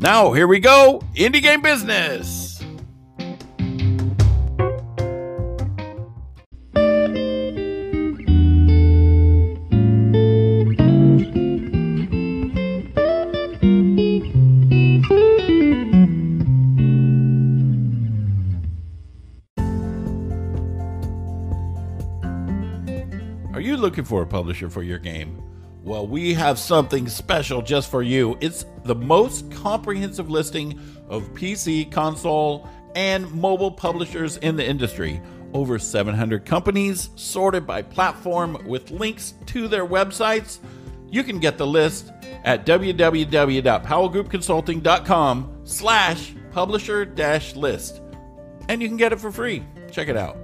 Now, 0.00 0.32
here 0.32 0.46
we 0.46 0.60
go 0.60 1.02
Indie 1.16 1.42
Game 1.42 1.60
Business. 1.60 2.62
Are 23.52 23.60
you 23.60 23.76
looking 23.76 24.04
for 24.04 24.22
a 24.22 24.26
publisher 24.26 24.70
for 24.70 24.84
your 24.84 25.00
game? 25.00 25.42
Well, 25.82 26.06
we 26.06 26.34
have 26.34 26.58
something 26.58 27.08
special 27.08 27.62
just 27.62 27.90
for 27.90 28.02
you. 28.02 28.36
It's 28.40 28.66
the 28.84 28.94
most 28.94 29.50
comprehensive 29.50 30.30
listing 30.30 30.78
of 31.08 31.32
PC, 31.34 31.90
console, 31.90 32.68
and 32.94 33.32
mobile 33.32 33.70
publishers 33.70 34.36
in 34.38 34.56
the 34.56 34.66
industry. 34.66 35.20
Over 35.54 35.78
700 35.78 36.44
companies 36.44 37.10
sorted 37.14 37.64
by 37.66 37.80
platform 37.82 38.58
with 38.66 38.90
links 38.90 39.34
to 39.46 39.68
their 39.68 39.86
websites. 39.86 40.58
You 41.10 41.24
can 41.24 41.38
get 41.38 41.56
the 41.56 41.66
list 41.66 42.12
at 42.44 42.66
www.powellgroupconsulting.com 42.66 45.60
slash 45.64 46.34
publisher 46.50 47.06
dash 47.06 47.56
list. 47.56 48.02
And 48.68 48.82
you 48.82 48.88
can 48.88 48.98
get 48.98 49.12
it 49.12 49.20
for 49.20 49.32
free. 49.32 49.64
Check 49.90 50.08
it 50.08 50.16
out. 50.16 50.36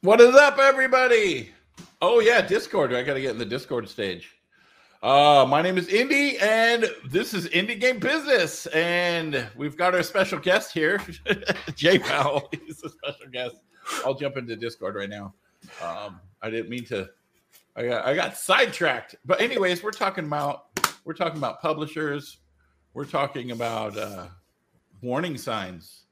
What 0.00 0.20
is 0.20 0.34
up, 0.34 0.58
everybody? 0.58 1.50
Oh 2.02 2.18
yeah, 2.18 2.42
Discord. 2.42 2.92
I 2.92 3.04
gotta 3.04 3.20
get 3.20 3.30
in 3.30 3.38
the 3.38 3.44
Discord 3.44 3.88
stage. 3.88 4.34
Uh, 5.04 5.46
my 5.48 5.62
name 5.62 5.78
is 5.78 5.86
Indy, 5.86 6.36
and 6.38 6.90
this 7.08 7.32
is 7.32 7.46
Indie 7.50 7.78
Game 7.78 8.00
Business, 8.00 8.66
and 8.66 9.46
we've 9.56 9.76
got 9.76 9.94
our 9.94 10.02
special 10.02 10.40
guest 10.40 10.72
here, 10.72 11.00
Jay 11.76 11.96
Powell. 11.96 12.50
He's 12.66 12.82
a 12.82 12.88
special 12.88 13.28
guest. 13.30 13.54
I'll 14.04 14.14
jump 14.14 14.36
into 14.36 14.56
Discord 14.56 14.96
right 14.96 15.08
now. 15.08 15.32
Um, 15.80 16.18
I 16.42 16.50
didn't 16.50 16.70
mean 16.70 16.84
to. 16.86 17.08
I 17.76 17.86
got 17.86 18.04
I 18.04 18.16
got 18.16 18.36
sidetracked, 18.36 19.14
but 19.24 19.40
anyways, 19.40 19.80
we're 19.84 19.92
talking 19.92 20.24
about 20.24 20.64
we're 21.04 21.14
talking 21.14 21.38
about 21.38 21.62
publishers. 21.62 22.38
We're 22.94 23.04
talking 23.04 23.52
about 23.52 23.96
uh, 23.96 24.26
warning 25.02 25.38
signs 25.38 26.05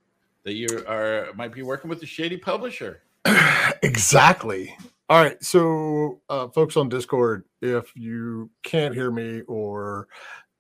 that 0.45 0.55
you 0.55 0.69
are 0.87 1.29
might 1.35 1.53
be 1.53 1.63
working 1.63 1.89
with 1.91 2.03
a 2.03 2.07
shady 2.07 2.37
publisher. 2.37 3.03
exactly. 3.83 4.77
All 5.09 5.23
right. 5.23 5.43
So, 5.43 6.21
uh, 6.29 6.49
folks 6.49 6.77
on 6.77 6.89
Discord, 6.89 7.45
if 7.61 7.95
you 7.97 8.51
can't 8.63 8.95
hear 8.95 9.11
me 9.11 9.43
or 9.43 10.09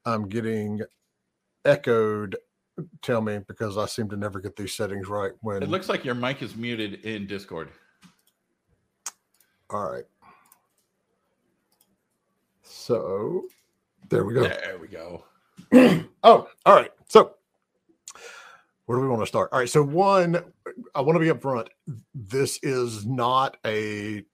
I'm 0.04 0.28
getting 0.28 0.80
echoed, 1.64 2.36
tell 3.02 3.20
me 3.20 3.40
because 3.46 3.78
I 3.78 3.86
seem 3.86 4.08
to 4.10 4.16
never 4.16 4.40
get 4.40 4.56
these 4.56 4.74
settings 4.74 5.08
right. 5.08 5.32
When 5.40 5.62
It 5.62 5.68
looks 5.70 5.88
like 5.88 6.04
your 6.04 6.14
mic 6.14 6.42
is 6.42 6.56
muted 6.56 7.04
in 7.04 7.26
Discord. 7.26 7.70
all 9.70 9.90
right. 9.90 10.04
So, 12.62 13.46
there 14.08 14.24
we 14.24 14.34
go. 14.34 14.42
There 14.42 14.78
we 14.80 14.88
go. 14.88 15.24
Oh, 16.26 16.48
all 16.64 16.74
right. 16.74 16.90
So, 17.06 17.34
where 18.86 18.98
do 18.98 19.02
we 19.02 19.08
want 19.08 19.22
to 19.22 19.26
start? 19.26 19.50
All 19.52 19.58
right. 19.58 19.68
So, 19.68 19.82
one, 19.82 20.42
I 20.94 21.00
want 21.00 21.16
to 21.16 21.20
be 21.20 21.38
upfront. 21.38 21.68
This 22.14 22.58
is 22.62 23.06
not 23.06 23.56
a 23.64 24.24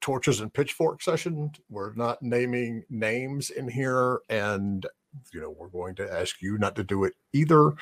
torches 0.00 0.40
and 0.40 0.52
pitchfork 0.52 1.02
session. 1.02 1.52
We're 1.70 1.94
not 1.94 2.22
naming 2.22 2.84
names 2.90 3.50
in 3.50 3.68
here, 3.68 4.20
and 4.28 4.84
you 5.32 5.40
know 5.40 5.50
we're 5.50 5.68
going 5.68 5.94
to 5.96 6.12
ask 6.12 6.42
you 6.42 6.58
not 6.58 6.76
to 6.76 6.84
do 6.84 7.04
it 7.04 7.14
either. 7.32 7.74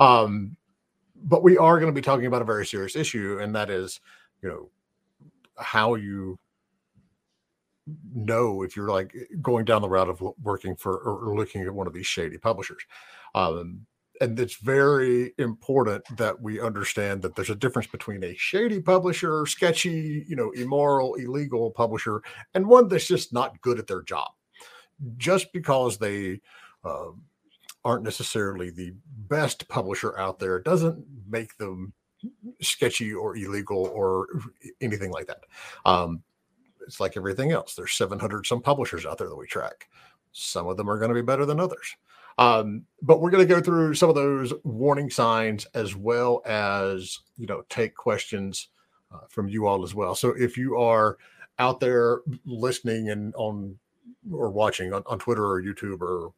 Um, 0.00 0.56
but 1.14 1.42
we 1.42 1.56
are 1.56 1.78
going 1.78 1.92
to 1.92 1.98
be 1.98 2.04
talking 2.04 2.26
about 2.26 2.42
a 2.42 2.46
very 2.46 2.66
serious 2.66 2.96
issue, 2.96 3.38
and 3.40 3.54
that 3.54 3.70
is, 3.70 4.00
you 4.42 4.48
know, 4.48 4.70
how 5.56 5.94
you 5.94 6.38
know 8.14 8.62
if 8.62 8.76
you're 8.76 8.90
like 8.90 9.14
going 9.40 9.64
down 9.64 9.82
the 9.82 9.88
route 9.88 10.08
of 10.08 10.22
working 10.42 10.76
for 10.76 10.98
or 10.98 11.36
looking 11.36 11.62
at 11.62 11.72
one 11.72 11.86
of 11.86 11.92
these 11.92 12.06
shady 12.06 12.36
publishers. 12.36 12.82
Um, 13.34 13.86
and 14.20 14.38
it's 14.38 14.56
very 14.56 15.32
important 15.38 16.04
that 16.16 16.40
we 16.40 16.60
understand 16.60 17.22
that 17.22 17.34
there's 17.34 17.50
a 17.50 17.54
difference 17.54 17.86
between 17.86 18.24
a 18.24 18.34
shady 18.36 18.80
publisher, 18.80 19.46
sketchy, 19.46 20.24
you 20.28 20.36
know, 20.36 20.50
immoral, 20.52 21.14
illegal 21.14 21.70
publisher, 21.70 22.22
and 22.54 22.66
one 22.66 22.88
that's 22.88 23.06
just 23.06 23.32
not 23.32 23.60
good 23.60 23.78
at 23.78 23.86
their 23.86 24.02
job. 24.02 24.30
Just 25.16 25.52
because 25.52 25.98
they 25.98 26.40
uh, 26.84 27.10
aren't 27.84 28.04
necessarily 28.04 28.70
the 28.70 28.92
best 29.28 29.68
publisher 29.68 30.18
out 30.18 30.38
there 30.38 30.60
doesn't 30.60 31.04
make 31.28 31.56
them 31.56 31.92
sketchy 32.60 33.12
or 33.12 33.36
illegal 33.36 33.86
or 33.94 34.26
anything 34.80 35.12
like 35.12 35.26
that. 35.26 35.44
Um, 35.84 36.22
it's 36.86 37.00
like 37.00 37.16
everything 37.16 37.52
else. 37.52 37.74
There's 37.74 37.92
700 37.92 38.46
some 38.46 38.62
publishers 38.62 39.06
out 39.06 39.18
there 39.18 39.28
that 39.28 39.36
we 39.36 39.46
track. 39.46 39.88
Some 40.32 40.66
of 40.66 40.76
them 40.76 40.90
are 40.90 40.98
going 40.98 41.10
to 41.10 41.14
be 41.14 41.22
better 41.22 41.46
than 41.46 41.60
others. 41.60 41.96
Um, 42.38 42.84
but 43.02 43.20
we're 43.20 43.30
going 43.30 43.46
to 43.46 43.54
go 43.54 43.60
through 43.60 43.94
some 43.94 44.08
of 44.08 44.14
those 44.14 44.52
warning 44.64 45.10
signs 45.10 45.66
as 45.74 45.94
well 45.96 46.40
as 46.46 47.18
you 47.36 47.46
know 47.46 47.62
take 47.68 47.94
questions 47.96 48.68
uh, 49.12 49.18
from 49.28 49.48
you 49.48 49.66
all 49.66 49.82
as 49.84 49.94
well. 49.94 50.14
So 50.14 50.30
if 50.30 50.56
you 50.56 50.76
are 50.78 51.18
out 51.58 51.80
there 51.80 52.20
listening 52.44 53.08
and 53.10 53.34
on 53.34 53.76
or 54.32 54.50
watching 54.50 54.92
on, 54.92 55.02
on 55.06 55.18
Twitter 55.18 55.44
or 55.44 55.62
YouTube 55.62 56.00
or 56.00 56.32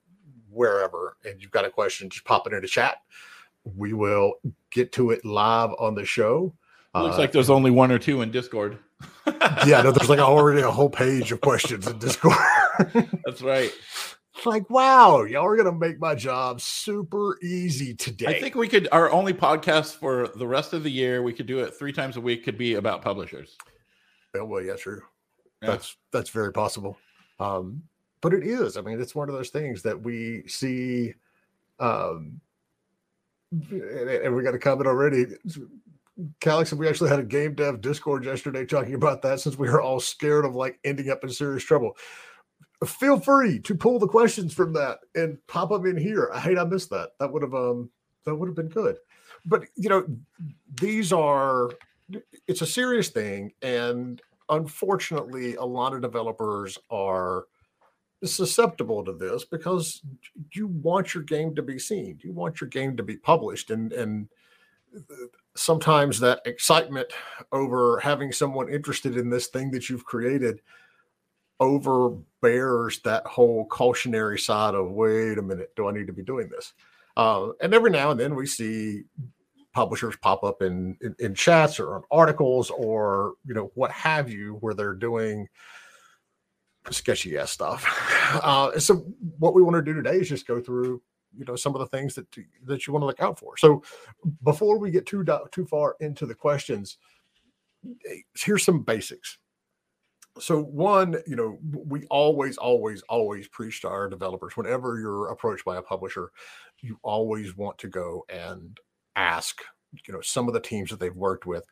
wherever, 0.51 1.17
and 1.25 1.41
you've 1.43 1.51
got 1.51 1.65
a 1.67 1.71
question, 1.71 2.09
just 2.11 2.25
pop 2.25 2.47
it 2.47 2.53
into 2.55 2.67
chat. 2.69 2.97
We 3.65 3.93
will 3.93 4.35
get 4.71 4.93
to 4.93 5.11
it 5.11 5.25
live 5.25 5.71
on 5.79 5.95
the 5.95 6.05
show. 6.07 6.55
Looks 6.95 7.17
Uh, 7.17 7.19
like 7.19 7.33
there's 7.33 7.51
only 7.51 7.71
one 7.71 7.93
or 7.93 7.99
two 7.99 8.23
in 8.23 8.31
Discord. 8.31 8.79
yeah, 9.67 9.83
no, 9.83 9.93
there's 9.93 10.09
like 10.09 10.19
already 10.31 10.63
a 10.63 10.71
whole 10.71 10.89
page 10.91 11.31
of 11.31 11.41
questions 11.41 11.87
in 11.87 11.99
Discord. 11.99 12.35
That's 13.25 13.43
right. 13.43 13.71
It's 14.41 14.47
like, 14.47 14.71
wow, 14.71 15.25
y'all 15.25 15.45
are 15.45 15.55
gonna 15.55 15.71
make 15.71 16.01
my 16.01 16.15
job 16.15 16.63
super 16.63 17.37
easy 17.43 17.93
today. 17.93 18.39
I 18.39 18.41
think 18.41 18.55
we 18.55 18.69
could 18.69 18.89
our 18.91 19.11
only 19.11 19.35
podcast 19.35 19.97
for 19.97 20.29
the 20.29 20.47
rest 20.47 20.73
of 20.73 20.83
the 20.83 20.89
year. 20.89 21.23
We 21.23 21.35
could 21.35 21.45
do 21.45 21.59
it 21.59 21.75
three 21.75 21.93
times 21.93 22.17
a 22.17 22.23
week. 22.23 22.43
Could 22.45 22.57
be 22.57 22.77
about 22.77 23.03
publishers. 23.03 23.59
Yeah, 24.35 24.41
well, 24.41 24.63
yeah, 24.63 24.77
true. 24.77 25.03
Yeah. 25.61 25.73
That's 25.73 25.95
that's 26.11 26.31
very 26.31 26.55
possible. 26.55 26.97
Um, 27.39 27.83
but 28.23 28.33
it 28.33 28.43
is. 28.43 28.79
I 28.79 28.81
mean, 28.81 28.99
it's 28.99 29.15
one 29.15 29.29
of 29.29 29.35
those 29.35 29.51
things 29.51 29.83
that 29.83 30.01
we 30.01 30.45
see. 30.47 31.13
Um, 31.79 32.41
and, 33.53 34.09
and 34.09 34.35
we 34.35 34.43
got 34.43 34.55
a 34.55 34.59
comment 34.59 34.87
already. 34.87 35.27
Calix, 36.41 36.73
we 36.73 36.89
actually 36.89 37.11
had 37.11 37.21
a 37.21 37.25
game 37.25 37.55
dev 37.55 37.83
Discord 37.83 38.25
yesterday 38.25 38.65
talking 38.65 38.95
about 38.95 39.21
that 39.21 39.41
since 39.41 39.59
we 39.59 39.69
were 39.69 39.83
all 39.83 40.01
scared 40.01 40.47
of 40.47 40.55
like 40.55 40.79
ending 40.83 41.11
up 41.11 41.25
in 41.25 41.29
serious 41.29 41.63
trouble. 41.63 41.95
Feel 42.87 43.21
free 43.21 43.59
to 43.61 43.75
pull 43.75 43.99
the 43.99 44.09
questions 44.09 44.55
from 44.55 44.73
that 44.73 44.99
and 45.15 45.39
pop 45.47 45.69
them 45.69 45.87
in 45.87 45.97
here. 45.97 46.31
I 46.33 46.41
hate 46.41 46.59
I 46.59 46.65
missed 46.65 46.91
that. 46.91 47.11
That 47.19 47.33
would 47.33 47.43
have 47.43 47.55
um 47.55 47.91
that 48.25 48.35
would 48.35 48.49
have 48.49 48.57
been 48.57 48.69
good. 48.69 48.97
But 49.45 49.65
you 49.77 49.89
know, 49.89 50.07
these 50.81 51.13
are 51.13 51.71
it's 52.47 52.63
a 52.63 52.67
serious 52.67 53.09
thing 53.09 53.53
and 53.63 54.21
unfortunately 54.49 55.55
a 55.57 55.65
lot 55.65 55.95
of 55.95 56.01
developers 56.01 56.79
are 56.91 57.45
susceptible 58.25 59.05
to 59.05 59.13
this 59.13 59.45
because 59.45 60.03
you 60.53 60.67
want 60.67 61.15
your 61.15 61.23
game 61.23 61.55
to 61.55 61.63
be 61.63 61.79
seen 61.79 62.19
you 62.23 62.33
want 62.33 62.61
your 62.61 62.69
game 62.69 62.97
to 62.97 63.03
be 63.03 63.17
published 63.17 63.71
and 63.71 63.93
and 63.93 64.29
sometimes 65.55 66.21
that 66.21 66.41
excitement 66.45 67.13
over 67.53 67.99
having 68.01 68.33
someone 68.33 68.69
interested 68.69 69.17
in 69.17 69.31
this 69.31 69.47
thing 69.47 69.71
that 69.71 69.89
you've 69.89 70.05
created 70.05 70.61
overbears 71.61 73.01
that 73.01 73.27
whole 73.27 73.67
cautionary 73.67 74.39
side 74.39 74.75
of 74.75 74.91
wait 74.91 75.39
a 75.39 75.43
minute 75.43 75.71
do 75.77 75.89
i 75.89 75.93
need 75.93 76.07
to 76.07 76.13
be 76.13 76.23
doing 76.23 76.49
this 76.49 76.73
uh, 77.17 77.49
and 77.61 77.75
every 77.75 77.91
now 77.91 78.11
and 78.11 78.19
then 78.21 78.35
we 78.35 78.47
see 78.47 79.03
publishers 79.73 80.17
pop 80.23 80.43
up 80.43 80.63
in, 80.63 80.97
in, 81.01 81.15
in 81.19 81.35
chats 81.35 81.79
or 81.79 81.95
on 81.95 82.03
articles 82.11 82.71
or 82.71 83.35
you 83.45 83.55
know 83.55 83.71
what 83.75 83.91
have 83.91 84.31
you 84.31 84.57
where 84.61 84.75
they're 84.75 84.95
doing 84.95 85.47
sketchy 86.91 87.37
ass 87.37 87.51
stuff. 87.51 87.87
Uh, 88.33 88.79
so 88.79 89.05
what 89.41 89.55
we 89.55 89.63
want 89.63 89.75
to 89.75 89.83
do 89.83 89.93
today 89.93 90.15
is 90.15 90.29
just 90.29 90.47
go 90.47 90.61
through 90.61 91.03
you 91.37 91.45
know 91.47 91.57
some 91.57 91.75
of 91.75 91.81
the 91.81 91.87
things 91.89 92.15
that 92.15 92.25
that 92.65 92.87
you 92.87 92.93
want 92.93 93.03
to 93.03 93.09
look 93.09 93.21
out 93.21 93.37
for. 93.37 93.57
So 93.57 93.83
before 94.45 94.79
we 94.79 94.93
get 94.93 95.05
too 95.05 95.27
too 95.51 95.67
far 95.67 95.97
into 95.99 96.27
the 96.27 96.35
questions, 96.37 96.97
eh, 98.09 98.19
here's 98.37 98.63
some 98.63 98.85
basics. 98.85 99.37
So 100.39 100.63
one, 100.63 101.17
you 101.27 101.37
know, 101.37 101.59
we 101.63 102.07
always, 102.07 102.57
always, 102.57 103.03
always 103.03 103.49
preach 103.49 103.81
to 103.83 103.89
our 103.89 104.09
developers 104.09 104.57
whenever 104.57 104.99
you're 105.01 105.29
approached 105.29 105.65
by 105.65 105.77
a 105.77 105.83
publisher, 105.83 106.31
you 106.81 106.99
always 107.03 107.57
want 107.57 107.79
to 107.79 107.89
go 107.89 108.25
and 108.29 108.79
ask, 109.17 109.61
you 110.07 110.15
know, 110.15 110.21
some 110.21 110.47
of 110.47 110.55
the 110.55 110.61
teams 110.61 110.91
that 110.91 111.01
they've 111.01 111.17
worked 111.17 111.47
with, 111.47 111.67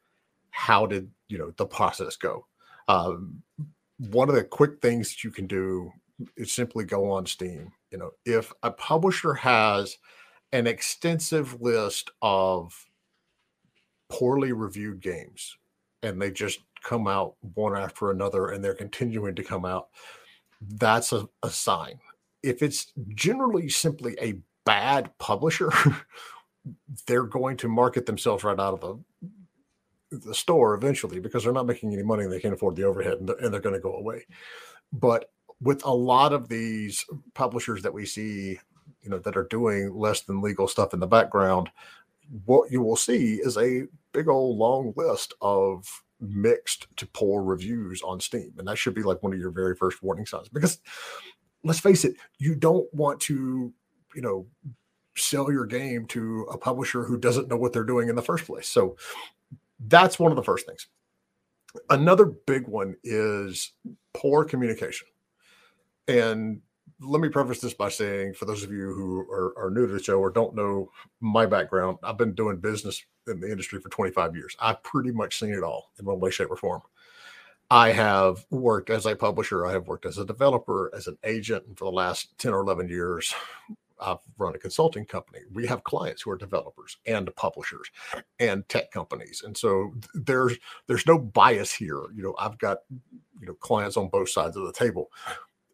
how 0.50 0.87
did 0.87 1.10
you 1.28 1.38
know 1.38 1.52
the 1.56 1.66
process 1.66 2.16
go? 2.16 2.46
Um, 2.88 3.43
one 3.99 4.28
of 4.28 4.34
the 4.34 4.44
quick 4.44 4.81
things 4.81 5.10
that 5.10 5.25
you 5.25 5.31
can 5.31 5.46
do 5.46 5.93
is 6.37 6.52
simply 6.52 6.84
go 6.84 7.10
on 7.10 7.26
Steam. 7.26 7.72
You 7.90 7.99
know, 7.99 8.10
if 8.25 8.52
a 8.62 8.70
publisher 8.70 9.34
has 9.34 9.96
an 10.52 10.66
extensive 10.66 11.60
list 11.60 12.10
of 12.22 12.87
poorly 14.08 14.52
reviewed 14.52 15.00
games 15.00 15.56
and 16.02 16.20
they 16.20 16.31
just 16.31 16.60
come 16.88 17.06
out 17.06 17.35
one 17.55 17.76
after 17.76 18.11
another 18.11 18.49
and 18.49 18.64
they're 18.64 18.75
continuing 18.75 19.35
to 19.35 19.44
come 19.44 19.67
out, 19.67 19.88
that's 20.61 21.12
a, 21.12 21.29
a 21.43 21.50
sign. 21.50 22.00
If 22.43 22.62
it's 22.62 22.93
generally 23.14 23.69
simply 23.69 24.17
a 24.20 24.40
bad 24.64 25.11
publisher, 25.19 25.70
they're 27.06 27.25
going 27.25 27.58
to 27.58 27.69
market 27.69 28.06
themselves 28.06 28.44
right 28.44 28.58
out 28.58 28.75
of 28.75 28.81
the 28.81 28.99
the 30.11 30.35
store 30.35 30.73
eventually 30.73 31.20
because 31.20 31.44
they're 31.44 31.52
not 31.52 31.67
making 31.67 31.93
any 31.93 32.02
money 32.02 32.25
and 32.25 32.32
they 32.32 32.40
can't 32.40 32.55
afford 32.55 32.75
the 32.75 32.82
overhead 32.82 33.19
and 33.19 33.29
they're, 33.29 33.37
and 33.37 33.52
they're 33.52 33.61
going 33.61 33.75
to 33.75 33.81
go 33.81 33.93
away. 33.93 34.25
But 34.91 35.31
with 35.61 35.84
a 35.84 35.93
lot 35.93 36.32
of 36.32 36.49
these 36.49 37.05
publishers 37.34 37.82
that 37.82 37.93
we 37.93 38.06
see, 38.06 38.58
you 39.02 39.11
know, 39.11 39.19
that 39.19 39.37
are 39.37 39.46
doing 39.50 39.94
less 39.94 40.23
than 40.23 40.41
legal 40.41 40.67
stuff 40.67 40.94
in 40.94 41.00
the 41.00 41.06
background, 41.06 41.69
what 42.46 42.73
you 42.73 42.81
will 42.81 42.96
see 42.96 43.34
is 43.34 43.58
a 43.58 43.87
big 44.12 44.29
old 44.29 44.56
long 44.56 44.94
list 44.96 45.34
of 45.43 45.87
mixed 46.20 46.87
to 46.97 47.06
poor 47.06 47.43
reviews 47.43 48.03
on 48.03 48.20
Steam. 48.20 48.53
And 48.59 48.67
that 48.69 48.79
should 48.79 48.94
be 48.94 49.03
like 49.03 49.23
one 49.23 49.32
of 49.32 49.38
your 49.38 49.50
very 49.50 49.75
first 49.75 50.03
warning 50.03 50.26
signs 50.26 50.49
because 50.49 50.81
let's 51.65 51.81
face 51.81 52.05
it, 52.05 52.17
you 52.38 52.55
don't 52.55 52.93
want 52.93 53.20
to, 53.23 53.73
you 54.15 54.23
know, 54.23 54.47
sell 55.17 55.50
your 55.50 55.67
game 55.67 56.06
to 56.06 56.47
a 56.53 56.59
publisher 56.59 57.05
who 57.05 57.19
doesn't 57.19 57.49
know 57.49 57.56
what 57.56 57.73
they're 57.73 57.85
doing 57.85 58.09
in 58.09 58.17
the 58.17 58.23
first 58.23 58.47
place. 58.47 58.69
So 58.69 58.97
that's 59.81 60.19
one 60.19 60.32
of 60.32 60.37
the 60.37 60.44
first 60.44 60.67
things. 60.67 60.87
Another 61.91 62.25
big 62.25 62.67
one 62.67 62.97
is 63.05 63.73
poor 64.15 64.44
communication. 64.44 65.06
And 66.06 66.62
let 67.00 67.20
me 67.20 67.28
preface 67.28 67.60
this 67.60 67.74
by 67.74 67.88
saying, 67.88 68.34
for 68.34 68.44
those 68.44 68.64
of 68.64 68.72
you 68.72 68.92
who 68.92 69.20
are, 69.30 69.56
are, 69.58 69.70
new 69.70 69.86
to 69.86 69.92
the 69.92 70.02
show 70.02 70.18
or 70.18 70.30
don't 70.30 70.54
know 70.54 70.90
my 71.20 71.46
background, 71.46 71.98
I've 72.02 72.18
been 72.18 72.34
doing 72.34 72.56
business 72.56 73.04
in 73.26 73.40
the 73.40 73.50
industry 73.50 73.80
for 73.80 73.88
25 73.88 74.34
years. 74.34 74.56
I've 74.60 74.82
pretty 74.82 75.12
much 75.12 75.38
seen 75.38 75.52
it 75.52 75.62
all 75.62 75.92
in 75.98 76.06
one 76.06 76.18
way, 76.18 76.30
shape, 76.30 76.50
or 76.50 76.56
form. 76.56 76.82
I 77.70 77.92
have 77.92 78.46
worked 78.50 78.90
as 78.90 79.06
a 79.06 79.14
publisher, 79.14 79.66
I 79.66 79.72
have 79.72 79.86
worked 79.86 80.06
as 80.06 80.18
a 80.18 80.24
developer, 80.24 80.90
as 80.94 81.06
an 81.06 81.18
agent, 81.22 81.66
and 81.66 81.78
for 81.78 81.84
the 81.84 81.96
last 81.96 82.36
10 82.38 82.52
or 82.52 82.60
11 82.60 82.88
years, 82.88 83.34
I've 84.00 84.18
run 84.38 84.54
a 84.54 84.58
consulting 84.58 85.04
company. 85.04 85.40
We 85.52 85.66
have 85.66 85.84
clients 85.84 86.22
who 86.22 86.30
are 86.30 86.36
developers 86.36 86.96
and 87.06 87.34
publishers 87.36 87.90
and 88.38 88.68
tech 88.68 88.90
companies. 88.90 89.42
And 89.44 89.56
so 89.56 89.92
there's 90.14 90.56
there's 90.86 91.06
no 91.06 91.18
bias 91.18 91.72
here. 91.72 92.04
You 92.14 92.22
know, 92.22 92.34
I've 92.38 92.58
got 92.58 92.78
you 93.40 93.46
know 93.46 93.54
clients 93.54 93.96
on 93.96 94.08
both 94.08 94.30
sides 94.30 94.56
of 94.56 94.64
the 94.64 94.72
table. 94.72 95.10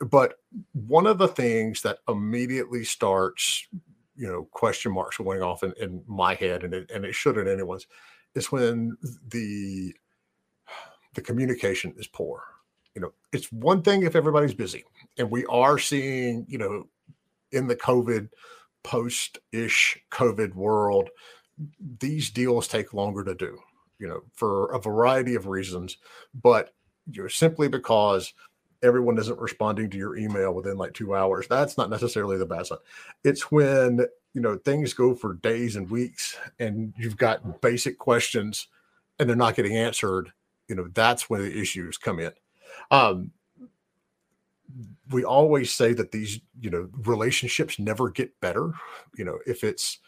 But 0.01 0.35
one 0.73 1.07
of 1.07 1.19
the 1.19 1.29
things 1.29 1.83
that 1.83 1.99
immediately 2.09 2.85
starts, 2.85 3.67
you 4.17 4.27
know, 4.27 4.49
question 4.51 4.93
marks 4.93 5.19
going 5.19 5.43
off 5.43 5.63
in, 5.63 5.73
in 5.81 6.03
my 6.07 6.35
head, 6.35 6.65
and 6.65 6.75
it, 6.75 6.91
and 6.93 7.05
it 7.05 7.15
should 7.15 7.39
in 7.39 7.49
anyone's, 7.49 7.87
is 8.35 8.51
when 8.51 8.97
the 9.29 9.95
the 11.15 11.23
communication 11.23 11.95
is 11.97 12.09
poor. 12.09 12.43
You 12.95 13.03
know, 13.03 13.13
it's 13.33 13.51
one 13.53 13.83
thing 13.83 14.03
if 14.03 14.17
everybody's 14.17 14.55
busy, 14.55 14.85
and 15.19 15.31
we 15.31 15.45
are 15.47 15.79
seeing, 15.79 16.45
you 16.49 16.59
know, 16.59 16.89
in 17.53 17.67
the 17.67 17.77
COVID 17.77 18.29
post 18.83 19.39
ish 19.53 19.99
COVID 20.11 20.55
world, 20.55 21.09
these 22.01 22.31
deals 22.31 22.69
take 22.69 22.95
longer 22.95 23.25
to 23.25 23.35
do, 23.35 23.59
you 23.99 24.09
know, 24.09 24.21
for 24.33 24.73
a 24.73 24.81
variety 24.81 25.35
of 25.35 25.47
reasons, 25.47 25.97
but 26.35 26.75
you 27.11 27.23
know, 27.23 27.29
simply 27.29 27.69
because 27.69 28.33
everyone 28.85 29.19
isn't 29.19 29.41
responding 29.41 29.91
to 29.91 29.97
your 29.97 30.17
email 30.17 30.53
within 30.55 30.77
like 30.77 30.95
two 30.95 31.15
hours. 31.15 31.47
That's 31.49 31.77
not 31.77 31.91
necessarily 31.91 32.37
the 32.37 32.47
bad 32.47 32.67
sign. 32.67 32.79
It's 33.25 33.51
when 33.51 34.07
you 34.35 34.41
know 34.41 34.57
things 34.59 34.95
go 34.95 35.15
for 35.15 35.35
days 35.35 35.77
and 35.77 35.91
weeks 35.91 36.37
and 36.59 36.93
you've 36.97 37.17
got 37.17 37.61
basic 37.61 37.99
questions 37.99 38.69
and 39.19 39.29
they're 39.29 39.37
not 39.37 39.57
getting 39.57 39.77
answered, 39.77 40.33
you 40.69 40.75
know, 40.75 40.89
that's 40.93 41.31
when 41.31 41.43
the 41.43 41.61
issues 41.61 41.97
come 41.97 42.21
in. 42.21 42.33
Um, 42.91 43.31
we 45.11 45.25
always 45.25 45.73
say 45.73 45.93
that 45.93 46.13
these 46.13 46.41
you 46.61 46.71
know 46.71 46.89
relationships 47.05 47.79
never 47.79 48.11
get 48.11 48.41
better 48.41 48.73
you 49.17 49.25
know 49.25 49.39
if 49.47 49.63
it's 49.63 49.99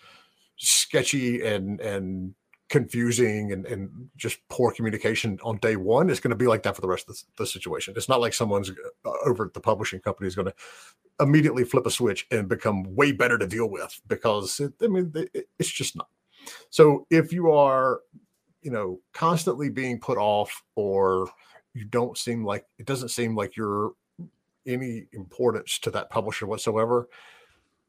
sketchy 0.56 1.44
and 1.46 1.80
and 1.80 2.34
confusing 2.68 3.52
and, 3.52 3.64
and 3.66 4.10
just 4.16 4.38
poor 4.48 4.72
communication 4.72 5.38
on 5.44 5.56
day 5.58 5.76
one 5.76 6.10
it's 6.10 6.18
going 6.18 6.30
to 6.30 6.36
be 6.36 6.48
like 6.48 6.64
that 6.64 6.74
for 6.74 6.80
the 6.80 6.88
rest 6.88 7.08
of 7.08 7.14
the, 7.14 7.22
the 7.44 7.46
situation. 7.46 7.94
It's 7.96 8.08
not 8.08 8.20
like 8.20 8.34
someone's 8.34 8.70
uh, 8.70 9.10
over 9.24 9.46
at 9.46 9.54
the 9.54 9.60
publishing 9.60 10.00
company 10.00 10.26
is 10.26 10.34
going 10.34 10.46
to 10.46 10.54
immediately 11.20 11.64
flip 11.64 11.86
a 11.86 11.90
switch 11.90 12.26
and 12.30 12.48
become 12.48 12.94
way 12.94 13.12
better 13.12 13.38
to 13.38 13.46
deal 13.46 13.70
with 13.70 14.00
because 14.06 14.60
it, 14.60 14.72
i 14.82 14.88
mean 14.88 15.12
it, 15.14 15.48
it's 15.58 15.70
just 15.70 15.96
not. 15.96 16.08
So 16.70 17.06
if 17.10 17.32
you 17.32 17.52
are 17.52 18.00
you 18.62 18.70
know 18.70 19.00
constantly 19.12 19.70
being 19.70 20.00
put 20.00 20.18
off 20.18 20.62
or 20.74 21.28
you 21.72 21.84
don't 21.84 22.18
seem 22.18 22.44
like 22.44 22.64
it 22.78 22.86
doesn't 22.86 23.10
seem 23.10 23.36
like 23.36 23.56
you're 23.56 23.92
any 24.66 25.06
importance 25.12 25.78
to 25.78 25.90
that 25.92 26.10
publisher 26.10 26.46
whatsoever, 26.46 27.08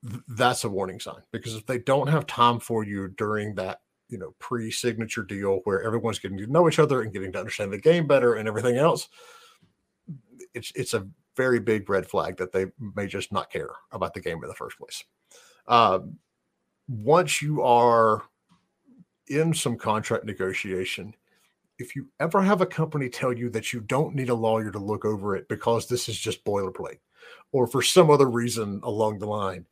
th- 0.07 0.21
that's 0.27 0.63
a 0.63 0.69
warning 0.69 0.99
sign 0.99 1.21
because 1.31 1.55
if 1.55 1.65
they 1.65 1.79
don't 1.79 2.09
have 2.09 2.27
time 2.27 2.59
for 2.59 2.83
you 2.83 3.07
during 3.07 3.55
that 3.55 3.79
you 4.09 4.17
know 4.17 4.33
pre-signature 4.39 5.23
deal 5.23 5.61
where 5.63 5.83
everyone's 5.83 6.19
getting 6.19 6.37
to 6.37 6.47
know 6.47 6.67
each 6.67 6.79
other 6.79 7.01
and 7.01 7.13
getting 7.13 7.31
to 7.31 7.39
understand 7.39 7.71
the 7.71 7.77
game 7.77 8.07
better 8.07 8.35
and 8.35 8.47
everything 8.47 8.77
else 8.77 9.09
it's 10.53 10.71
it's 10.75 10.93
a 10.93 11.07
very 11.35 11.59
big 11.59 11.89
red 11.89 12.07
flag 12.07 12.35
that 12.37 12.51
they 12.51 12.65
may 12.95 13.05
just 13.05 13.31
not 13.31 13.51
care 13.51 13.69
about 13.91 14.13
the 14.13 14.19
game 14.19 14.39
in 14.41 14.49
the 14.49 14.55
first 14.55 14.77
place. 14.79 15.03
Um, 15.67 16.17
once 16.87 17.41
you 17.41 17.61
are 17.61 18.23
in 19.27 19.53
some 19.53 19.77
contract 19.77 20.25
negotiation 20.25 21.13
if 21.79 21.95
you 21.95 22.07
ever 22.19 22.41
have 22.41 22.61
a 22.61 22.65
company 22.65 23.07
tell 23.07 23.31
you 23.31 23.49
that 23.49 23.71
you 23.71 23.81
don't 23.81 24.15
need 24.15 24.29
a 24.29 24.33
lawyer 24.33 24.71
to 24.71 24.79
look 24.79 25.05
over 25.05 25.35
it 25.35 25.47
because 25.47 25.87
this 25.87 26.09
is 26.09 26.17
just 26.17 26.43
boilerplate 26.43 26.97
or 27.51 27.67
for 27.67 27.83
some 27.83 28.09
other 28.09 28.27
reason 28.27 28.79
along 28.83 29.19
the 29.19 29.27
line, 29.27 29.65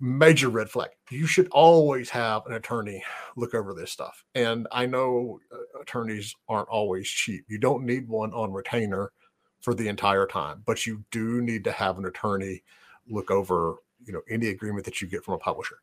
major 0.00 0.48
red 0.48 0.70
flag. 0.70 0.90
You 1.10 1.26
should 1.26 1.48
always 1.48 2.08
have 2.10 2.46
an 2.46 2.54
attorney 2.54 3.04
look 3.36 3.54
over 3.54 3.74
this 3.74 3.92
stuff. 3.92 4.24
And 4.34 4.66
I 4.72 4.86
know 4.86 5.38
uh, 5.52 5.80
attorneys 5.80 6.34
aren't 6.48 6.68
always 6.68 7.06
cheap. 7.06 7.44
You 7.48 7.58
don't 7.58 7.84
need 7.84 8.08
one 8.08 8.32
on 8.32 8.52
retainer 8.52 9.12
for 9.60 9.74
the 9.74 9.88
entire 9.88 10.26
time, 10.26 10.62
but 10.64 10.86
you 10.86 11.04
do 11.10 11.42
need 11.42 11.64
to 11.64 11.72
have 11.72 11.98
an 11.98 12.06
attorney 12.06 12.62
look 13.08 13.30
over, 13.30 13.76
you 14.04 14.12
know, 14.12 14.22
any 14.30 14.48
agreement 14.48 14.86
that 14.86 15.02
you 15.02 15.06
get 15.08 15.22
from 15.22 15.34
a 15.34 15.38
publisher. 15.38 15.76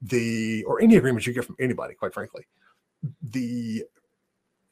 The 0.00 0.64
or 0.64 0.80
any 0.80 0.96
agreement 0.96 1.26
you 1.26 1.34
get 1.34 1.44
from 1.44 1.56
anybody, 1.60 1.94
quite 1.94 2.14
frankly. 2.14 2.46
The 3.22 3.84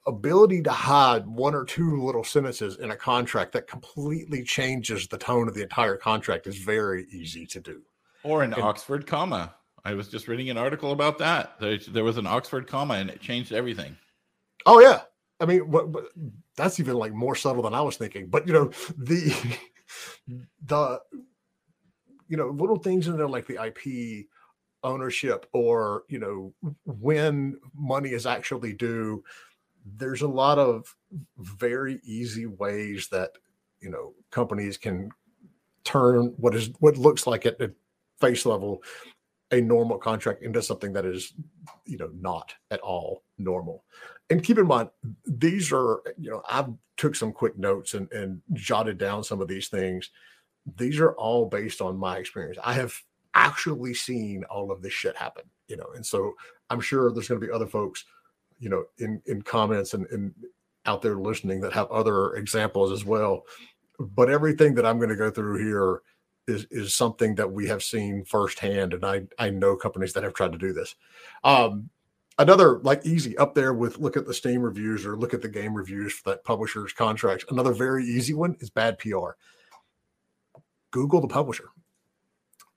ability 0.07 0.63
to 0.63 0.71
hide 0.71 1.27
one 1.27 1.55
or 1.55 1.65
two 1.65 2.03
little 2.03 2.25
sentences 2.25 2.77
in 2.77 2.93
a 2.93 2.97
contract 2.97 3.53
that 3.53 3.67
completely 3.67 4.43
changes 4.45 5.09
the 5.09 5.19
tone 5.19 5.49
of 5.49 5.55
the 5.55 5.63
entire 5.63 5.97
contract 5.97 6.47
is 6.47 6.57
very 6.57 7.07
easy 7.11 7.45
to 7.47 7.61
do. 7.61 7.83
Or 8.27 8.43
an 8.43 8.53
and, 8.53 8.63
Oxford 8.63 9.07
comma. 9.07 9.55
I 9.85 9.95
was 9.95 10.09
just 10.09 10.27
reading 10.27 10.51
an 10.51 10.59
article 10.59 10.93
about 10.93 11.19
that. 11.19 11.61
There, 11.61 11.79
there, 11.79 12.05
was 12.05 12.17
an 12.17 12.27
Oxford 12.27 12.67
comma 12.67 12.95
and 12.95 13.09
it 13.09 13.21
changed 13.21 13.53
everything. 13.53 13.97
Oh 14.67 14.81
yeah. 14.81 15.03
I 15.39 15.47
mean, 15.47 15.71
what, 15.71 15.89
what, 15.89 16.07
that's 16.57 16.81
even 16.81 16.95
like 16.95 17.13
more 17.13 17.37
subtle 17.37 17.63
than 17.63 17.75
I 17.75 17.83
was 17.83 17.97
thinking. 17.97 18.27
But 18.29 18.47
you 18.47 18.53
know, 18.53 18.71
the 18.99 19.59
the 20.67 21.01
you 22.29 22.37
know 22.37 22.49
little 22.49 22.79
things 22.79 23.07
in 23.07 23.17
there 23.17 23.29
like 23.29 23.47
the 23.47 23.65
IP 23.65 24.27
ownership 24.83 25.47
or 25.53 26.05
you 26.09 26.19
know 26.19 26.53
when 26.85 27.59
money 27.75 28.11
is 28.11 28.27
actually 28.27 28.73
due 28.73 29.23
there's 29.97 30.23
a 30.23 30.29
lot 30.29 30.59
of 30.59 30.97
very 31.39 32.01
easy 32.05 32.47
ways 32.47 33.09
that 33.09 33.31
you 33.81 33.91
know 33.91 34.13
companies 34.31 34.77
can 34.77 35.11
turn 35.85 36.35
what 36.37 36.55
is 36.55 36.71
what 36.81 36.97
looks 36.97 37.27
like 37.27 37.47
it, 37.47 37.61
at 37.61 37.71
face 38.21 38.47
level 38.47 38.83
a 39.53 39.61
normal 39.61 39.97
contract 39.97 40.43
into 40.43 40.61
something 40.61 40.93
that 40.93 41.07
is 41.07 41.35
you 41.85 41.97
know 41.97 42.11
not 42.21 42.53
at 42.71 42.81
all 42.81 43.23
normal. 43.39 43.85
And 44.31 44.43
keep 44.43 44.59
in 44.59 44.67
mind 44.67 44.91
these 45.25 45.73
are 45.73 46.03
you 46.19 46.31
know 46.31 46.43
i 46.49 46.67
took 46.97 47.15
some 47.15 47.33
quick 47.33 47.59
notes 47.59 47.95
and, 47.95 48.11
and 48.13 48.41
jotted 48.55 48.99
down 48.99 49.23
some 49.23 49.41
of 49.41 49.49
these 49.49 49.69
things. 49.69 50.11
These 50.77 50.99
are 50.99 51.13
all 51.13 51.47
based 51.47 51.81
on 51.81 51.97
my 51.97 52.19
experience. 52.19 52.59
I 52.65 52.73
have 52.73 52.95
actually 53.35 53.95
seen 53.95 54.45
all 54.45 54.73
of 54.73 54.81
this 54.81 54.95
shit 54.95 55.15
happen 55.15 55.43
you 55.69 55.77
know 55.77 55.85
and 55.95 56.07
so 56.07 56.33
i'm 56.71 56.81
sure 56.81 57.13
there's 57.13 57.29
going 57.29 57.39
to 57.39 57.47
be 57.47 57.53
other 57.53 57.67
folks 57.67 58.07
you 58.59 58.71
know 58.71 58.83
in 58.97 59.21
in 59.27 59.43
comments 59.43 59.93
and, 59.93 60.07
and 60.07 60.33
out 60.87 61.03
there 61.03 61.17
listening 61.17 61.61
that 61.61 61.73
have 61.73 61.91
other 61.91 62.35
examples 62.35 62.93
as 62.93 63.05
well. 63.05 63.45
But 63.99 64.31
everything 64.31 64.75
that 64.75 64.87
i'm 64.87 64.99
going 64.99 65.11
to 65.11 65.17
go 65.17 65.31
through 65.31 65.65
here 65.65 66.03
is 66.47 66.67
is 66.71 66.95
something 66.95 67.35
that 67.37 67.51
we 67.51 67.67
have 67.67 67.83
seen 67.83 68.25
firsthand, 68.25 68.95
and 68.95 69.05
I 69.05 69.23
I 69.39 69.51
know 69.51 69.77
companies 69.77 70.13
that 70.13 70.23
have 70.23 70.35
tried 70.35 70.53
to 70.53 70.59
do 70.59 70.73
this. 70.73 70.95
Um, 71.45 71.91
another 72.39 72.79
like 72.81 73.05
easy 73.05 73.37
up 73.39 73.55
there 73.55 73.75
with 73.75 73.99
look 73.99 74.17
at 74.17 74.27
the 74.27 74.35
Steam 74.35 74.63
reviews 74.63 75.05
or 75.07 75.17
look 75.17 75.35
at 75.35 75.43
the 75.43 75.49
game 75.49 75.75
reviews 75.75 76.13
for 76.13 76.31
that 76.31 76.45
publisher's 76.45 76.93
contracts. 76.93 77.45
Another 77.51 77.73
very 77.73 78.05
easy 78.05 78.35
one 78.35 78.57
is 78.61 78.71
bad 78.71 78.99
PR. 78.99 79.31
Google 80.91 81.21
the 81.21 81.29
publisher. 81.29 81.71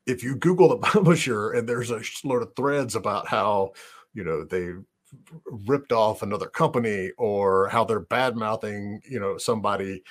If 0.06 0.24
you 0.24 0.36
Google 0.36 0.70
the 0.70 0.78
publisher 0.88 1.52
and 1.52 1.68
there's 1.68 1.92
a 1.92 2.02
load 2.24 2.44
of 2.44 2.56
threads 2.56 2.96
about 2.96 3.28
how 3.28 3.74
you 4.14 4.24
know 4.24 4.44
they 4.44 4.74
ripped 5.68 5.92
off 5.92 6.22
another 6.22 6.48
company 6.48 7.12
or 7.18 7.68
how 7.70 7.84
they're 7.84 8.00
bad 8.00 8.36
mouthing 8.36 9.02
you 9.10 9.20
know 9.20 9.38
somebody 9.38 10.04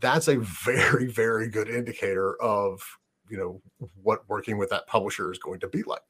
that's 0.00 0.28
a 0.28 0.38
very 0.38 1.06
very 1.06 1.48
good 1.48 1.68
indicator 1.68 2.40
of 2.42 2.82
you 3.28 3.36
know 3.36 3.60
what 4.02 4.28
working 4.28 4.58
with 4.58 4.70
that 4.70 4.86
publisher 4.86 5.32
is 5.32 5.38
going 5.38 5.60
to 5.60 5.68
be 5.68 5.82
like. 5.82 6.02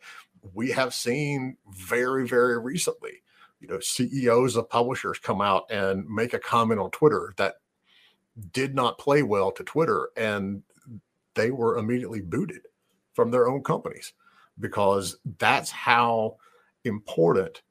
We 0.53 0.71
have 0.73 0.95
seen 0.95 1.57
very 1.71 2.27
very 2.27 2.59
recently 2.59 3.23
you 3.61 3.69
know 3.69 3.81
ceos 3.81 4.57
of 4.57 4.69
publishers 4.69 5.19
come 5.19 5.41
out 5.41 5.71
and 5.71 6.07
make 6.09 6.35
a 6.35 6.39
comment 6.39 6.81
on 6.81 6.91
twitter 6.91 7.33
that 7.39 7.55
did 8.53 8.75
not 8.75 8.99
play 8.99 9.23
well 9.23 9.51
to 9.53 9.65
twitter 9.65 10.11
and 10.17 10.63
they 11.35 11.51
were 11.51 11.79
immediately 11.79 12.21
booted 12.21 12.63
from 13.15 13.31
their 13.31 13.49
own 13.49 13.63
companies 13.63 14.13
because 14.61 15.17
that's 15.39 15.71
how 15.71 16.37
important 16.85 17.63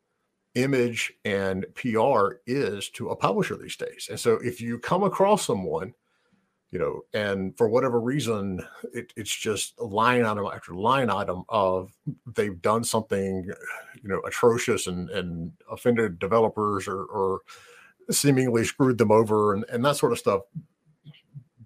image 0.56 1.14
and 1.26 1.66
PR 1.76 2.36
is 2.46 2.90
to 2.90 3.10
a 3.10 3.16
publisher 3.16 3.58
these 3.58 3.76
days. 3.76 4.08
And 4.10 4.20
so 4.20 4.34
if 4.44 4.62
you 4.62 4.78
come 4.78 5.04
across 5.04 5.46
someone, 5.46 5.94
you 6.72 6.80
know, 6.80 7.02
and 7.14 7.56
for 7.56 7.68
whatever 7.68 8.00
reason, 8.00 8.66
it, 8.94 9.14
it's 9.16 9.36
just 9.36 9.80
line 9.80 10.26
item 10.26 10.46
after 10.46 10.74
line 10.74 11.10
item 11.10 11.44
of 11.50 11.92
they've 12.36 12.60
done 12.62 12.84
something, 12.84 13.44
you 14.02 14.10
know, 14.10 14.22
atrocious 14.26 14.88
and, 14.88 15.10
and 15.12 15.52
offended 15.72 16.18
developers 16.18 16.88
or, 16.88 17.04
or 17.06 17.42
seemingly 18.10 18.64
screwed 18.64 18.98
them 18.98 19.12
over 19.12 19.54
and, 19.54 19.66
and 19.70 19.86
that 19.86 19.98
sort 19.98 20.12
of 20.12 20.20
stuff. 20.20 20.42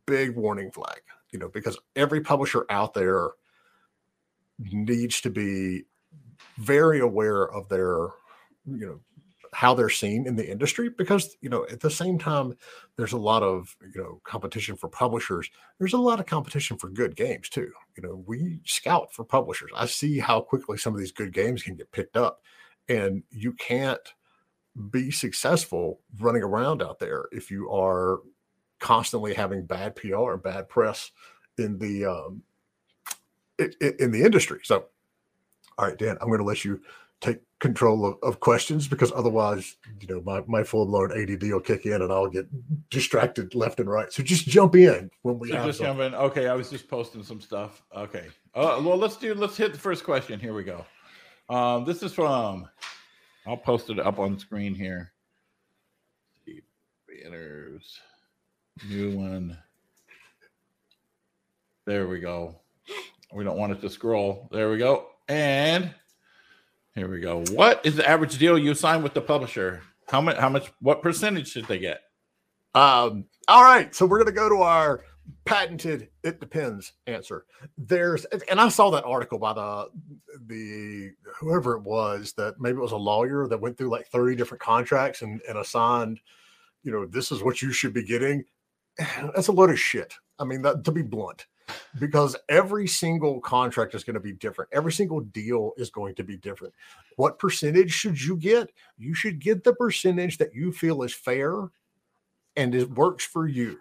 Big 0.06 0.36
warning 0.36 0.72
flag, 0.72 1.02
you 1.32 1.40
know, 1.40 1.50
because 1.50 1.78
every 1.96 2.22
publisher 2.22 2.66
out 2.70 2.94
there 2.94 3.30
needs 4.60 5.22
to 5.22 5.30
be 5.30 5.84
very 6.58 7.00
aware 7.00 7.50
of 7.50 7.70
their 7.70 8.10
you 8.68 8.86
know 8.86 9.00
how 9.54 9.74
they're 9.74 9.90
seen 9.90 10.28
in 10.28 10.36
the 10.36 10.50
industry 10.50 10.90
because 10.90 11.38
you 11.42 11.50
know 11.50 11.66
at 11.72 11.80
the 11.80 11.90
same 11.90 12.20
time 12.20 12.54
there's 12.96 13.14
a 13.14 13.18
lot 13.18 13.44
of 13.44 13.76
you 13.94 14.02
know 14.02 14.22
competition 14.24 14.76
for 14.76 14.90
publishers. 14.90 15.50
There's 15.80 15.94
a 15.94 15.98
lot 15.98 16.20
of 16.20 16.26
competition 16.26 16.78
for 16.78 16.90
good 16.90 17.16
games 17.16 17.50
too. 17.50 17.72
You 17.96 18.04
know 18.04 18.24
we 18.28 18.60
scout 18.66 19.14
for 19.14 19.24
publishers. 19.24 19.72
I 19.76 19.86
see 19.86 20.20
how 20.20 20.42
quickly 20.42 20.78
some 20.78 20.94
of 20.94 21.00
these 21.00 21.12
good 21.12 21.34
games 21.34 21.64
can 21.64 21.76
get 21.76 21.92
picked 21.92 22.18
up 22.18 22.42
and 22.90 23.24
you 23.32 23.54
can't 23.54 24.14
be 24.92 25.10
successful 25.10 26.02
running 26.20 26.44
around 26.44 26.84
out 26.84 27.00
there 27.00 27.26
if 27.32 27.50
you 27.50 27.70
are 27.72 28.20
constantly 28.80 29.34
having 29.34 29.66
bad 29.66 29.96
pr 29.96 30.14
or 30.14 30.38
bad 30.38 30.70
press 30.70 31.12
in 31.58 31.80
the 31.80 32.06
um 32.06 32.44
in 33.58 34.12
the 34.12 34.24
industry. 34.24 34.60
So 34.64 34.86
all 35.78 35.88
right 35.88 35.98
dan 35.98 36.18
i'm 36.22 36.28
going 36.28 36.40
to 36.40 36.46
let 36.46 36.66
you 36.66 36.82
take 37.22 37.40
control 37.60 38.06
of, 38.06 38.18
of, 38.22 38.40
questions 38.40 38.88
because 38.88 39.12
otherwise, 39.12 39.78
you 40.00 40.08
know, 40.08 40.22
my, 40.22 40.44
my 40.48 40.64
full 40.64 40.86
blown 40.86 41.12
ADD 41.12 41.44
will 41.44 41.60
kick 41.60 41.86
in 41.86 42.02
and 42.02 42.12
I'll 42.12 42.28
get 42.28 42.48
distracted 42.90 43.56
left 43.56 43.80
and 43.80 43.90
right. 43.90 44.12
So 44.14 44.22
just 44.22 44.48
jump 44.48 44.76
in 44.76 45.10
when 45.24 45.40
we 45.40 45.50
so 45.50 45.66
just 45.66 45.80
jump 45.80 46.00
in. 46.00 46.14
Okay, 46.14 46.48
I 46.48 46.54
was 46.54 46.70
just 46.70 46.88
posting 46.88 47.24
some 47.24 47.42
stuff. 47.42 47.82
Okay. 47.96 48.28
Uh, 48.54 48.82
well, 48.84 48.98
let's 48.98 49.18
do. 49.18 49.34
Let's 49.34 49.58
hit 49.58 49.74
the 49.74 49.80
first 49.80 50.04
question. 50.04 50.40
Here 50.40 50.54
we 50.54 50.64
go. 50.64 50.86
Um, 51.50 51.86
this 51.86 52.04
is 52.04 52.14
from. 52.14 52.68
I'll 53.46 53.58
post 53.58 53.90
it 53.90 54.00
up 54.00 54.20
on 54.20 54.38
screen 54.38 54.76
here. 54.76 55.14
See 56.46 56.62
banners. 57.08 58.00
New 58.88 59.18
one. 59.18 59.58
There 61.86 62.08
we 62.08 62.20
go. 62.20 62.60
We 63.34 63.44
don't 63.44 63.58
want 63.58 63.72
it 63.72 63.82
to 63.82 63.90
scroll. 63.90 64.50
There 64.52 64.70
we 64.70 64.78
go. 64.78 65.08
And 65.30 65.94
here 66.98 67.08
we 67.08 67.20
go. 67.20 67.44
What 67.52 67.86
is 67.86 67.96
the 67.96 68.10
average 68.10 68.38
deal 68.40 68.58
you 68.58 68.74
sign 68.74 69.04
with 69.04 69.14
the 69.14 69.22
publisher? 69.22 69.84
How 70.08 70.20
much? 70.20 70.38
How 70.38 70.50
much? 70.50 70.72
What 70.82 71.04
percentage 71.04 71.50
should 71.50 71.66
they 71.66 71.80
get? 71.80 72.02
Um. 72.74 73.26
All 73.48 73.64
right. 73.64 73.94
So 73.94 74.06
we're 74.06 74.18
going 74.18 74.34
to 74.34 74.40
go 74.40 74.50
to 74.50 74.64
our 74.64 75.04
patented 75.46 76.10
"it 76.24 76.40
depends" 76.40 76.94
answer. 77.06 77.46
There's, 77.78 78.26
and 78.50 78.60
I 78.60 78.70
saw 78.70 78.90
that 78.90 79.06
article 79.06 79.38
by 79.38 79.54
the 79.54 79.90
the 80.48 81.12
whoever 81.40 81.76
it 81.76 81.84
was 81.84 82.34
that 82.34 82.60
maybe 82.60 82.78
it 82.78 82.82
was 82.82 82.94
a 82.94 82.98
lawyer 82.98 83.48
that 83.48 83.62
went 83.62 83.78
through 83.78 83.90
like 83.90 84.08
30 84.08 84.36
different 84.36 84.62
contracts 84.62 85.22
and, 85.22 85.40
and 85.48 85.58
assigned, 85.60 86.20
you 86.84 86.92
know, 86.92 87.06
this 87.06 87.32
is 87.32 87.44
what 87.44 87.62
you 87.62 87.72
should 87.72 87.94
be 87.94 88.04
getting. 88.04 88.44
That's 89.36 89.50
a 89.50 89.52
load 89.52 89.70
of 89.70 89.80
shit. 89.80 90.14
I 90.40 90.46
mean, 90.46 90.64
that, 90.64 90.84
to 90.86 90.92
be 90.92 91.04
blunt 91.04 91.46
because 92.00 92.36
every 92.50 92.88
single 92.88 93.40
contract 93.42 93.96
is 93.96 94.04
going 94.04 94.14
to 94.16 94.20
be 94.20 94.34
different. 94.34 94.70
Every 94.74 94.92
single 94.92 95.22
deal 95.22 95.74
is 95.78 95.90
going 95.90 96.16
to 96.16 96.24
be 96.24 96.38
different. 96.38 96.74
What 97.16 97.40
percentage 97.40 97.92
should 97.92 98.22
you 98.22 98.38
get? 98.38 98.70
You 98.98 99.14
should 99.14 99.40
get 99.40 99.64
the 99.64 99.74
percentage 99.74 100.38
that 100.38 100.54
you 100.54 100.72
feel 100.72 101.04
is 101.04 101.14
fair 101.14 101.70
and 102.56 102.74
it 102.76 102.90
works 102.92 103.26
for 103.26 103.48
you. 103.48 103.80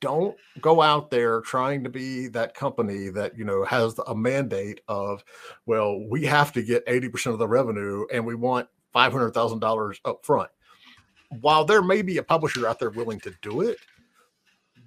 Don't 0.00 0.36
go 0.60 0.82
out 0.82 1.10
there 1.10 1.40
trying 1.40 1.84
to 1.84 1.90
be 1.90 2.26
that 2.28 2.54
company 2.54 3.10
that 3.10 3.38
you 3.38 3.44
know 3.44 3.64
has 3.64 3.98
a 4.08 4.14
mandate 4.14 4.80
of, 4.88 5.24
well, 5.66 6.00
we 6.08 6.24
have 6.24 6.52
to 6.54 6.62
get 6.62 6.84
80% 6.86 7.32
of 7.32 7.38
the 7.38 7.46
revenue 7.46 8.04
and 8.12 8.26
we 8.26 8.34
want 8.34 8.68
$500,000 8.94 10.00
up 10.04 10.26
front. 10.26 10.50
While 11.40 11.64
there 11.64 11.82
may 11.82 12.02
be 12.02 12.18
a 12.18 12.22
publisher 12.22 12.66
out 12.66 12.80
there 12.80 12.90
willing 12.90 13.20
to 13.20 13.32
do 13.40 13.60
it, 13.60 13.78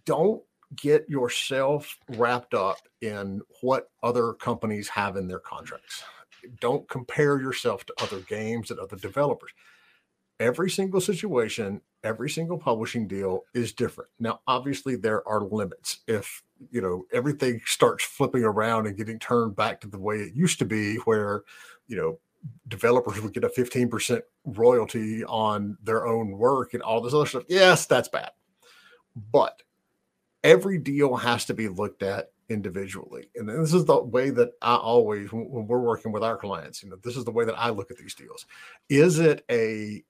don't 0.06 0.42
get 0.76 1.10
yourself 1.10 1.98
wrapped 2.10 2.54
up 2.54 2.78
in 3.02 3.42
what 3.62 3.90
other 4.04 4.34
companies 4.34 4.88
have 4.90 5.18
in 5.18 5.28
their 5.28 5.40
contracts. 5.40 6.04
Don't 6.60 6.88
compare 6.90 7.40
yourself 7.40 7.86
to 7.86 7.94
other 8.02 8.20
games 8.22 8.72
and 8.72 8.80
other 8.80 8.96
developers. 8.96 9.52
Every 10.40 10.70
single 10.70 11.02
situation, 11.02 11.82
every 12.04 12.30
single 12.30 12.58
publishing 12.58 13.08
deal 13.08 13.44
is 13.54 13.74
different. 13.74 14.10
Now, 14.20 14.40
obviously, 14.48 14.96
there 14.96 15.28
are 15.28 15.42
limits. 15.42 16.00
If 16.08 16.42
you 16.72 16.82
know 16.82 17.06
everything 17.12 17.62
starts 17.66 18.04
flipping 18.04 18.44
around 18.44 18.88
and 18.88 18.98
getting 18.98 19.20
turned 19.20 19.56
back 19.56 19.82
to 19.82 19.88
the 19.88 20.00
way 20.00 20.16
it 20.18 20.34
used 20.34 20.58
to 20.60 20.66
be, 20.66 20.96
where 20.98 21.44
you 21.88 21.96
know 21.96 22.20
developers 22.68 23.22
would 23.22 23.34
get 23.34 23.44
a 23.44 23.50
15% 23.50 24.22
royalty 24.46 25.24
on 25.26 25.78
their 25.84 26.08
own 26.08 26.32
work 26.32 26.74
and 26.74 26.82
all 26.82 27.02
this 27.02 27.14
other 27.14 27.28
stuff. 27.28 27.44
Yes, 27.48 27.86
that's 27.86 28.08
bad. 28.10 28.32
But 29.32 29.62
every 30.44 30.78
deal 30.78 31.16
has 31.16 31.46
to 31.46 31.54
be 31.54 31.68
looked 31.68 32.04
at 32.04 32.32
individually. 32.50 33.30
And 33.36 33.48
this 33.48 33.74
is 33.74 33.86
the 33.86 34.02
way 34.02 34.30
that 34.32 34.52
I 34.62 34.76
always, 34.76 35.32
when 35.32 35.68
we're 35.68 35.80
working 35.80 36.12
with 36.12 36.24
our 36.24 36.38
clients, 36.38 36.84
you 36.84 36.90
know, 36.90 36.98
this 37.04 37.16
is 37.16 37.26
the 37.26 37.32
way 37.32 37.46
that 37.46 37.58
I 37.58 37.70
look 37.70 37.92
at 37.92 37.98
these 37.98 38.16
deals. 38.16 38.46
Is 38.90 39.20
it 39.20 39.46
a 39.50 40.04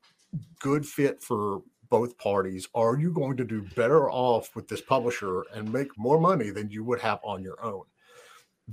good 0.59 0.85
fit 0.85 1.21
for 1.21 1.61
both 1.89 2.17
parties? 2.17 2.67
Are 2.73 2.97
you 2.97 3.11
going 3.11 3.37
to 3.37 3.43
do 3.43 3.61
better 3.75 4.09
off 4.09 4.55
with 4.55 4.67
this 4.67 4.81
publisher 4.81 5.43
and 5.53 5.71
make 5.71 5.97
more 5.97 6.19
money 6.19 6.49
than 6.49 6.71
you 6.71 6.83
would 6.85 7.01
have 7.01 7.19
on 7.23 7.43
your 7.43 7.63
own? 7.63 7.83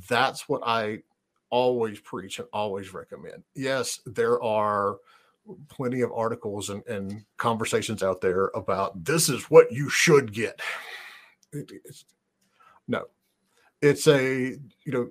That's 0.09 0.49
what 0.49 0.63
I 0.65 1.01
always 1.51 2.01
preach 2.01 2.39
and 2.39 2.49
always 2.53 2.95
recommend. 2.95 3.43
Yes, 3.55 4.01
there 4.07 4.43
are 4.43 4.99
plenty 5.69 6.03
of 6.03 6.13
articles 6.13 6.71
and, 6.71 6.87
and 6.87 7.25
conversations 7.37 8.03
out 8.03 8.21
there 8.21 8.51
about 8.55 9.05
this 9.05 9.29
is 9.29 9.45
what 9.45 9.73
you 9.73 9.89
should 9.89 10.33
get 10.33 10.61
it's, 11.53 12.05
no, 12.87 13.05
it's 13.81 14.07
a 14.07 14.57
you 14.85 14.93
know, 14.93 15.09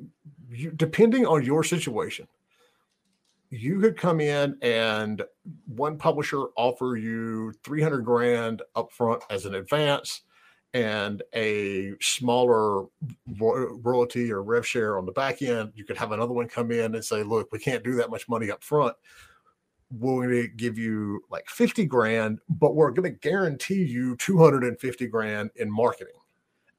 you, 0.49 0.71
depending 0.71 1.25
on 1.25 1.43
your 1.43 1.63
situation, 1.63 2.27
you 3.49 3.79
could 3.79 3.97
come 3.97 4.19
in 4.19 4.57
and 4.61 5.23
one 5.67 5.97
publisher 5.97 6.47
offer 6.57 6.97
you 6.97 7.53
300 7.63 8.01
grand 8.01 8.61
upfront 8.75 9.21
as 9.29 9.45
an 9.45 9.55
advance 9.55 10.21
and 10.73 11.23
a 11.33 11.93
smaller 12.01 12.85
royalty 13.39 14.31
or 14.31 14.43
rev 14.43 14.67
share 14.67 14.97
on 14.97 15.05
the 15.05 15.11
back 15.11 15.41
end. 15.41 15.71
You 15.75 15.85
could 15.85 15.97
have 15.97 16.11
another 16.11 16.33
one 16.33 16.47
come 16.47 16.71
in 16.71 16.95
and 16.95 17.03
say, 17.03 17.23
look, 17.23 17.51
we 17.51 17.59
can't 17.59 17.83
do 17.83 17.95
that 17.95 18.09
much 18.09 18.27
money 18.27 18.51
up 18.51 18.63
front. 18.63 18.95
We're 19.89 20.27
going 20.27 20.41
to 20.43 20.47
give 20.49 20.77
you 20.77 21.21
like 21.31 21.47
50 21.47 21.85
grand, 21.85 22.39
but 22.49 22.75
we're 22.75 22.91
going 22.91 23.11
to 23.11 23.17
guarantee 23.17 23.83
you 23.83 24.17
250 24.17 25.07
grand 25.07 25.51
in 25.55 25.71
marketing. 25.71 26.13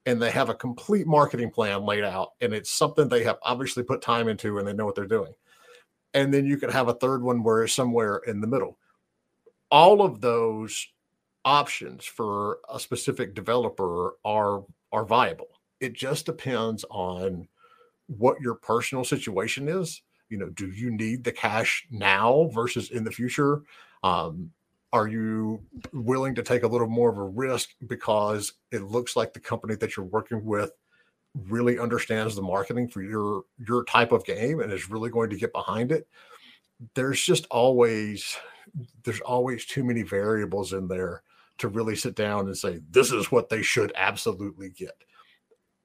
And 0.09 0.19
they 0.19 0.31
have 0.31 0.49
a 0.49 0.55
complete 0.55 1.05
marketing 1.05 1.51
plan 1.51 1.85
laid 1.85 2.03
out, 2.03 2.29
and 2.41 2.51
it's 2.51 2.71
something 2.71 3.07
they 3.07 3.23
have 3.25 3.37
obviously 3.43 3.83
put 3.83 4.01
time 4.01 4.27
into 4.27 4.57
and 4.57 4.67
they 4.67 4.73
know 4.73 4.87
what 4.87 4.95
they're 4.95 5.05
doing. 5.05 5.33
And 6.15 6.33
then 6.33 6.47
you 6.47 6.57
could 6.57 6.71
have 6.71 6.87
a 6.87 6.95
third 6.95 7.21
one 7.21 7.43
where 7.43 7.63
it's 7.63 7.73
somewhere 7.73 8.17
in 8.25 8.41
the 8.41 8.47
middle. 8.47 8.79
All 9.69 10.01
of 10.01 10.19
those 10.19 10.87
options 11.45 12.05
for 12.05 12.57
a 12.73 12.79
specific 12.79 13.35
developer 13.35 14.15
are 14.25 14.63
are 14.91 15.05
viable. 15.05 15.49
It 15.79 15.93
just 15.93 16.25
depends 16.25 16.83
on 16.89 17.47
what 18.07 18.41
your 18.41 18.55
personal 18.55 19.03
situation 19.03 19.69
is. 19.69 20.01
You 20.29 20.39
know, 20.39 20.49
do 20.49 20.71
you 20.71 20.89
need 20.89 21.23
the 21.23 21.31
cash 21.31 21.85
now 21.91 22.49
versus 22.51 22.89
in 22.89 23.03
the 23.03 23.11
future? 23.11 23.61
Um, 24.01 24.49
are 24.91 25.07
you 25.07 25.61
willing 25.93 26.33
to 26.35 26.43
take 26.43 26.63
a 26.63 26.67
little 26.67 26.87
more 26.87 27.09
of 27.09 27.17
a 27.17 27.23
risk 27.23 27.69
because 27.87 28.53
it 28.71 28.83
looks 28.83 29.15
like 29.15 29.33
the 29.33 29.39
company 29.39 29.75
that 29.75 29.95
you're 29.95 30.05
working 30.05 30.43
with 30.43 30.71
really 31.47 31.77
understands 31.77 32.35
the 32.35 32.41
marketing 32.41 32.87
for 32.87 33.03
your 33.03 33.43
your 33.67 33.83
type 33.85 34.11
of 34.11 34.25
game 34.25 34.61
and 34.61 34.71
is 34.71 34.89
really 34.89 35.09
going 35.09 35.29
to 35.29 35.37
get 35.37 35.53
behind 35.53 35.91
it? 35.91 36.07
There's 36.95 37.21
just 37.21 37.45
always 37.51 38.35
there's 39.03 39.21
always 39.21 39.65
too 39.65 39.83
many 39.83 40.01
variables 40.01 40.73
in 40.73 40.87
there 40.87 41.23
to 41.59 41.67
really 41.67 41.95
sit 41.95 42.15
down 42.15 42.47
and 42.47 42.57
say, 42.57 42.79
this 42.89 43.11
is 43.11 43.31
what 43.31 43.49
they 43.49 43.61
should 43.61 43.91
absolutely 43.95 44.69
get. 44.69 45.03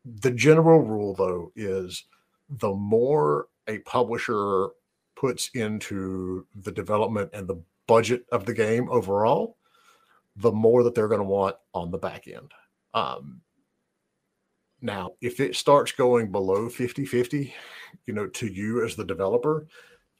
The 0.04 0.30
general 0.30 0.80
rule, 0.80 1.14
though, 1.14 1.52
is 1.56 2.04
the 2.48 2.72
more 2.72 3.48
a 3.66 3.78
publisher 3.80 4.68
puts 5.16 5.50
into 5.54 6.46
the 6.54 6.72
development 6.72 7.30
and 7.32 7.48
the 7.48 7.60
budget 7.86 8.24
of 8.32 8.46
the 8.46 8.54
game 8.54 8.88
overall, 8.90 9.56
the 10.36 10.52
more 10.52 10.82
that 10.82 10.94
they're 10.94 11.08
going 11.08 11.20
to 11.20 11.24
want 11.24 11.56
on 11.72 11.90
the 11.90 11.98
back 11.98 12.26
end. 12.26 12.52
Um, 12.92 13.40
now, 14.80 15.12
if 15.20 15.40
it 15.40 15.56
starts 15.56 15.92
going 15.92 16.30
below 16.30 16.68
50 16.68 17.06
50, 17.06 17.54
you 18.06 18.14
know, 18.14 18.26
to 18.26 18.46
you 18.46 18.84
as 18.84 18.96
the 18.96 19.04
developer, 19.04 19.66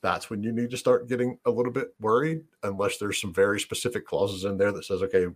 that's 0.05 0.29
when 0.29 0.43
you 0.43 0.53
need 0.53 0.71
to 0.71 0.77
start 0.77 1.09
getting 1.09 1.39
a 1.47 1.51
little 1.51 1.73
bit 1.73 1.95
worried 1.99 2.45
unless 2.63 2.99
there's 2.99 3.19
some 3.19 3.33
very 3.33 3.59
specific 3.59 4.07
clauses 4.07 4.45
in 4.45 4.59
there 4.59 4.71
that 4.71 4.85
says 4.85 5.03
okay 5.03 5.27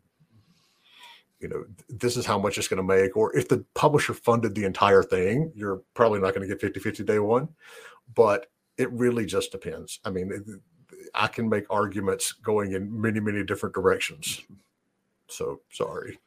you 1.40 1.48
know 1.48 1.64
this 1.88 2.18
is 2.18 2.26
how 2.26 2.38
much 2.38 2.58
it's 2.58 2.68
going 2.68 2.76
to 2.76 2.82
make 2.82 3.16
or 3.16 3.34
if 3.34 3.48
the 3.48 3.64
publisher 3.74 4.12
funded 4.12 4.54
the 4.54 4.64
entire 4.64 5.02
thing 5.02 5.50
you're 5.54 5.80
probably 5.94 6.20
not 6.20 6.34
going 6.34 6.46
to 6.46 6.54
get 6.54 6.60
50 6.60 6.80
50 6.80 7.02
day 7.04 7.18
one 7.18 7.48
but 8.14 8.50
it 8.76 8.92
really 8.92 9.24
just 9.24 9.52
depends 9.52 10.00
i 10.04 10.10
mean 10.10 10.30
i 11.14 11.26
can 11.26 11.48
make 11.48 11.64
arguments 11.70 12.32
going 12.32 12.72
in 12.72 13.00
many 13.00 13.20
many 13.20 13.44
different 13.44 13.74
directions. 13.74 14.42
So 15.28 15.60
sorry. 15.70 16.18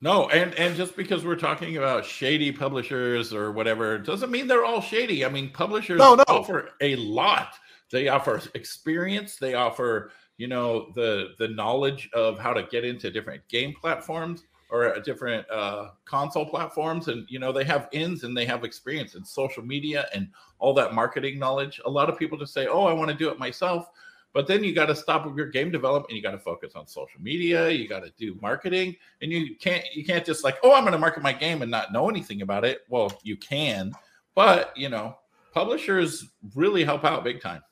No 0.00 0.28
and 0.28 0.54
and 0.54 0.76
just 0.76 0.96
because 0.96 1.24
we're 1.24 1.36
talking 1.36 1.76
about 1.76 2.04
shady 2.04 2.52
publishers 2.52 3.32
or 3.32 3.52
whatever 3.52 3.98
doesn't 3.98 4.30
mean 4.30 4.46
they're 4.46 4.64
all 4.64 4.80
shady. 4.80 5.24
I 5.24 5.28
mean 5.28 5.50
publishers 5.50 5.98
no, 5.98 6.14
no. 6.14 6.24
offer 6.28 6.70
a 6.80 6.96
lot. 6.96 7.54
They 7.90 8.08
offer 8.08 8.40
experience. 8.54 9.36
They 9.36 9.54
offer 9.54 10.10
you 10.36 10.48
know 10.48 10.90
the 10.94 11.28
the 11.38 11.48
knowledge 11.48 12.10
of 12.12 12.38
how 12.38 12.52
to 12.52 12.64
get 12.64 12.84
into 12.84 13.10
different 13.10 13.46
game 13.48 13.74
platforms 13.80 14.44
or 14.74 15.00
different 15.00 15.48
uh, 15.50 15.90
console 16.04 16.44
platforms 16.44 17.08
and 17.08 17.26
you 17.28 17.38
know 17.38 17.52
they 17.52 17.64
have 17.64 17.88
ins 17.92 18.24
and 18.24 18.36
they 18.36 18.44
have 18.44 18.64
experience 18.64 19.14
in 19.14 19.24
social 19.24 19.64
media 19.64 20.06
and 20.12 20.28
all 20.58 20.74
that 20.74 20.94
marketing 20.94 21.38
knowledge. 21.38 21.80
A 21.84 21.90
lot 21.90 22.10
of 22.10 22.18
people 22.18 22.36
just 22.36 22.52
say 22.52 22.66
oh 22.66 22.84
i 22.84 22.92
want 22.92 23.10
to 23.10 23.16
do 23.16 23.30
it 23.30 23.38
myself 23.38 23.88
but 24.32 24.48
then 24.48 24.64
you 24.64 24.74
got 24.74 24.86
to 24.86 24.96
stop 24.96 25.24
with 25.24 25.36
your 25.36 25.46
game 25.46 25.70
development 25.70 26.10
and 26.10 26.16
you 26.16 26.22
got 26.22 26.32
to 26.32 26.38
focus 26.38 26.72
on 26.74 26.86
social 26.86 27.20
media 27.20 27.70
you 27.70 27.86
got 27.86 28.02
to 28.02 28.10
do 28.18 28.36
marketing 28.42 28.96
and 29.22 29.30
you 29.30 29.56
can't 29.56 29.84
you 29.94 30.04
can't 30.04 30.26
just 30.26 30.42
like 30.42 30.56
oh 30.64 30.74
i'm 30.74 30.82
going 30.82 30.92
to 30.92 30.98
market 30.98 31.22
my 31.22 31.32
game 31.32 31.62
and 31.62 31.70
not 31.70 31.92
know 31.92 32.08
anything 32.08 32.42
about 32.42 32.64
it. 32.64 32.80
Well 32.88 33.12
you 33.22 33.36
can 33.36 33.92
but 34.34 34.76
you 34.76 34.88
know 34.88 35.16
publishers 35.52 36.30
really 36.54 36.82
help 36.84 37.04
out 37.04 37.22
big 37.22 37.40
time 37.40 37.62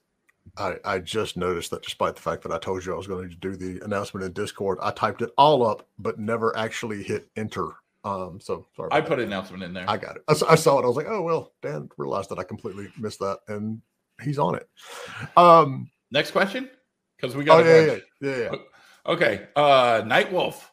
I, 0.58 0.76
I 0.84 0.98
just 0.98 1.36
noticed 1.36 1.70
that 1.70 1.82
despite 1.82 2.14
the 2.14 2.22
fact 2.22 2.42
that 2.42 2.52
I 2.52 2.58
told 2.58 2.84
you 2.84 2.92
I 2.92 2.96
was 2.96 3.06
going 3.06 3.28
to 3.28 3.36
do 3.36 3.56
the 3.56 3.82
announcement 3.84 4.24
in 4.24 4.32
Discord, 4.32 4.78
I 4.82 4.90
typed 4.90 5.22
it 5.22 5.30
all 5.38 5.66
up, 5.66 5.88
but 5.98 6.18
never 6.18 6.56
actually 6.56 7.02
hit 7.02 7.28
enter. 7.36 7.70
Um, 8.04 8.38
so 8.40 8.66
sorry. 8.76 8.90
I 8.92 9.00
put 9.00 9.16
that. 9.16 9.20
an 9.20 9.28
announcement 9.28 9.62
in 9.62 9.72
there. 9.72 9.88
I 9.88 9.96
got 9.96 10.16
it. 10.16 10.22
I, 10.28 10.32
I, 10.52 10.54
saw 10.56 10.78
it. 10.78 10.84
I 10.84 10.88
was 10.88 10.96
like, 10.96 11.06
oh 11.08 11.22
well, 11.22 11.52
Dan 11.62 11.88
realized 11.96 12.30
that 12.30 12.38
I 12.38 12.42
completely 12.42 12.88
missed 12.98 13.20
that, 13.20 13.38
and 13.48 13.80
he's 14.22 14.38
on 14.38 14.56
it. 14.56 14.68
Um, 15.36 15.90
next 16.10 16.32
question, 16.32 16.68
because 17.16 17.36
we 17.36 17.44
got. 17.44 17.62
Oh 17.62 17.64
yeah, 17.64 17.92
yeah, 17.92 17.98
yeah, 18.20 18.50
yeah. 18.50 18.58
Okay, 19.06 19.46
uh, 19.56 20.02
Night 20.04 20.32
Wolf. 20.32 20.71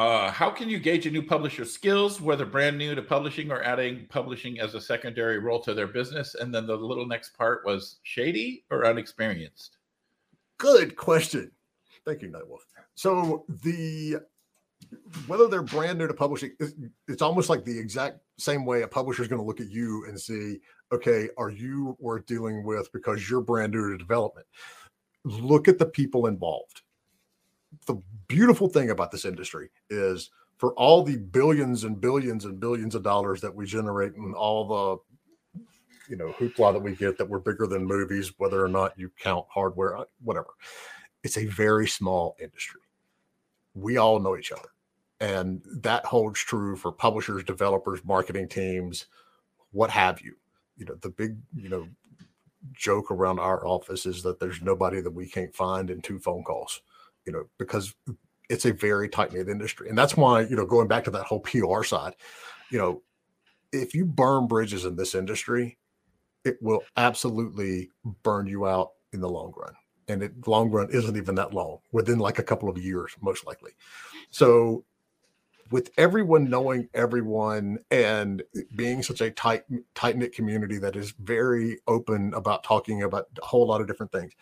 Uh, 0.00 0.30
how 0.30 0.48
can 0.48 0.70
you 0.70 0.78
gauge 0.78 1.06
a 1.06 1.10
new 1.10 1.22
publisher's 1.22 1.70
skills, 1.70 2.22
whether 2.22 2.46
brand 2.46 2.78
new 2.78 2.94
to 2.94 3.02
publishing 3.02 3.52
or 3.52 3.62
adding 3.62 4.06
publishing 4.08 4.58
as 4.58 4.74
a 4.74 4.80
secondary 4.80 5.38
role 5.38 5.60
to 5.60 5.74
their 5.74 5.86
business? 5.86 6.34
And 6.36 6.54
then 6.54 6.66
the 6.66 6.74
little 6.74 7.06
next 7.06 7.36
part 7.36 7.66
was 7.66 7.98
shady 8.02 8.64
or 8.70 8.86
unexperienced? 8.86 9.76
Good 10.56 10.96
question. 10.96 11.50
Thank 12.06 12.22
you, 12.22 12.30
Nightwolf. 12.30 12.60
So 12.94 13.44
the 13.62 14.20
whether 15.26 15.48
they're 15.48 15.60
brand 15.60 15.98
new 15.98 16.06
to 16.06 16.14
publishing, 16.14 16.52
it's 17.06 17.20
almost 17.20 17.50
like 17.50 17.66
the 17.66 17.78
exact 17.78 18.20
same 18.38 18.64
way 18.64 18.80
a 18.80 18.88
publisher 18.88 19.20
is 19.20 19.28
going 19.28 19.42
to 19.42 19.46
look 19.46 19.60
at 19.60 19.68
you 19.68 20.06
and 20.08 20.18
see, 20.18 20.60
okay, 20.92 21.28
are 21.36 21.50
you 21.50 21.94
worth 22.00 22.24
dealing 22.24 22.64
with 22.64 22.90
because 22.94 23.28
you're 23.28 23.42
brand 23.42 23.74
new 23.74 23.90
to 23.90 23.98
development? 23.98 24.46
Look 25.26 25.68
at 25.68 25.78
the 25.78 25.84
people 25.84 26.26
involved 26.26 26.80
the 27.86 27.96
beautiful 28.28 28.68
thing 28.68 28.90
about 28.90 29.10
this 29.10 29.24
industry 29.24 29.70
is 29.88 30.30
for 30.58 30.72
all 30.74 31.02
the 31.02 31.16
billions 31.16 31.84
and 31.84 32.00
billions 32.00 32.44
and 32.44 32.60
billions 32.60 32.94
of 32.94 33.02
dollars 33.02 33.40
that 33.40 33.54
we 33.54 33.66
generate 33.66 34.14
and 34.14 34.34
all 34.34 35.02
the 35.54 35.60
you 36.08 36.16
know 36.16 36.32
hoopla 36.38 36.72
that 36.72 36.82
we 36.82 36.94
get 36.94 37.16
that 37.16 37.28
we're 37.28 37.38
bigger 37.38 37.66
than 37.66 37.84
movies 37.84 38.32
whether 38.38 38.64
or 38.64 38.68
not 38.68 38.98
you 38.98 39.10
count 39.18 39.46
hardware 39.48 39.96
uh, 39.96 40.04
whatever 40.22 40.50
it's 41.22 41.38
a 41.38 41.46
very 41.46 41.86
small 41.86 42.36
industry. 42.40 42.80
We 43.74 43.96
all 43.96 44.18
know 44.18 44.36
each 44.36 44.52
other. 44.52 44.68
And 45.20 45.62
that 45.82 46.06
holds 46.06 46.40
true 46.40 46.76
for 46.76 46.92
publishers 46.92 47.44
developers 47.44 48.04
marketing 48.04 48.48
teams 48.48 49.06
what 49.72 49.90
have 49.90 50.20
you. 50.20 50.34
You 50.76 50.86
know 50.86 50.94
the 50.94 51.10
big 51.10 51.36
you 51.54 51.68
know 51.68 51.86
joke 52.72 53.10
around 53.10 53.38
our 53.38 53.66
office 53.66 54.06
is 54.06 54.22
that 54.22 54.40
there's 54.40 54.62
nobody 54.62 55.00
that 55.02 55.10
we 55.10 55.28
can't 55.28 55.54
find 55.54 55.90
in 55.90 56.00
two 56.00 56.18
phone 56.18 56.42
calls 56.42 56.80
you 57.26 57.32
know, 57.32 57.44
because 57.58 57.94
it's 58.48 58.64
a 58.64 58.72
very 58.72 59.08
tight 59.08 59.32
knit 59.32 59.48
industry. 59.48 59.88
And 59.88 59.96
that's 59.96 60.16
why, 60.16 60.42
you 60.42 60.56
know, 60.56 60.66
going 60.66 60.88
back 60.88 61.04
to 61.04 61.10
that 61.12 61.24
whole 61.24 61.40
PR 61.40 61.82
side, 61.82 62.14
you 62.70 62.78
know, 62.78 63.02
if 63.72 63.94
you 63.94 64.04
burn 64.04 64.46
bridges 64.46 64.84
in 64.84 64.96
this 64.96 65.14
industry, 65.14 65.78
it 66.44 66.56
will 66.60 66.82
absolutely 66.96 67.90
burn 68.22 68.46
you 68.46 68.66
out 68.66 68.90
in 69.12 69.20
the 69.20 69.28
long 69.28 69.52
run. 69.56 69.74
And 70.08 70.22
it 70.22 70.46
long 70.48 70.70
run 70.70 70.88
isn't 70.90 71.16
even 71.16 71.36
that 71.36 71.54
long, 71.54 71.78
within 71.92 72.18
like 72.18 72.38
a 72.38 72.42
couple 72.42 72.68
of 72.68 72.78
years, 72.78 73.12
most 73.20 73.46
likely. 73.46 73.72
So 74.30 74.84
with 75.70 75.90
everyone 75.96 76.50
knowing 76.50 76.88
everyone 76.94 77.78
and 77.92 78.42
being 78.74 79.02
such 79.02 79.20
a 79.20 79.30
tight 79.30 79.62
tight 79.94 80.16
knit 80.16 80.34
community 80.34 80.78
that 80.78 80.96
is 80.96 81.12
very 81.20 81.78
open 81.86 82.34
about 82.34 82.64
talking 82.64 83.04
about 83.04 83.26
a 83.40 83.46
whole 83.46 83.66
lot 83.66 83.80
of 83.80 83.86
different 83.86 84.10
things. 84.10 84.32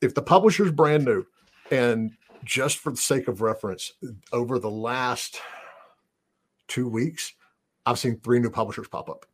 If 0.00 0.14
the 0.14 0.22
publisher's 0.22 0.72
brand 0.72 1.04
new 1.04 1.24
and 1.74 2.12
just 2.44 2.78
for 2.78 2.90
the 2.90 2.96
sake 2.96 3.26
of 3.26 3.40
reference, 3.40 3.92
over 4.32 4.58
the 4.60 4.70
last 4.70 5.40
two 6.68 6.88
weeks, 6.88 7.32
I've 7.84 7.98
seen 7.98 8.20
three 8.20 8.38
new 8.38 8.50
publishers 8.50 8.86
pop 8.86 9.10
up. 9.10 9.26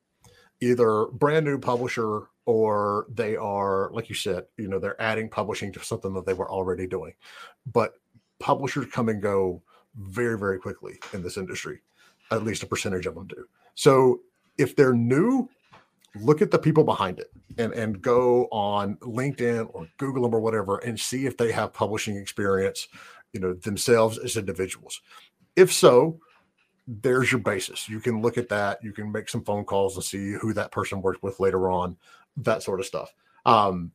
Either 0.62 1.07
brand 1.07 1.44
new 1.44 1.59
publisher 1.59 2.29
or 2.46 3.07
they 3.11 3.37
are, 3.37 3.90
like 3.92 4.09
you 4.09 4.14
said, 4.14 4.44
you 4.57 4.68
know, 4.68 4.79
they're 4.79 5.00
adding 5.00 5.29
publishing 5.29 5.70
to 5.72 5.81
something 5.81 6.14
that 6.14 6.24
they 6.24 6.33
were 6.33 6.50
already 6.50 6.87
doing. 6.87 7.12
But 7.70 7.94
publishers 8.38 8.87
come 8.87 9.11
and 9.11 9.20
go 9.20 9.62
very, 9.96 10.38
very 10.38 10.59
quickly 10.59 10.94
in 11.12 11.22
this 11.22 11.37
industry. 11.37 11.81
At 12.31 12.44
least 12.44 12.62
a 12.62 12.66
percentage 12.66 13.07
of 13.07 13.14
them 13.14 13.26
do. 13.26 13.46
So 13.74 14.20
if 14.57 14.76
they're 14.76 14.94
new, 14.94 15.48
look 16.16 16.42
at 16.42 16.51
the 16.51 16.59
people 16.59 16.83
behind 16.83 17.20
it 17.20 17.31
and 17.57 17.73
and 17.73 18.03
go 18.03 18.46
on 18.46 18.96
linkedin 18.96 19.68
or 19.73 19.87
google 19.96 20.25
them 20.25 20.35
or 20.35 20.40
whatever 20.40 20.79
and 20.79 20.99
see 20.99 21.25
if 21.25 21.37
they 21.37 21.53
have 21.53 21.73
publishing 21.73 22.16
experience 22.16 22.88
you 23.33 23.40
know 23.40 23.55
themselves 23.55 24.18
as 24.18 24.37
individuals. 24.37 25.01
If 25.57 25.73
so 25.73 26.18
there's 26.87 27.31
your 27.31 27.40
basis. 27.40 27.88
You 27.88 28.01
can 28.01 28.20
look 28.20 28.37
at 28.37 28.49
that. 28.49 28.83
You 28.83 28.92
can 28.92 29.12
make 29.12 29.29
some 29.29 29.44
phone 29.44 29.64
calls 29.64 29.94
and 29.94 30.05
see 30.05 30.33
who 30.33 30.53
that 30.55 30.73
person 30.73 31.03
worked 31.03 31.23
with 31.23 31.38
later 31.38 31.70
on 31.70 31.96
that 32.38 32.62
sort 32.62 32.81
of 32.81 32.87
stuff. 32.87 33.12
Um 33.46 33.92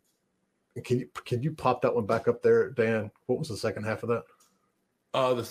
can 0.83 0.99
you 0.99 1.09
can 1.25 1.41
you 1.41 1.51
pop 1.51 1.81
that 1.81 1.95
one 1.95 2.05
back 2.05 2.27
up 2.27 2.41
there 2.41 2.69
dan? 2.71 3.11
What 3.25 3.39
was 3.39 3.49
the 3.49 3.57
second 3.57 3.83
half 3.83 4.03
of 4.03 4.09
that? 4.09 4.23
Uh 5.13 5.33
the 5.33 5.43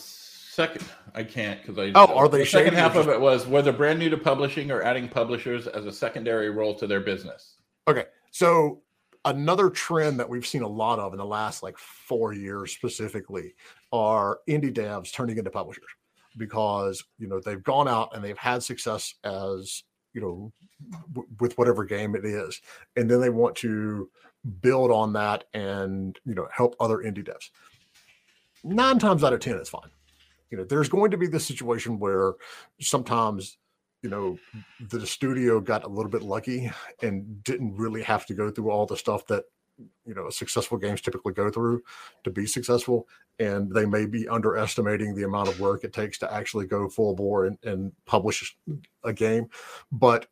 Second, 0.55 0.85
I 1.17 1.25
can't 1.25 1.61
because 1.61 1.77
I. 1.79 1.91
Oh, 1.97 2.15
are 2.15 2.29
they 2.29 2.39
The 2.39 2.47
second 2.47 2.75
half 2.75 2.95
of 2.95 3.09
it 3.09 3.21
was 3.21 3.45
whether 3.45 3.73
brand 3.73 3.99
new 3.99 4.09
to 4.09 4.17
publishing 4.17 4.71
or 4.71 4.83
adding 4.83 5.09
publishers 5.09 5.67
as 5.67 5.85
a 5.85 5.91
secondary 5.91 6.51
role 6.51 6.77
to 6.77 6.87
their 6.87 7.01
business. 7.01 7.57
Okay. 7.89 8.05
So 8.31 8.83
another 9.25 9.69
trend 9.69 10.21
that 10.21 10.29
we've 10.29 10.47
seen 10.47 10.63
a 10.63 10.69
lot 10.69 11.01
of 11.01 11.13
in 11.13 11.19
the 11.19 11.25
last 11.25 11.65
like 11.65 11.77
four 11.77 12.33
years 12.33 12.71
specifically 12.71 13.53
are 13.93 14.39
indie 14.49 14.73
devs 14.73 15.13
turning 15.13 15.39
into 15.39 15.51
publishers 15.51 15.89
because 16.39 17.03
you 17.19 17.27
know 17.27 17.41
they've 17.41 17.65
gone 17.65 17.89
out 17.89 18.15
and 18.15 18.23
they've 18.23 18.39
had 18.39 18.63
success 18.63 19.13
as 19.25 19.83
you 20.13 20.21
know 20.21 20.53
w- 21.15 21.29
with 21.41 21.59
whatever 21.59 21.85
game 21.85 22.15
it 22.15 22.25
is 22.25 22.61
and 22.95 23.11
then 23.11 23.21
they 23.21 23.31
want 23.31 23.57
to 23.57 24.09
build 24.61 24.93
on 24.93 25.13
that 25.15 25.45
and 25.53 26.17
you 26.25 26.35
know 26.37 26.47
help 26.53 26.77
other 26.79 26.99
indie 26.99 27.27
devs 27.27 27.51
nine 28.63 29.01
times 29.01 29.25
out 29.25 29.33
of 29.33 29.41
ten 29.41 29.57
it's 29.57 29.71
fine 29.71 29.91
you 30.55 30.59
know 30.61 30.65
there's 30.65 30.89
going 30.89 31.11
to 31.11 31.17
be 31.17 31.27
this 31.27 31.45
situation 31.45 31.99
where 31.99 32.35
sometimes 32.81 33.59
you 34.03 34.09
know 34.09 34.39
the 34.89 35.05
studio 35.05 35.61
got 35.61 35.83
a 35.83 35.89
little 35.89 36.11
bit 36.11 36.23
lucky 36.23 36.71
and 37.03 37.43
didn't 37.43 37.75
really 37.75 38.03
have 38.05 38.25
to 38.25 38.35
go 38.35 38.53
through 38.53 38.71
all 38.71 38.87
the 38.87 38.97
stuff 38.97 39.27
that 39.27 39.43
you 40.07 40.15
know 40.15 40.31
successful 40.31 40.79
games 40.79 41.01
typically 41.01 41.33
go 41.33 41.51
through 41.51 41.83
to 42.23 42.31
be 42.31 42.47
successful 42.47 43.09
and 43.41 43.69
they 43.75 43.85
may 43.85 44.07
be 44.07 44.29
underestimating 44.29 45.13
the 45.13 45.25
amount 45.25 45.49
of 45.49 45.59
work 45.59 45.83
it 45.83 45.93
takes 45.93 46.19
to 46.19 46.33
actually 46.33 46.67
go 46.67 46.89
full 46.89 47.17
bore 47.17 47.47
and, 47.47 47.59
and 47.65 47.91
publish 48.07 48.57
a 49.03 49.13
game 49.13 49.49
but 49.91 50.29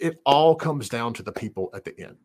it 0.00 0.20
all 0.26 0.56
comes 0.56 0.88
down 0.88 1.14
to 1.14 1.22
the 1.22 1.30
people 1.30 1.70
at 1.72 1.84
the 1.84 1.96
end. 2.00 2.16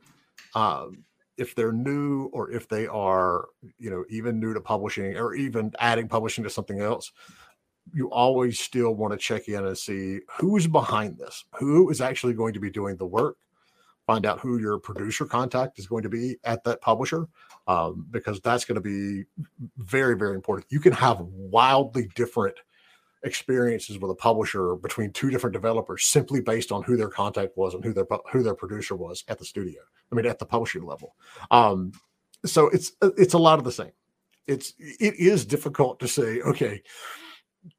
Um, 0.55 1.03
if 1.37 1.55
they're 1.55 1.71
new 1.71 2.29
or 2.33 2.51
if 2.51 2.67
they 2.67 2.87
are 2.87 3.47
you 3.77 3.89
know 3.89 4.05
even 4.09 4.39
new 4.39 4.53
to 4.53 4.61
publishing 4.61 5.17
or 5.17 5.33
even 5.35 5.71
adding 5.79 6.07
publishing 6.07 6.43
to 6.43 6.49
something 6.49 6.79
else 6.79 7.11
you 7.93 8.09
always 8.11 8.59
still 8.59 8.95
want 8.95 9.13
to 9.13 9.17
check 9.17 9.47
in 9.47 9.65
and 9.65 9.77
see 9.77 10.19
who's 10.39 10.67
behind 10.67 11.17
this, 11.17 11.45
who 11.59 11.89
is 11.89 12.01
actually 12.01 12.33
going 12.33 12.53
to 12.53 12.59
be 12.59 12.71
doing 12.71 12.97
the 12.97 13.05
work. 13.05 13.37
Find 14.07 14.25
out 14.25 14.39
who 14.39 14.59
your 14.59 14.77
producer 14.77 15.25
contact 15.25 15.79
is 15.79 15.87
going 15.87 16.03
to 16.03 16.09
be 16.09 16.37
at 16.43 16.63
that 16.63 16.79
publisher, 16.81 17.27
um, 17.67 18.05
because 18.11 18.39
that's 18.39 18.63
going 18.63 18.75
to 18.75 18.81
be 18.81 19.23
very, 19.77 20.15
very 20.15 20.35
important. 20.35 20.67
You 20.69 20.79
can 20.79 20.93
have 20.93 21.21
wildly 21.21 22.09
different 22.15 22.55
experiences 23.25 23.99
with 23.99 24.11
a 24.11 24.15
publisher 24.15 24.75
between 24.75 25.11
two 25.11 25.29
different 25.29 25.53
developers 25.53 26.05
simply 26.05 26.41
based 26.41 26.71
on 26.71 26.83
who 26.83 26.95
their 26.95 27.09
contact 27.09 27.57
was 27.57 27.73
and 27.73 27.83
who 27.83 27.93
their 27.93 28.07
who 28.31 28.43
their 28.43 28.55
producer 28.55 28.95
was 28.95 29.23
at 29.27 29.39
the 29.39 29.45
studio. 29.45 29.81
I 30.11 30.15
mean, 30.15 30.25
at 30.25 30.39
the 30.39 30.45
publishing 30.45 30.85
level. 30.85 31.15
Um, 31.51 31.91
so 32.45 32.67
it's 32.69 32.93
it's 33.01 33.33
a 33.33 33.39
lot 33.39 33.59
of 33.59 33.65
the 33.65 33.71
same. 33.71 33.91
It's 34.47 34.73
it 34.77 35.15
is 35.15 35.45
difficult 35.45 35.99
to 35.99 36.07
say, 36.07 36.41
okay, 36.41 36.81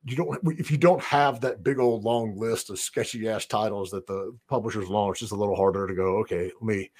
you 0.04 0.16
don't 0.16 0.38
if 0.58 0.70
you 0.70 0.76
don't 0.76 1.02
have 1.02 1.40
that 1.40 1.62
big 1.62 1.78
old 1.78 2.04
long 2.04 2.36
list 2.36 2.70
of 2.70 2.78
sketchy 2.78 3.28
ass 3.28 3.46
titles 3.46 3.90
that 3.90 4.06
the 4.06 4.36
publishers 4.48 4.88
launched, 4.88 5.22
it's 5.22 5.32
a 5.32 5.36
little 5.36 5.56
harder 5.56 5.86
to 5.86 5.94
go 5.94 6.18
okay 6.18 6.50
let 6.60 6.76
me 6.76 6.90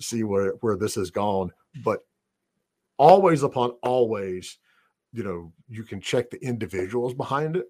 see 0.00 0.24
where 0.24 0.52
where 0.60 0.76
this 0.76 0.96
has 0.96 1.10
gone 1.10 1.50
but 1.84 2.00
always 2.96 3.42
upon 3.42 3.70
always 3.82 4.58
you 5.12 5.22
know 5.22 5.52
you 5.68 5.84
can 5.84 6.00
check 6.00 6.30
the 6.30 6.44
individuals 6.44 7.14
behind 7.14 7.56
it 7.56 7.66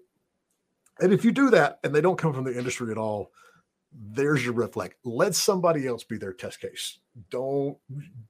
and 0.99 1.13
if 1.13 1.25
you 1.25 1.31
do 1.31 1.49
that 1.49 1.79
and 1.83 1.93
they 1.93 2.01
don't 2.01 2.17
come 2.17 2.33
from 2.33 2.43
the 2.43 2.57
industry 2.57 2.91
at 2.91 2.97
all 2.97 3.31
there's 4.11 4.43
your 4.43 4.53
red 4.53 4.73
flag 4.73 4.93
let 5.03 5.33
somebody 5.35 5.87
else 5.87 6.03
be 6.03 6.17
their 6.17 6.33
test 6.33 6.59
case 6.59 6.99
don't 7.29 7.77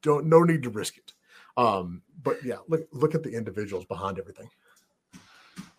don't 0.02 0.26
no 0.26 0.44
need 0.44 0.62
to 0.64 0.70
risk 0.70 0.98
it 0.98 1.14
um 1.58 2.02
but 2.22 2.38
yeah 2.44 2.58
look 2.68 2.88
look 2.92 3.16
at 3.16 3.24
the 3.24 3.32
individuals 3.32 3.86
behind 3.86 4.20
everything 4.20 4.50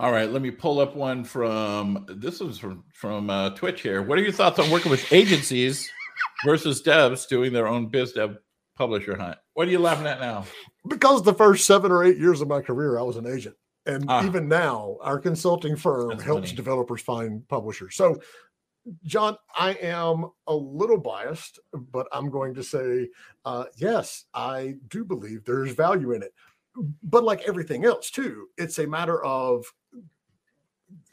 All 0.01 0.13
right, 0.13 0.31
let 0.31 0.43
me 0.43 0.51
pull 0.51 0.81
up 0.81 0.97
one 0.97 1.25
from 1.25 2.05
this 2.09 2.41
is 2.41 2.59
from 2.59 2.85
from 2.93 3.31
uh, 3.31 3.51
Twitch 3.51 3.81
here. 3.83 4.03
What 4.03 4.19
are 4.19 4.23
your 4.23 4.33
thoughts 4.33 4.59
on 4.59 4.71
working 4.71 4.91
with 4.91 5.11
agencies 5.13 5.91
versus 6.45 6.83
devs 6.83 7.29
doing 7.29 7.53
their 7.53 7.67
own 7.67 7.89
biz 7.89 8.13
dev 8.13 8.39
publisher 8.77 9.17
hunt? 9.17 9.39
What 9.55 9.69
are 9.69 9.71
you 9.71 9.79
laughing 9.79 10.07
at 10.07 10.21
now? 10.21 10.45
because 10.89 11.23
the 11.23 11.35
first 11.35 11.67
seven 11.67 11.91
or 11.91 12.05
eight 12.05 12.19
years 12.19 12.41
of 12.41 12.49
my 12.49 12.61
career, 12.61 12.99
I 12.99 13.03
was 13.03 13.17
an 13.17 13.27
agent. 13.27 13.57
And 13.87 14.05
Ah. 14.09 14.25
even 14.25 14.49
now, 14.49 14.99
our 15.01 15.19
consulting 15.19 15.77
firm 15.77 16.11
That's 16.11 16.23
helps 16.25 16.49
funny. 16.49 16.57
developers 16.57 17.03
find 17.03 17.47
publishers. 17.49 17.95
So, 17.95 18.21
John, 19.05 19.37
I 19.57 19.73
am 19.75 20.31
a 20.47 20.55
little 20.55 20.99
biased, 20.99 21.59
but 21.73 22.07
I'm 22.13 22.31
going 22.31 22.55
to 22.55 22.63
say, 22.63 23.09
uh, 23.45 23.65
yes, 23.77 24.27
I 24.35 24.77
do 24.89 25.05
believe 25.05 25.45
there's 25.45 25.73
value 25.73 26.13
in 26.13 26.23
it. 26.23 26.33
But 27.03 27.25
like 27.25 27.43
everything 27.43 27.85
else, 27.85 28.11
too, 28.11 28.49
it's 28.59 28.79
a 28.79 28.87
matter 28.87 29.25
of 29.25 29.65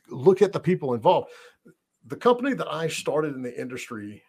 look 0.09 0.41
at 0.41 0.51
the 0.51 0.59
people 0.59 0.93
involved. 0.93 1.29
The 2.05 2.15
company 2.17 2.53
that 2.53 2.71
I 2.71 2.87
started 2.87 3.33
in 3.35 3.41
the 3.41 3.59
industry 3.59 4.21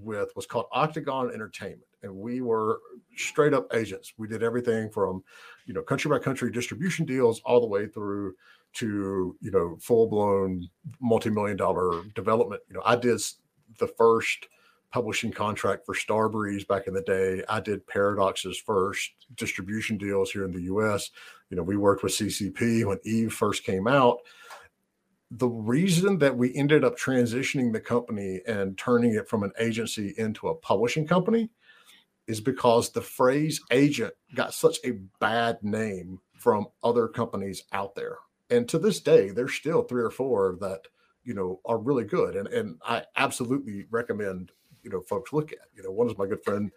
with 0.00 0.34
was 0.36 0.46
called 0.46 0.66
Octagon 0.72 1.30
Entertainment, 1.32 1.86
and 2.02 2.14
we 2.14 2.40
were 2.40 2.80
straight 3.16 3.54
up 3.54 3.74
agents. 3.74 4.12
We 4.18 4.28
did 4.28 4.42
everything 4.42 4.90
from, 4.90 5.22
you 5.66 5.74
know, 5.74 5.82
country 5.82 6.10
by 6.10 6.18
country 6.18 6.50
distribution 6.50 7.06
deals 7.06 7.40
all 7.44 7.60
the 7.60 7.66
way 7.66 7.86
through 7.86 8.34
to, 8.74 9.36
you 9.40 9.50
know, 9.50 9.76
full 9.80 10.08
blown 10.08 10.68
multi 11.00 11.30
million 11.30 11.56
dollar 11.56 12.02
development. 12.14 12.62
You 12.68 12.74
know, 12.74 12.82
I 12.84 12.96
did 12.96 13.20
the 13.78 13.86
first 13.86 14.48
publishing 14.90 15.32
contract 15.32 15.84
for 15.84 15.94
Starbreeze 15.94 16.66
back 16.68 16.86
in 16.86 16.94
the 16.94 17.02
day. 17.02 17.42
I 17.48 17.58
did 17.58 17.84
Paradox's 17.86 18.58
first 18.58 19.10
distribution 19.34 19.98
deals 19.98 20.30
here 20.30 20.44
in 20.44 20.52
the 20.52 20.62
US. 20.62 21.10
You 21.50 21.56
know, 21.56 21.64
we 21.64 21.76
worked 21.76 22.04
with 22.04 22.12
CCP 22.12 22.84
when 22.84 22.98
Eve 23.04 23.32
first 23.32 23.64
came 23.64 23.88
out 23.88 24.18
the 25.30 25.48
reason 25.48 26.18
that 26.18 26.36
we 26.36 26.54
ended 26.54 26.84
up 26.84 26.98
transitioning 26.98 27.72
the 27.72 27.80
company 27.80 28.40
and 28.46 28.78
turning 28.78 29.14
it 29.14 29.28
from 29.28 29.42
an 29.42 29.52
agency 29.58 30.14
into 30.16 30.48
a 30.48 30.54
publishing 30.54 31.06
company 31.06 31.50
is 32.26 32.40
because 32.40 32.90
the 32.90 33.02
phrase 33.02 33.60
agent 33.70 34.14
got 34.34 34.54
such 34.54 34.78
a 34.84 34.92
bad 35.20 35.58
name 35.62 36.20
from 36.38 36.66
other 36.82 37.08
companies 37.08 37.64
out 37.72 37.94
there. 37.94 38.18
And 38.50 38.68
to 38.68 38.78
this 38.78 39.00
day, 39.00 39.30
there's 39.30 39.54
still 39.54 39.82
three 39.82 40.02
or 40.02 40.10
four 40.10 40.56
that, 40.60 40.82
you 41.24 41.34
know, 41.34 41.60
are 41.64 41.78
really 41.78 42.04
good. 42.04 42.36
And 42.36 42.48
and 42.48 42.78
I 42.84 43.04
absolutely 43.16 43.86
recommend, 43.90 44.52
you 44.82 44.90
know, 44.90 45.00
folks 45.02 45.32
look 45.32 45.52
at. 45.52 45.58
You 45.74 45.82
know, 45.82 45.90
one 45.90 46.08
is 46.08 46.18
my 46.18 46.26
good 46.26 46.44
friend 46.44 46.70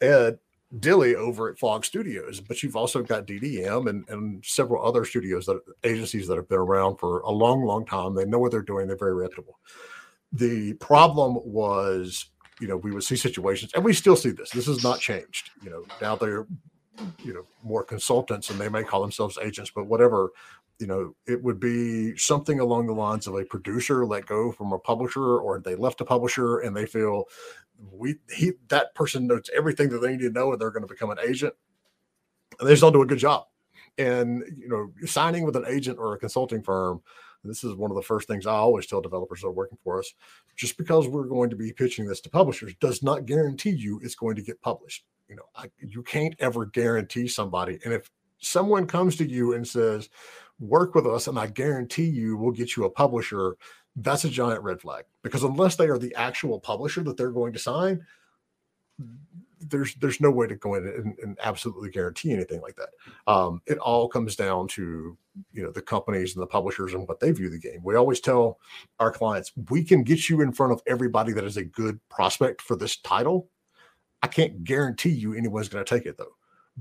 Ed 0.00 0.38
Dille 0.78 1.14
over 1.14 1.48
at 1.48 1.58
Fog 1.58 1.84
Studios, 1.84 2.40
but 2.40 2.62
you've 2.62 2.76
also 2.76 3.02
got 3.02 3.26
DDM 3.26 3.88
and, 3.88 4.08
and 4.08 4.44
several 4.44 4.84
other 4.86 5.04
studios 5.04 5.46
that 5.46 5.60
agencies 5.82 6.28
that 6.28 6.36
have 6.36 6.48
been 6.48 6.58
around 6.58 6.96
for 6.96 7.20
a 7.20 7.30
long, 7.30 7.64
long 7.64 7.84
time. 7.84 8.14
They 8.14 8.24
know 8.24 8.38
what 8.38 8.52
they're 8.52 8.62
doing. 8.62 8.86
They're 8.86 8.96
very 8.96 9.14
reputable. 9.14 9.58
The 10.32 10.74
problem 10.74 11.38
was, 11.44 12.26
you 12.60 12.68
know, 12.68 12.76
we 12.76 12.92
would 12.92 13.02
see 13.02 13.16
situations, 13.16 13.72
and 13.74 13.84
we 13.84 13.92
still 13.92 14.14
see 14.14 14.30
this. 14.30 14.50
This 14.50 14.66
has 14.66 14.84
not 14.84 15.00
changed. 15.00 15.50
You 15.62 15.70
know, 15.70 15.84
now 16.00 16.14
they're, 16.14 16.46
you 17.24 17.34
know, 17.34 17.46
more 17.64 17.82
consultants, 17.82 18.50
and 18.50 18.60
they 18.60 18.68
may 18.68 18.84
call 18.84 19.00
themselves 19.00 19.38
agents, 19.42 19.72
but 19.74 19.86
whatever. 19.86 20.30
You 20.80 20.86
know, 20.86 21.14
it 21.26 21.42
would 21.42 21.60
be 21.60 22.16
something 22.16 22.58
along 22.58 22.86
the 22.86 22.94
lines 22.94 23.26
of 23.26 23.34
a 23.34 23.44
producer 23.44 24.06
let 24.06 24.26
go 24.26 24.50
from 24.50 24.72
a 24.72 24.78
publisher, 24.78 25.38
or 25.38 25.60
they 25.60 25.74
left 25.74 26.00
a 26.00 26.04
publisher 26.04 26.60
and 26.60 26.76
they 26.76 26.86
feel 26.86 27.24
we 27.92 28.16
he 28.34 28.52
that 28.68 28.94
person 28.94 29.26
knows 29.26 29.50
everything 29.54 29.88
that 29.90 29.98
they 29.98 30.12
need 30.12 30.20
to 30.20 30.30
know, 30.30 30.52
and 30.52 30.60
they're 30.60 30.70
going 30.70 30.86
to 30.86 30.92
become 30.92 31.10
an 31.10 31.18
agent, 31.22 31.54
and 32.58 32.68
they 32.68 32.72
just 32.72 32.82
don't 32.82 32.92
do 32.92 33.02
a 33.02 33.06
good 33.06 33.18
job. 33.18 33.46
And 33.98 34.42
you 34.56 34.68
know, 34.68 34.90
signing 35.06 35.44
with 35.44 35.56
an 35.56 35.66
agent 35.68 35.98
or 35.98 36.14
a 36.14 36.18
consulting 36.18 36.62
firm 36.62 37.02
this 37.44 37.64
is 37.64 37.74
one 37.74 37.90
of 37.90 37.96
the 37.96 38.02
first 38.02 38.28
things 38.28 38.46
I 38.46 38.52
always 38.52 38.86
tell 38.86 39.00
developers 39.00 39.40
that 39.40 39.48
are 39.48 39.52
working 39.52 39.78
for 39.82 39.98
us. 39.98 40.12
Just 40.56 40.76
because 40.76 41.08
we're 41.08 41.24
going 41.24 41.50
to 41.50 41.56
be 41.56 41.72
pitching 41.72 42.06
this 42.06 42.20
to 42.22 42.30
publishers 42.30 42.74
does 42.80 43.02
not 43.02 43.26
guarantee 43.26 43.70
you 43.70 44.00
it's 44.02 44.14
going 44.14 44.36
to 44.36 44.42
get 44.42 44.60
published. 44.60 45.04
You 45.28 45.36
know, 45.36 45.44
I, 45.56 45.70
you 45.78 46.02
can't 46.02 46.34
ever 46.38 46.66
guarantee 46.66 47.28
somebody. 47.28 47.78
And 47.84 47.94
if 47.94 48.10
someone 48.38 48.86
comes 48.86 49.16
to 49.16 49.28
you 49.28 49.54
and 49.54 49.66
says, 49.66 50.10
"Work 50.60 50.94
with 50.94 51.06
us, 51.06 51.26
and 51.26 51.38
I 51.38 51.48
guarantee 51.48 52.06
you 52.06 52.36
we'll 52.36 52.52
get 52.52 52.76
you 52.76 52.84
a 52.84 52.90
publisher," 52.90 53.56
that's 53.96 54.24
a 54.24 54.30
giant 54.30 54.62
red 54.62 54.80
flag. 54.80 55.04
Because 55.22 55.42
unless 55.42 55.76
they 55.76 55.88
are 55.88 55.98
the 55.98 56.14
actual 56.14 56.60
publisher 56.60 57.02
that 57.02 57.16
they're 57.16 57.32
going 57.32 57.52
to 57.52 57.58
sign, 57.58 58.06
there's 59.60 59.94
there's 59.96 60.20
no 60.20 60.30
way 60.30 60.46
to 60.46 60.56
go 60.56 60.74
in 60.74 60.86
and, 60.86 61.18
and 61.22 61.38
absolutely 61.42 61.90
guarantee 61.90 62.32
anything 62.32 62.60
like 62.60 62.76
that. 62.76 62.90
Um, 63.26 63.60
it 63.66 63.78
all 63.78 64.08
comes 64.08 64.36
down 64.36 64.68
to 64.68 65.16
you 65.52 65.62
know 65.62 65.70
the 65.70 65.82
companies 65.82 66.34
and 66.34 66.42
the 66.42 66.46
publishers 66.46 66.94
and 66.94 67.06
what 67.06 67.20
they 67.20 67.30
view 67.32 67.50
the 67.50 67.58
game. 67.58 67.80
We 67.82 67.94
always 67.94 68.20
tell 68.20 68.58
our 68.98 69.12
clients 69.12 69.52
we 69.70 69.84
can 69.84 70.02
get 70.02 70.28
you 70.28 70.40
in 70.40 70.52
front 70.52 70.72
of 70.72 70.82
everybody 70.86 71.32
that 71.32 71.44
is 71.44 71.56
a 71.56 71.64
good 71.64 72.00
prospect 72.08 72.62
for 72.62 72.76
this 72.76 72.96
title. 72.96 73.48
I 74.22 74.26
can't 74.26 74.64
guarantee 74.64 75.10
you 75.10 75.34
anyone's 75.34 75.68
going 75.68 75.84
to 75.84 75.94
take 75.94 76.06
it 76.06 76.16
though, 76.16 76.36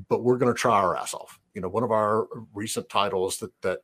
but 0.08 0.24
we're 0.24 0.38
going 0.38 0.54
to 0.54 0.60
try 0.60 0.80
our 0.80 0.96
ass 0.96 1.14
off. 1.14 1.40
You 1.54 1.62
know, 1.62 1.70
one 1.70 1.84
of 1.84 1.92
our 1.92 2.28
recent 2.54 2.90
titles 2.90 3.38
that 3.38 3.52
that 3.62 3.80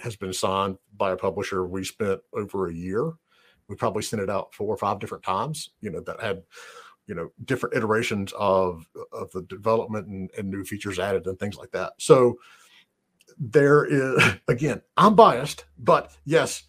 has 0.00 0.16
been 0.16 0.32
signed 0.32 0.78
by 0.96 1.12
a 1.12 1.16
publisher, 1.16 1.66
we 1.66 1.84
spent 1.84 2.20
over 2.32 2.68
a 2.68 2.74
year. 2.74 3.12
We 3.68 3.76
probably 3.76 4.02
sent 4.02 4.22
it 4.22 4.30
out 4.30 4.54
four 4.54 4.74
or 4.74 4.76
five 4.76 4.98
different 4.98 5.24
times. 5.24 5.70
You 5.80 5.90
know, 5.90 6.00
that 6.00 6.20
had 6.20 6.42
you 7.06 7.14
know 7.14 7.30
different 7.44 7.76
iterations 7.76 8.32
of 8.38 8.86
of 9.12 9.30
the 9.32 9.42
development 9.42 10.06
and, 10.06 10.30
and 10.36 10.50
new 10.50 10.64
features 10.64 10.98
added 10.98 11.26
and 11.26 11.36
things 11.36 11.56
like 11.56 11.72
that 11.72 11.94
so 11.98 12.38
there 13.38 13.84
is 13.84 14.22
again, 14.48 14.82
I'm 14.96 15.14
biased, 15.14 15.64
but 15.78 16.16
yes, 16.24 16.64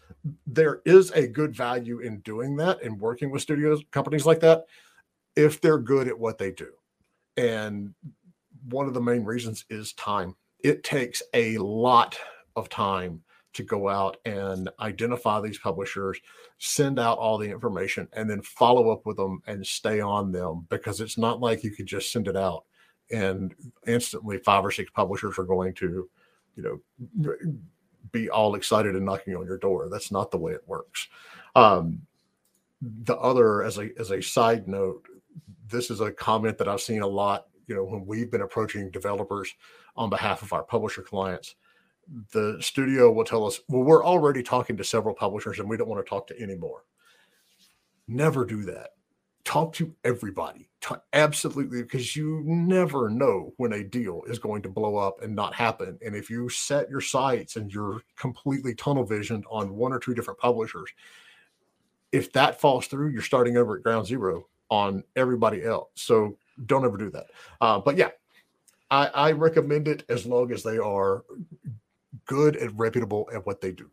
there 0.46 0.80
is 0.84 1.10
a 1.12 1.26
good 1.26 1.54
value 1.54 2.00
in 2.00 2.20
doing 2.20 2.56
that 2.56 2.82
and 2.82 3.00
working 3.00 3.30
with 3.30 3.42
studios 3.42 3.82
companies 3.90 4.26
like 4.26 4.40
that 4.40 4.64
if 5.36 5.60
they're 5.60 5.78
good 5.78 6.08
at 6.08 6.18
what 6.18 6.38
they 6.38 6.50
do. 6.50 6.70
And 7.36 7.94
one 8.68 8.86
of 8.86 8.94
the 8.94 9.00
main 9.00 9.24
reasons 9.24 9.64
is 9.70 9.92
time. 9.94 10.34
It 10.60 10.84
takes 10.84 11.22
a 11.34 11.58
lot 11.58 12.16
of 12.56 12.68
time 12.68 13.22
to 13.54 13.62
go 13.62 13.88
out 13.88 14.16
and 14.24 14.68
identify 14.80 15.40
these 15.40 15.58
publishers, 15.58 16.18
send 16.58 16.98
out 16.98 17.18
all 17.18 17.38
the 17.38 17.50
information, 17.50 18.08
and 18.12 18.28
then 18.28 18.42
follow 18.42 18.90
up 18.90 19.06
with 19.06 19.16
them 19.16 19.40
and 19.46 19.66
stay 19.66 20.00
on 20.00 20.32
them 20.32 20.66
because 20.70 21.00
it's 21.00 21.16
not 21.16 21.40
like 21.40 21.62
you 21.62 21.70
could 21.70 21.86
just 21.86 22.10
send 22.10 22.26
it 22.26 22.36
out 22.36 22.64
and 23.10 23.54
instantly 23.86 24.38
five 24.38 24.64
or 24.64 24.70
six 24.70 24.90
publishers 24.90 25.38
are 25.38 25.44
going 25.44 25.74
to, 25.74 26.08
you 26.56 26.80
know, 27.16 27.34
be 28.12 28.28
all 28.30 28.54
excited 28.54 28.94
and 28.96 29.04
knocking 29.04 29.36
on 29.36 29.46
your 29.46 29.58
door. 29.58 29.88
That's 29.90 30.10
not 30.10 30.30
the 30.30 30.38
way 30.38 30.52
it 30.52 30.62
works. 30.66 31.08
Um, 31.54 32.02
the 32.80 33.16
other, 33.16 33.62
as 33.62 33.78
a 33.78 33.90
as 33.98 34.10
a 34.10 34.20
side 34.20 34.68
note, 34.68 35.06
this 35.68 35.90
is 35.90 36.00
a 36.00 36.12
comment 36.12 36.58
that 36.58 36.68
I've 36.68 36.80
seen 36.80 37.02
a 37.02 37.06
lot. 37.06 37.46
You 37.66 37.74
know, 37.76 37.84
when 37.84 38.06
we've 38.06 38.30
been 38.30 38.42
approaching 38.42 38.90
developers 38.90 39.54
on 39.96 40.10
behalf 40.10 40.42
of 40.42 40.52
our 40.52 40.62
publisher 40.62 41.02
clients, 41.02 41.56
the 42.32 42.58
studio 42.60 43.10
will 43.10 43.24
tell 43.24 43.46
us, 43.46 43.60
"Well, 43.68 43.82
we're 43.82 44.04
already 44.04 44.42
talking 44.42 44.76
to 44.76 44.84
several 44.84 45.14
publishers, 45.14 45.58
and 45.58 45.68
we 45.68 45.76
don't 45.76 45.88
want 45.88 46.04
to 46.04 46.08
talk 46.08 46.26
to 46.28 46.38
any 46.40 46.56
more." 46.56 46.84
Never 48.06 48.44
do 48.44 48.62
that. 48.64 48.90
Talk 49.44 49.72
to 49.74 49.94
everybody. 50.04 50.70
Talk, 50.80 51.04
absolutely 51.12 51.82
because 51.82 52.16
you 52.16 52.42
never 52.44 53.08
know 53.08 53.52
when 53.56 53.72
a 53.72 53.84
deal 53.84 54.22
is 54.26 54.38
going 54.38 54.62
to 54.62 54.68
blow 54.68 54.96
up 54.96 55.22
and 55.22 55.34
not 55.34 55.54
happen. 55.54 55.98
And 56.04 56.14
if 56.14 56.28
you 56.30 56.48
set 56.48 56.90
your 56.90 57.00
sights 57.00 57.56
and 57.56 57.72
you're 57.72 58.02
completely 58.16 58.74
tunnel 58.74 59.04
visioned 59.04 59.44
on 59.50 59.74
one 59.76 59.92
or 59.92 59.98
two 59.98 60.14
different 60.14 60.40
publishers 60.40 60.90
if 62.14 62.32
that 62.32 62.60
falls 62.60 62.86
through 62.86 63.08
you're 63.08 63.20
starting 63.20 63.56
over 63.56 63.76
at 63.76 63.82
ground 63.82 64.06
zero 64.06 64.46
on 64.70 65.02
everybody 65.16 65.64
else. 65.64 65.90
So 65.94 66.38
don't 66.66 66.84
ever 66.84 66.96
do 66.96 67.10
that 67.10 67.26
uh, 67.60 67.78
but 67.78 67.96
yeah 67.96 68.10
I, 68.90 69.06
I 69.06 69.32
recommend 69.32 69.88
it 69.88 70.04
as 70.08 70.26
long 70.26 70.52
as 70.52 70.62
they 70.62 70.78
are 70.78 71.24
good 72.26 72.56
and 72.56 72.78
reputable 72.78 73.28
at 73.32 73.44
what 73.46 73.60
they 73.60 73.72
do 73.72 73.90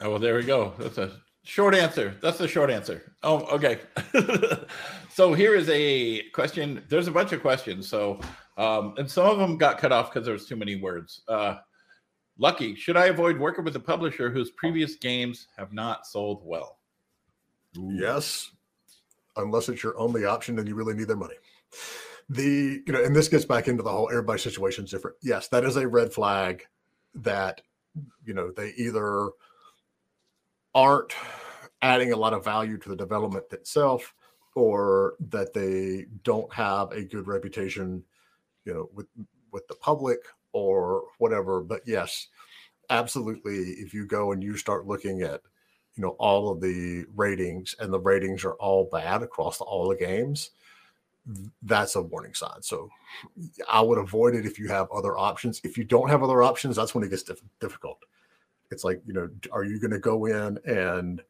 oh 0.00 0.10
well 0.10 0.18
there 0.18 0.36
we 0.36 0.44
go 0.44 0.74
that's 0.78 0.98
a 0.98 1.12
Short 1.42 1.74
answer. 1.74 2.14
That's 2.20 2.38
the 2.38 2.46
short 2.46 2.70
answer. 2.70 3.12
Oh, 3.22 3.40
okay. 3.56 3.80
so 5.10 5.32
here 5.32 5.54
is 5.54 5.68
a 5.70 6.22
question. 6.30 6.84
There's 6.88 7.08
a 7.08 7.12
bunch 7.12 7.32
of 7.32 7.40
questions. 7.40 7.88
So, 7.88 8.20
um, 8.58 8.94
and 8.98 9.10
some 9.10 9.26
of 9.26 9.38
them 9.38 9.56
got 9.56 9.78
cut 9.78 9.90
off 9.90 10.12
because 10.12 10.26
there 10.26 10.34
was 10.34 10.46
too 10.46 10.56
many 10.56 10.76
words. 10.76 11.22
Uh, 11.26 11.56
Lucky, 12.38 12.74
should 12.74 12.96
I 12.96 13.06
avoid 13.06 13.38
working 13.38 13.64
with 13.64 13.74
a 13.76 13.80
publisher 13.80 14.30
whose 14.30 14.50
previous 14.50 14.96
games 14.96 15.46
have 15.56 15.72
not 15.72 16.06
sold 16.06 16.42
well? 16.44 16.78
Yes, 17.74 18.50
unless 19.36 19.68
it's 19.68 19.82
your 19.82 19.98
only 19.98 20.24
option 20.24 20.58
and 20.58 20.68
you 20.68 20.74
really 20.74 20.94
need 20.94 21.08
their 21.08 21.16
money. 21.16 21.36
The 22.28 22.82
you 22.86 22.92
know, 22.92 23.02
and 23.02 23.14
this 23.14 23.28
gets 23.28 23.44
back 23.44 23.68
into 23.68 23.82
the 23.82 23.90
whole 23.90 24.08
everybody 24.10 24.38
situation 24.38 24.84
is 24.84 24.90
different. 24.90 25.16
Yes, 25.22 25.48
that 25.48 25.64
is 25.64 25.76
a 25.76 25.88
red 25.88 26.12
flag 26.12 26.64
that 27.14 27.60
you 28.24 28.34
know 28.34 28.50
they 28.52 28.72
either 28.76 29.30
aren't 30.74 31.12
adding 31.82 32.12
a 32.12 32.16
lot 32.16 32.32
of 32.32 32.44
value 32.44 32.78
to 32.78 32.88
the 32.88 32.96
development 32.96 33.44
itself 33.52 34.14
or 34.54 35.14
that 35.20 35.52
they 35.52 36.06
don't 36.22 36.52
have 36.52 36.92
a 36.92 37.02
good 37.02 37.26
reputation 37.26 38.04
you 38.64 38.72
know 38.72 38.88
with 38.94 39.06
with 39.52 39.66
the 39.68 39.74
public 39.76 40.18
or 40.52 41.04
whatever 41.18 41.60
but 41.60 41.80
yes 41.86 42.28
absolutely 42.90 43.56
if 43.56 43.94
you 43.94 44.06
go 44.06 44.32
and 44.32 44.42
you 44.42 44.56
start 44.56 44.86
looking 44.86 45.22
at 45.22 45.40
you 45.96 46.02
know 46.02 46.16
all 46.18 46.50
of 46.50 46.60
the 46.60 47.04
ratings 47.14 47.74
and 47.78 47.92
the 47.92 48.00
ratings 48.00 48.44
are 48.44 48.54
all 48.54 48.88
bad 48.90 49.22
across 49.22 49.58
the, 49.58 49.64
all 49.64 49.88
the 49.88 49.96
games 49.96 50.50
that's 51.62 51.96
a 51.96 52.02
warning 52.02 52.34
sign. 52.34 52.62
So 52.62 52.88
i 53.68 53.80
would 53.80 53.98
avoid 53.98 54.34
it 54.34 54.46
if 54.46 54.58
you 54.58 54.68
have 54.68 54.90
other 54.90 55.16
options. 55.16 55.60
If 55.64 55.76
you 55.76 55.84
don't 55.84 56.08
have 56.08 56.22
other 56.22 56.42
options 56.42 56.76
that's 56.76 56.94
when 56.94 57.04
it 57.04 57.10
gets 57.10 57.22
diff- 57.22 57.42
difficult. 57.60 57.98
It's 58.70 58.84
like 58.84 59.02
you 59.06 59.12
know 59.12 59.28
are 59.52 59.64
you 59.64 59.78
going 59.80 59.90
to 59.90 59.98
go 59.98 60.26
in 60.26 60.58
and 60.64 61.22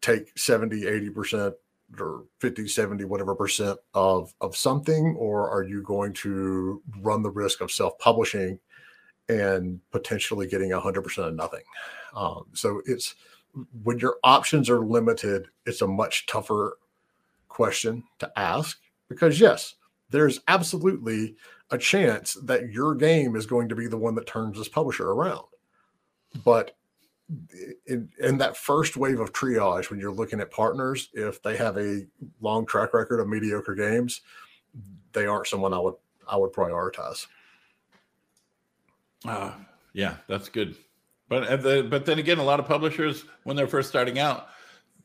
take 0.00 0.36
70 0.38 0.82
80% 0.82 1.54
or 2.00 2.24
50 2.40 2.68
70 2.68 3.04
whatever 3.04 3.34
percent 3.34 3.78
of 3.94 4.34
of 4.40 4.56
something 4.56 5.16
or 5.18 5.50
are 5.50 5.62
you 5.62 5.82
going 5.82 6.12
to 6.12 6.82
run 7.00 7.22
the 7.22 7.30
risk 7.30 7.60
of 7.60 7.70
self-publishing 7.70 8.58
and 9.28 9.80
potentially 9.90 10.46
getting 10.46 10.70
100% 10.70 11.18
of 11.18 11.34
nothing? 11.34 11.62
Um, 12.14 12.46
so 12.52 12.80
it's 12.86 13.14
when 13.82 13.98
your 13.98 14.16
options 14.22 14.68
are 14.68 14.80
limited 14.80 15.48
it's 15.64 15.82
a 15.82 15.86
much 15.86 16.26
tougher 16.26 16.78
question 17.48 18.02
to 18.18 18.30
ask 18.38 18.78
because 19.08 19.40
yes 19.40 19.74
there's 20.10 20.40
absolutely 20.48 21.34
a 21.70 21.78
chance 21.78 22.34
that 22.44 22.70
your 22.70 22.94
game 22.94 23.34
is 23.34 23.46
going 23.46 23.68
to 23.68 23.74
be 23.74 23.86
the 23.88 23.96
one 23.96 24.14
that 24.14 24.26
turns 24.26 24.56
this 24.56 24.68
publisher 24.68 25.10
around 25.10 25.46
but 26.44 26.76
in, 27.86 28.08
in, 28.18 28.38
that 28.38 28.56
first 28.56 28.96
wave 28.96 29.20
of 29.20 29.32
triage, 29.32 29.90
when 29.90 29.98
you're 29.98 30.12
looking 30.12 30.40
at 30.40 30.50
partners, 30.50 31.08
if 31.12 31.42
they 31.42 31.56
have 31.56 31.76
a 31.76 32.06
long 32.40 32.66
track 32.66 32.94
record 32.94 33.20
of 33.20 33.28
mediocre 33.28 33.74
games, 33.74 34.20
they 35.12 35.26
aren't 35.26 35.46
someone 35.46 35.74
I 35.74 35.78
would 35.78 35.94
I 36.28 36.36
would 36.36 36.52
prioritize. 36.52 37.26
Uh, 39.24 39.52
yeah, 39.92 40.16
that's 40.28 40.48
good. 40.48 40.76
But 41.28 41.44
uh, 41.44 41.56
the, 41.56 41.86
but 41.88 42.06
then 42.06 42.18
again, 42.18 42.38
a 42.38 42.44
lot 42.44 42.60
of 42.60 42.66
publishers 42.66 43.24
when 43.44 43.56
they're 43.56 43.66
first 43.66 43.88
starting 43.88 44.18
out, 44.18 44.48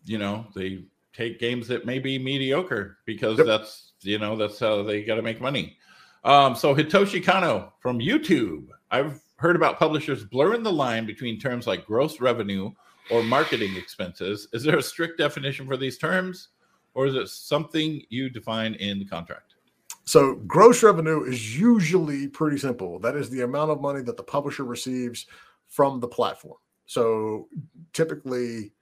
you 0.06 0.18
know, 0.18 0.46
they 0.56 0.84
take 1.14 1.40
games 1.40 1.68
that 1.68 1.86
may 1.86 2.00
be 2.00 2.18
mediocre 2.18 2.98
because 3.06 3.38
yep. 3.38 3.48
that's 3.48 3.94
you 4.02 4.20
know 4.20 4.36
that's 4.36 4.60
how 4.60 4.84
they 4.84 5.04
got 5.04 5.16
to 5.16 5.22
make 5.22 5.42
money. 5.42 5.78
Um, 6.24 6.56
so 6.56 6.76
Hitoshi 6.76 7.24
Kano 7.24 7.74
from 7.80 8.00
YouTube, 8.00 8.68
I've 8.92 9.22
heard 9.38 9.56
about 9.56 9.80
publishers 9.80 10.24
blurring 10.24 10.62
the 10.62 10.72
line 10.72 11.06
between 11.06 11.40
terms 11.40 11.66
like 11.66 11.86
gross 11.86 12.22
revenue 12.22 12.72
or 13.10 13.24
marketing 13.24 13.76
expenses. 13.76 14.48
Is 14.54 14.64
there 14.64 14.78
a 14.78 14.84
strict 14.84 15.18
definition 15.18 15.66
for 15.66 15.78
these 15.78 15.98
terms, 15.98 16.50
or 16.94 17.08
is 17.08 17.16
it 17.16 17.28
something 17.28 18.04
you 18.10 18.30
define 18.30 18.76
in 18.76 19.00
the 19.00 19.06
contract? 19.06 19.56
So, 20.04 20.36
gross 20.48 20.84
revenue 20.84 21.24
is 21.24 21.60
usually 21.60 22.28
pretty 22.28 22.58
simple. 22.58 23.00
That 23.00 23.16
is 23.16 23.30
the 23.30 23.42
amount 23.42 23.72
of 23.72 23.82
money 23.82 24.02
that 24.02 24.18
the 24.18 24.24
publisher 24.24 24.64
receives 24.64 25.26
from 25.72 26.00
the 26.00 26.08
platform. 26.08 26.58
So, 26.86 27.48
typically, 27.94 28.74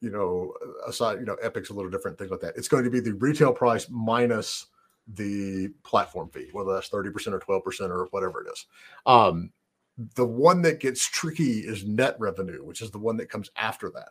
you 0.00 0.10
know, 0.10 0.52
aside, 0.86 1.18
you 1.18 1.24
know, 1.24 1.36
Epic's 1.42 1.70
a 1.70 1.74
little 1.74 1.90
different, 1.90 2.18
things 2.18 2.30
like 2.30 2.40
that. 2.40 2.56
It's 2.56 2.68
going 2.68 2.84
to 2.84 2.90
be 2.90 3.00
the 3.00 3.14
retail 3.14 3.52
price 3.52 3.88
minus 3.90 4.66
the 5.14 5.68
platform 5.82 6.28
fee, 6.30 6.50
whether 6.52 6.74
that's 6.74 6.90
30% 6.90 7.32
or 7.32 7.40
12% 7.40 7.90
or 7.90 8.08
whatever 8.10 8.42
it 8.42 8.52
is. 8.52 8.66
Um, 9.06 9.50
the 10.14 10.26
one 10.26 10.60
that 10.62 10.80
gets 10.80 11.06
tricky 11.08 11.60
is 11.60 11.86
net 11.86 12.16
revenue, 12.18 12.62
which 12.64 12.82
is 12.82 12.90
the 12.90 12.98
one 12.98 13.16
that 13.16 13.30
comes 13.30 13.50
after 13.56 13.90
that. 13.90 14.10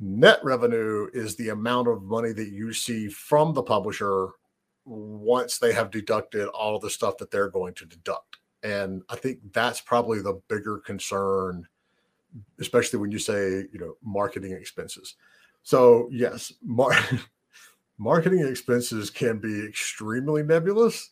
Net 0.00 0.38
revenue 0.42 1.08
is 1.12 1.36
the 1.36 1.50
amount 1.50 1.88
of 1.88 2.02
money 2.02 2.32
that 2.32 2.48
you 2.48 2.72
see 2.72 3.08
from 3.08 3.52
the 3.52 3.62
publisher 3.62 4.30
once 4.84 5.58
they 5.58 5.72
have 5.72 5.90
deducted 5.90 6.48
all 6.48 6.78
the 6.78 6.88
stuff 6.88 7.18
that 7.18 7.30
they're 7.30 7.50
going 7.50 7.74
to 7.74 7.84
deduct. 7.84 8.38
And 8.62 9.02
I 9.08 9.16
think 9.16 9.38
that's 9.52 9.80
probably 9.80 10.20
the 10.20 10.40
bigger 10.48 10.78
concern, 10.78 11.66
especially 12.60 12.98
when 12.98 13.10
you 13.10 13.18
say, 13.18 13.66
you 13.72 13.78
know, 13.78 13.94
marketing 14.02 14.52
expenses. 14.52 15.14
So, 15.62 16.08
yes, 16.12 16.52
mar- 16.62 16.92
marketing 17.98 18.46
expenses 18.46 19.10
can 19.10 19.38
be 19.38 19.64
extremely 19.66 20.42
nebulous. 20.42 21.10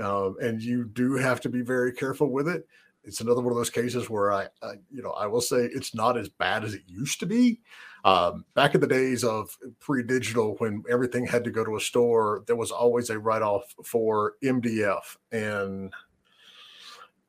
Um, 0.00 0.36
and 0.42 0.60
you 0.60 0.84
do 0.84 1.14
have 1.14 1.40
to 1.42 1.48
be 1.48 1.62
very 1.62 1.92
careful 1.92 2.30
with 2.30 2.48
it 2.48 2.66
it's 3.06 3.20
another 3.20 3.40
one 3.40 3.52
of 3.52 3.56
those 3.56 3.70
cases 3.70 4.10
where 4.10 4.32
I, 4.32 4.48
I, 4.62 4.72
you 4.90 5.00
know, 5.00 5.12
I 5.12 5.26
will 5.26 5.40
say 5.40 5.58
it's 5.58 5.94
not 5.94 6.18
as 6.18 6.28
bad 6.28 6.64
as 6.64 6.74
it 6.74 6.82
used 6.86 7.20
to 7.20 7.26
be. 7.26 7.60
Um, 8.04 8.44
back 8.54 8.74
in 8.74 8.80
the 8.80 8.86
days 8.86 9.24
of 9.24 9.56
pre-digital, 9.78 10.56
when 10.58 10.82
everything 10.90 11.24
had 11.26 11.44
to 11.44 11.50
go 11.50 11.64
to 11.64 11.76
a 11.76 11.80
store, 11.80 12.42
there 12.46 12.56
was 12.56 12.70
always 12.70 13.08
a 13.10 13.18
write-off 13.18 13.74
for 13.84 14.34
MDF. 14.42 15.16
And 15.30 15.92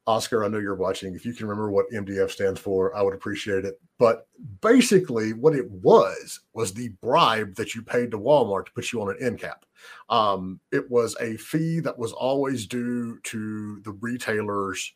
Oscar, 0.07 0.43
I 0.43 0.47
know 0.47 0.57
you're 0.57 0.75
watching. 0.75 1.13
If 1.13 1.25
you 1.25 1.33
can 1.33 1.47
remember 1.47 1.69
what 1.69 1.91
MDF 1.91 2.31
stands 2.31 2.59
for, 2.59 2.95
I 2.95 3.01
would 3.01 3.13
appreciate 3.13 3.65
it. 3.65 3.79
But 3.99 4.27
basically, 4.61 5.33
what 5.33 5.55
it 5.55 5.69
was 5.69 6.39
was 6.53 6.73
the 6.73 6.89
bribe 7.01 7.55
that 7.55 7.75
you 7.75 7.81
paid 7.81 8.11
to 8.11 8.19
Walmart 8.19 8.67
to 8.67 8.71
put 8.71 8.91
you 8.91 9.01
on 9.01 9.09
an 9.09 9.17
end 9.21 9.39
cap. 9.39 9.65
Um, 10.09 10.59
it 10.71 10.89
was 10.89 11.15
a 11.19 11.37
fee 11.37 11.81
that 11.81 11.99
was 11.99 12.13
always 12.13 12.65
due 12.65 13.19
to 13.23 13.81
the 13.81 13.91
retailers 13.91 14.93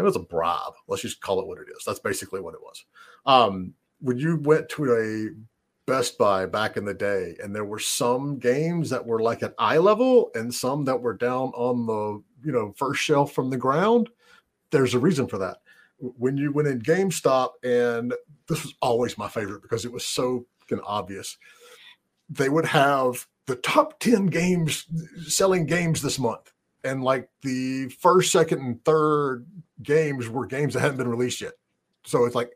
it 0.00 0.02
was 0.02 0.16
a 0.16 0.20
bribe. 0.20 0.72
Let's 0.88 1.02
just 1.02 1.20
call 1.20 1.40
it 1.40 1.46
what 1.46 1.58
it 1.58 1.68
is. 1.76 1.84
That's 1.84 1.98
basically 1.98 2.40
what 2.40 2.54
it 2.54 2.62
was. 2.62 2.84
Um, 3.26 3.74
when 4.00 4.18
you 4.18 4.38
went 4.38 4.68
to 4.70 4.94
a 4.94 5.28
Best 5.86 6.18
Buy 6.18 6.46
back 6.46 6.76
in 6.76 6.84
the 6.84 6.94
day, 6.94 7.36
and 7.42 7.54
there 7.54 7.64
were 7.64 7.78
some 7.78 8.38
games 8.38 8.90
that 8.90 9.04
were 9.04 9.20
like 9.20 9.42
at 9.42 9.54
eye 9.58 9.78
level 9.78 10.30
and 10.34 10.54
some 10.54 10.84
that 10.84 11.00
were 11.00 11.14
down 11.14 11.48
on 11.54 11.86
the 11.86 12.22
you 12.46 12.52
know 12.52 12.72
first 12.76 13.02
shelf 13.02 13.32
from 13.32 13.50
the 13.50 13.56
ground. 13.56 14.08
There's 14.70 14.94
a 14.94 14.98
reason 14.98 15.26
for 15.26 15.38
that. 15.38 15.58
When 15.98 16.36
you 16.36 16.52
went 16.52 16.68
in 16.68 16.80
GameStop, 16.80 17.50
and 17.62 18.14
this 18.48 18.62
was 18.62 18.74
always 18.80 19.18
my 19.18 19.28
favorite 19.28 19.62
because 19.62 19.84
it 19.84 19.92
was 19.92 20.04
so 20.04 20.46
obvious, 20.84 21.36
they 22.28 22.48
would 22.48 22.64
have 22.66 23.26
the 23.46 23.56
top 23.56 23.98
10 24.00 24.26
games 24.26 24.86
selling 25.26 25.66
games 25.66 26.00
this 26.00 26.18
month. 26.18 26.52
And 26.84 27.02
like 27.02 27.28
the 27.42 27.88
first, 27.88 28.32
second, 28.32 28.60
and 28.60 28.84
third 28.84 29.46
games 29.82 30.28
were 30.28 30.46
games 30.46 30.74
that 30.74 30.80
hadn't 30.80 30.96
been 30.96 31.08
released 31.08 31.40
yet. 31.40 31.52
So 32.04 32.24
it's 32.24 32.34
like 32.34 32.52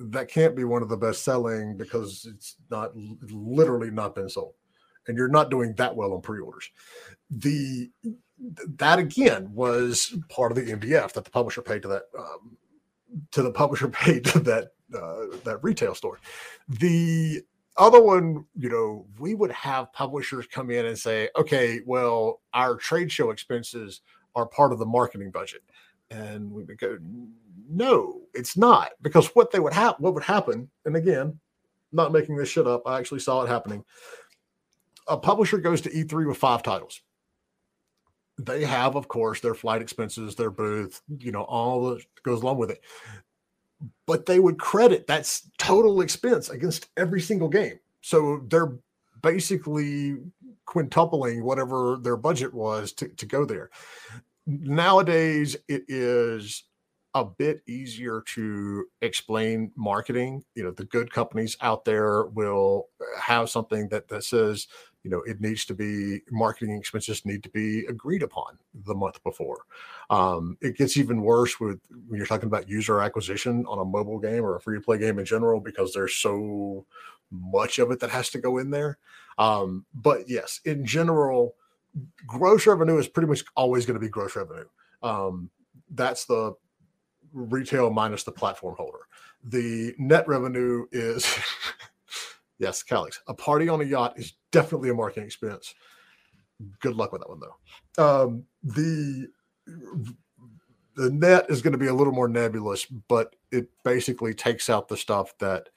that 0.00 0.28
can't 0.28 0.56
be 0.56 0.64
one 0.64 0.82
of 0.82 0.88
the 0.88 0.96
best 0.96 1.22
selling 1.22 1.76
because 1.76 2.26
it's 2.28 2.56
not 2.70 2.92
literally 2.96 3.90
not 3.90 4.14
been 4.14 4.28
sold 4.28 4.54
and 5.06 5.16
you're 5.16 5.28
not 5.28 5.50
doing 5.50 5.74
that 5.74 5.94
well 5.94 6.14
on 6.14 6.22
pre-orders 6.22 6.70
the 7.30 7.90
that 8.78 8.98
again 8.98 9.52
was 9.52 10.14
part 10.28 10.52
of 10.52 10.56
the 10.56 10.72
MDF 10.72 11.12
that 11.12 11.24
the 11.24 11.30
publisher 11.30 11.62
paid 11.62 11.82
to 11.82 11.88
that 11.88 12.02
um, 12.18 12.56
to 13.32 13.42
the 13.42 13.52
publisher 13.52 13.88
paid 14.04 14.24
to 14.26 14.40
that 14.40 14.72
uh, 14.94 15.36
that 15.44 15.58
retail 15.62 15.94
store 15.94 16.18
the 16.68 17.40
other 17.76 18.02
one 18.02 18.44
you 18.56 18.68
know 18.68 19.06
we 19.18 19.34
would 19.34 19.52
have 19.52 19.92
publishers 19.92 20.46
come 20.46 20.70
in 20.70 20.86
and 20.86 20.98
say 20.98 21.28
okay 21.36 21.80
well 21.86 22.40
our 22.54 22.76
trade 22.76 23.10
show 23.10 23.30
expenses 23.30 24.00
are 24.34 24.46
part 24.46 24.72
of 24.72 24.78
the 24.78 24.86
marketing 24.86 25.30
budget 25.30 25.62
and 26.10 26.50
we 26.50 26.64
would 26.64 26.78
go 26.78 26.98
no, 27.70 28.22
it's 28.34 28.56
not 28.56 28.90
because 29.00 29.28
what 29.28 29.52
they 29.52 29.60
would 29.60 29.72
have, 29.72 29.94
what 29.98 30.14
would 30.14 30.24
happen, 30.24 30.68
and 30.84 30.96
again, 30.96 31.38
not 31.92 32.12
making 32.12 32.36
this 32.36 32.48
shit 32.48 32.66
up. 32.66 32.82
I 32.84 32.98
actually 32.98 33.20
saw 33.20 33.42
it 33.42 33.48
happening. 33.48 33.84
A 35.06 35.16
publisher 35.16 35.58
goes 35.58 35.80
to 35.82 35.90
E3 35.90 36.26
with 36.26 36.36
five 36.36 36.62
titles. 36.62 37.00
They 38.44 38.64
have, 38.64 38.96
of 38.96 39.08
course, 39.08 39.40
their 39.40 39.54
flight 39.54 39.82
expenses, 39.82 40.34
their 40.34 40.50
booth, 40.50 41.02
you 41.18 41.32
know, 41.32 41.42
all 41.42 41.90
that 41.90 42.04
goes 42.22 42.42
along 42.42 42.58
with 42.58 42.70
it. 42.70 42.80
But 44.06 44.26
they 44.26 44.40
would 44.40 44.58
credit 44.58 45.06
that's 45.06 45.50
total 45.58 46.00
expense 46.00 46.48
against 46.48 46.88
every 46.96 47.20
single 47.20 47.48
game. 47.48 47.78
So 48.00 48.42
they're 48.48 48.72
basically 49.22 50.16
quintupling 50.66 51.42
whatever 51.42 51.98
their 52.00 52.16
budget 52.16 52.54
was 52.54 52.92
to, 52.94 53.08
to 53.08 53.26
go 53.26 53.44
there. 53.44 53.70
Nowadays, 54.46 55.56
it 55.68 55.84
is 55.88 56.64
a 57.14 57.24
bit 57.24 57.62
easier 57.66 58.22
to 58.34 58.86
explain 59.02 59.72
marketing. 59.76 60.44
You 60.54 60.64
know, 60.64 60.70
the 60.70 60.84
good 60.84 61.12
companies 61.12 61.56
out 61.60 61.84
there 61.84 62.26
will 62.26 62.88
uh, 63.00 63.20
have 63.20 63.50
something 63.50 63.88
that, 63.88 64.08
that 64.08 64.24
says, 64.24 64.68
you 65.02 65.10
know, 65.10 65.22
it 65.22 65.40
needs 65.40 65.64
to 65.64 65.74
be 65.74 66.20
marketing 66.30 66.76
expenses 66.76 67.24
need 67.24 67.42
to 67.42 67.48
be 67.48 67.86
agreed 67.86 68.22
upon 68.22 68.58
the 68.86 68.94
month 68.94 69.22
before. 69.24 69.62
Um, 70.10 70.56
it 70.60 70.76
gets 70.76 70.96
even 70.96 71.22
worse 71.22 71.58
with 71.58 71.80
when 72.06 72.18
you're 72.18 72.26
talking 72.26 72.48
about 72.48 72.68
user 72.68 73.00
acquisition 73.00 73.64
on 73.66 73.78
a 73.78 73.84
mobile 73.84 74.18
game 74.18 74.44
or 74.44 74.56
a 74.56 74.60
free 74.60 74.76
to 74.76 74.82
play 74.82 74.98
game 74.98 75.18
in 75.18 75.24
general 75.24 75.58
because 75.58 75.92
there's 75.92 76.14
so 76.14 76.84
much 77.30 77.78
of 77.78 77.90
it 77.90 78.00
that 78.00 78.10
has 78.10 78.30
to 78.30 78.38
go 78.38 78.58
in 78.58 78.70
there. 78.70 78.98
Um, 79.38 79.86
but 79.94 80.28
yes, 80.28 80.60
in 80.64 80.84
general, 80.84 81.54
gross 82.26 82.66
revenue 82.66 82.98
is 82.98 83.08
pretty 83.08 83.28
much 83.28 83.44
always 83.56 83.86
going 83.86 83.94
to 83.94 84.04
be 84.04 84.08
gross 84.08 84.36
revenue. 84.36 84.66
Um, 85.02 85.50
that's 85.90 86.26
the 86.26 86.54
retail 87.32 87.90
minus 87.90 88.24
the 88.24 88.32
platform 88.32 88.74
holder. 88.78 89.00
The 89.44 89.94
net 89.98 90.26
revenue 90.28 90.86
is, 90.92 91.26
yes, 92.58 92.82
Calix, 92.82 93.20
a 93.26 93.34
party 93.34 93.68
on 93.68 93.80
a 93.80 93.84
yacht 93.84 94.18
is 94.18 94.34
definitely 94.52 94.90
a 94.90 94.94
marketing 94.94 95.24
expense. 95.24 95.74
Good 96.80 96.94
luck 96.94 97.12
with 97.12 97.22
that 97.22 97.28
one, 97.28 97.40
though. 97.40 98.22
Um, 98.22 98.44
the 98.62 99.28
the 100.96 101.10
net 101.10 101.46
is 101.48 101.62
going 101.62 101.72
to 101.72 101.78
be 101.78 101.86
a 101.86 101.94
little 101.94 102.12
more 102.12 102.28
nebulous, 102.28 102.84
but 102.84 103.34
it 103.50 103.68
basically 103.84 104.34
takes 104.34 104.68
out 104.68 104.88
the 104.88 104.96
stuff 104.96 105.32
that 105.38 105.68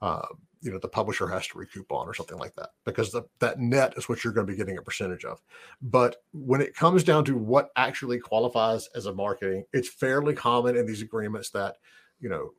uh, 0.00 0.26
you 0.62 0.70
know 0.70 0.78
the 0.78 0.88
publisher 0.88 1.26
has 1.26 1.46
to 1.48 1.58
recoup 1.58 1.90
on 1.90 2.08
or 2.08 2.14
something 2.14 2.38
like 2.38 2.54
that 2.54 2.70
because 2.84 3.10
the, 3.10 3.22
that 3.40 3.58
net 3.58 3.94
is 3.96 4.08
what 4.08 4.22
you're 4.22 4.32
going 4.32 4.46
to 4.46 4.52
be 4.52 4.56
getting 4.56 4.78
a 4.78 4.82
percentage 4.82 5.24
of. 5.24 5.42
But 5.82 6.16
when 6.32 6.60
it 6.60 6.74
comes 6.74 7.04
down 7.04 7.24
to 7.26 7.36
what 7.36 7.70
actually 7.76 8.18
qualifies 8.18 8.88
as 8.94 9.06
a 9.06 9.14
marketing 9.14 9.64
it's 9.72 9.88
fairly 9.88 10.34
common 10.34 10.76
in 10.76 10.86
these 10.86 11.02
agreements 11.02 11.50
that 11.50 11.76
you 12.20 12.28
know 12.28 12.52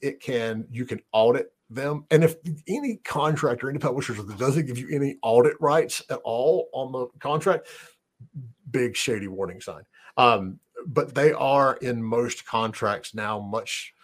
it 0.00 0.20
can 0.20 0.66
you 0.70 0.84
can 0.84 1.00
audit 1.12 1.52
them. 1.70 2.04
And 2.10 2.22
if 2.22 2.36
any 2.68 2.96
contract 3.04 3.64
or 3.64 3.70
any 3.70 3.78
publisher 3.78 4.12
that 4.12 4.38
doesn't 4.38 4.66
give 4.66 4.78
you 4.78 4.88
any 4.92 5.16
audit 5.22 5.58
rights 5.60 6.02
at 6.10 6.20
all 6.24 6.68
on 6.72 6.92
the 6.92 7.06
contract 7.18 7.66
big 8.70 8.96
shady 8.96 9.28
warning 9.28 9.60
sign. 9.60 9.82
Um, 10.16 10.58
but 10.86 11.14
they 11.14 11.32
are 11.32 11.76
in 11.76 12.02
most 12.02 12.46
contracts 12.46 13.14
now 13.14 13.38
much 13.38 13.94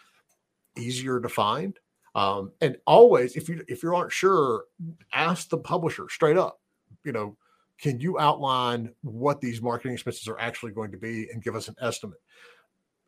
easier 0.76 1.20
to 1.20 1.28
find 1.28 1.78
um, 2.18 2.50
and 2.60 2.76
always, 2.84 3.36
if 3.36 3.48
you 3.48 3.62
if 3.68 3.84
you 3.84 3.94
aren't 3.94 4.10
sure, 4.10 4.64
ask 5.12 5.48
the 5.50 5.58
publisher 5.58 6.08
straight 6.08 6.36
up. 6.36 6.60
You 7.04 7.12
know, 7.12 7.36
can 7.80 8.00
you 8.00 8.18
outline 8.18 8.92
what 9.02 9.40
these 9.40 9.62
marketing 9.62 9.92
expenses 9.92 10.26
are 10.26 10.38
actually 10.40 10.72
going 10.72 10.90
to 10.90 10.98
be 10.98 11.28
and 11.32 11.44
give 11.44 11.54
us 11.54 11.68
an 11.68 11.76
estimate? 11.80 12.18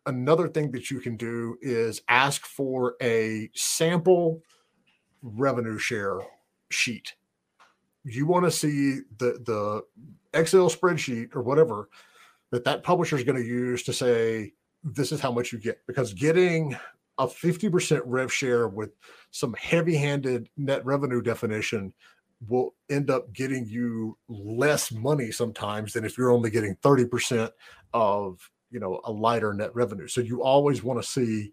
Another 0.07 0.47
thing 0.47 0.71
that 0.71 0.93
you 0.93 1.01
can 1.01 1.17
do 1.17 1.57
is 1.61 2.03
ask 2.09 2.47
for 2.47 2.95
a 3.03 3.51
sample 3.53 4.43
revenue 5.23 5.79
share 5.79 6.21
sheet. 6.71 7.15
You 8.05 8.27
want 8.27 8.45
to 8.45 8.53
see 8.53 9.01
the 9.19 9.43
the 9.45 9.83
Excel 10.39 10.71
spreadsheet 10.71 11.35
or 11.35 11.43
whatever 11.43 11.89
that 12.53 12.63
that 12.63 12.85
publisher 12.85 13.17
is 13.17 13.25
going 13.25 13.43
to 13.43 13.49
use 13.49 13.83
to 13.83 13.93
say 13.93 14.53
this 14.85 15.11
is 15.11 15.21
how 15.21 15.33
much 15.33 15.53
you 15.53 15.59
get 15.59 15.85
because 15.89 16.15
getting 16.15 16.77
a 17.21 17.27
50% 17.27 18.01
rev 18.07 18.33
share 18.33 18.67
with 18.67 18.97
some 19.31 19.55
heavy 19.55 19.95
handed 19.95 20.49
net 20.57 20.85
revenue 20.87 21.21
definition 21.21 21.93
will 22.49 22.75
end 22.89 23.11
up 23.11 23.31
getting 23.35 23.67
you 23.67 24.17
less 24.29 24.91
money 24.91 25.31
sometimes 25.31 25.93
than 25.93 26.07
if 26.07 26.17
you're 26.17 26.33
only 26.33 26.51
getting 26.51 26.75
30% 26.77 27.51
of 27.93 28.51
you 28.71 28.81
know 28.81 29.01
a 29.05 29.13
lighter 29.13 29.53
net 29.53 29.75
revenue. 29.75 30.09
So 30.09 30.23
you 30.23 30.43
always 30.43 30.83
want 30.83 31.03
to 31.03 31.09
see 31.09 31.53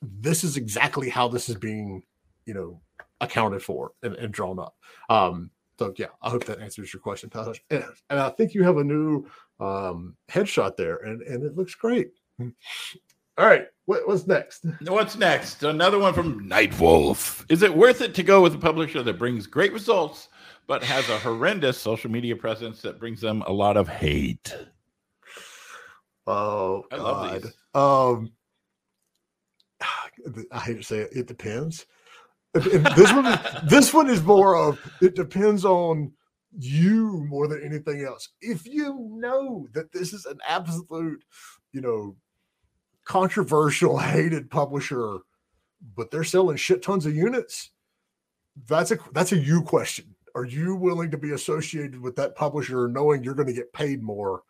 this 0.00 0.42
is 0.44 0.56
exactly 0.56 1.10
how 1.10 1.28
this 1.28 1.48
is 1.50 1.56
being 1.56 2.02
you 2.46 2.54
know 2.54 2.80
accounted 3.20 3.62
for 3.62 3.92
and, 4.02 4.14
and 4.14 4.32
drawn 4.32 4.58
up. 4.58 4.76
Um 5.10 5.50
so 5.78 5.92
yeah 5.98 6.06
i 6.22 6.30
hope 6.30 6.44
that 6.44 6.60
answers 6.60 6.90
your 6.90 7.00
question 7.00 7.28
Todd. 7.28 7.58
And, 7.70 7.84
and 8.08 8.18
i 8.18 8.30
think 8.30 8.54
you 8.54 8.62
have 8.62 8.78
a 8.78 8.84
new 8.84 9.26
um 9.60 10.16
headshot 10.30 10.76
there 10.76 10.96
and 10.96 11.20
and 11.20 11.44
it 11.44 11.54
looks 11.54 11.74
great 11.74 12.12
all 13.38 13.46
right. 13.46 13.66
What, 13.86 14.06
what's 14.08 14.26
next? 14.26 14.64
What's 14.82 15.16
next? 15.16 15.62
Another 15.62 15.98
one 15.98 16.12
from 16.12 16.48
Nightwolf. 16.48 17.44
Is 17.48 17.62
it 17.62 17.74
worth 17.74 18.00
it 18.00 18.14
to 18.14 18.22
go 18.22 18.42
with 18.42 18.54
a 18.54 18.58
publisher 18.58 19.02
that 19.02 19.18
brings 19.18 19.46
great 19.46 19.72
results, 19.72 20.28
but 20.66 20.82
has 20.82 21.08
a 21.08 21.18
horrendous 21.18 21.78
social 21.78 22.10
media 22.10 22.34
presence 22.34 22.82
that 22.82 22.98
brings 22.98 23.20
them 23.20 23.42
a 23.46 23.52
lot 23.52 23.76
of 23.76 23.88
hate? 23.88 24.54
Oh, 26.26 26.84
I 26.90 26.96
God. 26.96 27.44
Um, 27.74 28.32
I 30.50 30.58
hate 30.58 30.78
to 30.78 30.82
say 30.82 30.98
it. 30.98 31.10
It 31.12 31.26
depends. 31.28 31.86
this 32.54 33.12
one, 33.12 33.38
this 33.68 33.94
one 33.94 34.10
is 34.10 34.22
more 34.22 34.56
of 34.56 34.80
it 35.00 35.14
depends 35.14 35.64
on 35.64 36.12
you 36.58 37.24
more 37.28 37.46
than 37.46 37.62
anything 37.62 38.04
else. 38.04 38.30
If 38.40 38.66
you 38.66 39.08
know 39.12 39.68
that 39.74 39.92
this 39.92 40.12
is 40.12 40.26
an 40.26 40.38
absolute, 40.48 41.22
you 41.72 41.80
know, 41.82 42.16
controversial, 43.06 43.98
hated 43.98 44.50
publisher, 44.50 45.18
but 45.96 46.10
they're 46.10 46.24
selling 46.24 46.56
shit 46.56 46.82
tons 46.82 47.06
of 47.06 47.16
units. 47.16 47.70
That's 48.68 48.90
a 48.90 48.98
that's 49.12 49.32
a 49.32 49.38
you 49.38 49.62
question. 49.62 50.14
Are 50.34 50.44
you 50.44 50.76
willing 50.76 51.10
to 51.12 51.18
be 51.18 51.32
associated 51.32 52.00
with 52.00 52.16
that 52.16 52.36
publisher 52.36 52.88
knowing 52.88 53.24
you're 53.24 53.34
going 53.34 53.48
to 53.48 53.54
get 53.54 53.72
paid 53.72 54.02
more? 54.02 54.42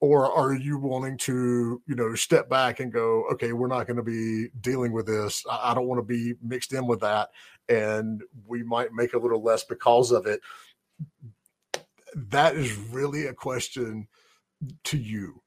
Or 0.00 0.32
are 0.32 0.54
you 0.54 0.78
willing 0.78 1.18
to, 1.18 1.82
you 1.86 1.94
know, 1.94 2.14
step 2.14 2.48
back 2.48 2.80
and 2.80 2.90
go, 2.90 3.24
okay, 3.32 3.52
we're 3.52 3.68
not 3.68 3.86
going 3.86 3.98
to 3.98 4.02
be 4.02 4.48
dealing 4.62 4.92
with 4.92 5.06
this. 5.06 5.44
I, 5.48 5.74
don't 5.74 5.86
want 5.86 5.98
to 5.98 6.02
be 6.02 6.34
mixed 6.42 6.72
in 6.72 6.86
with 6.86 7.00
that. 7.00 7.28
And 7.68 8.22
we 8.46 8.62
might 8.62 8.94
make 8.94 9.12
a 9.12 9.18
little 9.18 9.42
less 9.42 9.62
because 9.62 10.10
of 10.10 10.26
it. 10.26 10.40
That 12.16 12.56
is 12.56 12.74
really 12.74 13.26
a 13.26 13.34
question 13.34 14.08
to 14.84 14.96
you 14.96 15.42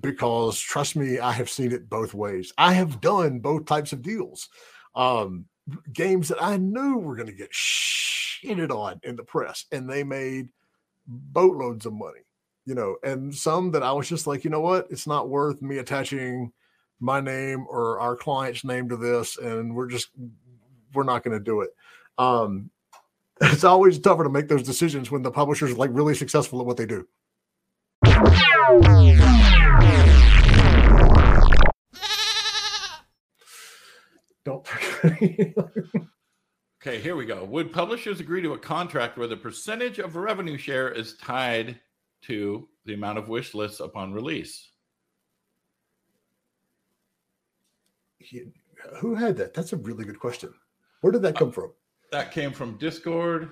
because 0.00 0.58
trust 0.58 0.96
me, 0.96 1.18
I 1.18 1.32
have 1.32 1.50
seen 1.50 1.72
it 1.72 1.88
both 1.88 2.14
ways. 2.14 2.52
I 2.58 2.72
have 2.74 3.00
done 3.00 3.40
both 3.40 3.66
types 3.66 3.92
of 3.92 4.02
deals. 4.02 4.48
Um, 4.94 5.46
games 5.92 6.28
that 6.28 6.42
I 6.42 6.56
knew 6.56 6.98
were 6.98 7.16
going 7.16 7.28
to 7.28 7.32
get 7.32 7.52
shitted 7.52 8.70
on 8.70 9.00
in 9.02 9.16
the 9.16 9.22
press, 9.22 9.66
and 9.72 9.88
they 9.88 10.04
made 10.04 10.48
boatloads 11.06 11.86
of 11.86 11.92
money, 11.92 12.20
you 12.66 12.74
know, 12.74 12.96
and 13.02 13.34
some 13.34 13.70
that 13.72 13.82
I 13.82 13.92
was 13.92 14.08
just 14.08 14.26
like, 14.26 14.44
you 14.44 14.50
know 14.50 14.60
what, 14.60 14.86
it's 14.90 15.06
not 15.06 15.28
worth 15.28 15.62
me 15.62 15.78
attaching 15.78 16.52
my 17.00 17.20
name 17.20 17.66
or 17.68 18.00
our 18.00 18.16
client's 18.16 18.64
name 18.64 18.88
to 18.88 18.96
this, 18.96 19.38
and 19.38 19.74
we're 19.74 19.88
just 19.88 20.10
we're 20.94 21.04
not 21.04 21.22
going 21.22 21.38
to 21.38 21.44
do 21.44 21.60
it. 21.60 21.70
Um, 22.18 22.70
it's 23.40 23.64
always 23.64 23.98
tougher 23.98 24.24
to 24.24 24.30
make 24.30 24.48
those 24.48 24.62
decisions 24.62 25.10
when 25.10 25.22
the 25.22 25.30
publisher's 25.30 25.72
are 25.72 25.76
like 25.76 25.90
really 25.92 26.14
successful 26.14 26.60
at 26.60 26.66
what 26.66 26.76
they 26.76 26.86
do. 26.86 27.06
Don't 34.44 34.66
Okay, 36.80 37.00
here 37.00 37.16
we 37.16 37.26
go. 37.26 37.44
Would 37.44 37.72
publishers 37.72 38.20
agree 38.20 38.40
to 38.42 38.54
a 38.54 38.58
contract 38.58 39.18
where 39.18 39.26
the 39.26 39.36
percentage 39.36 39.98
of 39.98 40.14
revenue 40.16 40.56
share 40.56 40.90
is 40.90 41.16
tied 41.16 41.80
to 42.22 42.68
the 42.84 42.94
amount 42.94 43.18
of 43.18 43.28
wish 43.28 43.52
lists 43.52 43.80
upon 43.80 44.12
release? 44.12 44.70
He, 48.18 48.44
who 49.00 49.14
had 49.14 49.36
that? 49.36 49.54
That's 49.54 49.72
a 49.72 49.76
really 49.76 50.04
good 50.04 50.20
question. 50.20 50.54
Where 51.00 51.12
did 51.12 51.22
that 51.22 51.36
come 51.36 51.48
uh, 51.48 51.52
from? 51.52 51.72
That 52.12 52.30
came 52.32 52.52
from 52.52 52.78
Discord. 52.78 53.50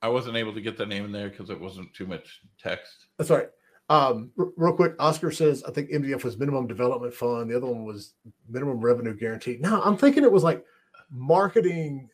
I 0.00 0.08
wasn't 0.08 0.36
able 0.36 0.54
to 0.54 0.60
get 0.60 0.78
the 0.78 0.86
name 0.86 1.04
in 1.04 1.12
there 1.12 1.28
because 1.28 1.50
it 1.50 1.60
wasn't 1.60 1.92
too 1.92 2.06
much 2.06 2.40
text. 2.58 3.08
That's 3.18 3.30
all 3.30 3.38
right. 3.38 3.50
Um, 3.90 4.30
real 4.36 4.72
quick, 4.72 4.94
Oscar 5.00 5.32
says 5.32 5.64
I 5.64 5.72
think 5.72 5.90
MDF 5.90 6.22
was 6.22 6.38
minimum 6.38 6.68
development 6.68 7.12
fund. 7.12 7.50
The 7.50 7.56
other 7.56 7.66
one 7.66 7.84
was 7.84 8.14
minimum 8.48 8.80
revenue 8.80 9.16
guarantee. 9.16 9.58
Now 9.60 9.82
I'm 9.82 9.96
thinking 9.96 10.22
it 10.22 10.30
was 10.30 10.44
like 10.44 10.64
marketing 11.10 12.08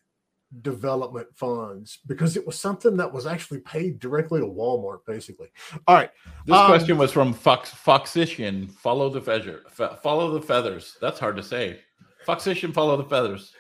development 0.62 1.28
funds 1.34 1.98
because 2.06 2.34
it 2.34 2.46
was 2.46 2.58
something 2.58 2.96
that 2.96 3.12
was 3.12 3.26
actually 3.26 3.60
paid 3.60 3.98
directly 3.98 4.40
to 4.40 4.46
Walmart, 4.46 5.00
basically. 5.06 5.48
All 5.86 5.96
right. 5.96 6.10
This 6.46 6.56
um, 6.56 6.66
question 6.66 6.96
was 6.96 7.12
from 7.12 7.34
Fox 7.34 7.70
Foxician. 7.70 8.70
Follow 8.70 9.10
the 9.10 9.20
feather. 9.20 9.62
Follow 10.02 10.30
the 10.32 10.40
feathers. 10.40 10.96
That's 11.02 11.18
hard 11.18 11.36
to 11.36 11.42
say. 11.42 11.80
Foxician. 12.26 12.72
Follow 12.72 12.96
the 12.96 13.04
feathers. 13.04 13.52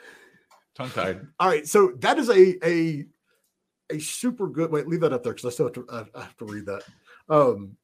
Tongue 0.74 0.90
tied. 0.90 1.20
All 1.38 1.48
right. 1.48 1.66
So 1.66 1.92
that 1.98 2.18
is 2.18 2.30
a 2.30 2.66
a 2.66 3.04
a 3.90 3.98
super 3.98 4.48
good. 4.48 4.70
Wait, 4.70 4.88
leave 4.88 5.00
that 5.00 5.12
up 5.12 5.22
there 5.22 5.34
because 5.34 5.44
I 5.44 5.50
still 5.50 5.66
have 5.66 5.74
to 5.74 5.86
I 6.14 6.22
have 6.22 6.36
to 6.38 6.46
read 6.46 6.64
that. 6.64 6.82
Um, 7.28 7.76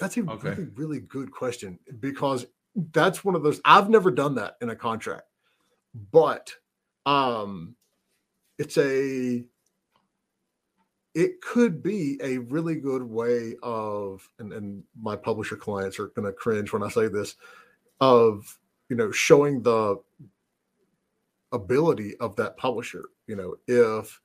that's 0.00 0.16
a 0.16 0.22
okay. 0.22 0.50
really 0.50 0.70
really 0.74 1.00
good 1.00 1.30
question 1.30 1.78
because 2.00 2.46
that's 2.92 3.24
one 3.24 3.34
of 3.34 3.42
those 3.42 3.60
I've 3.64 3.90
never 3.90 4.10
done 4.10 4.34
that 4.36 4.56
in 4.60 4.70
a 4.70 4.76
contract, 4.76 5.28
but 6.12 6.52
um 7.06 7.76
it's 8.58 8.76
a 8.76 9.44
it 11.14 11.40
could 11.40 11.82
be 11.82 12.18
a 12.22 12.38
really 12.38 12.76
good 12.76 13.02
way 13.02 13.56
of 13.62 14.28
and, 14.38 14.52
and 14.52 14.82
my 15.00 15.16
publisher 15.16 15.56
clients 15.56 15.98
are 15.98 16.08
going 16.08 16.26
to 16.26 16.32
cringe 16.32 16.72
when 16.72 16.82
i 16.82 16.88
say 16.88 17.08
this 17.08 17.36
of 18.00 18.58
you 18.88 18.96
know 18.96 19.10
showing 19.10 19.62
the 19.62 19.96
ability 21.52 22.16
of 22.18 22.36
that 22.36 22.56
publisher 22.56 23.06
you 23.26 23.34
know 23.34 23.56
if 23.66 24.20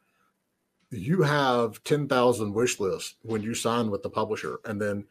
you 0.91 1.21
have 1.23 1.83
10,000 1.83 2.53
wish 2.53 2.79
lists 2.79 3.15
when 3.23 3.41
you 3.41 3.53
sign 3.53 3.89
with 3.89 4.03
the 4.03 4.09
publisher 4.09 4.59
and 4.65 4.81
then 4.81 5.05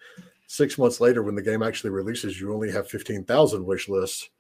6 0.46 0.78
months 0.78 1.00
later 1.00 1.22
when 1.22 1.34
the 1.34 1.42
game 1.42 1.62
actually 1.62 1.90
releases 1.90 2.40
you 2.40 2.52
only 2.52 2.70
have 2.70 2.88
15,000 2.88 3.64
wish 3.64 3.88
lists 3.88 4.30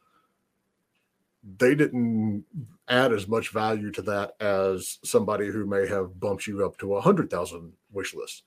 they 1.58 1.74
didn't 1.74 2.44
add 2.88 3.12
as 3.12 3.28
much 3.28 3.50
value 3.50 3.90
to 3.92 4.02
that 4.02 4.32
as 4.40 4.98
somebody 5.04 5.48
who 5.48 5.66
may 5.66 5.86
have 5.86 6.18
bumped 6.18 6.46
you 6.46 6.64
up 6.64 6.76
to 6.78 6.94
a 6.94 7.00
hundred 7.00 7.30
thousand 7.30 7.72
wish 7.92 8.14
lists. 8.14 8.42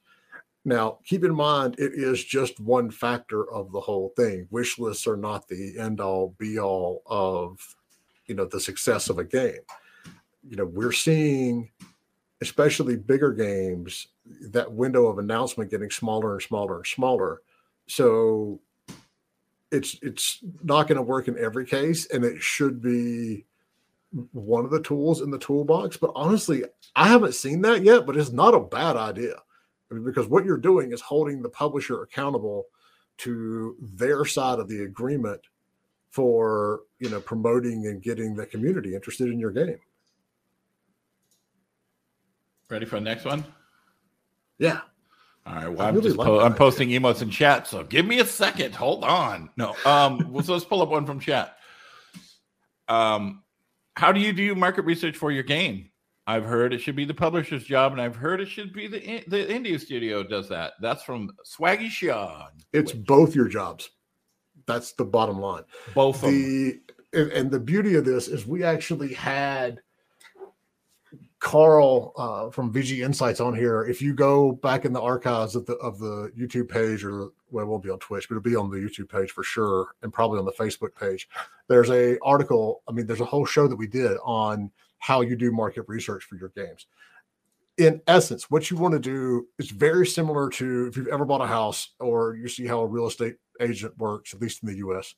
Now, 0.66 0.99
keep 1.05 1.24
in 1.24 1.34
mind, 1.34 1.76
it 1.78 1.93
is 1.93 2.24
just 2.24 2.60
one 2.60 2.91
factor 2.91 3.49
of 3.51 3.72
the 3.72 3.80
whole 3.80 4.14
thing. 4.18 4.47
Wish 4.51 4.80
lists 4.80 5.08
are 5.08 5.16
not 5.16 5.47
the 5.47 5.78
end 5.80 6.01
all 6.01 6.36
be 6.38 6.60
all 6.60 7.03
of, 7.05 7.60
you 8.26 8.36
know, 8.36 8.45
the 8.45 8.60
success 8.60 9.10
of 9.10 9.20
a 9.20 9.24
game. 9.24 9.62
You 10.43 10.58
know, 10.58 10.66
we're 10.66 10.91
seeing, 10.91 11.70
especially 12.41 12.97
bigger 12.97 13.32
games, 13.32 14.08
that 14.49 14.72
window 14.72 15.05
of 15.08 15.20
announcement 15.20 15.72
getting 15.72 15.91
smaller 15.91 16.34
and 16.34 16.41
smaller 16.41 16.78
and 16.78 16.86
smaller. 16.86 17.41
So 17.88 18.61
it's 19.71 19.97
it's 20.01 20.39
not 20.63 20.88
going 20.88 20.97
to 20.97 21.01
work 21.01 21.27
in 21.27 21.38
every 21.38 21.65
case, 21.65 22.07
and 22.07 22.23
it 22.23 22.41
should 22.41 22.81
be 22.81 23.45
one 24.31 24.65
of 24.65 24.71
the 24.71 24.81
tools 24.81 25.21
in 25.21 25.31
the 25.31 25.39
toolbox. 25.39 25.97
But 25.97 26.11
honestly, 26.15 26.63
I 26.95 27.07
haven't 27.07 27.35
seen 27.35 27.61
that 27.63 27.83
yet, 27.83 28.05
but 28.05 28.17
it's 28.17 28.31
not 28.31 28.53
a 28.53 28.59
bad 28.59 28.95
idea 28.95 29.35
I 29.89 29.93
mean, 29.93 30.03
because 30.03 30.27
what 30.27 30.45
you're 30.45 30.57
doing 30.57 30.91
is 30.91 31.01
holding 31.01 31.41
the 31.41 31.49
publisher 31.49 32.01
accountable 32.01 32.65
to 33.19 33.75
their 33.81 34.25
side 34.25 34.59
of 34.59 34.67
the 34.67 34.83
agreement 34.83 35.41
for 36.09 36.81
you 36.99 37.09
know 37.09 37.19
promoting 37.19 37.88
and 37.88 38.01
getting 38.01 38.35
the 38.35 38.45
community 38.45 38.95
interested 38.95 39.29
in 39.29 39.39
your 39.39 39.51
game. 39.51 39.79
Ready 42.69 42.85
for 42.85 42.95
the 42.95 43.01
next 43.01 43.23
one? 43.23 43.45
Yeah. 44.57 44.81
All 45.48 45.56
right. 45.56 45.72
Well, 45.72 45.88
I'm 45.88 45.95
really 45.95 46.12
like 46.12 46.26
po- 46.26 46.41
I'm 46.41 46.54
posting 46.54 46.89
emotes 46.89 47.22
in 47.22 47.30
chat, 47.30 47.68
so 47.68 47.84
give 47.84 48.06
me 48.06 48.20
a 48.20 48.26
second. 48.26 48.76
Hold 48.76 49.04
on. 49.04 49.50
No. 49.56 49.76
Um. 49.86 50.28
well, 50.32 50.43
so 50.43 50.54
let's 50.54 50.66
pull 50.66 50.82
up 50.82 50.89
one 50.89 51.06
from 51.06 51.20
chat. 51.20 51.58
Um, 52.89 53.43
how 53.95 54.12
do 54.12 54.20
you 54.20 54.34
do 54.34 54.56
market 54.56 54.84
research 54.84 55.16
for 55.16 55.32
your 55.32 55.43
game? 55.43 55.89
I've 56.26 56.43
heard 56.43 56.74
it 56.74 56.80
should 56.80 56.98
be 56.98 57.06
the 57.06 57.14
publisher's 57.14 57.64
job, 57.64 57.93
and 57.93 58.02
I've 58.02 58.16
heard 58.16 58.41
it 58.41 58.50
should 58.50 58.74
be 58.74 58.88
the 58.88 59.24
the 59.28 59.45
indie 59.45 59.80
studio 59.80 60.24
does 60.24 60.50
that. 60.50 60.74
That's 60.82 61.04
from 61.04 61.32
Swaggy 61.45 61.89
Sean. 61.89 62.50
It's 62.74 62.91
both 62.91 63.34
your 63.34 63.48
jobs. 63.48 63.89
That's 64.66 64.91
the 64.93 65.06
bottom 65.06 65.39
line. 65.39 65.64
Both 65.95 66.22
the 66.22 66.82
and, 67.14 67.32
and 67.32 67.50
the 67.50 67.60
beauty 67.60 67.95
of 67.95 68.04
this 68.04 68.28
is 68.28 68.45
we 68.45 68.64
actually 68.64 69.14
had 69.14 69.80
Carl 71.39 72.13
uh, 72.17 72.49
from 72.49 72.73
VG 72.73 73.05
Insights 73.05 73.39
on 73.39 73.55
here. 73.55 73.83
If 73.85 74.01
you 74.01 74.13
go 74.13 74.53
back 74.53 74.85
in 74.85 74.93
the 74.93 75.01
archives 75.01 75.55
of 75.55 75.65
the 75.65 75.73
of 75.75 75.99
the 75.99 76.31
YouTube 76.38 76.67
page, 76.67 77.03
or 77.03 77.29
well, 77.51 77.63
it 77.63 77.67
won't 77.67 77.83
be 77.83 77.91
on 77.91 77.99
Twitch, 77.99 78.27
but 78.27 78.35
it'll 78.35 78.43
be 78.43 78.55
on 78.55 78.71
the 78.71 78.77
YouTube 78.77 79.09
page 79.09 79.31
for 79.31 79.43
sure, 79.43 79.89
and 80.01 80.11
probably 80.11 80.39
on 80.39 80.45
the 80.45 80.51
Facebook 80.53 80.95
page. 80.95 81.29
There's 81.67 81.91
a 81.91 82.17
article. 82.23 82.81
I 82.88 82.91
mean, 82.91 83.05
there's 83.05 83.21
a 83.21 83.25
whole 83.25 83.45
show 83.45 83.67
that 83.67 83.75
we 83.75 83.88
did 83.88 84.17
on 84.23 84.71
how 84.97 85.21
you 85.21 85.35
do 85.35 85.51
market 85.51 85.85
research 85.88 86.23
for 86.23 86.38
your 86.38 86.49
games. 86.49 86.88
In 87.77 88.01
essence, 88.07 88.49
what 88.49 88.71
you 88.71 88.77
want 88.77 88.93
to 88.93 88.99
do 88.99 89.47
is 89.59 89.69
very 89.69 90.07
similar 90.07 90.49
to 90.49 90.88
if 90.88 90.97
you've 90.97 91.07
ever 91.07 91.25
bought 91.25 91.41
a 91.41 91.47
house 91.47 91.89
or 91.99 92.35
you 92.35 92.47
see 92.47 92.65
how 92.65 92.79
a 92.79 92.88
real 92.88 93.05
estate 93.05 93.35
agent 93.61 93.95
works, 93.99 94.33
at 94.33 94.41
least 94.41 94.63
in 94.63 94.69
the 94.69 94.77
U.S. 94.77 95.13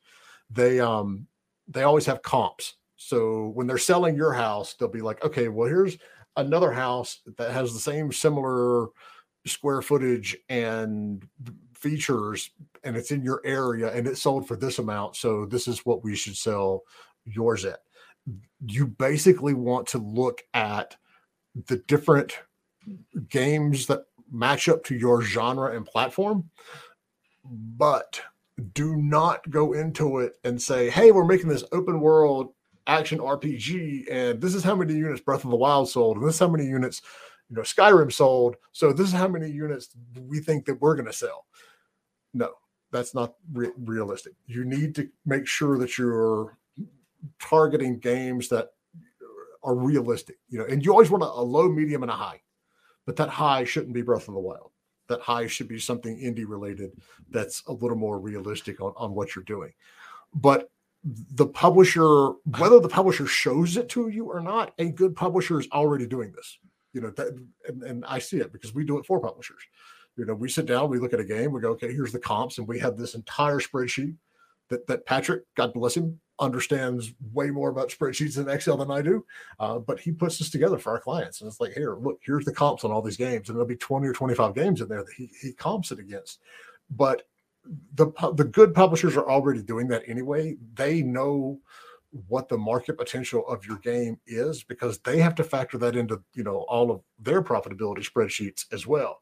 They 0.49 0.81
um 0.81 1.27
they 1.69 1.83
always 1.83 2.05
have 2.07 2.21
comps 2.23 2.75
so 3.01 3.51
when 3.53 3.65
they're 3.65 3.77
selling 3.77 4.17
your 4.17 4.33
house, 4.33 4.73
they'll 4.73 4.89
be 4.89 4.99
like, 4.99 5.23
okay, 5.23 5.47
well, 5.47 5.69
here's 5.69 5.97
another 6.35 6.69
house 6.69 7.21
that 7.37 7.51
has 7.51 7.73
the 7.73 7.79
same 7.79 8.11
similar 8.11 8.87
square 9.47 9.81
footage 9.81 10.35
and 10.49 11.25
features, 11.73 12.51
and 12.83 12.97
it's 12.97 13.11
in 13.11 13.23
your 13.23 13.41
area 13.45 13.89
and 13.93 14.05
it's 14.05 14.21
sold 14.21 14.45
for 14.45 14.57
this 14.57 14.79
amount. 14.79 15.15
So 15.15 15.45
this 15.45 15.65
is 15.65 15.85
what 15.85 16.03
we 16.03 16.13
should 16.13 16.35
sell 16.35 16.83
yours 17.23 17.63
at. 17.63 17.79
You 18.67 18.87
basically 18.87 19.53
want 19.53 19.87
to 19.87 19.97
look 19.97 20.43
at 20.53 20.97
the 21.67 21.77
different 21.77 22.37
games 23.29 23.85
that 23.87 24.07
match 24.29 24.67
up 24.67 24.83
to 24.83 24.95
your 24.95 25.21
genre 25.21 25.73
and 25.73 25.85
platform, 25.85 26.49
but 27.45 28.19
do 28.73 28.97
not 28.97 29.49
go 29.49 29.71
into 29.71 30.19
it 30.19 30.33
and 30.43 30.61
say, 30.61 30.89
hey, 30.89 31.11
we're 31.11 31.23
making 31.23 31.47
this 31.47 31.63
open 31.71 32.01
world 32.01 32.51
action 32.89 33.19
RPG, 33.19 34.11
and 34.11 34.41
this 34.41 34.55
is 34.55 34.63
how 34.63 34.75
many 34.75 34.93
units 34.93 35.21
Breath 35.21 35.43
of 35.43 35.51
the 35.51 35.55
Wild 35.55 35.89
sold, 35.89 36.17
and 36.17 36.27
this 36.27 36.35
is 36.35 36.39
how 36.39 36.47
many 36.47 36.65
units 36.65 37.01
you 37.49 37.55
know 37.55 37.61
Skyrim 37.61 38.11
sold. 38.11 38.55
So 38.71 38.91
this 38.91 39.07
is 39.07 39.13
how 39.13 39.27
many 39.27 39.49
units 39.49 39.89
we 40.27 40.39
think 40.39 40.65
that 40.65 40.81
we're 40.81 40.95
going 40.95 41.05
to 41.05 41.13
sell. 41.13 41.45
No, 42.33 42.51
that's 42.91 43.13
not 43.13 43.35
re- 43.53 43.71
realistic. 43.77 44.33
You 44.47 44.65
need 44.65 44.95
to 44.95 45.09
make 45.25 45.47
sure 45.47 45.77
that 45.77 45.97
you're 45.97 46.57
targeting 47.39 47.99
games 47.99 48.49
that 48.49 48.69
are 49.63 49.75
realistic. 49.75 50.37
You 50.49 50.59
know, 50.59 50.65
and 50.65 50.83
you 50.83 50.91
always 50.91 51.11
want 51.11 51.23
a, 51.23 51.27
a 51.27 51.43
low, 51.43 51.69
medium, 51.69 52.03
and 52.03 52.11
a 52.11 52.15
high, 52.15 52.41
but 53.05 53.15
that 53.17 53.29
high 53.29 53.63
shouldn't 53.63 53.93
be 53.93 54.01
Breath 54.01 54.27
of 54.27 54.33
the 54.33 54.39
Wild. 54.39 54.71
That 55.07 55.21
high 55.21 55.47
should 55.47 55.67
be 55.67 55.79
something 55.79 56.19
indie 56.19 56.45
related 56.47 56.91
that's 57.29 57.63
a 57.67 57.71
little 57.71 57.97
more 57.97 58.19
realistic 58.19 58.81
on, 58.81 58.93
on 58.95 59.15
what 59.15 59.35
you're 59.35 59.43
doing. 59.43 59.73
But 60.33 60.69
the 61.03 61.47
publisher, 61.47 62.31
whether 62.57 62.79
the 62.79 62.89
publisher 62.89 63.25
shows 63.25 63.77
it 63.77 63.89
to 63.89 64.09
you 64.09 64.25
or 64.25 64.41
not, 64.41 64.73
a 64.77 64.89
good 64.89 65.15
publisher 65.15 65.59
is 65.59 65.67
already 65.71 66.05
doing 66.05 66.31
this. 66.35 66.57
You 66.93 67.01
know, 67.01 67.11
that, 67.11 67.39
and, 67.67 67.83
and 67.83 68.05
I 68.05 68.19
see 68.19 68.37
it 68.37 68.51
because 68.51 68.73
we 68.73 68.83
do 68.83 68.97
it 68.97 69.05
for 69.05 69.19
publishers. 69.19 69.61
You 70.17 70.25
know, 70.25 70.33
we 70.33 70.49
sit 70.49 70.65
down, 70.65 70.89
we 70.89 70.99
look 70.99 71.13
at 71.13 71.19
a 71.19 71.25
game, 71.25 71.51
we 71.51 71.61
go, 71.61 71.69
okay, 71.71 71.93
here's 71.93 72.11
the 72.11 72.19
comps, 72.19 72.57
and 72.57 72.67
we 72.67 72.79
have 72.79 72.97
this 72.97 73.15
entire 73.15 73.59
spreadsheet 73.59 74.15
that 74.69 74.85
that 74.87 75.05
Patrick, 75.05 75.43
God 75.55 75.73
bless 75.73 75.95
him, 75.95 76.19
understands 76.39 77.13
way 77.33 77.49
more 77.49 77.69
about 77.69 77.89
spreadsheets 77.89 78.37
and 78.37 78.49
Excel 78.49 78.77
than 78.77 78.91
I 78.91 79.01
do. 79.01 79.25
Uh, 79.59 79.79
but 79.79 79.99
he 79.99 80.11
puts 80.11 80.37
this 80.37 80.49
together 80.49 80.77
for 80.77 80.91
our 80.91 80.99
clients, 80.99 81.39
and 81.39 81.47
it's 81.47 81.61
like, 81.61 81.73
here, 81.73 81.95
look, 81.95 82.19
here's 82.21 82.45
the 82.45 82.53
comps 82.53 82.83
on 82.83 82.91
all 82.91 83.01
these 83.01 83.17
games, 83.17 83.47
and 83.47 83.55
there'll 83.55 83.67
be 83.67 83.75
20 83.75 84.07
or 84.07 84.13
25 84.13 84.55
games 84.55 84.81
in 84.81 84.89
there 84.89 85.03
that 85.03 85.13
he 85.15 85.29
he 85.41 85.53
comps 85.53 85.91
it 85.91 85.99
against. 85.99 86.39
But 86.89 87.23
the 87.95 88.07
the 88.35 88.45
good 88.45 88.73
publishers 88.73 89.15
are 89.17 89.29
already 89.29 89.61
doing 89.61 89.87
that 89.89 90.03
anyway. 90.07 90.55
They 90.75 91.01
know 91.01 91.59
what 92.27 92.49
the 92.49 92.57
market 92.57 92.97
potential 92.97 93.47
of 93.47 93.65
your 93.65 93.77
game 93.77 94.19
is 94.25 94.63
because 94.63 94.97
they 94.99 95.19
have 95.19 95.35
to 95.35 95.43
factor 95.43 95.77
that 95.77 95.95
into 95.95 96.21
you 96.33 96.43
know 96.43 96.65
all 96.67 96.91
of 96.91 97.01
their 97.19 97.41
profitability 97.41 98.07
spreadsheets 98.07 98.65
as 98.71 98.87
well. 98.87 99.21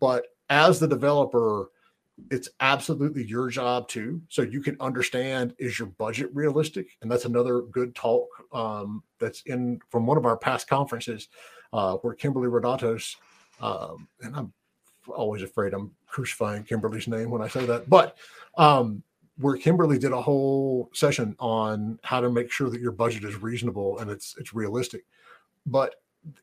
But 0.00 0.26
as 0.50 0.80
the 0.80 0.88
developer, 0.88 1.70
it's 2.30 2.48
absolutely 2.60 3.24
your 3.24 3.48
job 3.48 3.88
too. 3.88 4.22
So 4.28 4.42
you 4.42 4.60
can 4.60 4.76
understand 4.80 5.54
is 5.58 5.78
your 5.78 5.88
budget 5.88 6.30
realistic? 6.32 6.88
And 7.02 7.10
that's 7.10 7.24
another 7.24 7.62
good 7.62 7.94
talk 7.94 8.28
um, 8.52 9.02
that's 9.18 9.42
in 9.42 9.80
from 9.90 10.06
one 10.06 10.18
of 10.18 10.26
our 10.26 10.36
past 10.36 10.68
conferences 10.68 11.28
uh, 11.72 11.96
where 11.96 12.14
Kimberly 12.14 12.48
Rodatos, 12.48 13.16
um, 13.60 14.08
and 14.20 14.36
I'm 14.36 14.52
always 15.08 15.42
afraid 15.42 15.74
I'm 15.74 15.90
crucifying 16.06 16.64
Kimberly's 16.64 17.08
name 17.08 17.30
when 17.30 17.42
I 17.42 17.48
say 17.48 17.66
that, 17.66 17.88
but 17.88 18.16
um, 18.56 19.02
where 19.38 19.56
Kimberly 19.56 19.98
did 19.98 20.12
a 20.12 20.22
whole 20.22 20.90
session 20.92 21.34
on 21.38 21.98
how 22.02 22.20
to 22.20 22.30
make 22.30 22.50
sure 22.50 22.70
that 22.70 22.80
your 22.80 22.92
budget 22.92 23.24
is 23.24 23.42
reasonable 23.42 23.98
and 23.98 24.10
it's 24.10 24.36
it's 24.38 24.54
realistic. 24.54 25.04
But 25.66 25.96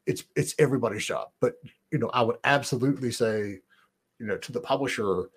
it's 0.06 0.26
it's 0.36 0.56
everybody's 0.60 1.06
job. 1.06 1.30
But 1.40 1.56
you 1.92 2.00
know, 2.00 2.10
I 2.14 2.22
would 2.22 2.38
absolutely 2.44 3.12
say, 3.12 3.60
you 4.20 4.26
know, 4.26 4.38
to 4.38 4.52
the 4.52 4.60
publisher, 4.60 5.30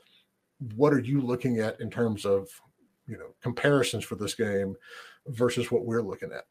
what 0.76 0.92
are 0.92 1.00
you 1.00 1.20
looking 1.20 1.60
at 1.60 1.80
in 1.80 1.90
terms 1.90 2.24
of 2.24 2.48
you 3.06 3.16
know 3.16 3.34
comparisons 3.42 4.04
for 4.04 4.16
this 4.16 4.34
game 4.34 4.76
versus 5.26 5.70
what 5.70 5.84
we're 5.84 6.02
looking 6.02 6.32
at? 6.32 6.44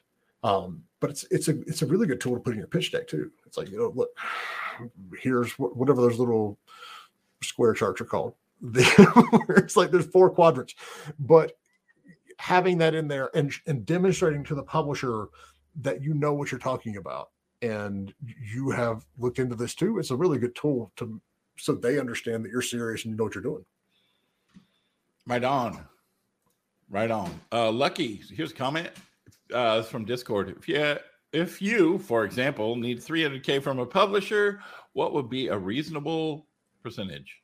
Um, 0.43 0.83
but 0.99 1.09
it's 1.09 1.25
it's 1.31 1.47
a 1.47 1.59
it's 1.61 1.81
a 1.81 1.85
really 1.87 2.07
good 2.07 2.21
tool 2.21 2.35
to 2.35 2.39
put 2.39 2.53
in 2.53 2.59
your 2.59 2.67
pitch 2.67 2.91
deck 2.91 3.07
too. 3.07 3.31
It's 3.45 3.57
like 3.57 3.69
you 3.69 3.77
know, 3.77 3.91
look, 3.95 4.09
here's 5.21 5.51
whatever 5.53 6.01
those 6.01 6.19
little 6.19 6.57
square 7.43 7.73
charts 7.73 8.01
are 8.01 8.05
called. 8.05 8.35
it's 8.75 9.75
like 9.75 9.91
there's 9.91 10.07
four 10.07 10.29
quadrants, 10.29 10.75
but 11.19 11.53
having 12.39 12.77
that 12.77 12.95
in 12.95 13.07
there 13.07 13.29
and, 13.35 13.51
and 13.67 13.85
demonstrating 13.85 14.43
to 14.45 14.55
the 14.55 14.63
publisher 14.63 15.27
that 15.81 16.01
you 16.01 16.13
know 16.13 16.33
what 16.33 16.51
you're 16.51 16.59
talking 16.59 16.97
about 16.97 17.29
and 17.61 18.13
you 18.53 18.69
have 18.69 19.05
looked 19.17 19.39
into 19.39 19.55
this 19.55 19.75
too, 19.75 19.99
it's 19.99 20.11
a 20.11 20.15
really 20.15 20.37
good 20.37 20.55
tool 20.55 20.91
to 20.95 21.21
so 21.57 21.73
they 21.73 21.99
understand 21.99 22.43
that 22.43 22.51
you're 22.51 22.61
serious 22.61 23.05
and 23.05 23.11
you 23.11 23.17
know 23.17 23.25
what 23.25 23.35
you're 23.35 23.43
doing. 23.43 23.63
Right 25.27 25.43
on. 25.43 25.85
Right 26.89 27.11
on. 27.11 27.39
Uh, 27.51 27.71
Lucky, 27.71 28.21
here's 28.31 28.51
a 28.51 28.55
comment 28.55 28.89
uh, 29.53 29.81
from 29.83 30.05
Discord. 30.05 30.55
If 30.57 30.67
you, 30.67 30.97
if 31.31 31.61
you, 31.61 31.99
for 31.99 32.25
example, 32.25 32.75
need 32.75 32.99
300K 32.99 33.61
from 33.61 33.79
a 33.79 33.85
publisher, 33.85 34.61
what 34.93 35.13
would 35.13 35.29
be 35.29 35.47
a 35.47 35.57
reasonable 35.57 36.47
percentage? 36.83 37.35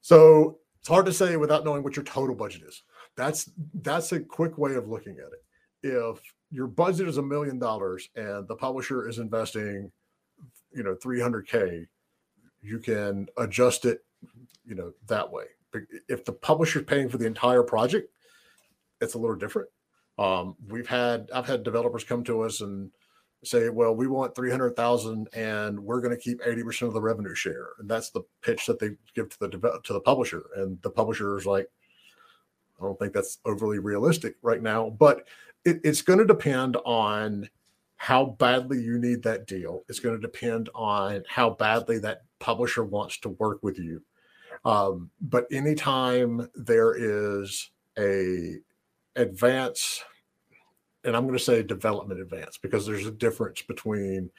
So 0.00 0.58
it's 0.80 0.88
hard 0.88 1.06
to 1.06 1.12
say 1.12 1.36
without 1.36 1.64
knowing 1.64 1.82
what 1.82 1.96
your 1.96 2.04
total 2.04 2.34
budget 2.34 2.62
is. 2.62 2.82
That's 3.16 3.50
that's 3.74 4.12
a 4.12 4.20
quick 4.20 4.58
way 4.58 4.74
of 4.74 4.88
looking 4.88 5.18
at 5.18 5.32
it. 5.32 5.44
If 5.82 6.20
your 6.50 6.66
budget 6.66 7.08
is 7.08 7.18
a 7.18 7.22
million 7.22 7.58
dollars 7.58 8.08
and 8.16 8.48
the 8.48 8.56
publisher 8.56 9.08
is 9.08 9.18
investing, 9.18 9.92
you 10.72 10.82
know, 10.82 10.96
300k, 10.96 11.86
you 12.62 12.78
can 12.78 13.28
adjust 13.38 13.84
it, 13.84 14.04
you 14.64 14.74
know, 14.74 14.92
that 15.06 15.30
way 15.30 15.44
if 16.08 16.24
the 16.24 16.32
publisher's 16.32 16.84
paying 16.84 17.08
for 17.08 17.18
the 17.18 17.26
entire 17.26 17.62
project, 17.62 18.12
it's 19.00 19.14
a 19.14 19.18
little 19.18 19.36
different. 19.36 19.68
Um, 20.18 20.56
we've 20.68 20.86
had 20.86 21.28
I've 21.34 21.46
had 21.46 21.64
developers 21.64 22.04
come 22.04 22.22
to 22.24 22.42
us 22.42 22.60
and 22.60 22.90
say, 23.46 23.68
"Well, 23.68 23.94
we 23.94 24.06
want 24.06 24.34
three 24.34 24.50
hundred 24.50 24.76
thousand, 24.76 25.28
and 25.34 25.78
we're 25.78 26.00
going 26.00 26.14
to 26.14 26.20
keep 26.20 26.40
eighty 26.44 26.62
percent 26.62 26.88
of 26.88 26.94
the 26.94 27.00
revenue 27.00 27.34
share." 27.34 27.68
And 27.78 27.88
that's 27.88 28.10
the 28.10 28.22
pitch 28.42 28.66
that 28.66 28.78
they 28.78 28.90
give 29.14 29.30
to 29.30 29.38
the 29.40 29.80
to 29.84 29.92
the 29.92 30.00
publisher, 30.00 30.44
and 30.56 30.80
the 30.82 30.90
publisher 30.90 31.36
is 31.38 31.46
like, 31.46 31.68
"I 32.80 32.84
don't 32.84 32.98
think 32.98 33.12
that's 33.12 33.38
overly 33.44 33.78
realistic 33.78 34.36
right 34.42 34.62
now." 34.62 34.90
But 34.90 35.26
it, 35.64 35.80
it's 35.84 36.02
going 36.02 36.18
to 36.18 36.26
depend 36.26 36.76
on 36.84 37.48
how 37.96 38.26
badly 38.26 38.82
you 38.82 38.98
need 38.98 39.22
that 39.22 39.46
deal. 39.46 39.82
It's 39.88 40.00
going 40.00 40.14
to 40.14 40.20
depend 40.20 40.68
on 40.74 41.24
how 41.28 41.50
badly 41.50 41.98
that 42.00 42.22
publisher 42.38 42.84
wants 42.84 43.18
to 43.20 43.30
work 43.30 43.62
with 43.62 43.78
you. 43.78 44.02
Um, 44.64 45.10
but 45.20 45.46
anytime 45.50 46.48
there 46.54 46.94
is 46.96 47.70
a 47.98 48.56
advance, 49.16 50.02
and 51.04 51.16
I'm 51.16 51.24
going 51.24 51.38
to 51.38 51.44
say 51.44 51.62
development 51.62 52.20
advance 52.20 52.58
because 52.58 52.86
there's 52.86 53.06
a 53.06 53.12
difference 53.12 53.62
between 53.62 54.30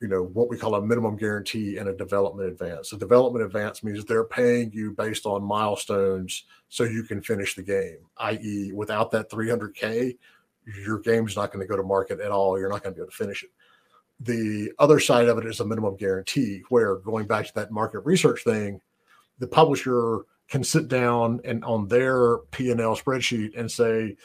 you 0.00 0.08
know 0.08 0.24
what 0.24 0.50
we 0.50 0.58
call 0.58 0.74
a 0.74 0.82
minimum 0.82 1.16
guarantee 1.16 1.78
and 1.78 1.88
a 1.88 1.96
development 1.96 2.48
advance. 2.48 2.92
A 2.92 2.98
development 2.98 3.44
advance 3.44 3.84
means 3.84 4.04
they're 4.04 4.24
paying 4.24 4.72
you 4.72 4.90
based 4.90 5.26
on 5.26 5.44
milestones 5.44 6.44
so 6.68 6.82
you 6.82 7.04
can 7.04 7.22
finish 7.22 7.54
the 7.54 7.62
game. 7.62 7.98
I.e., 8.18 8.72
without 8.74 9.12
that 9.12 9.30
300k, 9.30 10.18
your 10.84 10.98
game's 10.98 11.36
not 11.36 11.52
going 11.52 11.64
to 11.64 11.70
go 11.70 11.76
to 11.76 11.84
market 11.84 12.18
at 12.18 12.32
all. 12.32 12.58
You're 12.58 12.68
not 12.68 12.82
going 12.82 12.94
to 12.94 12.98
be 12.98 13.02
able 13.02 13.12
to 13.12 13.16
finish 13.16 13.44
it. 13.44 13.50
The 14.18 14.72
other 14.80 14.98
side 14.98 15.28
of 15.28 15.38
it 15.38 15.46
is 15.46 15.60
a 15.60 15.64
minimum 15.64 15.96
guarantee, 15.96 16.62
where 16.68 16.96
going 16.96 17.26
back 17.26 17.46
to 17.46 17.54
that 17.54 17.70
market 17.70 18.00
research 18.00 18.42
thing, 18.42 18.80
the 19.38 19.46
publisher 19.46 20.22
can 20.48 20.64
sit 20.64 20.88
down 20.88 21.40
and 21.44 21.64
on 21.64 21.88
their 21.88 22.38
P&L 22.50 22.96
spreadsheet 22.96 23.58
and 23.58 23.70
say, 23.70 24.16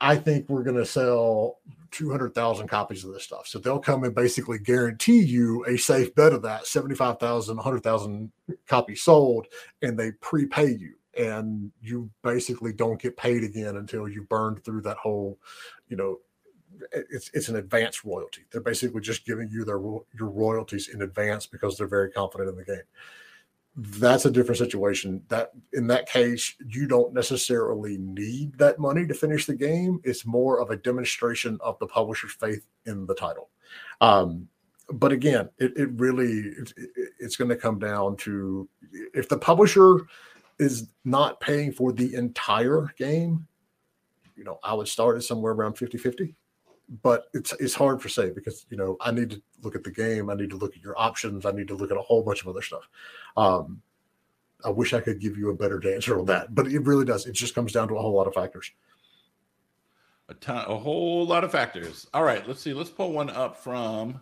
I 0.00 0.16
think 0.16 0.48
we're 0.48 0.62
going 0.62 0.76
to 0.76 0.86
sell 0.86 1.58
200,000 1.90 2.68
copies 2.68 3.04
of 3.04 3.12
this 3.12 3.24
stuff. 3.24 3.46
So 3.46 3.58
they'll 3.58 3.78
come 3.78 4.04
and 4.04 4.14
basically 4.14 4.58
guarantee 4.58 5.20
you 5.20 5.64
a 5.64 5.78
safe 5.78 6.14
bet 6.14 6.32
of 6.32 6.42
that 6.42 6.66
75,000, 6.66 7.56
100,000 7.56 8.32
copies 8.66 9.02
sold, 9.02 9.46
and 9.82 9.98
they 9.98 10.12
prepay 10.12 10.72
you. 10.72 10.94
And 11.18 11.72
you 11.80 12.10
basically 12.22 12.74
don't 12.74 13.00
get 13.00 13.16
paid 13.16 13.42
again 13.42 13.76
until 13.76 14.06
you 14.06 14.22
burned 14.24 14.62
through 14.64 14.82
that 14.82 14.98
whole, 14.98 15.38
you 15.88 15.96
know, 15.96 16.18
it's 16.92 17.30
it's 17.32 17.48
an 17.48 17.56
advance 17.56 18.04
royalty. 18.04 18.42
They're 18.52 18.60
basically 18.60 19.00
just 19.00 19.24
giving 19.24 19.48
you 19.48 19.64
their 19.64 19.78
your 19.78 20.28
royalties 20.28 20.88
in 20.88 21.00
advance 21.00 21.46
because 21.46 21.78
they're 21.78 21.86
very 21.86 22.10
confident 22.10 22.50
in 22.50 22.56
the 22.56 22.64
game 22.64 22.82
that's 23.76 24.24
a 24.24 24.30
different 24.30 24.58
situation. 24.58 25.22
That 25.28 25.52
in 25.74 25.86
that 25.88 26.08
case, 26.08 26.54
you 26.66 26.86
don't 26.86 27.12
necessarily 27.12 27.98
need 27.98 28.56
that 28.58 28.78
money 28.78 29.06
to 29.06 29.14
finish 29.14 29.44
the 29.44 29.54
game. 29.54 30.00
It's 30.02 30.24
more 30.24 30.60
of 30.60 30.70
a 30.70 30.76
demonstration 30.76 31.58
of 31.60 31.78
the 31.78 31.86
publisher's 31.86 32.32
faith 32.32 32.66
in 32.86 33.06
the 33.06 33.14
title. 33.14 33.50
Um, 34.00 34.48
but 34.92 35.12
again, 35.12 35.50
it, 35.58 35.76
it 35.76 35.90
really 35.94 36.52
it, 36.58 36.72
it's 37.18 37.36
going 37.36 37.50
to 37.50 37.56
come 37.56 37.78
down 37.78 38.16
to 38.18 38.68
if 39.12 39.28
the 39.28 39.38
publisher 39.38 40.06
is 40.58 40.88
not 41.04 41.40
paying 41.40 41.70
for 41.70 41.92
the 41.92 42.14
entire 42.14 42.94
game, 42.96 43.46
you 44.36 44.44
know, 44.44 44.58
I 44.62 44.72
would 44.72 44.88
start 44.88 45.16
at 45.16 45.22
somewhere 45.22 45.52
around 45.52 45.74
50 45.74 45.98
50 45.98 46.34
but 47.02 47.26
it's 47.34 47.52
it's 47.54 47.74
hard 47.74 48.00
for 48.00 48.08
say 48.08 48.30
because 48.30 48.66
you 48.70 48.76
know 48.76 48.96
I 49.00 49.10
need 49.10 49.30
to 49.30 49.42
look 49.62 49.74
at 49.74 49.84
the 49.84 49.90
game, 49.90 50.30
I 50.30 50.34
need 50.34 50.50
to 50.50 50.56
look 50.56 50.76
at 50.76 50.82
your 50.82 50.98
options, 50.98 51.44
I 51.44 51.52
need 51.52 51.68
to 51.68 51.74
look 51.74 51.90
at 51.90 51.96
a 51.96 52.02
whole 52.02 52.22
bunch 52.22 52.42
of 52.42 52.48
other 52.48 52.62
stuff. 52.62 52.88
Um, 53.36 53.82
I 54.64 54.70
wish 54.70 54.94
I 54.94 55.00
could 55.00 55.20
give 55.20 55.36
you 55.36 55.50
a 55.50 55.54
better 55.54 55.82
answer 55.88 56.18
on 56.18 56.26
that, 56.26 56.54
but 56.54 56.66
it 56.66 56.80
really 56.80 57.04
does. 57.04 57.26
It 57.26 57.32
just 57.32 57.54
comes 57.54 57.72
down 57.72 57.88
to 57.88 57.96
a 57.96 58.00
whole 58.00 58.14
lot 58.14 58.26
of 58.26 58.34
factors. 58.34 58.70
A 60.28 60.34
ton, 60.34 60.64
a 60.68 60.76
whole 60.76 61.26
lot 61.26 61.44
of 61.44 61.52
factors. 61.52 62.06
All 62.14 62.24
right, 62.24 62.46
let's 62.48 62.60
see. 62.60 62.72
Let's 62.72 62.90
pull 62.90 63.12
one 63.12 63.30
up 63.30 63.56
from. 63.56 64.20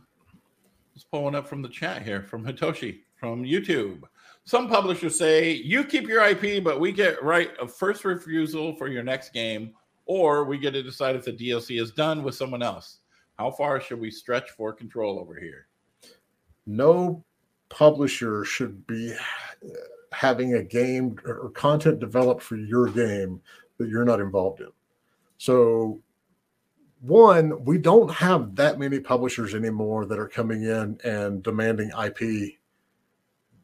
Let's 0.95 1.05
pull 1.05 1.25
one 1.25 1.35
up 1.35 1.47
from 1.47 1.63
the 1.63 1.69
chat 1.69 2.03
here 2.03 2.23
from 2.23 2.45
Hitoshi 2.45 3.01
from 3.17 3.43
YouTube. 3.43 4.03
Some 4.45 4.69
publishers 4.69 5.17
say 5.17 5.51
you 5.51 5.85
keep 5.85 6.07
your 6.07 6.23
IP, 6.23 6.63
but 6.63 6.79
we 6.79 6.93
get 6.93 7.23
right 7.23 7.57
of 7.57 7.73
first 7.73 8.05
refusal 8.05 8.77
for 8.77 8.89
your 8.89 9.03
next 9.03 9.33
game 9.33 9.73
or 10.07 10.45
we 10.45 10.59
get 10.59 10.73
to 10.73 10.83
decide 10.83 11.17
if 11.17 11.25
the 11.25 11.33
DLC 11.33 11.81
is 11.81 11.91
done 11.91 12.23
with 12.23 12.35
someone 12.35 12.63
else. 12.63 12.99
How 13.39 13.51
far 13.51 13.81
should 13.81 14.01
we 14.01 14.11
stretch 14.11 14.51
for 14.51 14.73
control 14.73 15.19
over 15.19 15.35
here? 15.35 15.67
No 16.67 17.25
publisher 17.69 18.45
should 18.45 18.87
be 18.87 19.15
having 20.13 20.55
a 20.55 20.63
game 20.63 21.17
or 21.25 21.51
content 21.51 21.99
developed 21.99 22.43
for 22.43 22.57
your 22.57 22.89
game 22.89 23.41
that 23.79 23.89
you're 23.89 24.05
not 24.05 24.21
involved 24.21 24.61
in. 24.61 24.69
So, 25.39 26.01
one, 27.01 27.65
we 27.65 27.79
don't 27.79 28.11
have 28.11 28.55
that 28.57 28.79
many 28.79 29.01
publishers 29.01 29.55
anymore 29.55 30.07
that 30.07 30.19
are 30.19 30.29
coming 30.29 30.63
in 30.63 30.99
and 31.05 31.43
demanding 31.43 31.91
IP. 32.03 32.21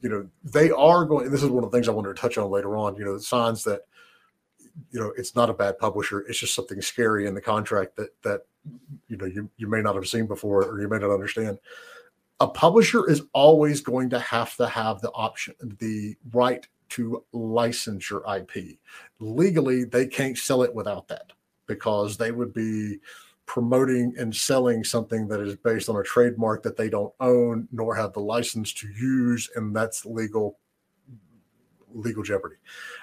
You 0.02 0.08
know, 0.08 0.28
they 0.42 0.70
are 0.70 1.04
going, 1.04 1.30
this 1.30 1.42
is 1.42 1.48
one 1.48 1.62
of 1.62 1.70
the 1.70 1.76
things 1.76 1.88
I 1.88 1.92
wanted 1.92 2.16
to 2.16 2.20
touch 2.20 2.36
on 2.36 2.50
later 2.50 2.76
on, 2.76 2.96
you 2.96 3.04
know, 3.04 3.14
the 3.14 3.22
signs 3.22 3.62
that 3.64 3.82
you 4.90 5.00
know 5.00 5.12
it's 5.16 5.34
not 5.34 5.50
a 5.50 5.54
bad 5.54 5.78
publisher 5.78 6.20
it's 6.20 6.38
just 6.38 6.54
something 6.54 6.80
scary 6.80 7.26
in 7.26 7.34
the 7.34 7.40
contract 7.40 7.96
that 7.96 8.10
that 8.22 8.42
you 9.08 9.16
know 9.16 9.26
you, 9.26 9.48
you 9.56 9.68
may 9.68 9.80
not 9.80 9.94
have 9.94 10.08
seen 10.08 10.26
before 10.26 10.64
or 10.64 10.80
you 10.80 10.88
may 10.88 10.98
not 10.98 11.12
understand. 11.12 11.58
A 12.40 12.48
publisher 12.48 13.08
is 13.10 13.22
always 13.34 13.82
going 13.82 14.08
to 14.10 14.18
have 14.18 14.56
to 14.56 14.66
have 14.66 15.00
the 15.00 15.10
option 15.10 15.54
the 15.78 16.16
right 16.32 16.66
to 16.90 17.24
license 17.32 18.10
your 18.10 18.24
ip 18.36 18.78
legally 19.20 19.84
they 19.84 20.06
can't 20.06 20.36
sell 20.36 20.62
it 20.62 20.74
without 20.74 21.06
that 21.08 21.32
because 21.66 22.16
they 22.16 22.32
would 22.32 22.52
be 22.52 22.96
promoting 23.46 24.14
and 24.18 24.34
selling 24.34 24.82
something 24.82 25.28
that 25.28 25.40
is 25.40 25.54
based 25.56 25.88
on 25.88 25.96
a 25.96 26.02
trademark 26.02 26.62
that 26.62 26.76
they 26.76 26.88
don't 26.88 27.12
own 27.20 27.68
nor 27.70 27.94
have 27.94 28.12
the 28.12 28.20
license 28.20 28.72
to 28.72 28.88
use 28.88 29.48
and 29.54 29.74
that's 29.74 30.04
legal 30.06 30.58
legal 31.94 32.22
jeopardy. 32.22 32.56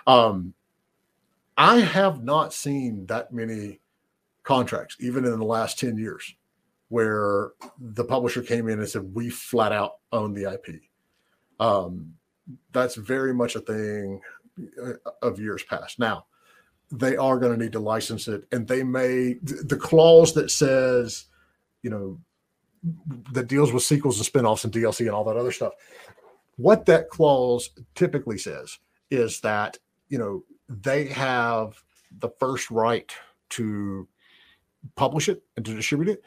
Um, 0.05 0.53
I 1.57 1.79
have 1.79 2.23
not 2.23 2.53
seen 2.53 3.07
that 3.07 3.33
many 3.33 3.81
contracts, 4.43 4.95
even 4.99 5.25
in 5.25 5.39
the 5.39 5.45
last 5.45 5.79
10 5.79 5.97
years, 5.97 6.35
where 6.89 7.51
the 7.79 8.03
publisher 8.03 8.41
came 8.41 8.69
in 8.69 8.79
and 8.79 8.87
said, 8.87 9.13
We 9.13 9.29
flat 9.29 9.71
out 9.71 9.93
own 10.11 10.33
the 10.33 10.53
IP. 10.53 10.81
Um, 11.59 12.13
that's 12.71 12.95
very 12.95 13.33
much 13.33 13.55
a 13.55 13.59
thing 13.59 14.21
uh, 14.81 14.93
of 15.21 15.39
years 15.39 15.63
past. 15.63 15.99
Now, 15.99 16.27
they 16.91 17.17
are 17.17 17.39
going 17.39 17.57
to 17.57 17.61
need 17.61 17.73
to 17.73 17.79
license 17.79 18.27
it, 18.27 18.45
and 18.51 18.67
they 18.67 18.83
may 18.83 19.35
the 19.41 19.77
clause 19.79 20.33
that 20.35 20.51
says, 20.51 21.25
you 21.81 21.89
know, 21.89 22.19
that 23.33 23.47
deals 23.47 23.73
with 23.73 23.83
sequels 23.83 24.17
and 24.17 24.27
spinoffs 24.27 24.63
and 24.63 24.73
DLC 24.73 25.01
and 25.01 25.09
all 25.09 25.25
that 25.25 25.35
other 25.35 25.51
stuff. 25.51 25.73
What 26.55 26.85
that 26.85 27.09
clause 27.09 27.69
typically 27.95 28.37
says 28.37 28.79
is 29.11 29.41
that 29.41 29.77
you 30.07 30.17
know 30.17 30.43
they 30.69 31.05
have 31.05 31.81
the 32.11 32.29
first 32.29 32.69
right 32.71 33.11
to 33.49 34.07
publish 34.95 35.29
it 35.29 35.43
and 35.55 35.65
to 35.65 35.73
distribute 35.73 36.09
it, 36.09 36.23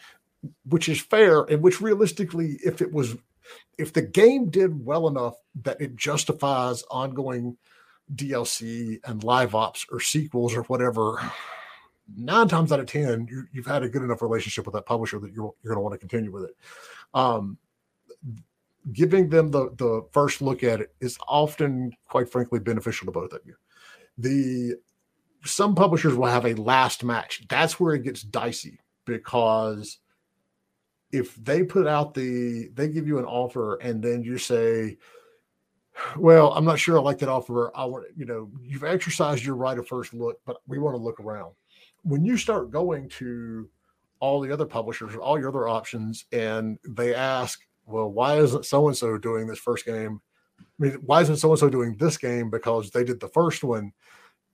which 0.65 0.89
is 0.89 1.01
fair 1.01 1.43
and 1.43 1.63
which 1.63 1.81
realistically, 1.81 2.59
if 2.65 2.81
it 2.81 2.93
was 2.93 3.17
if 3.79 3.93
the 3.93 4.03
game 4.03 4.51
did 4.51 4.85
well 4.85 5.09
enough 5.09 5.35
that 5.63 5.81
it 5.81 5.97
justifies 5.97 6.85
ongoing 6.91 7.57
DLC 8.15 9.01
and 9.05 9.25
live 9.25 9.55
ops 9.55 9.87
or 9.91 10.01
sequels 10.01 10.55
or 10.55 10.63
whatever, 10.65 11.21
nine 12.17 12.49
times 12.49 12.73
out 12.73 12.81
of 12.81 12.87
ten, 12.87 13.27
you, 13.31 13.63
have 13.63 13.73
had 13.73 13.83
a 13.83 13.89
good 13.89 14.03
enough 14.03 14.23
relationship 14.23 14.67
with 14.67 14.75
that 14.75 14.87
publisher 14.87 15.19
that 15.19 15.33
you're, 15.33 15.55
you're 15.63 15.75
going 15.75 15.77
to 15.77 15.81
want 15.81 15.95
to 15.95 15.99
continue 15.99 16.31
with 16.31 16.45
it. 16.45 16.57
Um, 17.15 17.59
giving 18.93 19.29
them 19.29 19.51
the 19.51 19.71
the 19.77 20.07
first 20.13 20.41
look 20.41 20.63
at 20.63 20.81
it 20.81 20.95
is 21.01 21.19
often, 21.29 21.93
quite 22.09 22.31
frankly, 22.31 22.59
beneficial 22.61 23.07
to 23.07 23.13
both 23.13 23.33
of 23.33 23.41
you. 23.45 23.55
The 24.21 24.75
some 25.45 25.75
publishers 25.75 26.15
will 26.15 26.27
have 26.27 26.45
a 26.47 26.55
last 26.55 27.03
match. 27.05 27.47
That's 27.49 27.81
where 27.81 27.95
it 27.95 28.03
gets 28.03 28.23
dicey 28.23 28.79
because 29.07 29.99
if 31.13 31.35
they 31.37 31.63
put 31.63 31.87
out 31.87 32.15
the 32.15 32.69
they 32.75 32.89
give 32.89 33.07
you 33.07 33.19
an 33.19 33.25
offer 33.25 33.77
and 33.77 34.03
then 34.03 34.23
you 34.23 34.39
say 34.39 34.97
well 36.17 36.53
i'm 36.53 36.65
not 36.65 36.79
sure 36.79 36.99
i 36.99 37.01
like 37.01 37.19
that 37.19 37.29
offer. 37.29 37.77
I 37.77 37.85
want 37.85 38.07
you 38.17 38.25
know 38.27 38.51
you've 38.61 38.85
exercised 38.85 39.45
your 39.45 39.57
right 39.57 39.79
of 39.79 39.89
first 39.89 40.15
look 40.15 40.39
but 40.47 40.59
we 40.67 40.79
want 40.79 40.95
to 40.95 41.03
look 41.03 41.21
around. 41.21 41.53
When 42.03 42.25
you 42.25 42.37
start 42.37 42.71
going 42.71 43.09
to 43.11 43.69
all 44.21 44.41
the 44.41 44.53
other 44.53 44.67
publishers 44.67 45.17
all 45.17 45.39
your 45.39 45.49
other 45.49 45.69
options 45.69 46.27
and 46.33 46.79
they 46.89 47.15
ask 47.15 47.61
well 47.87 48.11
why 48.11 48.37
isn't 48.37 48.67
so 48.67 48.87
and 48.87 48.97
so 48.97 49.19
doing 49.19 49.47
this 49.47 49.59
first 49.59 49.85
game 49.85 50.21
i 50.61 50.83
mean 50.85 50.93
why 51.05 51.21
isn't 51.21 51.37
so 51.37 51.51
and 51.51 51.59
so 51.59 51.69
doing 51.69 51.97
this 51.99 52.17
game 52.17 52.51
because 52.51 52.91
they 52.91 53.05
did 53.05 53.21
the 53.21 53.29
first 53.29 53.65
one 53.65 53.93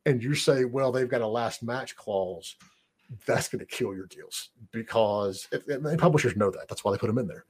and 0.05 0.23
you 0.23 0.35
say 0.35 0.65
well 0.65 0.93
they've 0.93 1.09
got 1.09 1.21
a 1.21 1.27
last 1.27 1.63
match 1.63 1.97
clause 1.97 2.57
that's 3.27 3.49
going 3.49 3.61
to 3.61 3.67
kill 3.67 3.95
your 3.95 4.07
deals 4.07 4.51
because 4.73 5.49
it, 5.53 5.99
publishers 5.99 6.37
know 6.37 6.51
that. 6.51 6.69
That's 6.69 6.85
why 6.85 6.93
they 6.93 6.99
put 6.99 7.07
them 7.09 7.19
in 7.19 7.27
there. 7.27 7.45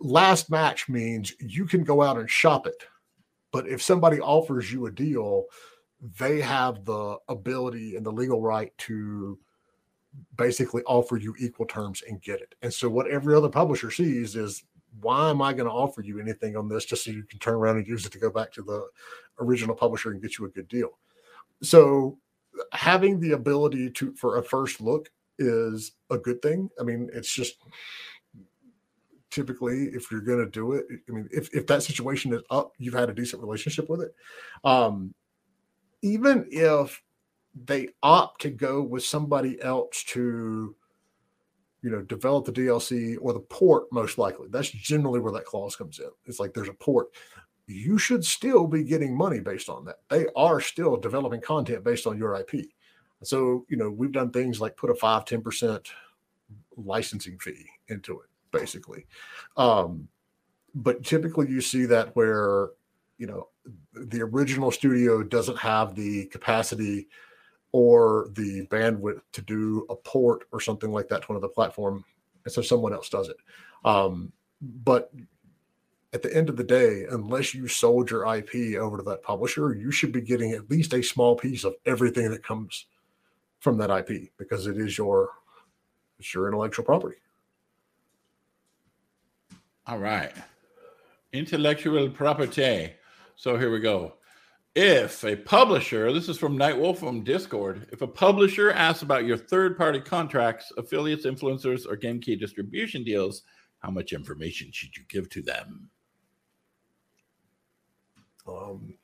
Last 0.00 0.50
match 0.50 0.88
means 0.88 1.32
you 1.40 1.66
can 1.66 1.84
go 1.84 2.02
out 2.02 2.18
and 2.18 2.30
shop 2.30 2.66
it, 2.66 2.84
but 3.50 3.68
if 3.68 3.82
somebody 3.82 4.20
offers 4.20 4.72
you 4.72 4.86
a 4.86 4.90
deal, 4.90 5.44
they 6.18 6.40
have 6.40 6.84
the 6.84 7.16
ability 7.28 7.96
and 7.96 8.06
the 8.06 8.12
legal 8.12 8.40
right 8.40 8.76
to 8.78 9.38
basically 10.36 10.82
offer 10.84 11.16
you 11.16 11.34
equal 11.38 11.66
terms 11.66 12.02
and 12.08 12.22
get 12.22 12.40
it. 12.40 12.54
And 12.62 12.72
so 12.72 12.88
what 12.88 13.10
every 13.10 13.34
other 13.34 13.48
publisher 13.48 13.90
sees 13.90 14.36
is 14.36 14.62
why 15.00 15.30
am 15.30 15.42
I 15.42 15.52
going 15.52 15.68
to 15.68 15.72
offer 15.72 16.02
you 16.02 16.20
anything 16.20 16.56
on 16.56 16.68
this 16.68 16.84
just 16.84 17.04
so 17.04 17.10
you 17.10 17.22
can 17.24 17.38
turn 17.38 17.54
around 17.54 17.76
and 17.78 17.86
use 17.86 18.04
it 18.06 18.12
to 18.12 18.18
go 18.18 18.30
back 18.30 18.52
to 18.52 18.62
the 18.62 18.86
original 19.40 19.74
publisher 19.74 20.10
and 20.10 20.22
get 20.22 20.38
you 20.38 20.44
a 20.44 20.50
good 20.50 20.68
deal? 20.68 20.98
So 21.62 22.18
having 22.72 23.20
the 23.20 23.32
ability 23.32 23.90
to 23.90 24.14
for 24.14 24.38
a 24.38 24.42
first 24.42 24.80
look 24.80 25.10
is 25.38 25.92
a 26.10 26.18
good 26.18 26.42
thing. 26.42 26.68
I 26.80 26.82
mean, 26.82 27.10
it's 27.12 27.32
just 27.32 27.56
typically 29.30 29.84
if 29.92 30.10
you're 30.10 30.20
going 30.20 30.44
to 30.44 30.50
do 30.50 30.72
it, 30.72 30.86
I 31.08 31.12
mean, 31.12 31.28
if, 31.30 31.54
if 31.54 31.66
that 31.66 31.82
situation 31.82 32.32
is 32.32 32.42
up, 32.50 32.72
you've 32.78 32.94
had 32.94 33.10
a 33.10 33.14
decent 33.14 33.42
relationship 33.42 33.88
with 33.88 34.02
it. 34.02 34.14
Um, 34.64 35.14
even 36.02 36.46
if 36.50 37.02
they 37.64 37.88
opt 38.02 38.42
to 38.42 38.50
go 38.50 38.82
with 38.82 39.04
somebody 39.04 39.60
else 39.62 40.04
to, 40.04 40.74
you 41.82 41.90
know, 41.90 42.02
develop 42.02 42.44
the 42.44 42.52
DLC 42.52 43.16
or 43.20 43.32
the 43.32 43.40
port, 43.40 43.84
most 43.92 44.18
likely, 44.18 44.48
that's 44.50 44.70
generally 44.70 45.20
where 45.20 45.32
that 45.32 45.44
clause 45.44 45.76
comes 45.76 45.98
in. 45.98 46.10
It's 46.26 46.40
like 46.40 46.52
there's 46.54 46.68
a 46.68 46.74
port 46.74 47.08
you 47.68 47.98
should 47.98 48.24
still 48.24 48.66
be 48.66 48.82
getting 48.82 49.16
money 49.16 49.40
based 49.40 49.68
on 49.68 49.84
that. 49.84 49.96
They 50.08 50.26
are 50.34 50.60
still 50.60 50.96
developing 50.96 51.42
content 51.42 51.84
based 51.84 52.06
on 52.06 52.16
your 52.18 52.34
IP. 52.34 52.66
So, 53.22 53.66
you 53.68 53.76
know, 53.76 53.90
we've 53.90 54.12
done 54.12 54.30
things 54.30 54.60
like 54.60 54.76
put 54.76 54.90
a 54.90 54.94
5 54.94 55.24
10% 55.24 55.86
licensing 56.76 57.38
fee 57.38 57.66
into 57.88 58.20
it, 58.20 58.28
basically. 58.52 59.06
Um, 59.56 60.08
but 60.74 61.04
typically 61.04 61.48
you 61.48 61.60
see 61.60 61.84
that 61.86 62.16
where, 62.16 62.70
you 63.18 63.26
know, 63.26 63.48
the 63.92 64.22
original 64.22 64.70
studio 64.70 65.22
doesn't 65.22 65.58
have 65.58 65.94
the 65.94 66.26
capacity 66.26 67.08
or 67.72 68.28
the 68.32 68.66
bandwidth 68.66 69.20
to 69.32 69.42
do 69.42 69.86
a 69.90 69.96
port 69.96 70.46
or 70.52 70.60
something 70.60 70.90
like 70.90 71.08
that 71.08 71.22
to 71.22 71.32
another 71.32 71.48
platform. 71.48 72.04
And 72.44 72.52
so 72.52 72.62
someone 72.62 72.92
else 72.92 73.08
does 73.08 73.28
it. 73.28 73.36
Um, 73.84 74.32
but 74.62 75.12
at 76.12 76.22
the 76.22 76.34
end 76.34 76.48
of 76.48 76.56
the 76.56 76.64
day, 76.64 77.04
unless 77.10 77.54
you 77.54 77.68
sold 77.68 78.10
your 78.10 78.34
IP 78.34 78.76
over 78.78 78.96
to 78.96 79.02
that 79.04 79.22
publisher, 79.22 79.74
you 79.74 79.90
should 79.90 80.12
be 80.12 80.22
getting 80.22 80.52
at 80.52 80.70
least 80.70 80.94
a 80.94 81.02
small 81.02 81.36
piece 81.36 81.64
of 81.64 81.74
everything 81.84 82.30
that 82.30 82.42
comes 82.42 82.86
from 83.60 83.76
that 83.78 83.90
IP 83.90 84.30
because 84.38 84.66
it 84.66 84.78
is 84.78 84.96
your 84.96 85.30
it's 86.18 86.34
your 86.34 86.48
intellectual 86.48 86.84
property. 86.84 87.16
All 89.86 89.98
right. 89.98 90.32
Intellectual 91.32 92.08
property. 92.08 92.92
So 93.36 93.56
here 93.56 93.70
we 93.70 93.78
go. 93.78 94.14
If 94.80 95.24
a 95.24 95.34
publisher, 95.34 96.12
this 96.12 96.28
is 96.28 96.38
from 96.38 96.56
Nightwolf 96.56 96.98
from 96.98 97.24
Discord, 97.24 97.88
if 97.90 98.00
a 98.00 98.06
publisher 98.06 98.70
asks 98.70 99.02
about 99.02 99.24
your 99.24 99.36
third 99.36 99.76
party 99.76 99.98
contracts, 99.98 100.70
affiliates, 100.76 101.26
influencers, 101.26 101.84
or 101.84 101.96
game 101.96 102.20
key 102.20 102.36
distribution 102.36 103.02
deals, 103.02 103.42
how 103.80 103.90
much 103.90 104.12
information 104.12 104.70
should 104.70 104.96
you 104.96 105.02
give 105.08 105.28
to 105.30 105.42
them? 105.42 105.90
Um, 108.46 108.94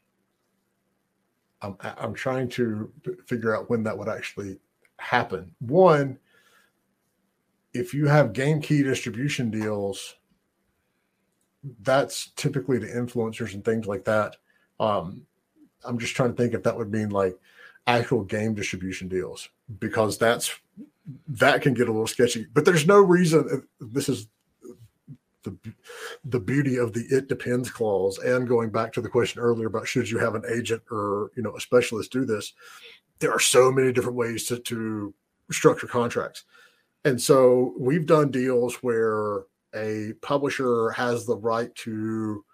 I'm, 1.60 1.76
I'm 1.80 2.14
trying 2.14 2.50
to 2.50 2.92
figure 3.26 3.56
out 3.56 3.68
when 3.68 3.82
that 3.82 3.98
would 3.98 4.08
actually 4.08 4.60
happen. 5.00 5.56
One, 5.58 6.20
if 7.72 7.92
you 7.92 8.06
have 8.06 8.32
game 8.32 8.60
key 8.60 8.84
distribution 8.84 9.50
deals, 9.50 10.14
that's 11.80 12.30
typically 12.36 12.78
the 12.78 12.86
influencers 12.86 13.54
and 13.54 13.64
things 13.64 13.88
like 13.88 14.04
that. 14.04 14.36
Um, 14.78 15.26
I'm 15.84 15.98
just 15.98 16.14
trying 16.14 16.30
to 16.30 16.36
think 16.36 16.54
if 16.54 16.62
that 16.62 16.76
would 16.76 16.90
mean 16.90 17.10
like 17.10 17.38
actual 17.86 18.24
game 18.24 18.54
distribution 18.54 19.08
deals 19.08 19.48
because 19.78 20.18
that's 20.18 20.58
that 21.28 21.62
can 21.62 21.74
get 21.74 21.88
a 21.88 21.92
little 21.92 22.06
sketchy. 22.06 22.46
But 22.52 22.64
there's 22.64 22.86
no 22.86 22.98
reason. 22.98 23.66
This 23.80 24.08
is 24.08 24.28
the 25.44 25.56
the 26.24 26.40
beauty 26.40 26.76
of 26.76 26.92
the 26.92 27.04
it 27.10 27.28
depends 27.28 27.70
clause 27.70 28.18
and 28.18 28.48
going 28.48 28.70
back 28.70 28.92
to 28.92 29.00
the 29.00 29.08
question 29.08 29.40
earlier 29.40 29.66
about 29.66 29.86
should 29.86 30.10
you 30.10 30.18
have 30.18 30.34
an 30.34 30.42
agent 30.48 30.82
or 30.90 31.30
you 31.36 31.42
know 31.42 31.54
a 31.54 31.60
specialist 31.60 32.10
do 32.10 32.24
this 32.24 32.54
there 33.20 33.30
are 33.30 33.40
so 33.40 33.70
many 33.70 33.92
different 33.92 34.16
ways 34.16 34.46
to, 34.46 34.58
to 34.58 35.14
structure 35.50 35.86
contracts 35.86 36.44
and 37.04 37.20
so 37.20 37.74
we've 37.78 38.06
done 38.06 38.30
deals 38.30 38.76
where 38.76 39.42
a 39.74 40.14
publisher 40.22 40.90
has 40.90 41.26
the 41.26 41.36
right 41.36 41.74
to 41.74 42.44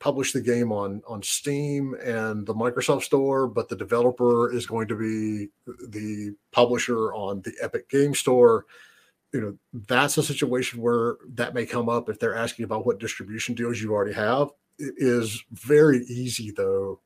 publish 0.00 0.32
the 0.32 0.40
game 0.40 0.72
on 0.72 1.02
on 1.06 1.22
Steam 1.22 1.94
and 2.02 2.46
the 2.46 2.54
Microsoft 2.54 3.04
Store, 3.04 3.46
but 3.46 3.68
the 3.68 3.76
developer 3.76 4.52
is 4.52 4.66
going 4.66 4.88
to 4.88 4.96
be 4.96 5.50
the 5.88 6.34
publisher 6.50 7.14
on 7.14 7.42
the 7.42 7.52
Epic 7.62 7.88
Game 7.88 8.14
Store. 8.14 8.66
You 9.32 9.40
know 9.40 9.58
that's 9.72 10.18
a 10.18 10.22
situation 10.24 10.80
where 10.80 11.18
that 11.34 11.54
may 11.54 11.66
come 11.66 11.88
up 11.88 12.08
if 12.08 12.18
they're 12.18 12.34
asking 12.34 12.64
about 12.64 12.84
what 12.84 12.98
distribution 12.98 13.54
deals 13.54 13.80
you 13.80 13.92
already 13.92 14.14
have. 14.14 14.48
It 14.78 14.94
is 14.96 15.44
very 15.52 16.04
easy 16.06 16.50
though. 16.50 17.00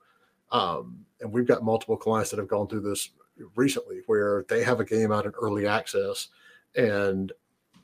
Um, 0.51 1.05
and 1.21 1.33
we've 1.33 1.49
got 1.49 1.65
multiple 1.65 1.97
clients 1.97 2.31
that 2.31 2.39
have 2.39 2.49
gone 2.49 2.69
through 2.69 2.83
this 2.83 3.11
recently 3.57 4.03
where 4.07 4.45
they 4.49 4.63
have 4.63 4.79
a 4.79 4.85
game 4.85 5.11
out 5.11 5.27
in 5.27 5.33
early 5.33 5.67
access 5.67 6.29
and 6.77 7.33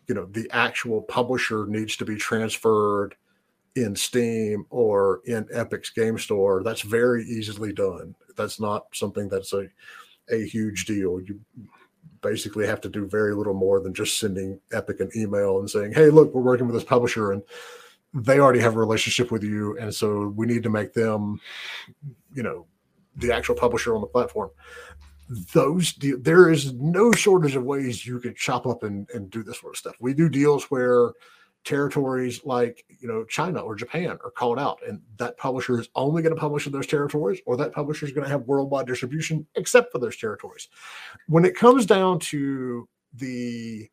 you 0.07 0.15
know 0.15 0.27
the 0.27 0.49
actual 0.53 1.03
publisher 1.03 1.67
needs 1.67 1.97
to 1.97 2.05
be 2.05 2.17
transferred 2.17 3.17
in 3.77 3.95
steam 3.95 4.65
or 4.71 5.21
in 5.27 5.47
epic's 5.53 5.91
game 5.91 6.19
store 6.19 6.63
that's 6.63 6.83
very 6.83 7.25
easily 7.25 7.73
done 7.73 8.15
that's 8.37 8.59
not 8.59 8.87
something 8.93 9.29
that's 9.29 9.53
a 9.53 9.67
a 10.31 10.45
huge 10.45 10.87
deal 10.87 11.21
you 11.21 11.41
basically 12.23 12.67
have 12.67 12.81
to 12.83 12.89
do 12.89 13.07
very 13.07 13.35
little 13.35 13.55
more 13.55 13.81
than 13.81 13.95
just 13.95 14.19
sending 14.19 14.61
Epic 14.73 15.01
an 15.01 15.11
email 15.17 15.59
and 15.59 15.71
saying, 15.71 15.93
"Hey, 15.93 16.11
look, 16.11 16.35
we're 16.35 16.43
working 16.43 16.67
with 16.67 16.75
this 16.75 16.85
publisher, 16.85 17.33
and 17.33 17.43
they 18.15 18.39
already 18.39 18.61
have 18.61 18.77
a 18.77 18.79
relationship 18.79 19.31
with 19.31 19.43
you, 19.43 19.77
and 19.79 19.95
so 19.95 20.29
we 20.37 20.47
need 20.47 20.63
to 20.63 20.71
make 20.71 20.93
them, 20.93 21.41
you 22.35 22.43
know, 22.43 22.67
the 23.17 23.33
actual 23.33 23.55
publisher 23.55 23.95
on 23.95 24.01
the 24.01 24.07
platform." 24.07 24.51
Those 25.53 25.95
there 25.95 26.51
is 26.51 26.73
no 26.75 27.13
shortage 27.13 27.55
of 27.57 27.63
ways 27.63 28.07
you 28.07 28.19
can 28.19 28.35
chop 28.35 28.67
up 28.67 28.83
and, 28.83 29.09
and 29.15 29.31
do 29.31 29.43
this 29.43 29.61
sort 29.61 29.75
of 29.75 29.79
stuff. 29.79 29.95
We 30.01 30.13
do 30.13 30.29
deals 30.29 30.65
where 30.71 31.13
territories 31.65 32.41
like 32.45 32.85
you 32.89 33.09
know 33.09 33.25
China 33.25 33.61
or 33.61 33.75
Japan 33.75 34.19
are 34.25 34.31
called 34.31 34.59
out, 34.59 34.81
and 34.87 35.01
that 35.19 35.37
publisher 35.37 35.79
is 35.79 35.89
only 35.95 36.23
going 36.23 36.35
to 36.35 36.41
publish 36.41 36.67
in 36.67 36.73
those 36.73 36.87
territories, 36.87 37.41
or 37.47 37.57
that 37.57 37.73
publisher 37.73 38.07
is 38.07 38.13
going 38.13 38.25
to 38.25 38.31
have 38.31 38.43
worldwide 38.43 38.87
distribution 38.87 39.47
except 39.55 39.93
for 39.93 39.99
those 39.99 40.17
territories. 40.17 40.69
When 41.29 41.45
it 41.45 41.57
comes 41.57 41.87
down 41.87 42.19
to 42.21 42.89
the 43.15 43.89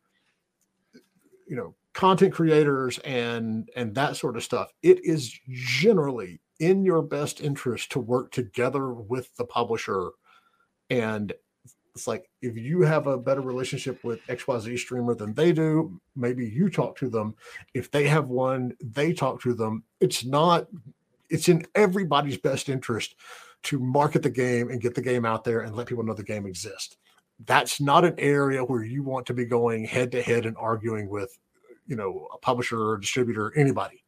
you 1.46 1.56
know 1.56 1.74
content 1.94 2.32
creators 2.32 2.98
and 2.98 3.68
and 3.76 3.94
that 3.94 4.16
sort 4.16 4.36
of 4.36 4.44
stuff, 4.44 4.72
it 4.82 5.04
is 5.04 5.38
generally 5.50 6.40
in 6.60 6.84
your 6.84 7.02
best 7.02 7.40
interest 7.40 7.92
to 7.92 8.00
work 8.00 8.32
together 8.32 8.92
with 8.92 9.34
the 9.36 9.44
publisher 9.44 10.10
and 10.90 11.32
it's 11.98 12.06
like 12.06 12.30
if 12.42 12.56
you 12.56 12.82
have 12.82 13.08
a 13.08 13.18
better 13.18 13.40
relationship 13.40 14.04
with 14.04 14.24
XYZ 14.28 14.78
streamer 14.78 15.16
than 15.16 15.34
they 15.34 15.50
do, 15.50 16.00
maybe 16.14 16.46
you 16.48 16.70
talk 16.70 16.96
to 16.98 17.10
them. 17.10 17.34
If 17.74 17.90
they 17.90 18.06
have 18.06 18.28
one, 18.28 18.72
they 18.80 19.12
talk 19.12 19.42
to 19.42 19.52
them. 19.52 19.82
It's 20.00 20.24
not, 20.24 20.68
it's 21.28 21.48
in 21.48 21.66
everybody's 21.74 22.38
best 22.38 22.68
interest 22.68 23.16
to 23.64 23.80
market 23.80 24.22
the 24.22 24.30
game 24.30 24.70
and 24.70 24.80
get 24.80 24.94
the 24.94 25.02
game 25.02 25.24
out 25.24 25.42
there 25.42 25.62
and 25.62 25.74
let 25.74 25.88
people 25.88 26.04
know 26.04 26.14
the 26.14 26.22
game 26.22 26.46
exists. 26.46 26.96
That's 27.44 27.80
not 27.80 28.04
an 28.04 28.14
area 28.16 28.62
where 28.62 28.84
you 28.84 29.02
want 29.02 29.26
to 29.26 29.34
be 29.34 29.44
going 29.44 29.84
head 29.84 30.12
to 30.12 30.22
head 30.22 30.46
and 30.46 30.56
arguing 30.56 31.08
with, 31.08 31.36
you 31.88 31.96
know, 31.96 32.28
a 32.32 32.38
publisher 32.38 32.80
or 32.80 32.98
distributor, 32.98 33.46
or 33.46 33.52
anybody 33.56 34.04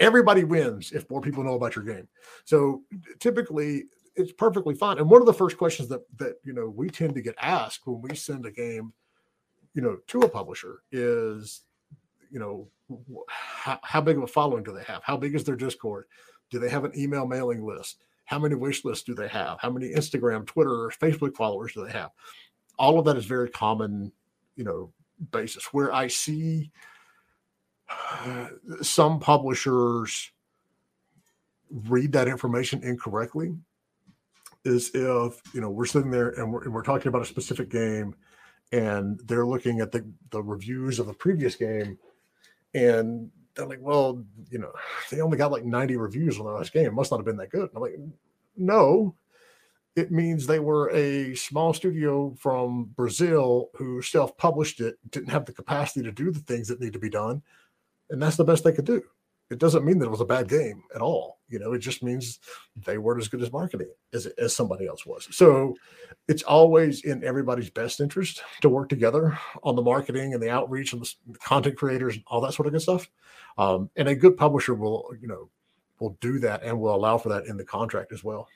everybody 0.00 0.44
wins 0.44 0.92
if 0.92 1.08
more 1.10 1.20
people 1.20 1.44
know 1.44 1.54
about 1.54 1.76
your 1.76 1.84
game. 1.84 2.08
So 2.46 2.82
typically 3.18 3.84
it's 4.20 4.32
perfectly 4.32 4.74
fine. 4.74 4.98
And 4.98 5.08
one 5.08 5.20
of 5.20 5.26
the 5.26 5.34
first 5.34 5.56
questions 5.56 5.88
that 5.88 6.02
that 6.18 6.36
you 6.44 6.52
know 6.52 6.68
we 6.68 6.88
tend 6.90 7.14
to 7.14 7.22
get 7.22 7.34
asked 7.40 7.86
when 7.86 8.00
we 8.02 8.14
send 8.14 8.46
a 8.46 8.50
game, 8.50 8.92
you 9.74 9.82
know, 9.82 9.98
to 10.08 10.20
a 10.20 10.28
publisher 10.28 10.82
is, 10.92 11.62
you 12.30 12.38
know, 12.38 12.68
how, 13.28 13.78
how 13.82 14.00
big 14.00 14.16
of 14.16 14.22
a 14.22 14.28
following 14.28 14.62
do 14.62 14.72
they 14.72 14.84
have? 14.84 15.02
How 15.04 15.16
big 15.16 15.34
is 15.34 15.44
their 15.44 15.56
Discord? 15.56 16.06
Do 16.50 16.58
they 16.58 16.68
have 16.68 16.84
an 16.84 16.92
email 16.96 17.26
mailing 17.26 17.64
list? 17.64 18.02
How 18.24 18.38
many 18.38 18.54
wish 18.54 18.84
lists 18.84 19.04
do 19.04 19.14
they 19.14 19.28
have? 19.28 19.58
How 19.60 19.70
many 19.70 19.90
Instagram, 19.90 20.46
Twitter, 20.46 20.84
or 20.84 20.90
Facebook 20.90 21.34
followers 21.34 21.72
do 21.72 21.84
they 21.84 21.92
have? 21.92 22.10
All 22.78 22.98
of 22.98 23.04
that 23.06 23.16
is 23.16 23.24
very 23.24 23.50
common, 23.50 24.12
you 24.56 24.64
know, 24.64 24.92
basis. 25.32 25.72
Where 25.72 25.92
I 25.92 26.08
see 26.08 26.70
some 28.82 29.20
publishers 29.20 30.30
read 31.70 32.12
that 32.12 32.28
information 32.28 32.82
incorrectly 32.82 33.54
is 34.64 34.90
if 34.94 35.40
you 35.54 35.60
know 35.60 35.70
we're 35.70 35.86
sitting 35.86 36.10
there 36.10 36.30
and 36.30 36.52
we're, 36.52 36.64
and 36.64 36.72
we're 36.72 36.82
talking 36.82 37.08
about 37.08 37.22
a 37.22 37.26
specific 37.26 37.70
game 37.70 38.14
and 38.72 39.20
they're 39.26 39.46
looking 39.46 39.80
at 39.80 39.90
the, 39.90 40.06
the 40.30 40.42
reviews 40.42 40.98
of 40.98 41.06
the 41.06 41.14
previous 41.14 41.56
game 41.56 41.98
and 42.74 43.30
they're 43.54 43.66
like 43.66 43.80
well 43.80 44.22
you 44.50 44.58
know 44.58 44.72
they 45.10 45.20
only 45.20 45.38
got 45.38 45.50
like 45.50 45.64
90 45.64 45.96
reviews 45.96 46.38
on 46.38 46.46
the 46.46 46.52
last 46.52 46.72
game. 46.72 46.86
It 46.86 46.92
must 46.92 47.10
not 47.10 47.18
have 47.18 47.26
been 47.26 47.36
that 47.38 47.50
good. 47.50 47.68
And 47.68 47.76
i'm 47.76 47.82
like 47.82 47.98
no. 48.56 49.14
It 49.96 50.12
means 50.12 50.46
they 50.46 50.60
were 50.60 50.88
a 50.90 51.34
small 51.34 51.74
studio 51.74 52.34
from 52.38 52.90
brazil 52.96 53.70
who 53.74 54.00
self-published 54.02 54.80
it 54.80 54.98
didn't 55.10 55.30
have 55.30 55.46
the 55.46 55.52
capacity 55.52 56.02
to 56.04 56.12
do 56.12 56.30
the 56.30 56.40
things 56.40 56.68
that 56.68 56.80
need 56.80 56.92
to 56.92 56.98
be 56.98 57.10
done 57.10 57.42
and 58.08 58.22
that's 58.22 58.36
the 58.36 58.44
best 58.44 58.62
they 58.62 58.72
could 58.72 58.84
do 58.84 59.02
it 59.50 59.58
doesn't 59.58 59.84
mean 59.84 59.98
that 59.98 60.06
it 60.06 60.10
was 60.10 60.20
a 60.20 60.26
bad 60.26 60.48
game 60.48 60.82
at 60.94 61.02
all. 61.02 61.38
You 61.48 61.58
know, 61.58 61.72
it 61.72 61.80
just 61.80 62.02
means 62.02 62.38
they 62.86 62.98
weren't 62.98 63.20
as 63.20 63.28
good 63.28 63.42
as 63.42 63.52
marketing 63.52 63.90
as, 64.12 64.26
as 64.26 64.54
somebody 64.54 64.86
else 64.86 65.04
was. 65.04 65.26
So 65.32 65.74
it's 66.28 66.44
always 66.44 67.02
in 67.02 67.24
everybody's 67.24 67.70
best 67.70 68.00
interest 68.00 68.42
to 68.60 68.68
work 68.68 68.88
together 68.88 69.36
on 69.64 69.74
the 69.74 69.82
marketing 69.82 70.32
and 70.32 70.42
the 70.42 70.50
outreach 70.50 70.92
and 70.92 71.02
the 71.02 71.38
content 71.38 71.76
creators 71.76 72.14
and 72.14 72.24
all 72.28 72.40
that 72.42 72.54
sort 72.54 72.66
of 72.66 72.72
good 72.72 72.82
stuff. 72.82 73.10
Um, 73.58 73.90
and 73.96 74.08
a 74.08 74.14
good 74.14 74.36
publisher 74.36 74.74
will, 74.74 75.10
you 75.20 75.26
know, 75.26 75.50
will 75.98 76.16
do 76.20 76.38
that 76.38 76.62
and 76.62 76.80
will 76.80 76.94
allow 76.94 77.18
for 77.18 77.30
that 77.30 77.46
in 77.46 77.56
the 77.56 77.64
contract 77.64 78.12
as 78.12 78.22
well. 78.22 78.48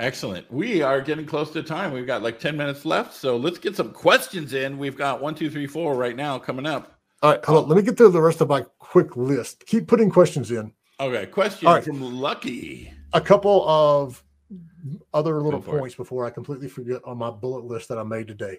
Excellent. 0.00 0.50
We 0.52 0.82
are 0.82 1.00
getting 1.00 1.26
close 1.26 1.50
to 1.52 1.62
time. 1.62 1.92
We've 1.92 2.06
got 2.06 2.22
like 2.22 2.38
10 2.38 2.56
minutes 2.56 2.84
left. 2.84 3.14
So 3.14 3.36
let's 3.36 3.58
get 3.58 3.74
some 3.74 3.92
questions 3.92 4.54
in. 4.54 4.78
We've 4.78 4.96
got 4.96 5.20
one, 5.20 5.34
two, 5.34 5.50
three, 5.50 5.66
four 5.66 5.94
right 5.94 6.14
now 6.14 6.38
coming 6.38 6.66
up. 6.66 6.97
All 7.22 7.32
right, 7.32 7.44
hold 7.44 7.64
on. 7.64 7.68
Let 7.68 7.76
me 7.76 7.82
get 7.82 7.96
through 7.96 8.10
the 8.10 8.22
rest 8.22 8.40
of 8.40 8.48
my 8.48 8.62
quick 8.78 9.16
list. 9.16 9.66
Keep 9.66 9.88
putting 9.88 10.10
questions 10.10 10.50
in. 10.50 10.72
Okay, 11.00 11.26
question 11.26 11.68
right. 11.68 11.84
from 11.84 12.00
Lucky. 12.00 12.92
A 13.12 13.20
couple 13.20 13.68
of 13.68 14.22
other 15.12 15.40
little 15.42 15.60
points 15.60 15.94
it. 15.94 15.98
before 15.98 16.24
I 16.24 16.30
completely 16.30 16.68
forget 16.68 17.00
on 17.04 17.18
my 17.18 17.30
bullet 17.30 17.64
list 17.64 17.88
that 17.88 17.98
I 17.98 18.02
made 18.02 18.28
today. 18.28 18.58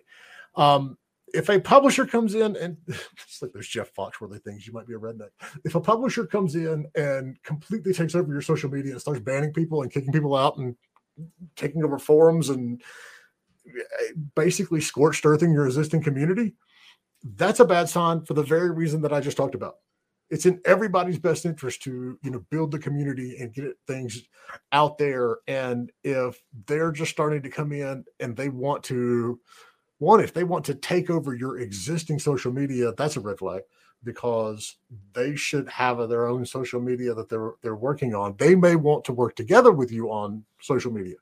Um, 0.55 0.97
if 1.34 1.49
a 1.49 1.60
publisher 1.60 2.05
comes 2.05 2.36
in 2.36 2.55
and 2.55 2.78
it's 2.88 3.41
like 3.41 3.51
there's 3.53 3.68
Jeff 3.68 3.93
Foxworthy 3.93 4.41
things, 4.43 4.68
you 4.68 4.74
might 4.74 4.88
be 4.88 4.93
a 4.93 4.99
redneck. 4.99 5.30
If 5.64 5.76
a 5.76 5.82
publisher 5.82 6.26
comes 6.26 6.55
in 6.55 6.86
and 6.95 7.41
completely 7.43 7.93
takes 7.93 8.16
over 8.16 8.32
your 8.32 8.41
social 8.41 8.70
media 8.70 8.93
and 8.93 9.01
starts 9.01 9.22
banning 9.22 9.53
people 9.53 9.82
and 9.82 9.91
kicking 9.91 10.12
people 10.12 10.36
out 10.36 10.57
and 10.57 10.76
taking 11.55 11.84
over 11.84 11.99
forums 11.99 12.49
and 12.49 12.82
eh, 13.68 14.14
basically 14.36 14.82
scorched 14.82 15.26
earthing 15.26 15.51
your 15.51 15.66
existing 15.66 16.03
community, 16.03 16.55
that's 17.24 17.59
a 17.59 17.65
bad 17.65 17.89
sign 17.89 18.26
for 18.26 18.34
the 18.34 18.43
very 18.43 18.72
reason 18.72 19.01
that 19.01 19.13
I 19.13 19.20
just 19.20 19.38
talked 19.38 19.55
about. 19.55 19.76
It's 20.30 20.45
in 20.45 20.61
everybody's 20.65 21.17
best 21.17 21.45
interest 21.45 21.82
to, 21.84 22.17
you 22.22 22.32
know, 22.32 22.45
build 22.51 22.72
the 22.72 22.80
community 22.80 23.38
and 23.39 23.53
get 23.53 23.76
things 23.88 24.22
out 24.72 24.97
there. 24.97 25.38
And 25.47 25.91
if 26.03 26.39
they're 26.67 26.91
just 26.91 27.11
starting 27.11 27.41
to 27.41 27.49
come 27.49 27.72
in 27.72 28.05
and 28.20 28.38
they 28.38 28.49
want 28.49 28.84
to, 28.86 29.39
one, 29.97 30.22
if 30.22 30.34
they 30.34 30.43
want 30.43 30.65
to 30.65 30.76
take 30.76 31.09
over 31.09 31.34
your 31.34 31.59
existing 31.59 32.20
social 32.20 32.51
media, 32.51 32.93
that's 32.95 33.17
a 33.17 33.22
red 33.22 33.39
flag 33.39 33.63
because 34.03 34.78
they 35.13 35.36
should 35.36 35.67
have 35.67 36.07
their 36.07 36.28
own 36.28 36.45
social 36.45 36.80
media 36.80 37.13
that 37.13 37.28
they're 37.28 37.53
they're 37.61 37.76
working 37.76 38.15
on. 38.15 38.36
They 38.38 38.55
may 38.55 38.76
want 38.76 39.03
to 39.05 39.13
work 39.13 39.36
together 39.36 39.72
with 39.72 39.91
you 39.91 40.09
on 40.09 40.45
social 40.61 40.91
media. 40.91 41.15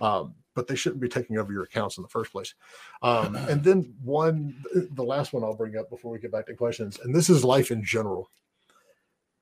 Um, 0.00 0.34
but 0.56 0.66
they 0.66 0.74
shouldn't 0.74 1.02
be 1.02 1.08
taking 1.08 1.38
over 1.38 1.52
your 1.52 1.64
accounts 1.64 1.98
in 1.98 2.02
the 2.02 2.08
first 2.08 2.32
place. 2.32 2.54
Um, 3.02 3.36
and 3.48 3.62
then 3.62 3.94
one, 4.02 4.56
the 4.74 5.04
last 5.04 5.32
one 5.32 5.44
I'll 5.44 5.54
bring 5.54 5.76
up 5.76 5.88
before 5.88 6.10
we 6.10 6.18
get 6.18 6.32
back 6.32 6.46
to 6.46 6.54
questions, 6.54 6.98
and 7.04 7.14
this 7.14 7.30
is 7.30 7.44
life 7.44 7.70
in 7.70 7.84
general. 7.84 8.30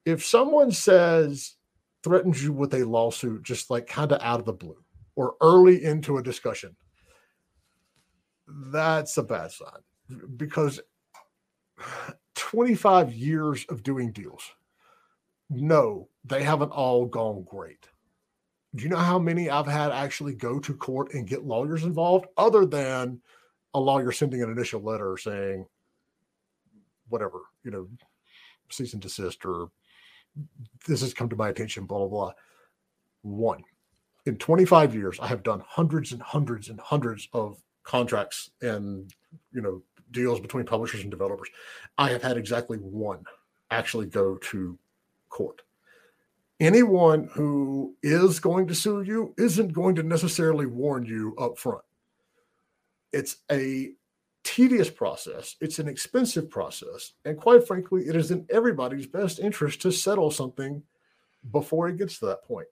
If 0.04 0.22
someone 0.22 0.70
says, 0.70 1.54
threatens 2.02 2.44
you 2.44 2.52
with 2.52 2.74
a 2.74 2.84
lawsuit, 2.84 3.42
just 3.42 3.70
like 3.70 3.86
kind 3.86 4.12
of 4.12 4.20
out 4.20 4.40
of 4.40 4.44
the 4.44 4.52
blue 4.52 4.76
or 5.16 5.36
early 5.40 5.82
into 5.84 6.18
a 6.18 6.22
discussion, 6.22 6.76
that's 8.46 9.16
a 9.16 9.22
bad 9.22 9.50
sign 9.52 9.80
because 10.36 10.80
25 12.34 13.14
years 13.14 13.64
of 13.70 13.82
doing 13.82 14.12
deals, 14.12 14.42
no, 15.48 16.08
they 16.24 16.42
haven't 16.42 16.72
all 16.72 17.06
gone 17.06 17.42
great 17.48 17.88
do 18.74 18.82
you 18.82 18.90
know 18.90 18.96
how 18.96 19.18
many 19.18 19.48
I've 19.48 19.66
had 19.66 19.92
actually 19.92 20.34
go 20.34 20.58
to 20.58 20.74
court 20.74 21.14
and 21.14 21.26
get 21.26 21.44
lawyers 21.44 21.84
involved 21.84 22.26
other 22.36 22.66
than 22.66 23.20
a 23.72 23.80
lawyer 23.80 24.10
sending 24.10 24.42
an 24.42 24.50
initial 24.50 24.80
letter 24.80 25.16
saying 25.16 25.66
whatever, 27.08 27.42
you 27.62 27.70
know, 27.70 27.88
cease 28.70 28.92
and 28.92 29.02
desist 29.02 29.44
or 29.44 29.70
this 30.86 31.00
has 31.02 31.14
come 31.14 31.28
to 31.28 31.36
my 31.36 31.48
attention, 31.48 31.84
blah, 31.84 31.98
blah, 31.98 32.08
blah. 32.08 32.32
One. 33.22 33.62
In 34.26 34.36
25 34.36 34.94
years, 34.94 35.20
I 35.20 35.28
have 35.28 35.42
done 35.42 35.62
hundreds 35.66 36.12
and 36.12 36.20
hundreds 36.20 36.68
and 36.68 36.80
hundreds 36.80 37.28
of 37.32 37.62
contracts 37.84 38.50
and, 38.60 39.12
you 39.52 39.60
know, 39.60 39.82
deals 40.10 40.40
between 40.40 40.64
publishers 40.64 41.02
and 41.02 41.10
developers. 41.10 41.48
I 41.98 42.10
have 42.10 42.22
had 42.22 42.36
exactly 42.36 42.78
one 42.78 43.24
actually 43.70 44.06
go 44.06 44.36
to 44.36 44.78
court 45.28 45.62
anyone 46.60 47.28
who 47.32 47.94
is 48.02 48.40
going 48.40 48.66
to 48.68 48.74
sue 48.74 49.02
you 49.02 49.34
isn't 49.36 49.72
going 49.72 49.94
to 49.96 50.02
necessarily 50.02 50.66
warn 50.66 51.04
you 51.04 51.34
up 51.38 51.58
front. 51.58 51.84
It's 53.12 53.36
a 53.50 53.92
tedious 54.44 54.90
process, 54.90 55.56
it's 55.60 55.78
an 55.78 55.88
expensive 55.88 56.50
process, 56.50 57.12
and 57.24 57.38
quite 57.38 57.66
frankly, 57.66 58.02
it 58.02 58.16
is 58.16 58.30
in 58.30 58.46
everybody's 58.50 59.06
best 59.06 59.38
interest 59.38 59.80
to 59.82 59.90
settle 59.90 60.30
something 60.30 60.82
before 61.50 61.88
it 61.88 61.96
gets 61.96 62.18
to 62.18 62.26
that 62.26 62.44
point. 62.44 62.66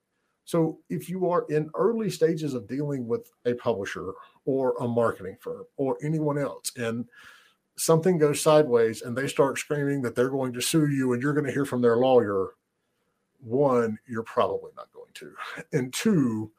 So, 0.45 0.81
if 0.91 1.09
you 1.09 1.31
are 1.31 1.47
in 1.49 1.71
early 1.75 2.11
stages 2.11 2.55
of 2.55 2.67
dealing 2.67 3.07
with 3.07 3.31
a 3.47 3.55
publisher 3.55 4.13
or 4.45 4.75
a 4.81 4.89
marketing 4.89 5.37
firm 5.41 5.65
or 5.77 5.97
anyone 6.03 6.37
else, 6.37 6.73
and 6.77 7.07
something 7.77 8.19
goes 8.19 8.41
sideways 8.41 9.03
and 9.03 9.17
they 9.17 9.29
start 9.29 9.59
screaming 9.59 10.03
that 10.03 10.15
they're 10.15 10.29
going 10.29 10.53
to 10.53 10.61
sue 10.61 10.89
you 10.89 11.13
and 11.13 11.23
you're 11.23 11.33
going 11.33 11.47
to 11.47 11.53
hear 11.53 11.65
from 11.65 11.81
their 11.81 11.97
lawyer, 11.97 12.51
one, 13.43 13.99
you're 14.09 14.23
probably 14.23 14.71
not 14.77 14.93
going 14.93 15.11
to, 15.15 15.33
and 15.73 15.93
two, 15.93 16.51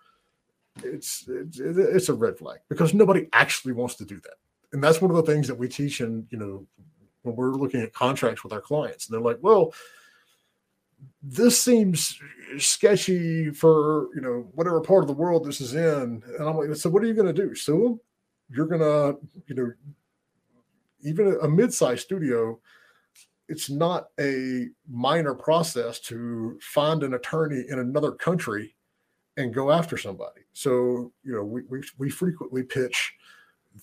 it's, 0.83 1.25
it's 1.27 1.59
it's 1.59 2.09
a 2.09 2.13
red 2.13 2.37
flag 2.37 2.59
because 2.67 2.93
nobody 2.93 3.27
actually 3.33 3.73
wants 3.73 3.95
to 3.95 4.05
do 4.05 4.19
that, 4.21 4.35
and 4.71 4.83
that's 4.83 5.01
one 5.01 5.11
of 5.11 5.17
the 5.17 5.31
things 5.31 5.47
that 5.47 5.57
we 5.57 5.67
teach 5.67 6.01
in 6.01 6.27
you 6.31 6.37
know 6.37 6.65
when 7.21 7.35
we're 7.35 7.51
looking 7.51 7.81
at 7.81 7.93
contracts 7.93 8.43
with 8.43 8.53
our 8.53 8.61
clients. 8.61 9.07
And 9.07 9.13
they're 9.13 9.21
like, 9.21 9.39
well, 9.41 9.73
this 11.21 11.61
seems 11.61 12.19
sketchy 12.57 13.51
for 13.51 14.09
you 14.15 14.21
know 14.21 14.47
whatever 14.53 14.81
part 14.81 15.03
of 15.03 15.07
the 15.07 15.13
world 15.13 15.45
this 15.45 15.61
is 15.61 15.75
in, 15.75 16.23
and 16.37 16.47
I'm 16.47 16.57
like, 16.57 16.75
so 16.75 16.89
what 16.89 17.03
are 17.03 17.07
you 17.07 17.13
going 17.13 17.33
to 17.33 17.47
do? 17.47 17.55
Sue 17.55 17.83
them? 17.83 17.99
You're 18.49 18.67
to 18.67 19.17
you 19.47 19.55
know 19.55 19.71
even 21.03 21.37
a 21.41 21.47
mid-sized 21.47 22.01
studio 22.01 22.59
it's 23.53 23.69
not 23.69 24.07
a 24.19 24.67
minor 24.89 25.35
process 25.35 25.99
to 25.99 26.57
find 26.59 27.03
an 27.03 27.13
attorney 27.13 27.63
in 27.69 27.77
another 27.77 28.11
country 28.11 28.75
and 29.37 29.53
go 29.53 29.71
after 29.71 29.95
somebody. 29.95 30.41
So, 30.53 31.11
you 31.23 31.35
know, 31.35 31.43
we, 31.43 31.61
we, 31.69 31.83
we 31.99 32.09
frequently 32.09 32.63
pitch 32.63 33.13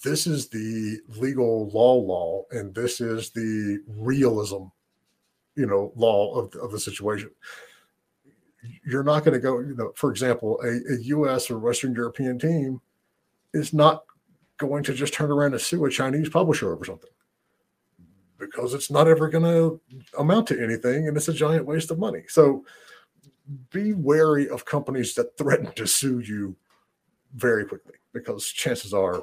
this 0.03 0.27
is 0.27 0.49
the 0.49 0.99
legal 1.19 1.69
law 1.69 1.95
law 1.95 2.43
and 2.51 2.75
this 2.75 3.01
is 3.01 3.31
the 3.31 3.81
realism, 3.87 4.65
you 5.55 5.67
know, 5.67 5.93
law 5.95 6.35
of, 6.35 6.53
of 6.57 6.73
the 6.73 6.81
situation. 6.81 7.31
You're 8.85 9.05
not 9.05 9.25
going 9.25 9.35
to 9.35 9.41
go, 9.41 9.61
you 9.61 9.77
know, 9.77 9.93
for 9.95 10.11
example, 10.11 10.61
a, 10.65 10.95
a 10.95 10.97
US 11.15 11.49
or 11.49 11.61
Western 11.61 11.95
European 11.95 12.41
team 12.41 12.81
is 13.55 13.73
not 13.73 14.03
going 14.59 14.83
to 14.83 14.95
just 14.95 15.15
turn 15.15 15.31
around 15.31 15.53
and 15.53 15.61
sue 15.61 15.85
a 15.85 15.91
Chinese 15.91 16.29
publisher 16.29 16.73
over 16.73 16.85
something 16.85 17.11
because 18.41 18.75
it's 18.75 18.91
not 18.91 19.07
ever 19.07 19.29
going 19.29 19.45
to 19.45 19.81
amount 20.19 20.49
to 20.49 20.61
anything 20.61 21.07
and 21.07 21.17
it's 21.17 21.29
a 21.29 21.33
giant 21.33 21.67
waste 21.67 21.91
of 21.91 21.99
money. 21.99 22.23
So 22.29 22.65
be 23.71 23.93
wary 23.93 24.49
of 24.49 24.65
companies 24.65 25.15
that 25.15 25.37
threaten 25.37 25.71
to 25.73 25.87
sue 25.87 26.21
you 26.21 26.57
very 27.35 27.65
quickly 27.65 27.95
because 28.13 28.49
chances 28.49 28.93
are 28.93 29.23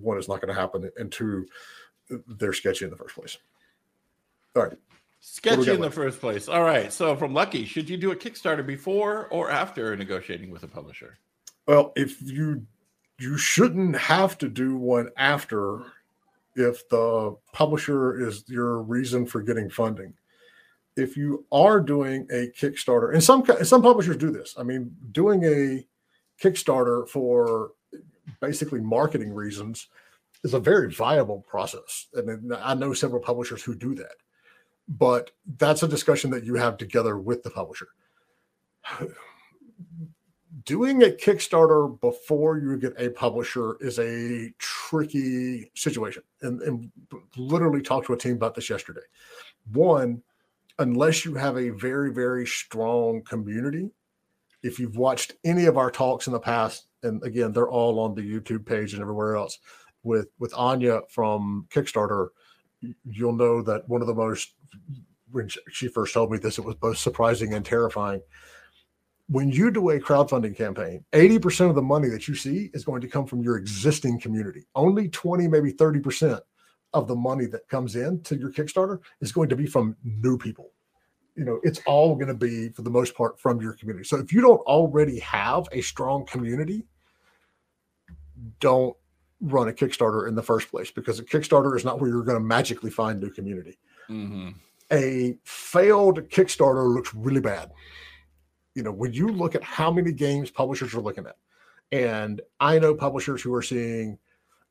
one 0.00 0.18
is 0.18 0.28
not 0.28 0.40
going 0.40 0.52
to 0.52 0.60
happen 0.60 0.90
and 0.98 1.10
two 1.10 1.46
they're 2.26 2.52
sketchy 2.52 2.84
in 2.84 2.90
the 2.90 2.96
first 2.96 3.14
place. 3.14 3.38
All 4.56 4.64
right. 4.64 4.76
Sketchy 5.20 5.70
in 5.70 5.80
the 5.80 5.90
first 5.90 6.18
place. 6.18 6.48
All 6.48 6.62
right. 6.62 6.92
So 6.92 7.14
from 7.14 7.34
Lucky, 7.34 7.64
should 7.64 7.88
you 7.88 7.96
do 7.96 8.10
a 8.10 8.16
Kickstarter 8.16 8.66
before 8.66 9.28
or 9.28 9.50
after 9.50 9.94
negotiating 9.96 10.50
with 10.50 10.64
a 10.64 10.68
publisher? 10.68 11.18
Well, 11.66 11.92
if 11.94 12.20
you 12.22 12.66
you 13.18 13.36
shouldn't 13.36 13.96
have 13.96 14.38
to 14.38 14.48
do 14.48 14.76
one 14.76 15.10
after 15.18 15.82
if 16.60 16.88
the 16.88 17.36
publisher 17.52 18.26
is 18.26 18.44
your 18.48 18.82
reason 18.82 19.26
for 19.26 19.42
getting 19.42 19.70
funding. 19.70 20.14
If 20.96 21.16
you 21.16 21.46
are 21.52 21.80
doing 21.80 22.26
a 22.30 22.50
Kickstarter, 22.58 23.12
and 23.14 23.22
some 23.22 23.44
some 23.62 23.82
publishers 23.82 24.16
do 24.16 24.30
this. 24.30 24.54
I 24.58 24.62
mean, 24.62 24.94
doing 25.12 25.44
a 25.44 25.86
Kickstarter 26.42 27.08
for 27.08 27.72
basically 28.40 28.80
marketing 28.80 29.32
reasons 29.32 29.88
is 30.44 30.54
a 30.54 30.60
very 30.60 30.90
viable 30.90 31.44
process. 31.48 32.06
And 32.14 32.54
I 32.54 32.74
know 32.74 32.92
several 32.92 33.22
publishers 33.22 33.62
who 33.62 33.74
do 33.74 33.94
that. 33.96 34.16
But 34.88 35.30
that's 35.58 35.82
a 35.82 35.88
discussion 35.88 36.30
that 36.30 36.44
you 36.44 36.54
have 36.54 36.76
together 36.76 37.18
with 37.18 37.42
the 37.42 37.50
publisher 37.50 37.88
doing 40.64 41.02
a 41.02 41.06
Kickstarter 41.06 42.00
before 42.00 42.58
you 42.58 42.76
get 42.78 42.94
a 42.98 43.10
publisher 43.10 43.76
is 43.80 43.98
a 43.98 44.52
tricky 44.58 45.70
situation. 45.74 46.22
And, 46.42 46.60
and 46.62 46.90
literally 47.36 47.82
talked 47.82 48.06
to 48.06 48.12
a 48.12 48.18
team 48.18 48.34
about 48.34 48.54
this 48.54 48.70
yesterday. 48.70 49.00
One, 49.72 50.22
unless 50.78 51.24
you 51.24 51.34
have 51.34 51.56
a 51.56 51.70
very, 51.70 52.12
very 52.12 52.46
strong 52.46 53.22
community, 53.22 53.90
if 54.62 54.78
you've 54.78 54.96
watched 54.96 55.34
any 55.44 55.66
of 55.66 55.78
our 55.78 55.90
talks 55.90 56.26
in 56.26 56.32
the 56.32 56.40
past, 56.40 56.86
and 57.02 57.22
again, 57.22 57.52
they're 57.52 57.70
all 57.70 57.98
on 58.00 58.14
the 58.14 58.22
YouTube 58.22 58.66
page 58.66 58.92
and 58.92 59.00
everywhere 59.00 59.36
else 59.36 59.58
with 60.02 60.28
with 60.38 60.52
Anya 60.54 61.00
from 61.08 61.66
Kickstarter, 61.70 62.28
you'll 63.04 63.34
know 63.34 63.62
that 63.62 63.88
one 63.88 64.00
of 64.00 64.06
the 64.06 64.14
most 64.14 64.54
when 65.30 65.48
she 65.70 65.88
first 65.88 66.12
told 66.12 66.30
me 66.30 66.38
this, 66.38 66.58
it 66.58 66.64
was 66.64 66.74
both 66.74 66.98
surprising 66.98 67.54
and 67.54 67.64
terrifying 67.64 68.20
when 69.30 69.48
you 69.48 69.70
do 69.70 69.90
a 69.90 70.00
crowdfunding 70.00 70.56
campaign, 70.56 71.04
80% 71.12 71.68
of 71.68 71.76
the 71.76 71.82
money 71.82 72.08
that 72.08 72.26
you 72.26 72.34
see 72.34 72.68
is 72.74 72.84
going 72.84 73.00
to 73.00 73.06
come 73.08 73.26
from 73.26 73.42
your 73.42 73.56
existing 73.56 74.18
community. 74.18 74.66
Only 74.74 75.08
20, 75.08 75.46
maybe 75.46 75.72
30% 75.72 76.40
of 76.94 77.06
the 77.06 77.14
money 77.14 77.46
that 77.46 77.68
comes 77.68 77.94
in 77.94 78.20
to 78.22 78.36
your 78.36 78.50
Kickstarter 78.50 78.98
is 79.20 79.30
going 79.30 79.48
to 79.48 79.56
be 79.56 79.66
from 79.66 79.96
new 80.02 80.36
people. 80.36 80.72
You 81.36 81.44
know, 81.44 81.60
it's 81.62 81.80
all 81.86 82.16
going 82.16 82.26
to 82.26 82.34
be 82.34 82.70
for 82.70 82.82
the 82.82 82.90
most 82.90 83.14
part 83.14 83.38
from 83.38 83.60
your 83.60 83.74
community. 83.74 84.04
So 84.04 84.16
if 84.16 84.32
you 84.32 84.40
don't 84.40 84.60
already 84.62 85.20
have 85.20 85.68
a 85.70 85.80
strong 85.80 86.26
community, 86.26 86.84
don't 88.58 88.96
run 89.40 89.68
a 89.68 89.72
Kickstarter 89.72 90.26
in 90.26 90.34
the 90.34 90.42
first 90.42 90.68
place 90.72 90.90
because 90.90 91.20
a 91.20 91.24
Kickstarter 91.24 91.76
is 91.76 91.84
not 91.84 92.00
where 92.00 92.10
you're 92.10 92.24
going 92.24 92.36
to 92.36 92.44
magically 92.44 92.90
find 92.90 93.20
new 93.20 93.30
community. 93.30 93.78
Mm-hmm. 94.08 94.50
A 94.90 95.38
failed 95.44 96.28
Kickstarter 96.30 96.92
looks 96.92 97.14
really 97.14 97.40
bad 97.40 97.70
you 98.74 98.82
know, 98.82 98.92
when 98.92 99.12
you 99.12 99.28
look 99.28 99.54
at 99.54 99.64
how 99.64 99.90
many 99.90 100.12
games 100.12 100.50
publishers 100.50 100.94
are 100.94 101.00
looking 101.00 101.26
at, 101.26 101.36
and 101.92 102.40
I 102.60 102.78
know 102.78 102.94
publishers 102.94 103.42
who 103.42 103.52
are 103.54 103.62
seeing 103.62 104.18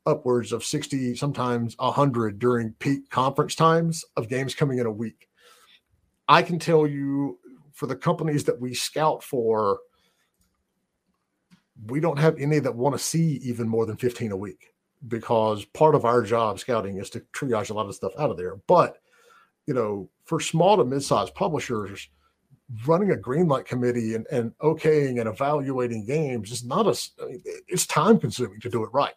upwards 0.05 0.51
of 0.53 0.63
60, 0.63 1.15
sometimes 1.15 1.75
100 1.77 2.39
during 2.39 2.73
peak 2.79 3.09
conference 3.09 3.55
times 3.55 4.03
of 4.15 4.29
games 4.29 4.55
coming 4.55 4.79
in 4.79 4.85
a 4.85 4.91
week. 4.91 5.27
I 6.27 6.41
can 6.41 6.59
tell 6.59 6.87
you 6.87 7.39
for 7.73 7.87
the 7.87 7.95
companies 7.95 8.43
that 8.45 8.59
we 8.59 8.73
scout 8.73 9.23
for, 9.23 9.79
we 11.85 11.99
don't 11.99 12.19
have 12.19 12.37
any 12.39 12.59
that 12.59 12.75
want 12.75 12.95
to 12.95 13.03
see 13.03 13.39
even 13.43 13.67
more 13.67 13.85
than 13.85 13.97
15 13.97 14.31
a 14.31 14.37
week 14.37 14.73
because 15.07 15.65
part 15.65 15.95
of 15.95 16.05
our 16.05 16.21
job 16.21 16.59
scouting 16.59 16.97
is 16.97 17.09
to 17.11 17.21
triage 17.33 17.69
a 17.69 17.73
lot 17.73 17.87
of 17.87 17.95
stuff 17.95 18.11
out 18.19 18.31
of 18.31 18.37
there. 18.37 18.57
But, 18.67 18.97
you 19.65 19.73
know, 19.73 20.09
for 20.25 20.39
small 20.39 20.77
to 20.77 20.83
mid-sized 20.83 21.35
publishers, 21.35 22.09
running 22.85 23.11
a 23.11 23.17
green 23.17 23.47
light 23.47 23.65
committee 23.65 24.15
and, 24.15 24.27
and 24.31 24.55
okaying 24.59 25.19
and 25.19 25.27
evaluating 25.27 26.05
games 26.05 26.51
is 26.51 26.63
not 26.63 26.85
a 26.85 26.95
it's 27.67 27.87
time 27.87 28.19
consuming 28.19 28.59
to 28.59 28.69
do 28.69 28.83
it 28.83 28.89
right 28.93 29.15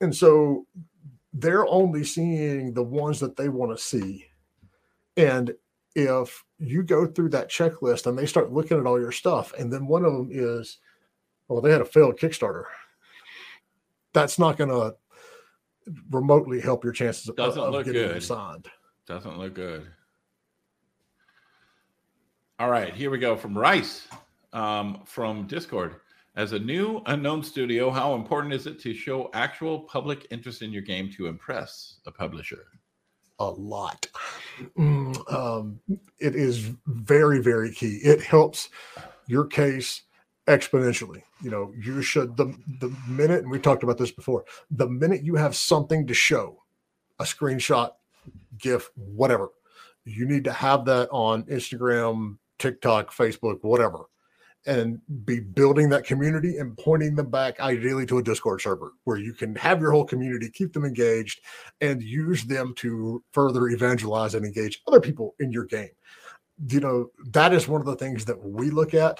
and 0.00 0.14
so 0.14 0.66
they're 1.34 1.66
only 1.68 2.02
seeing 2.02 2.74
the 2.74 2.82
ones 2.82 3.20
that 3.20 3.36
they 3.36 3.48
want 3.48 3.70
to 3.70 3.82
see 3.82 4.26
and 5.16 5.54
if 5.94 6.44
you 6.58 6.82
go 6.82 7.06
through 7.06 7.28
that 7.28 7.48
checklist 7.48 8.06
and 8.06 8.18
they 8.18 8.26
start 8.26 8.52
looking 8.52 8.78
at 8.78 8.86
all 8.86 8.98
your 9.00 9.12
stuff 9.12 9.52
and 9.58 9.72
then 9.72 9.86
one 9.86 10.04
of 10.04 10.12
them 10.12 10.28
is 10.32 10.78
well 11.46 11.60
they 11.60 11.70
had 11.70 11.80
a 11.80 11.84
failed 11.84 12.18
kickstarter 12.18 12.64
that's 14.12 14.38
not 14.38 14.56
going 14.56 14.70
to 14.70 14.96
remotely 16.10 16.60
help 16.60 16.82
your 16.82 16.92
chances 16.92 17.28
of, 17.28 17.36
Doesn't 17.36 17.62
of 17.62 17.72
look 17.72 17.86
getting 17.86 18.08
good. 18.08 18.22
signed 18.22 18.68
Doesn't 19.06 19.38
look 19.38 19.54
good. 19.54 19.86
All 22.60 22.68
right, 22.68 22.94
here 22.94 23.10
we 23.10 23.16
go 23.16 23.36
from 23.36 23.56
Rice 23.56 24.06
um, 24.52 25.00
from 25.06 25.46
Discord. 25.46 25.94
As 26.36 26.52
a 26.52 26.58
new 26.58 27.00
unknown 27.06 27.42
studio, 27.42 27.88
how 27.88 28.14
important 28.14 28.52
is 28.52 28.66
it 28.66 28.78
to 28.80 28.92
show 28.92 29.30
actual 29.32 29.80
public 29.80 30.26
interest 30.30 30.60
in 30.60 30.70
your 30.70 30.82
game 30.82 31.10
to 31.12 31.26
impress 31.26 32.00
a 32.06 32.10
publisher? 32.10 32.66
A 33.38 33.46
lot. 33.46 34.06
Mm, 34.78 35.32
um, 35.32 35.80
it 36.18 36.36
is 36.36 36.70
very, 36.84 37.40
very 37.40 37.72
key. 37.72 37.98
It 38.04 38.20
helps 38.20 38.68
your 39.26 39.46
case 39.46 40.02
exponentially. 40.46 41.22
You 41.42 41.50
know, 41.50 41.72
you 41.82 42.02
should 42.02 42.36
the 42.36 42.54
the 42.80 42.94
minute, 43.08 43.40
and 43.40 43.50
we 43.50 43.58
talked 43.58 43.84
about 43.84 43.96
this 43.96 44.10
before, 44.10 44.44
the 44.70 44.86
minute 44.86 45.24
you 45.24 45.36
have 45.36 45.56
something 45.56 46.06
to 46.08 46.12
show, 46.12 46.62
a 47.20 47.24
screenshot, 47.24 47.92
GIF, 48.58 48.90
whatever, 48.96 49.48
you 50.04 50.26
need 50.26 50.44
to 50.44 50.52
have 50.52 50.84
that 50.84 51.08
on 51.10 51.44
Instagram, 51.44 52.36
TikTok, 52.60 53.12
Facebook, 53.12 53.58
whatever, 53.62 54.04
and 54.66 55.00
be 55.24 55.40
building 55.40 55.88
that 55.88 56.04
community 56.04 56.58
and 56.58 56.76
pointing 56.76 57.16
them 57.16 57.30
back 57.30 57.58
ideally 57.60 58.04
to 58.06 58.18
a 58.18 58.22
Discord 58.22 58.60
server 58.60 58.92
where 59.04 59.16
you 59.16 59.32
can 59.32 59.54
have 59.56 59.80
your 59.80 59.90
whole 59.90 60.04
community, 60.04 60.50
keep 60.50 60.72
them 60.72 60.84
engaged, 60.84 61.40
and 61.80 62.02
use 62.02 62.44
them 62.44 62.74
to 62.76 63.24
further 63.32 63.68
evangelize 63.68 64.34
and 64.34 64.44
engage 64.44 64.82
other 64.86 65.00
people 65.00 65.34
in 65.40 65.50
your 65.50 65.64
game. 65.64 65.88
You 66.68 66.80
know, 66.80 67.10
that 67.30 67.54
is 67.54 67.66
one 67.66 67.80
of 67.80 67.86
the 67.86 67.96
things 67.96 68.26
that 68.26 68.40
we 68.40 68.70
look 68.70 68.92
at 68.92 69.18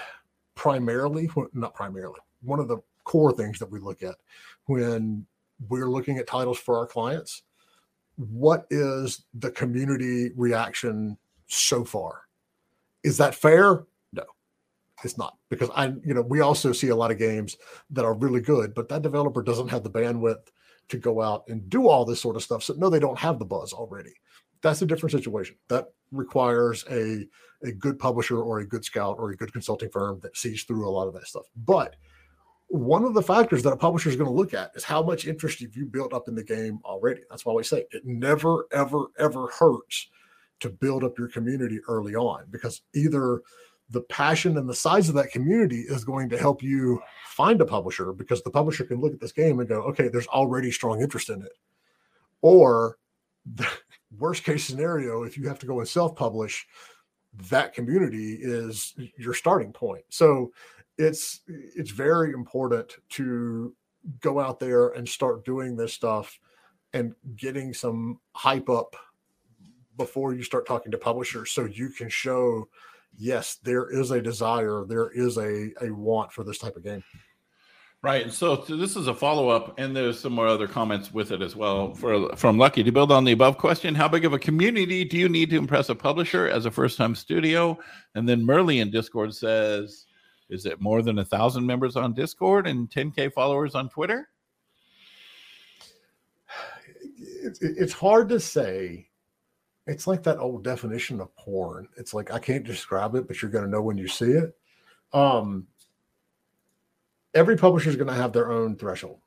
primarily, 0.55 1.28
not 1.55 1.74
primarily, 1.74 2.20
one 2.43 2.61
of 2.61 2.68
the 2.68 2.78
core 3.05 3.32
things 3.32 3.59
that 3.59 3.70
we 3.70 3.80
look 3.80 4.03
at 4.03 4.16
when 4.66 5.26
we're 5.68 5.91
looking 5.91 6.18
at 6.18 6.26
titles 6.26 6.59
for 6.59 6.76
our 6.76 6.86
clients. 6.86 7.43
What 8.16 8.66
is 8.68 9.24
the 9.32 9.51
community 9.51 10.32
reaction 10.36 11.16
so 11.47 11.82
far? 11.82 12.24
Is 13.03 13.16
that 13.18 13.34
fair? 13.34 13.84
No, 14.12 14.24
it's 15.05 15.18
not 15.18 15.36
because 15.48 15.70
I, 15.74 15.86
you 16.05 16.14
know, 16.14 16.22
we 16.22 16.40
also 16.40 16.72
see 16.72 16.88
a 16.88 16.96
lot 16.96 17.11
of 17.11 17.18
games 17.18 17.57
that 17.90 18.05
are 18.05 18.14
really 18.14 18.40
good, 18.40 18.74
but 18.74 18.88
that 18.88 19.03
developer 19.03 19.42
doesn't 19.42 19.68
have 19.68 19.82
the 19.82 19.90
bandwidth 19.90 20.48
to 20.88 20.98
go 20.98 21.22
out 21.22 21.44
and 21.48 21.68
do 21.70 21.88
all 21.88 22.05
this 22.05 22.20
sort 22.20 22.36
of 22.36 22.42
stuff. 22.42 22.62
So 22.62 22.74
no, 22.74 22.90
they 22.90 22.98
don't 22.98 23.18
have 23.18 23.38
the 23.38 23.44
buzz 23.44 23.72
already. 23.72 24.12
That's 24.62 24.82
a 24.82 24.86
different 24.86 25.12
situation. 25.12 25.57
That 25.68 25.86
requires 26.11 26.84
a 26.90 27.26
a 27.62 27.72
good 27.72 27.98
publisher 27.98 28.40
or 28.40 28.61
a 28.61 28.66
good 28.66 28.84
scout 28.84 29.16
or 29.18 29.30
a 29.30 29.36
good 29.36 29.53
consulting 29.53 29.90
firm 29.90 30.18
that 30.22 30.36
sees 30.36 30.64
through 30.64 30.88
a 30.88 30.90
lot 30.90 31.09
of 31.09 31.14
that 31.14 31.26
stuff. 31.26 31.44
But 31.57 31.96
one 32.68 33.05
of 33.05 33.14
the 33.14 33.22
factors 33.22 33.62
that 33.64 33.72
a 33.72 33.76
publisher 33.76 34.09
is 34.09 34.16
going 34.16 34.30
to 34.30 34.34
look 34.36 34.55
at 34.55 34.70
is 34.74 34.84
how 34.84 35.03
much 35.03 35.26
interest 35.26 35.61
have 35.61 35.76
you 35.76 35.86
built 35.86 36.14
up 36.14 36.28
in 36.28 36.34
the 36.34 36.44
game 36.44 36.78
already. 36.84 37.22
That's 37.28 37.44
why 37.44 37.53
we 37.53 37.64
say 37.64 37.84
it 37.90 38.07
never, 38.07 38.66
ever, 38.72 39.07
ever 39.18 39.48
hurts 39.48 40.09
to 40.61 40.68
build 40.68 41.04
up 41.04 41.18
your 41.18 41.28
community 41.28 41.80
early 41.88 42.14
on 42.14 42.44
because 42.50 42.82
either 42.94 43.40
the 43.90 44.02
passion 44.02 44.56
and 44.56 44.68
the 44.68 44.74
size 44.74 45.08
of 45.08 45.14
that 45.16 45.32
community 45.32 45.80
is 45.80 46.04
going 46.04 46.28
to 46.28 46.38
help 46.38 46.62
you 46.62 47.00
find 47.26 47.61
a 47.61 47.66
publisher 47.66 48.12
because 48.12 48.42
the 48.42 48.50
publisher 48.50 48.84
can 48.84 49.00
look 49.00 49.12
at 49.12 49.20
this 49.20 49.32
game 49.32 49.58
and 49.58 49.68
go, 49.68 49.82
okay, 49.82 50.08
there's 50.08 50.28
already 50.28 50.70
strong 50.70 51.02
interest 51.02 51.28
in 51.28 51.42
it. 51.42 51.52
Or 52.40 52.98
the 53.54 53.66
worst 54.18 54.44
case 54.44 54.64
scenario, 54.64 55.24
if 55.24 55.36
you 55.36 55.48
have 55.48 55.58
to 55.61 55.66
go 55.66 55.80
and 55.80 55.88
self 55.88 56.14
publish, 56.14 56.66
that 57.50 57.74
community 57.74 58.38
is 58.40 58.94
your 59.16 59.34
starting 59.34 59.72
point. 59.72 60.04
So 60.08 60.52
it's 60.98 61.40
it's 61.46 61.90
very 61.90 62.32
important 62.32 62.96
to 63.11 63.74
go 64.20 64.40
out 64.40 64.61
there 64.61 64.90
and 64.90 65.08
start 65.08 65.44
doing 65.44 65.76
this 65.76 65.92
stuff 65.92 66.38
and 66.92 67.14
getting 67.36 67.72
some 67.72 68.20
hype 68.34 68.68
up 68.68 68.96
before 70.01 70.34
you 70.34 70.42
start 70.42 70.66
talking 70.66 70.90
to 70.90 70.98
publishers 70.98 71.51
so 71.51 71.64
you 71.64 71.90
can 71.90 72.09
show 72.09 72.68
yes 73.16 73.57
there 73.62 73.90
is 73.90 74.11
a 74.11 74.20
desire 74.20 74.84
there 74.88 75.11
is 75.11 75.36
a 75.36 75.70
a 75.82 75.90
want 75.90 76.32
for 76.32 76.44
this 76.44 76.59
type 76.59 76.76
of 76.76 76.82
game 76.82 77.05
Right. 78.03 78.32
So, 78.32 78.64
so, 78.64 78.78
this 78.78 78.96
is 78.96 79.09
a 79.09 79.14
follow 79.14 79.51
up, 79.51 79.78
and 79.78 79.94
there's 79.94 80.18
some 80.18 80.32
more 80.32 80.46
other 80.46 80.66
comments 80.66 81.12
with 81.12 81.32
it 81.32 81.42
as 81.42 81.55
well. 81.55 81.92
For 81.92 82.34
from 82.34 82.57
Lucky 82.57 82.82
to 82.82 82.90
build 82.90 83.12
on 83.12 83.24
the 83.24 83.32
above 83.32 83.59
question, 83.59 83.94
how 83.94 84.09
big 84.09 84.24
of 84.24 84.32
a 84.32 84.38
community 84.38 85.05
do 85.05 85.18
you 85.18 85.28
need 85.28 85.51
to 85.51 85.59
impress 85.59 85.90
a 85.90 85.94
publisher 85.94 86.48
as 86.48 86.64
a 86.64 86.70
first 86.70 86.96
time 86.96 87.14
studio? 87.14 87.78
And 88.14 88.26
then 88.26 88.40
Merly 88.40 88.80
in 88.80 88.90
Discord 88.90 89.34
says, 89.34 90.07
is 90.48 90.64
it 90.64 90.80
more 90.80 91.03
than 91.03 91.18
a 91.18 91.24
thousand 91.26 91.66
members 91.66 91.94
on 91.94 92.14
Discord 92.14 92.66
and 92.66 92.90
10k 92.90 93.34
followers 93.34 93.74
on 93.74 93.90
Twitter? 93.90 94.30
It's 97.61 97.92
hard 97.92 98.30
to 98.30 98.40
say. 98.40 99.09
It's 99.91 100.07
like 100.07 100.22
that 100.22 100.38
old 100.38 100.62
definition 100.62 101.20
of 101.20 101.34
porn. 101.34 101.88
It's 101.97 102.14
like 102.14 102.32
I 102.32 102.38
can't 102.38 102.62
describe 102.62 103.16
it, 103.16 103.26
but 103.26 103.43
you're 103.43 103.51
going 103.51 103.64
to 103.64 103.70
know 103.70 103.82
when 103.82 103.99
you 103.99 104.07
see 104.07 104.30
it. 104.30 104.57
Um, 105.12 105.66
every 107.34 107.57
publisher 107.57 107.91
is 107.91 107.97
going 107.97 108.07
to 108.07 108.14
have 108.14 108.32
their 108.32 108.53
own 108.53 108.76
threshold. 108.76 109.18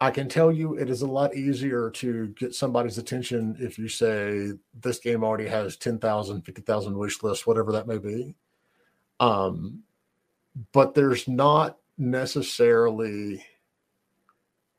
I 0.00 0.10
can 0.10 0.30
tell 0.30 0.50
you 0.50 0.78
it 0.78 0.88
is 0.88 1.02
a 1.02 1.06
lot 1.06 1.36
easier 1.36 1.90
to 1.90 2.28
get 2.28 2.54
somebody's 2.54 2.96
attention 2.96 3.58
if 3.60 3.78
you 3.78 3.88
say 3.88 4.52
this 4.80 4.98
game 4.98 5.22
already 5.22 5.46
has 5.46 5.76
10,000, 5.76 6.40
50,000 6.40 6.96
wish 6.96 7.22
lists, 7.22 7.46
whatever 7.46 7.72
that 7.72 7.86
may 7.86 7.98
be. 7.98 8.34
Um, 9.20 9.82
but 10.72 10.94
there's 10.94 11.28
not 11.28 11.76
necessarily 11.98 13.44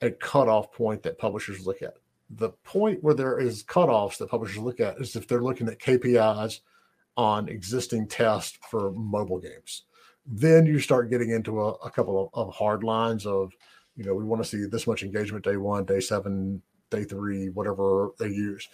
a 0.01 0.09
cutoff 0.09 0.71
point 0.71 1.03
that 1.03 1.19
publishers 1.19 1.67
look 1.67 1.83
at. 1.83 1.97
The 2.35 2.49
point 2.63 3.03
where 3.03 3.13
there 3.13 3.39
is 3.39 3.63
cutoffs 3.63 4.17
that 4.17 4.29
publishers 4.29 4.59
look 4.59 4.79
at 4.79 4.97
is 4.99 5.15
if 5.15 5.27
they're 5.27 5.41
looking 5.41 5.67
at 5.67 5.79
KPIs 5.79 6.59
on 7.17 7.49
existing 7.49 8.07
tests 8.07 8.57
for 8.69 8.91
mobile 8.91 9.39
games 9.39 9.83
then 10.25 10.65
you 10.65 10.79
start 10.79 11.09
getting 11.09 11.31
into 11.31 11.61
a, 11.61 11.71
a 11.71 11.89
couple 11.89 12.31
of, 12.33 12.47
of, 12.47 12.53
hard 12.53 12.83
lines 12.83 13.25
of, 13.25 13.51
you 13.95 14.03
know, 14.03 14.13
we 14.13 14.23
want 14.23 14.41
to 14.41 14.47
see 14.47 14.65
this 14.65 14.87
much 14.87 15.03
engagement 15.03 15.43
day 15.43 15.57
one, 15.57 15.85
day 15.85 15.99
seven, 15.99 16.61
day 16.89 17.03
three, 17.03 17.49
whatever 17.49 18.11
they 18.19 18.27
use. 18.27 18.67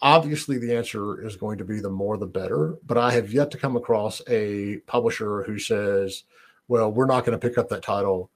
Obviously, 0.00 0.58
the 0.58 0.74
answer 0.74 1.26
is 1.26 1.34
going 1.34 1.58
to 1.58 1.64
be 1.64 1.80
the 1.80 1.90
more 1.90 2.16
the 2.16 2.26
better, 2.26 2.76
but 2.86 2.96
I 2.96 3.10
have 3.12 3.32
yet 3.32 3.50
to 3.50 3.58
come 3.58 3.76
across 3.76 4.22
a 4.28 4.76
publisher 4.86 5.42
who 5.42 5.58
says, 5.58 6.22
well, 6.68 6.92
we're 6.92 7.06
not 7.06 7.24
going 7.24 7.38
to 7.38 7.48
pick 7.48 7.58
up 7.58 7.68
that 7.70 7.82
title 7.82 8.30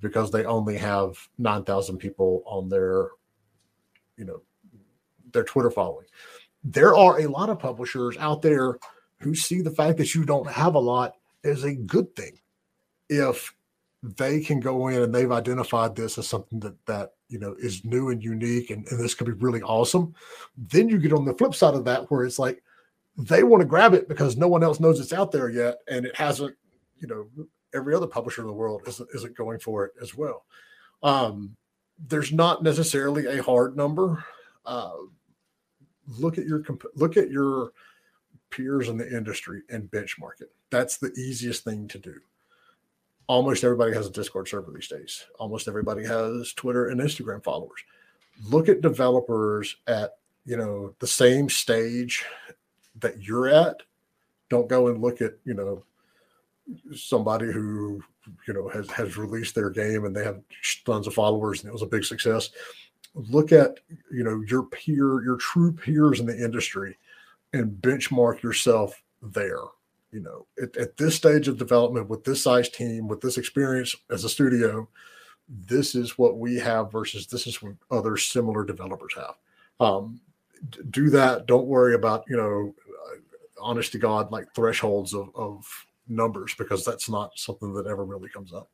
because 0.00 0.30
they 0.30 0.44
only 0.44 0.76
have 0.76 1.16
9,000 1.38 1.98
people 1.98 2.42
on 2.46 2.68
their, 2.68 3.08
you 4.16 4.24
know, 4.24 4.42
their 5.32 5.44
Twitter 5.44 5.70
following. 5.70 6.06
There 6.64 6.96
are 6.96 7.20
a 7.20 7.26
lot 7.26 7.50
of 7.50 7.58
publishers 7.58 8.16
out 8.18 8.42
there 8.42 8.78
who 9.20 9.34
see 9.34 9.60
the 9.62 9.70
fact 9.70 9.98
that 9.98 10.14
you 10.14 10.24
don't 10.24 10.48
have 10.50 10.74
a 10.74 10.80
lot 10.80 11.14
as 11.44 11.64
a 11.64 11.74
good 11.74 12.14
thing. 12.14 12.38
If 13.08 13.54
they 14.02 14.40
can 14.40 14.60
go 14.60 14.88
in 14.88 15.02
and 15.02 15.14
they've 15.14 15.32
identified 15.32 15.96
this 15.96 16.18
as 16.18 16.28
something 16.28 16.60
that 16.60 16.86
that 16.86 17.14
you 17.28 17.38
know 17.38 17.56
is 17.58 17.84
new 17.84 18.10
and 18.10 18.22
unique 18.22 18.70
and, 18.70 18.86
and 18.88 19.00
this 19.00 19.14
could 19.14 19.26
be 19.26 19.32
really 19.32 19.62
awesome, 19.62 20.14
then 20.56 20.88
you 20.88 20.98
get 20.98 21.12
on 21.12 21.24
the 21.24 21.34
flip 21.34 21.54
side 21.54 21.74
of 21.74 21.84
that 21.84 22.10
where 22.10 22.24
it's 22.24 22.38
like 22.38 22.62
they 23.16 23.42
want 23.42 23.60
to 23.60 23.66
grab 23.66 23.94
it 23.94 24.08
because 24.08 24.36
no 24.36 24.46
one 24.46 24.62
else 24.62 24.78
knows 24.78 25.00
it's 25.00 25.12
out 25.12 25.32
there 25.32 25.48
yet 25.48 25.78
and 25.88 26.06
it 26.06 26.14
hasn't, 26.14 26.54
you 26.98 27.08
know, 27.08 27.26
every 27.74 27.94
other 27.94 28.06
publisher 28.06 28.42
in 28.42 28.48
the 28.48 28.52
world 28.52 28.82
isn't 28.86 29.08
isn't 29.14 29.36
going 29.36 29.58
for 29.58 29.84
it 29.84 29.92
as 30.00 30.14
well. 30.14 30.44
Um, 31.02 31.56
there's 32.08 32.32
not 32.32 32.62
necessarily 32.62 33.26
a 33.26 33.42
hard 33.42 33.76
number. 33.76 34.24
Uh, 34.64 34.92
look 36.18 36.38
at 36.38 36.46
your 36.46 36.62
look 36.94 37.16
at 37.16 37.30
your 37.30 37.72
peers 38.50 38.88
in 38.88 38.96
the 38.96 39.16
industry 39.16 39.62
and 39.70 39.90
benchmark 39.90 40.40
it. 40.40 40.50
That's 40.70 40.96
the 40.96 41.12
easiest 41.12 41.64
thing 41.64 41.88
to 41.88 41.98
do. 41.98 42.14
Almost 43.26 43.64
everybody 43.64 43.92
has 43.92 44.06
a 44.06 44.10
Discord 44.10 44.48
server 44.48 44.72
these 44.72 44.88
days. 44.88 45.26
Almost 45.38 45.68
everybody 45.68 46.04
has 46.04 46.52
Twitter 46.54 46.88
and 46.88 47.00
Instagram 47.00 47.44
followers. 47.44 47.80
Look 48.48 48.68
at 48.68 48.80
developers 48.80 49.76
at, 49.86 50.16
you 50.46 50.56
know, 50.56 50.94
the 50.98 51.06
same 51.06 51.50
stage 51.50 52.24
that 53.00 53.22
you're 53.22 53.48
at. 53.48 53.82
Don't 54.48 54.68
go 54.68 54.88
and 54.88 55.02
look 55.02 55.20
at, 55.20 55.34
you 55.44 55.52
know, 55.52 55.84
somebody 56.94 57.46
who, 57.52 58.02
you 58.46 58.54
know, 58.54 58.68
has 58.68 58.90
has 58.90 59.16
released 59.16 59.54
their 59.54 59.70
game 59.70 60.04
and 60.04 60.14
they 60.14 60.24
have 60.24 60.40
tons 60.84 61.06
of 61.06 61.14
followers 61.14 61.60
and 61.60 61.68
it 61.68 61.72
was 61.72 61.82
a 61.82 61.86
big 61.86 62.04
success. 62.04 62.50
Look 63.14 63.52
at, 63.52 63.78
you 64.12 64.22
know, 64.22 64.42
your 64.48 64.64
peer, 64.64 65.22
your 65.24 65.36
true 65.36 65.72
peers 65.72 66.20
in 66.20 66.26
the 66.26 66.36
industry 66.36 66.98
and 67.52 67.72
benchmark 67.72 68.42
yourself 68.42 69.02
there. 69.22 69.62
You 70.12 70.20
know, 70.20 70.46
at, 70.62 70.76
at 70.76 70.96
this 70.96 71.16
stage 71.16 71.48
of 71.48 71.58
development 71.58 72.08
with 72.08 72.24
this 72.24 72.42
size 72.42 72.68
team, 72.68 73.08
with 73.08 73.20
this 73.20 73.36
experience 73.36 73.94
as 74.10 74.24
a 74.24 74.28
studio, 74.28 74.88
this 75.48 75.94
is 75.94 76.18
what 76.18 76.38
we 76.38 76.56
have 76.56 76.92
versus 76.92 77.26
this 77.26 77.46
is 77.46 77.62
what 77.62 77.74
other 77.90 78.16
similar 78.16 78.64
developers 78.64 79.14
have. 79.16 79.34
Um, 79.80 80.20
do 80.90 81.10
that. 81.10 81.46
Don't 81.46 81.66
worry 81.66 81.94
about, 81.94 82.24
you 82.28 82.36
know, 82.36 82.74
uh, 82.88 83.16
honest 83.60 83.92
to 83.92 83.98
God, 83.98 84.30
like 84.32 84.54
thresholds 84.54 85.14
of, 85.14 85.30
of 85.34 85.66
numbers, 86.08 86.54
because 86.58 86.84
that's 86.84 87.08
not 87.08 87.30
something 87.36 87.72
that 87.74 87.86
ever 87.86 88.04
really 88.04 88.28
comes 88.28 88.52
up. 88.52 88.68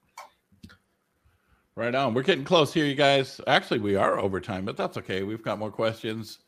Right 1.77 1.95
on. 1.95 2.15
We're 2.15 2.23
getting 2.23 2.45
close 2.45 2.73
here, 2.73 2.85
you 2.85 2.95
guys. 2.95 3.41
Actually, 3.49 3.81
we 3.81 3.97
are 3.97 4.19
over 4.19 4.41
time, 4.41 4.65
but 4.65 4.77
that's 4.77 4.97
okay. 4.99 5.25
We've 5.25 5.43
got 5.43 5.59
more 5.59 5.73
questions. 5.73 6.39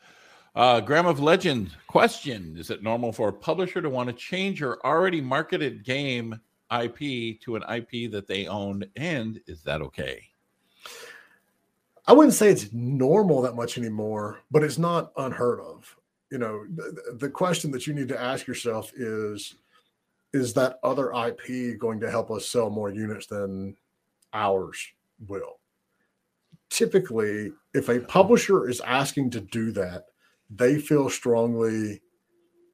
Uh, 0.55 0.80
Graham 0.80 1.07
of 1.07 1.20
Legend 1.20 1.70
question 1.87 2.57
Is 2.57 2.70
it 2.70 2.82
normal 2.82 3.12
for 3.12 3.28
a 3.28 3.32
publisher 3.32 3.82
to 3.82 3.91
want 3.91 4.09
to 4.09 4.14
change 4.14 4.61
your 4.61 4.78
already 4.84 5.20
marketed 5.20 5.84
game 5.84 6.41
IP 6.72 7.41
to 7.41 7.57
an 7.57 7.64
IP 7.68 8.11
that 8.12 8.26
they 8.28 8.47
own? 8.47 8.84
And 8.95 9.41
is 9.47 9.62
that 9.64 9.82
okay? 9.82 10.22
I 12.07 12.12
wouldn't 12.12 12.34
say 12.34 12.49
it's 12.49 12.72
normal 12.72 13.43
that 13.43 13.57
much 13.57 13.78
anymore, 13.78 14.39
but 14.51 14.62
it's 14.62 14.78
not 14.78 15.12
unheard 15.16 15.61
of. 15.61 15.97
You 16.30 16.39
know, 16.39 16.64
the, 16.74 17.16
the 17.18 17.28
question 17.28 17.70
that 17.72 17.87
you 17.87 17.95
need 17.95 18.09
to 18.09 18.20
ask 18.20 18.47
yourself 18.47 18.93
is 18.95 19.57
is 20.37 20.55
that 20.55 20.78
other 20.82 21.12
IP 21.12 21.78
going 21.78 22.01
to 22.01 22.11
help 22.11 22.30
us 22.30 22.49
sell 22.49 22.70
more 22.70 22.91
units 22.91 23.26
than 23.26 23.76
ours 24.32 24.93
will? 25.26 25.59
Typically, 26.68 27.53
if 27.74 27.89
a 27.89 28.01
publisher 28.01 28.68
is 28.68 28.80
asking 28.80 29.30
to 29.30 29.41
do 29.41 29.72
that, 29.72 30.07
they 30.51 30.78
feel 30.78 31.09
strongly 31.09 32.01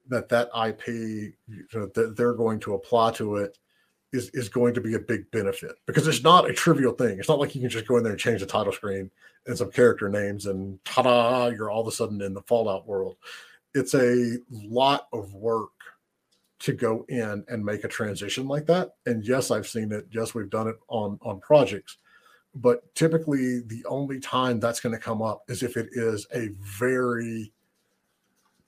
that 0.09 0.29
that 0.29 0.49
IP 0.67 0.87
you 0.87 1.33
know, 1.73 1.87
that 1.95 2.15
they're 2.17 2.33
going 2.33 2.59
to 2.59 2.73
apply 2.73 3.11
to 3.11 3.37
it 3.37 3.57
is 4.11 4.29
is 4.29 4.49
going 4.49 4.73
to 4.73 4.81
be 4.81 4.93
a 4.93 4.99
big 4.99 5.29
benefit 5.31 5.75
because 5.85 6.07
it's 6.07 6.23
not 6.23 6.49
a 6.49 6.53
trivial 6.53 6.93
thing. 6.93 7.17
It's 7.17 7.29
not 7.29 7.39
like 7.39 7.55
you 7.55 7.61
can 7.61 7.69
just 7.69 7.87
go 7.87 7.97
in 7.97 8.03
there 8.03 8.11
and 8.11 8.19
change 8.19 8.41
the 8.41 8.45
title 8.45 8.73
screen 8.73 9.09
and 9.47 9.57
some 9.57 9.71
character 9.71 10.09
names 10.09 10.45
and 10.45 10.83
ta-da, 10.85 11.47
you're 11.47 11.71
all 11.71 11.81
of 11.81 11.87
a 11.87 11.91
sudden 11.91 12.21
in 12.21 12.33
the 12.33 12.41
Fallout 12.43 12.87
world. 12.87 13.17
It's 13.73 13.95
a 13.95 14.37
lot 14.51 15.07
of 15.13 15.33
work 15.33 15.71
to 16.63 16.71
go 16.71 17.05
in 17.09 17.43
and 17.49 17.63
make 17.63 17.83
a 17.83 17.89
transition 17.89 18.47
like 18.47 18.65
that. 18.65 18.95
And 19.05 19.25
yes, 19.27 19.51
I've 19.51 19.67
seen 19.67 19.91
it. 19.91 20.07
Yes, 20.11 20.33
we've 20.33 20.49
done 20.49 20.69
it 20.69 20.77
on 20.87 21.19
on 21.21 21.41
projects. 21.41 21.97
But 22.55 22.95
typically 22.95 23.59
the 23.59 23.83
only 23.85 24.21
time 24.21 24.59
that's 24.59 24.79
going 24.79 24.95
to 24.95 25.01
come 25.01 25.21
up 25.21 25.43
is 25.49 25.61
if 25.61 25.75
it 25.75 25.89
is 25.91 26.25
a 26.33 26.49
very 26.59 27.51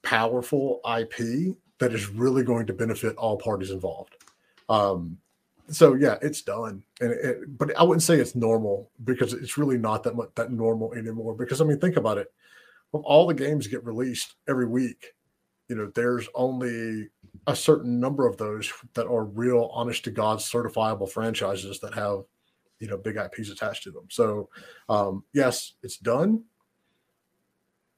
powerful 0.01 0.81
IP 0.85 1.55
that 1.79 1.93
is 1.93 2.09
really 2.09 2.43
going 2.43 2.65
to 2.67 2.73
benefit 2.73 3.15
all 3.15 3.37
parties 3.37 3.71
involved. 3.71 4.15
Um, 4.67 5.17
so 5.69 5.93
yeah, 5.93 6.17
it's 6.21 6.41
done, 6.41 6.83
and 6.99 7.11
it, 7.11 7.57
but 7.57 7.75
I 7.77 7.83
wouldn't 7.83 8.03
say 8.03 8.19
it's 8.19 8.35
normal 8.35 8.91
because 9.05 9.33
it's 9.33 9.57
really 9.57 9.77
not 9.77 10.03
that 10.03 10.15
much 10.15 10.29
that 10.35 10.51
normal 10.51 10.93
anymore. 10.93 11.33
Because 11.33 11.61
I 11.61 11.63
mean, 11.63 11.79
think 11.79 11.95
about 11.95 12.17
it: 12.17 12.27
all 12.91 13.25
the 13.25 13.33
games 13.33 13.67
get 13.67 13.85
released 13.85 14.35
every 14.47 14.67
week, 14.67 15.13
you 15.69 15.75
know, 15.75 15.91
there's 15.95 16.27
only 16.35 17.09
a 17.47 17.55
certain 17.55 17.99
number 17.99 18.27
of 18.27 18.37
those 18.37 18.71
that 18.93 19.07
are 19.07 19.25
real, 19.25 19.69
honest 19.73 20.03
to 20.05 20.11
God, 20.11 20.39
certifiable 20.39 21.09
franchises 21.09 21.79
that 21.79 21.93
have, 21.93 22.23
you 22.79 22.87
know, 22.87 22.97
big 22.97 23.17
IPs 23.17 23.49
attached 23.49 23.83
to 23.83 23.91
them. 23.91 24.05
So, 24.09 24.49
um, 24.89 25.23
yes, 25.33 25.73
it's 25.83 25.97
done. 25.97 26.43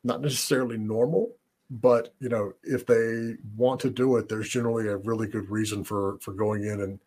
Not 0.03 0.21
necessarily 0.21 0.77
normal, 0.77 1.35
but 1.69 2.13
you 2.19 2.29
know 2.29 2.53
if 2.63 2.85
they 2.85 3.35
want 3.57 3.77
to 3.77 3.89
do 3.89 4.15
it 4.15 4.29
there's 4.29 4.47
generally 4.47 4.87
a 4.87 4.95
really 4.95 5.27
good 5.27 5.49
reason 5.49 5.83
for 5.83 6.17
for 6.21 6.31
going 6.31 6.63
in 6.63 6.79
and 6.79 6.97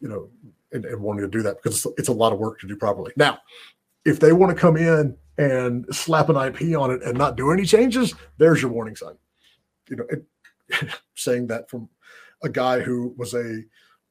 you 0.00 0.06
know 0.06 0.28
and, 0.70 0.84
and 0.84 1.02
wanting 1.02 1.22
to 1.22 1.28
do 1.28 1.42
that 1.42 1.56
because 1.56 1.84
it's, 1.84 1.98
it's, 1.98 2.08
a 2.08 2.12
lot 2.12 2.32
of 2.32 2.38
work 2.38 2.60
to 2.60 2.68
do 2.68 2.76
properly 2.76 3.10
now 3.16 3.36
if 4.04 4.20
they 4.20 4.32
want 4.32 4.54
to 4.54 4.60
come 4.60 4.76
in 4.76 5.16
and 5.38 5.86
slap 5.90 6.28
an 6.28 6.36
IP 6.36 6.76
on 6.76 6.90
it 6.90 7.02
and 7.02 7.16
not 7.16 7.36
do 7.36 7.50
any 7.50 7.64
changes, 7.64 8.14
there's 8.38 8.62
your 8.62 8.70
warning 8.70 8.96
sign. 8.96 9.14
You 9.88 9.96
know, 9.96 10.04
it, 10.10 10.24
saying 11.14 11.46
that 11.48 11.68
from 11.68 11.88
a 12.42 12.48
guy 12.48 12.80
who 12.80 13.14
was 13.16 13.34
a 13.34 13.62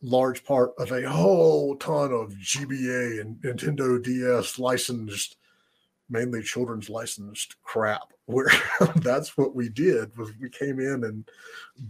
large 0.02 0.44
part 0.46 0.72
of 0.78 0.92
a 0.92 1.10
whole 1.10 1.76
ton 1.76 2.12
of 2.12 2.34
GBA 2.34 3.22
and 3.22 3.36
Nintendo 3.38 4.02
DS 4.02 4.60
licensed, 4.60 5.38
mainly 6.10 6.42
children's 6.42 6.90
licensed 6.90 7.56
crap. 7.64 8.14
Where 8.30 8.52
that's 8.98 9.36
what 9.38 9.56
we 9.56 9.70
did 9.70 10.16
was 10.16 10.30
we 10.40 10.52
came 10.52 10.80
in 10.80 11.04
and 11.04 11.28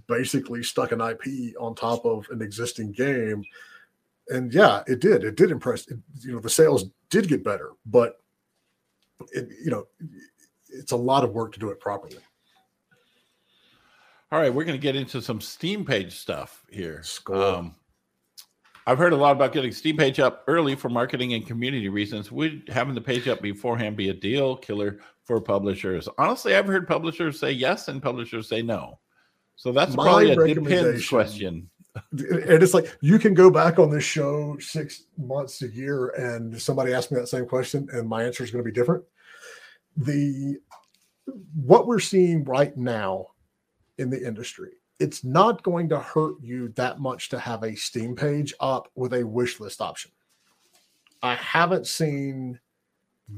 basically 0.07 0.63
stuck 0.63 0.93
an 0.93 1.01
IP 1.01 1.53
on 1.59 1.75
top 1.75 2.05
of 2.05 2.27
an 2.31 2.41
existing 2.41 2.93
game, 2.93 3.43
and 4.29 4.53
yeah, 4.53 4.83
it 4.87 5.01
did. 5.01 5.25
It 5.25 5.35
did 5.35 5.51
impress. 5.51 5.85
It, 5.89 5.99
you 6.21 6.31
know, 6.31 6.39
the 6.39 6.49
sales 6.49 6.85
did 7.09 7.27
get 7.27 7.43
better, 7.43 7.71
but 7.85 8.21
it, 9.33 9.49
you 9.61 9.69
know, 9.69 9.85
it's 10.69 10.93
a 10.93 10.95
lot 10.95 11.25
of 11.25 11.31
work 11.31 11.51
to 11.51 11.59
do 11.59 11.71
it 11.71 11.81
properly. 11.81 12.19
All 14.31 14.39
right, 14.39 14.53
we're 14.53 14.63
going 14.63 14.77
to 14.77 14.81
get 14.81 14.95
into 14.95 15.23
some 15.23 15.41
Steam 15.41 15.83
page 15.83 16.15
stuff 16.15 16.63
here. 16.69 17.03
Um, 17.33 17.75
I've 18.85 18.99
heard 18.99 19.13
a 19.13 19.17
lot 19.17 19.31
about 19.31 19.53
getting 19.53 19.71
Steam 19.71 19.97
page 19.97 20.19
up 20.19 20.43
early 20.47 20.75
for 20.75 20.87
marketing 20.87 21.33
and 21.33 21.47
community 21.47 21.89
reasons. 21.89 22.31
Would 22.31 22.69
having 22.71 22.93
the 22.93 23.01
page 23.01 23.27
up 23.27 23.41
beforehand 23.41 23.97
be 23.97 24.09
a 24.09 24.13
deal 24.13 24.55
killer 24.55 24.99
for 25.23 25.41
publishers? 25.41 26.07
Honestly, 26.19 26.55
I've 26.55 26.67
heard 26.67 26.87
publishers 26.87 27.39
say 27.39 27.51
yes 27.51 27.87
and 27.87 28.03
publishers 28.03 28.47
say 28.47 28.61
no. 28.61 28.99
So 29.55 29.71
that's 29.71 29.95
My 29.95 30.03
probably 30.03 30.31
a 30.51 30.55
depends 30.55 31.09
question. 31.09 31.69
And 32.11 32.63
it's 32.63 32.75
like 32.75 32.95
you 33.01 33.17
can 33.17 33.33
go 33.33 33.49
back 33.49 33.79
on 33.79 33.89
this 33.89 34.03
show 34.03 34.57
six 34.59 35.05
months 35.17 35.63
a 35.63 35.67
year, 35.67 36.09
and 36.09 36.61
somebody 36.61 36.93
asked 36.93 37.11
me 37.11 37.19
that 37.19 37.27
same 37.27 37.47
question, 37.47 37.89
and 37.91 38.07
my 38.07 38.23
answer 38.23 38.43
is 38.43 38.51
going 38.51 38.63
to 38.63 38.71
be 38.71 38.73
different. 38.73 39.03
The 39.97 40.59
what 41.55 41.87
we're 41.87 41.99
seeing 41.99 42.43
right 42.45 42.77
now 42.77 43.29
in 43.99 44.09
the 44.09 44.25
industry. 44.25 44.71
It's 44.99 45.23
not 45.23 45.63
going 45.63 45.87
to 45.89 45.99
hurt 45.99 46.35
you 46.41 46.69
that 46.69 46.99
much 46.99 47.29
to 47.29 47.39
have 47.39 47.63
a 47.63 47.75
Steam 47.75 48.15
page 48.15 48.53
up 48.59 48.89
with 48.95 49.13
a 49.13 49.25
wish 49.25 49.59
list 49.59 49.81
option. 49.81 50.11
I 51.21 51.35
haven't 51.35 51.87
seen 51.87 52.59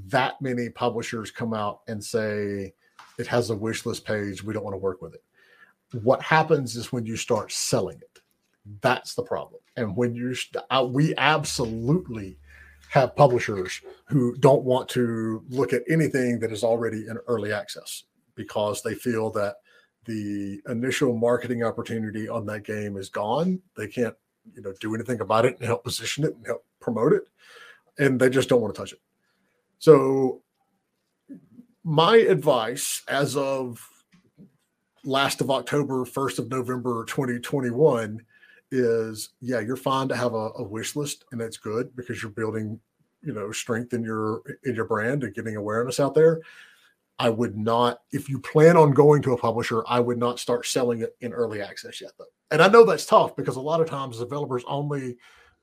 that 0.08 0.42
many 0.42 0.70
publishers 0.70 1.32
come 1.32 1.54
out 1.54 1.82
and 1.88 2.04
say 2.04 2.74
it 3.18 3.28
has 3.28 3.50
a 3.50 3.56
wish 3.56 3.86
list 3.86 4.06
page. 4.06 4.44
We 4.44 4.54
don't 4.54 4.64
want 4.64 4.74
to 4.74 4.80
work 4.80 5.02
with 5.02 5.14
it. 5.14 5.24
What 6.04 6.22
happens 6.22 6.76
is 6.76 6.92
when 6.92 7.06
you 7.06 7.18
start 7.18 7.52
selling 7.52 7.98
it, 7.98 8.20
that's 8.82 9.14
the 9.14 9.24
problem. 9.24 9.62
And 9.76 9.96
when 9.96 10.16
you, 10.16 10.36
uh, 10.70 10.88
we 10.90 11.14
absolutely 11.18 12.38
have 12.90 13.16
publishers 13.16 13.82
who 14.06 14.36
don't 14.38 14.64
want 14.64 14.88
to 14.90 15.44
look 15.50 15.74
at 15.74 15.84
anything 15.90 16.40
that 16.40 16.52
is 16.52 16.64
already 16.64 17.08
in 17.08 17.18
early 17.28 17.52
access 17.52 18.04
because 18.36 18.82
they 18.82 18.94
feel 18.94 19.30
that 19.32 19.56
the 20.06 20.62
initial 20.68 21.16
marketing 21.16 21.64
opportunity 21.64 22.28
on 22.28 22.46
that 22.48 22.64
game 22.64 22.98
is 22.98 23.10
gone. 23.10 23.62
They 23.78 23.88
can't, 23.88 24.16
you 24.56 24.62
know, 24.62 24.74
do 24.80 24.96
anything 24.96 25.22
about 25.22 25.46
it 25.46 25.58
and 25.58 25.66
help 25.66 25.84
position 25.84 26.24
it 26.24 26.36
and 26.36 26.46
help 26.46 26.66
promote 26.80 27.14
it. 27.14 27.24
And 28.00 28.20
they 28.20 28.30
just 28.30 28.50
don't 28.50 28.62
want 28.62 28.74
to 28.74 28.82
touch 28.82 28.94
it. 28.94 29.00
So 29.80 30.42
my 31.84 32.18
advice 32.18 33.02
as 33.08 33.36
of 33.36 33.88
last 35.04 35.42
of 35.42 35.50
October, 35.50 36.06
1st 36.06 36.40
of 36.40 36.50
November 36.50 37.06
2021 37.06 38.24
is 38.72 39.30
yeah, 39.42 39.60
you're 39.60 39.76
fine 39.76 40.08
to 40.08 40.16
have 40.16 40.34
a, 40.34 40.52
a 40.56 40.64
wish 40.64 40.96
list 40.96 41.26
and 41.32 41.42
that's 41.42 41.58
good 41.58 41.96
because 41.96 42.22
you're 42.22 42.32
building, 42.32 42.80
you 43.22 43.34
know, 43.34 43.52
strength 43.52 43.94
in 43.94 44.04
your 44.04 44.42
in 44.64 44.76
your 44.76 44.86
brand 44.86 45.24
and 45.24 45.34
getting 45.36 45.56
awareness 45.56 46.00
out 46.00 46.16
there. 46.16 46.42
I 47.22 47.30
would 47.30 47.56
not, 47.56 48.00
if 48.12 48.30
you 48.30 48.40
plan 48.40 48.76
on 48.76 48.94
going 48.94 49.22
to 49.22 49.34
a 49.34 49.38
publisher, 49.38 49.84
I 49.88 50.00
would 50.00 50.18
not 50.18 50.40
start 50.40 50.66
selling 50.66 51.02
it 51.02 51.16
in 51.22 51.34
early 51.34 51.62
access 51.62 52.02
yet, 52.02 52.14
though. 52.18 52.26
And 52.50 52.64
I 52.64 52.68
know 52.68 52.84
that's 52.84 53.06
tough 53.06 53.36
because 53.36 53.58
a 53.58 53.62
lot 53.62 53.80
of 53.80 53.88
times 53.88 54.18
developers 54.18 54.64
only, 54.68 55.18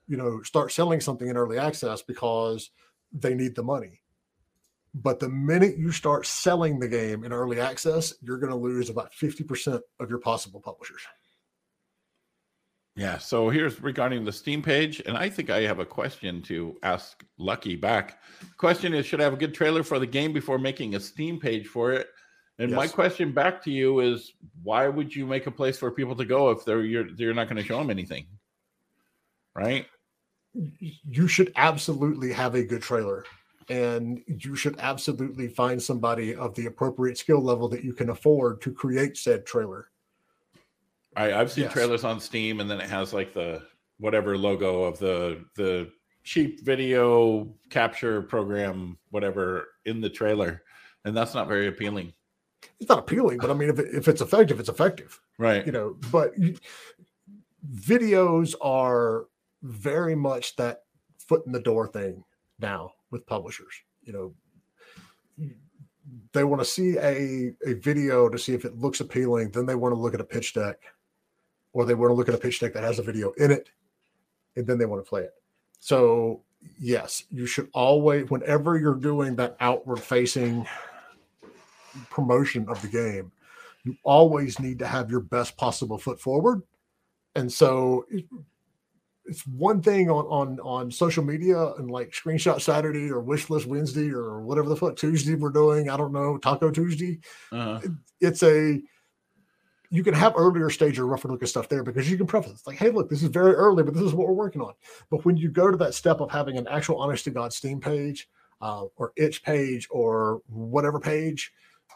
you 0.07 0.17
know, 0.17 0.41
start 0.45 0.71
selling 0.71 1.01
something 1.01 1.27
in 1.27 1.37
early 1.37 1.59
access 1.59 2.01
because 2.01 2.71
they 3.13 3.35
need 3.35 3.57
the 3.57 3.65
money. 3.65 4.01
But 4.95 5.19
the 5.19 5.29
minute 5.29 5.77
you 5.77 5.91
start 5.91 6.27
selling 6.27 6.79
the 6.79 6.87
game 6.87 7.25
in 7.25 7.33
early 7.33 7.59
access, 7.59 8.15
you're 8.23 8.39
going 8.39 8.53
to 8.53 8.57
lose 8.57 8.89
about 8.89 9.13
50% 9.13 9.81
of 9.99 10.09
your 10.09 10.21
possible 10.21 10.61
publishers. 10.61 11.03
Yeah. 12.99 13.17
So 13.17 13.49
here's 13.49 13.81
regarding 13.81 14.25
the 14.25 14.33
Steam 14.33 14.61
page, 14.61 15.01
and 15.07 15.17
I 15.17 15.31
think 15.31 15.51
I 15.51 15.61
have 15.61 15.79
a 15.79 15.87
question 15.87 16.43
to 16.43 16.77
ask 16.83 17.25
Lucky 17.39 17.77
back. 17.77 18.21
Question 18.57 18.93
is, 18.93 19.07
should 19.07 19.21
I 19.21 19.25
have 19.25 19.35
a 19.35 19.37
good 19.37 19.55
trailer 19.55 19.85
for 19.85 20.01
the 20.01 20.07
game 20.07 20.33
before 20.33 20.59
making 20.59 20.97
a 20.97 21.01
Steam 21.01 21.39
page 21.39 21.69
for 21.69 21.93
it? 21.93 22.09
And 22.59 22.71
yes. 22.71 22.77
my 22.77 22.89
question 22.89 23.31
back 23.31 23.63
to 23.63 23.71
you 23.71 24.01
is, 24.01 24.33
why 24.65 24.89
would 24.89 25.15
you 25.15 25.27
make 25.27 25.47
a 25.47 25.51
place 25.53 25.79
for 25.79 25.93
people 25.93 26.17
to 26.17 26.25
go 26.25 26.51
if 26.51 26.65
they're 26.65 26.83
you're 26.83 27.07
you're 27.11 27.35
not 27.35 27.49
going 27.49 27.63
to 27.63 27.63
show 27.63 27.79
them 27.79 27.89
anything, 27.89 28.27
right? 29.55 29.87
You 30.53 31.29
should 31.29 31.53
absolutely 31.55 32.33
have 32.33 32.57
a 32.57 32.65
good 32.65 32.83
trailer, 32.83 33.25
and 33.69 34.21
you 34.27 34.57
should 34.57 34.77
absolutely 34.81 35.47
find 35.47 35.81
somebody 35.81 36.35
of 36.35 36.53
the 36.57 36.67
appropriate 36.67 37.17
skill 37.17 37.45
level 37.45 37.69
that 37.69 37.85
you 37.85 37.93
can 37.93 38.11
afford 38.11 38.61
to 38.63 38.73
create 38.73 39.17
said 39.17 39.47
trailer 39.47 39.87
I, 41.19 41.41
I've 41.41 41.51
seen 41.51 41.65
yes. 41.65 41.73
trailers 41.73 42.05
on 42.05 42.21
Steam, 42.21 42.61
and 42.61 42.71
then 42.71 42.81
it 42.81 42.89
has 42.89 43.13
like 43.13 43.35
the 43.35 43.63
whatever 43.99 44.39
logo 44.39 44.85
of 44.85 44.99
the 45.01 45.45
the 45.57 45.91
cheap 46.23 46.65
video 46.65 47.53
capture 47.71 48.23
program, 48.23 48.97
whatever, 49.11 49.67
in 49.85 50.01
the 50.01 50.09
trailer, 50.09 50.63
and 51.05 51.17
that's 51.17 51.35
not 51.35 51.49
very 51.49 51.67
appealing. 51.67 52.13
It's 52.79 52.89
not 52.89 53.01
appealing, 53.01 53.39
but 53.39 53.51
I 53.51 53.55
mean, 53.55 53.69
if, 53.69 53.79
it, 53.81 53.95
if 53.95 54.09
it's 54.09 54.21
effective, 54.21 54.61
it's 54.61 54.69
effective, 54.69 55.21
right? 55.39 55.67
You 55.67 55.73
know, 55.73 55.97
but 56.13 56.35
videos 57.69 58.55
are 58.61 59.27
very 59.63 60.15
much 60.15 60.55
that 60.57 60.83
foot 61.19 61.45
in 61.47 61.53
the 61.53 61.61
door 61.61 61.89
thing 61.89 62.23
now 62.61 62.93
with 63.11 63.27
publishers. 63.27 63.75
You 64.03 64.13
know, 65.39 65.51
they 66.33 66.45
want 66.45 66.61
to 66.61 66.65
see 66.65 66.97
a 66.99 67.53
a 67.67 67.75
video 67.75 68.29
to 68.29 68.39
see 68.39 68.55
if 68.55 68.65
it 68.65 68.79
looks 68.79 69.01
appealing, 69.01 69.51
then 69.51 69.67
they 69.67 69.75
want 69.75 69.97
to 69.97 70.01
look 70.01 70.15
at 70.15 70.21
a 70.21 70.25
pitch 70.25 70.55
deck 70.55 70.79
or 71.79 71.85
they 71.85 71.95
want 71.95 72.11
to 72.11 72.15
look 72.15 72.29
at 72.29 72.35
a 72.35 72.39
pitch 72.39 72.59
deck 72.59 72.73
that 72.73 72.83
has 72.83 72.99
a 72.99 73.05
video 73.05 73.31
in 73.39 73.53
it, 73.53 73.71
and 74.57 74.67
then 74.67 74.79
they 74.79 74.85
want 74.85 75.03
to 75.03 75.09
play 75.09 75.23
it. 75.23 75.33
So, 75.79 76.43
yes, 76.77 77.23
you 77.31 77.47
should 77.47 77.69
always, 77.73 78.29
whenever 78.29 78.77
you're 78.77 78.97
doing 78.97 79.37
that 79.37 79.57
outward 79.61 80.01
facing 80.01 80.67
promotion 82.11 82.69
of 82.69 82.83
the 82.83 82.89
game, 82.89 83.31
you 83.85 83.95
always 84.03 84.59
need 84.59 84.81
to 84.81 84.89
have 84.89 85.09
your 85.09 85.21
best 85.21 85.57
possible 85.57 85.99
foot 85.99 86.21
forward. 86.21 86.63
And 87.37 87.53
so, 87.53 88.07
it's 89.25 89.47
one 89.47 89.81
thing 89.81 90.11
on 90.11 90.25
on 90.25 90.59
on 90.61 90.91
social 90.91 91.23
media 91.23 91.75
and 91.75 91.93
like 91.93 92.11
screenshot 92.11 92.61
Saturday 92.61 93.09
or 93.09 93.23
wishlist 93.23 93.67
Wednesday 93.67 94.11
or 94.11 94.41
whatever 94.41 94.69
the 94.69 94.77
fuck 94.77 94.97
Tuesday 94.97 95.37
we're 95.37 95.51
doing. 95.51 95.89
I 95.89 95.97
don't 95.97 96.13
know 96.13 96.39
Taco 96.39 96.73
Tuesday. 96.73 97.21
Uh-huh. 97.53 97.81
It's 98.21 98.43
a 98.43 98.83
you 99.91 100.05
can 100.05 100.15
have 100.15 100.35
earlier 100.37 100.69
stage 100.71 100.99
or 100.99 101.07
rougher 101.07 101.29
looking 101.29 101.49
stuff 101.49 101.69
there 101.69 101.83
because 101.83 102.11
you 102.11 102.17
can 102.17 102.27
preface 102.27 102.53
it's 102.53 102.67
like, 102.67 102.77
hey, 102.77 102.91
look, 102.91 103.09
this 103.09 103.23
is 103.23 103.29
very 103.29 103.55
early, 103.55 103.83
but 103.83 103.95
this 103.95 104.03
is 104.03 104.13
what 104.13 104.29
we're 104.29 104.35
working 104.35 104.61
on. 104.61 104.75
But 105.11 105.25
when 105.25 105.37
you 105.37 105.51
go 105.51 105.71
to 105.71 105.77
that 105.79 105.95
step 105.95 106.21
of 106.21 106.31
having 106.31 106.59
an 106.59 106.67
actual 106.69 106.99
honest 106.99 107.25
to 107.25 107.31
God 107.31 107.53
Steam 107.53 107.81
page 107.81 108.29
uh, 108.61 108.85
or 108.97 109.13
itch 109.17 109.43
page 109.43 109.89
or 109.91 110.43
whatever 110.49 111.01
page, 111.01 111.53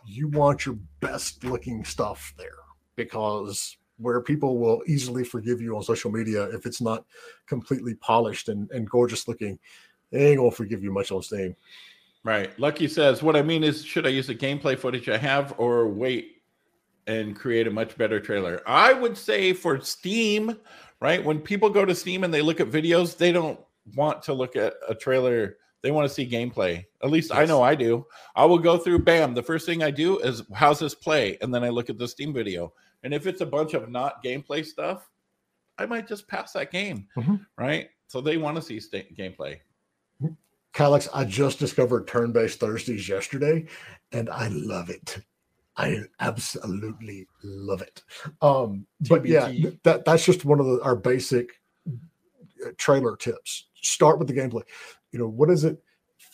you 0.07 0.29
want 0.29 0.67
your 0.67 0.77
best 1.01 1.45
looking 1.45 1.85
stuff 1.85 2.35
there 2.39 2.57
because 2.97 3.77
where 3.99 4.21
people 4.21 4.59
will 4.59 4.83
easily 4.87 5.23
forgive 5.23 5.61
you 5.61 5.77
on 5.77 5.83
social 5.83 6.11
media 6.11 6.45
if 6.51 6.67
it's 6.67 6.81
not 6.81 7.05
completely 7.47 7.95
polished 7.97 8.49
and, 8.49 8.71
and 8.71 8.89
gorgeous 8.89 9.29
looking, 9.29 9.59
they 10.11 10.31
ain't 10.31 10.39
gonna 10.39 10.51
forgive 10.51 10.83
you 10.83 10.93
much 10.93 11.13
on 11.13 11.23
Steam. 11.23 11.55
Right. 12.25 12.57
Lucky 12.59 12.89
says, 12.89 13.23
what 13.23 13.37
I 13.37 13.43
mean 13.43 13.65
is, 13.65 13.85
should 13.85 14.07
I 14.07 14.11
use 14.11 14.29
the 14.29 14.35
gameplay 14.35 14.79
footage 14.79 15.09
I 15.09 15.19
have 15.19 15.55
or 15.59 15.89
wait 15.89 16.42
and 17.07 17.37
create 17.37 17.67
a 17.67 17.71
much 17.71 17.97
better 17.97 18.21
trailer. 18.21 18.63
I 18.67 18.93
would 18.93 19.17
say 19.17 19.53
for 19.53 19.81
Steam, 19.81 20.57
right? 21.01 21.23
When 21.23 21.41
people 21.41 21.71
go 21.71 21.85
to 21.85 21.95
Steam 21.95 22.25
and 22.25 22.33
they 22.33 22.43
look 22.43 22.61
at 22.61 22.71
videos, 22.71 23.17
they 23.17 23.33
don't 23.33 23.59
want 23.95 24.23
to 24.23 24.33
look 24.33 24.57
at 24.57 24.75
a 24.89 24.95
trailer. 24.95 25.57
They 25.83 25.91
want 25.91 26.09
to 26.09 26.15
see 26.15 26.29
gameplay. 26.29 26.85
At 27.03 27.11
least 27.11 27.31
yes. 27.31 27.39
I 27.39 27.45
know 27.45 27.63
I 27.63 27.75
do. 27.75 28.07
I 28.37 28.45
will 28.45 28.59
go 28.59 28.79
through 28.79 29.01
bam. 29.01 29.35
The 29.35 29.43
first 29.43 29.67
thing 29.67 29.83
I 29.83 29.91
do 29.91 30.19
is 30.21 30.43
how's 30.55 30.79
this 30.79 30.95
play? 30.95 31.39
And 31.41 31.53
then 31.53 31.65
I 31.65 31.71
look 31.71 31.91
at 31.91 31.99
the 31.99 32.07
Steam 32.07 32.33
video. 32.33 32.73
And 33.03 33.13
if 33.13 33.27
it's 33.27 33.41
a 33.41 33.47
bunch 33.47 33.75
of 33.75 33.91
not 33.91 34.23
gameplay 34.23 34.65
stuff, 34.65 35.11
I 35.79 35.87
might 35.87 36.07
just 36.07 36.29
pass 36.29 36.53
that 36.53 36.71
game. 36.71 37.09
Mm-hmm. 37.17 37.37
Right. 37.59 37.91
So 38.07 38.21
they 38.21 38.37
want 38.37 38.57
to 38.57 38.63
see 38.63 38.79
st- 38.79 39.17
gameplay. 39.17 39.59
Calyx, 40.73 41.09
I 41.13 41.25
just 41.25 41.59
discovered 41.59 42.07
turn 42.07 42.33
based 42.33 42.61
Thursdays 42.61 43.09
yesterday 43.09 43.67
and 44.13 44.31
I 44.31 44.49
love 44.49 44.89
it. 44.89 45.19
I 45.77 46.01
absolutely 46.21 47.27
love 47.43 47.83
it. 47.83 48.03
Um, 48.41 48.87
but 49.09 49.25
yeah, 49.25 49.51
that 49.85 50.05
that's 50.05 50.25
just 50.25 50.45
one 50.45 50.61
of 50.61 50.67
the, 50.67 50.83
our 50.83 50.97
basic 50.97 51.61
uh, 51.89 52.71
trailer 52.77 53.17
tips. 53.17 53.69
Start 53.81 54.19
with 54.19 54.29
the 54.29 54.35
gameplay. 54.35 54.63
You 55.13 55.19
know, 55.19 55.29
what 55.29 55.51
is 55.51 55.65
it 55.65 55.83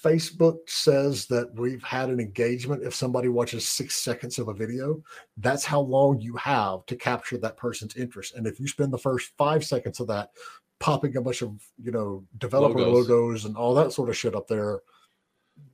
Facebook 0.03 0.59
says 0.69 1.27
that 1.27 1.53
we've 1.55 1.83
had 1.83 2.09
an 2.09 2.21
engagement 2.21 2.85
if 2.85 2.95
somebody 2.95 3.29
watches 3.29 3.67
six 3.67 3.97
seconds 3.97 4.39
of 4.39 4.49
a 4.49 4.55
video, 4.55 5.03
that's 5.39 5.65
how 5.65 5.81
long 5.81 6.21
you 6.21 6.37
have 6.37 6.87
to 6.87 6.97
capture 6.97 7.39
that 7.39 7.57
person's 7.57 7.97
interest. 7.97 8.35
And 8.37 8.47
if 8.47 8.61
you 8.61 8.69
spend 8.69 8.93
the 8.93 8.99
first 8.99 9.33
five 9.37 9.65
seconds 9.65 9.99
of 9.99 10.07
that 10.09 10.31
popping 10.79 11.17
a 11.17 11.21
bunch 11.21 11.43
of, 11.43 11.61
you 11.83 11.91
know, 11.91 12.25
developer 12.39 12.79
logos, 12.79 13.09
logos 13.09 13.45
and 13.45 13.57
all 13.57 13.75
that 13.75 13.93
sort 13.93 14.09
of 14.09 14.17
shit 14.17 14.37
up 14.37 14.47
there, 14.47 14.81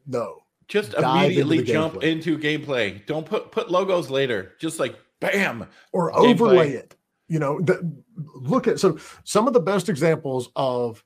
no. 0.06 0.43
Just 0.68 0.94
immediately 0.94 1.58
into 1.58 1.72
jump 1.72 1.94
gameplay. 1.94 2.02
into 2.02 2.38
gameplay. 2.38 3.06
Don't 3.06 3.26
put 3.26 3.52
put 3.52 3.70
logos 3.70 4.10
later. 4.10 4.52
Just 4.58 4.80
like 4.80 4.96
bam. 5.20 5.66
Or 5.92 6.12
gameplay. 6.12 6.30
overlay 6.30 6.72
it. 6.72 6.96
You 7.28 7.38
know, 7.38 7.60
the, 7.60 7.92
look 8.16 8.66
at 8.68 8.78
so 8.78 8.98
some 9.24 9.46
of 9.46 9.54
the 9.54 9.60
best 9.60 9.88
examples 9.88 10.50
of 10.56 11.02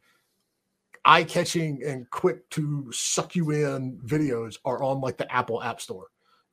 eye 1.05 1.25
catching 1.25 1.83
and 1.85 2.09
quick 2.11 2.49
to 2.51 2.91
suck 2.93 3.35
you 3.35 3.51
in 3.51 3.99
videos 4.05 4.59
are 4.65 4.83
on 4.83 5.01
like 5.01 5.17
the 5.17 5.33
Apple 5.33 5.63
App 5.63 5.81
Store. 5.81 6.09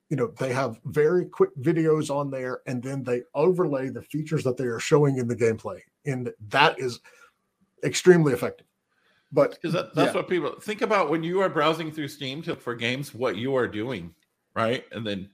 You 0.09 0.17
know, 0.17 0.27
they 0.39 0.53
have 0.53 0.79
very 0.85 1.25
quick 1.25 1.49
videos 1.59 2.13
on 2.13 2.29
there 2.29 2.61
and 2.67 2.81
then 2.81 3.03
they 3.03 3.23
overlay 3.33 3.89
the 3.89 4.03
features 4.03 4.43
that 4.43 4.55
they 4.55 4.65
are 4.65 4.79
showing 4.79 5.17
in 5.17 5.27
the 5.27 5.35
gameplay. 5.35 5.79
And 6.05 6.31
that 6.49 6.79
is 6.79 6.99
extremely 7.83 8.33
effective. 8.33 8.67
But 9.35 9.51
because 9.51 9.73
that, 9.73 9.93
that's 9.93 10.13
yeah. 10.13 10.21
what 10.21 10.29
people 10.29 10.55
think 10.61 10.81
about 10.81 11.09
when 11.09 11.21
you 11.21 11.41
are 11.41 11.49
browsing 11.49 11.91
through 11.91 12.07
Steam 12.07 12.41
to, 12.43 12.55
for 12.55 12.73
games, 12.73 13.13
what 13.13 13.35
you 13.35 13.53
are 13.55 13.67
doing, 13.67 14.15
right? 14.55 14.85
And 14.93 15.05
then 15.05 15.29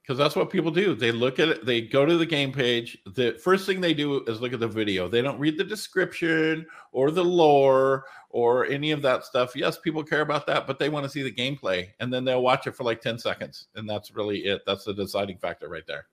because 0.00 0.16
that's 0.16 0.34
what 0.34 0.48
people 0.48 0.70
do. 0.70 0.94
They 0.94 1.12
look 1.12 1.38
at 1.38 1.48
it, 1.48 1.66
they 1.66 1.82
go 1.82 2.06
to 2.06 2.16
the 2.16 2.24
game 2.24 2.52
page. 2.52 2.96
The 3.14 3.38
first 3.42 3.66
thing 3.66 3.82
they 3.82 3.92
do 3.92 4.24
is 4.24 4.40
look 4.40 4.54
at 4.54 4.60
the 4.60 4.68
video. 4.68 5.08
They 5.08 5.20
don't 5.20 5.38
read 5.38 5.58
the 5.58 5.64
description 5.64 6.66
or 6.92 7.10
the 7.10 7.24
lore 7.24 8.06
or 8.30 8.64
any 8.66 8.92
of 8.92 9.02
that 9.02 9.26
stuff. 9.26 9.54
Yes, 9.54 9.78
people 9.78 10.02
care 10.02 10.22
about 10.22 10.46
that, 10.46 10.66
but 10.66 10.78
they 10.78 10.88
want 10.88 11.04
to 11.04 11.10
see 11.10 11.22
the 11.22 11.32
gameplay 11.32 11.88
and 12.00 12.10
then 12.12 12.24
they'll 12.24 12.42
watch 12.42 12.66
it 12.66 12.74
for 12.74 12.84
like 12.84 13.02
10 13.02 13.18
seconds. 13.18 13.68
And 13.74 13.88
that's 13.88 14.10
really 14.14 14.46
it. 14.46 14.62
That's 14.66 14.84
the 14.84 14.94
deciding 14.94 15.36
factor 15.36 15.68
right 15.68 15.86
there. 15.86 16.06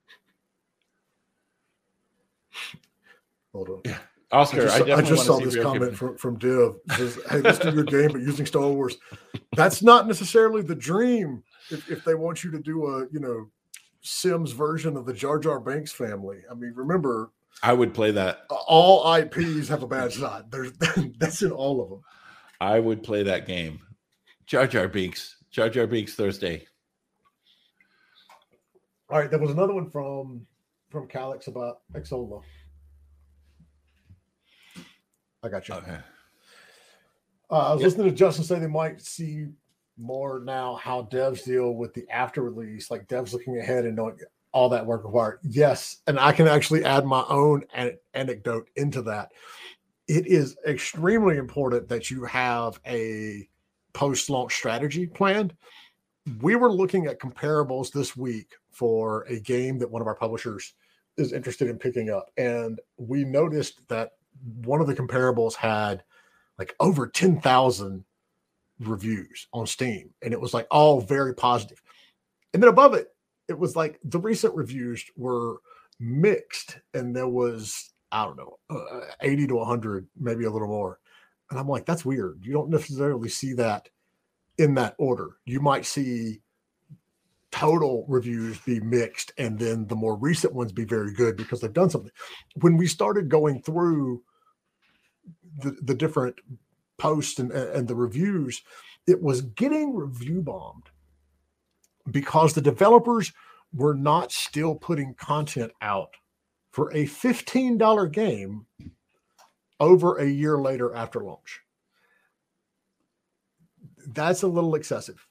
Hold 3.53 3.69
on. 3.69 3.81
Yeah. 3.85 3.99
Oscar, 4.31 4.61
I, 4.61 4.79
just, 4.79 4.89
I, 4.89 4.95
I 4.95 5.01
just 5.01 5.25
saw 5.25 5.39
this 5.39 5.57
comment 5.57 5.95
from, 5.95 6.17
from 6.17 6.37
Div. 6.37 6.75
Says, 6.95 7.19
hey, 7.29 7.39
let's 7.39 7.59
do 7.59 7.71
your 7.71 7.83
game, 7.83 8.11
but 8.11 8.21
using 8.21 8.45
Star 8.45 8.67
Wars. 8.67 8.97
That's 9.55 9.83
not 9.83 10.07
necessarily 10.07 10.61
the 10.61 10.75
dream. 10.75 11.43
If, 11.69 11.91
if 11.91 12.05
they 12.05 12.15
want 12.15 12.43
you 12.43 12.51
to 12.51 12.59
do 12.59 12.85
a, 12.87 13.07
you 13.11 13.19
know, 13.19 13.49
Sims 14.01 14.51
version 14.51 14.97
of 14.97 15.05
the 15.05 15.13
Jar 15.13 15.37
Jar 15.37 15.59
Binks 15.59 15.91
family. 15.91 16.39
I 16.49 16.53
mean, 16.53 16.73
remember, 16.75 17.31
I 17.63 17.73
would 17.73 17.93
play 17.93 18.11
that. 18.11 18.45
All 18.49 19.13
IPs 19.13 19.67
have 19.67 19.83
a 19.83 19.87
bad 19.87 20.11
side. 20.13 20.45
There's 20.49 20.71
that's 21.17 21.41
in 21.41 21.51
all 21.51 21.81
of 21.81 21.89
them. 21.89 22.01
I 22.59 22.79
would 22.79 23.03
play 23.03 23.23
that 23.23 23.47
game. 23.47 23.79
Jar 24.45 24.67
Jar 24.67 24.87
Binks. 24.87 25.37
Jar 25.51 25.69
Jar 25.69 25.87
Binks 25.87 26.15
Thursday. 26.15 26.65
All 29.09 29.19
right, 29.19 29.29
there 29.29 29.39
was 29.39 29.51
another 29.51 29.73
one 29.73 29.89
from 29.89 30.45
from 30.89 31.07
Calix 31.07 31.47
about 31.47 31.81
Xsolla. 31.93 32.41
I 35.43 35.49
got 35.49 35.67
you. 35.67 35.75
Okay. 35.75 35.97
Uh, 37.49 37.53
I 37.53 37.73
was 37.73 37.81
yep. 37.81 37.87
listening 37.87 38.07
to 38.07 38.15
Justin 38.15 38.45
say 38.45 38.59
they 38.59 38.67
might 38.67 39.01
see 39.01 39.47
more 39.97 40.39
now 40.39 40.75
how 40.75 41.03
devs 41.11 41.43
deal 41.43 41.73
with 41.73 41.93
the 41.93 42.07
after 42.09 42.41
release, 42.41 42.89
like 42.89 43.07
devs 43.07 43.33
looking 43.33 43.57
ahead 43.59 43.85
and 43.85 43.95
knowing 43.95 44.17
all 44.51 44.69
that 44.69 44.85
work 44.85 45.03
required. 45.03 45.39
Yes, 45.43 45.97
and 46.07 46.19
I 46.19 46.31
can 46.31 46.47
actually 46.47 46.83
add 46.83 47.05
my 47.05 47.23
own 47.29 47.63
an- 47.73 47.97
anecdote 48.13 48.69
into 48.75 49.01
that. 49.03 49.31
It 50.07 50.27
is 50.27 50.57
extremely 50.67 51.37
important 51.37 51.87
that 51.89 52.09
you 52.09 52.23
have 52.25 52.79
a 52.85 53.47
post-launch 53.93 54.53
strategy 54.53 55.07
planned. 55.07 55.55
We 56.41 56.55
were 56.55 56.71
looking 56.71 57.07
at 57.07 57.19
comparables 57.19 57.91
this 57.91 58.15
week 58.15 58.53
for 58.69 59.23
a 59.23 59.39
game 59.39 59.79
that 59.79 59.89
one 59.89 60.01
of 60.01 60.07
our 60.07 60.15
publishers 60.15 60.73
is 61.17 61.33
interested 61.33 61.69
in 61.69 61.77
picking 61.77 62.09
up, 62.09 62.29
and 62.37 62.79
we 62.97 63.23
noticed 63.23 63.87
that 63.89 64.11
one 64.63 64.81
of 64.81 64.87
the 64.87 64.95
comparables 64.95 65.55
had 65.55 66.03
like 66.57 66.75
over 66.79 67.07
10,000 67.07 68.03
reviews 68.79 69.47
on 69.53 69.67
Steam, 69.67 70.11
and 70.21 70.33
it 70.33 70.41
was 70.41 70.53
like 70.53 70.67
all 70.71 71.01
very 71.01 71.33
positive. 71.33 71.81
And 72.53 72.61
then 72.61 72.69
above 72.69 72.93
it, 72.93 73.07
it 73.47 73.57
was 73.57 73.75
like 73.75 73.99
the 74.03 74.19
recent 74.19 74.55
reviews 74.55 75.05
were 75.15 75.57
mixed, 75.99 76.79
and 76.93 77.15
there 77.15 77.27
was 77.27 77.91
I 78.11 78.25
don't 78.25 78.37
know, 78.37 78.57
uh, 78.69 79.01
80 79.21 79.47
to 79.47 79.55
100, 79.55 80.07
maybe 80.19 80.43
a 80.43 80.49
little 80.49 80.67
more. 80.67 80.99
And 81.49 81.59
I'm 81.59 81.67
like, 81.67 81.85
that's 81.85 82.05
weird. 82.05 82.39
You 82.43 82.53
don't 82.53 82.69
necessarily 82.69 83.29
see 83.29 83.53
that 83.53 83.89
in 84.57 84.75
that 84.75 84.95
order. 84.97 85.37
You 85.45 85.61
might 85.61 85.85
see 85.85 86.41
total 87.51 88.05
reviews 88.07 88.59
be 88.59 88.79
mixed 88.79 89.33
and 89.37 89.59
then 89.59 89.87
the 89.87 89.95
more 89.95 90.15
recent 90.15 90.53
ones 90.53 90.71
be 90.71 90.85
very 90.85 91.13
good 91.13 91.35
because 91.35 91.59
they've 91.59 91.73
done 91.73 91.89
something. 91.89 92.11
When 92.55 92.77
we 92.77 92.87
started 92.87 93.29
going 93.29 93.61
through 93.61 94.23
the, 95.57 95.77
the 95.81 95.95
different 95.95 96.39
posts 96.97 97.39
and, 97.39 97.51
and 97.51 97.87
the 97.87 97.95
reviews, 97.95 98.61
it 99.07 99.21
was 99.21 99.41
getting 99.41 99.95
review 99.95 100.41
bombed 100.41 100.89
because 102.09 102.53
the 102.53 102.61
developers 102.61 103.33
were 103.73 103.93
not 103.93 104.31
still 104.31 104.75
putting 104.75 105.13
content 105.15 105.71
out 105.81 106.15
for 106.71 106.89
a 106.91 107.05
$15 107.05 108.11
game 108.11 108.65
over 109.79 110.17
a 110.17 110.27
year 110.27 110.57
later 110.57 110.93
after 110.93 111.19
launch. 111.19 111.61
That's 114.07 114.43
a 114.43 114.47
little 114.47 114.75
excessive, 114.75 115.27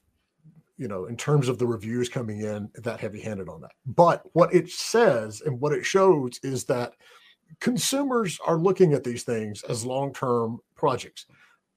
you 0.81 0.87
know, 0.87 1.05
in 1.05 1.15
terms 1.15 1.47
of 1.47 1.59
the 1.59 1.67
reviews 1.67 2.09
coming 2.09 2.41
in 2.41 2.69
that 2.75 2.99
heavy 2.99 3.21
handed 3.21 3.47
on 3.47 3.61
that. 3.61 3.71
But 3.85 4.23
what 4.33 4.53
it 4.53 4.69
says 4.69 5.41
and 5.45 5.61
what 5.61 5.73
it 5.73 5.85
shows 5.85 6.39
is 6.41 6.65
that 6.65 6.93
consumers 7.59 8.39
are 8.45 8.57
looking 8.57 8.93
at 8.93 9.03
these 9.03 9.23
things 9.23 9.61
as 9.63 9.85
long 9.85 10.11
term 10.11 10.59
projects 10.75 11.27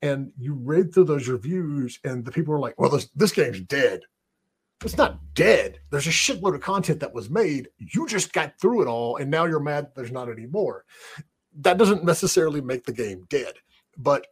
and 0.04 0.30
you 0.38 0.52
read 0.52 0.92
through 0.92 1.04
those 1.04 1.28
reviews, 1.28 1.98
and 2.04 2.26
the 2.26 2.30
people 2.30 2.52
are 2.52 2.58
like, 2.58 2.78
"Well, 2.78 2.90
this 2.90 3.08
this 3.16 3.32
game's 3.32 3.62
dead." 3.62 4.00
It's 4.84 4.98
not 4.98 5.18
dead. 5.34 5.80
There's 5.90 6.06
a 6.06 6.10
shitload 6.10 6.54
of 6.54 6.60
content 6.60 7.00
that 7.00 7.14
was 7.14 7.30
made. 7.30 7.68
You 7.78 8.06
just 8.06 8.34
got 8.34 8.60
through 8.60 8.82
it 8.82 8.88
all, 8.88 9.16
and 9.16 9.30
now 9.30 9.46
you're 9.46 9.60
mad 9.60 9.88
there's 9.96 10.12
not 10.12 10.30
any 10.30 10.44
more. 10.44 10.84
That 11.60 11.78
doesn't 11.78 12.04
necessarily 12.04 12.60
make 12.60 12.84
the 12.84 12.92
game 12.92 13.24
dead, 13.30 13.54
but 13.96 14.26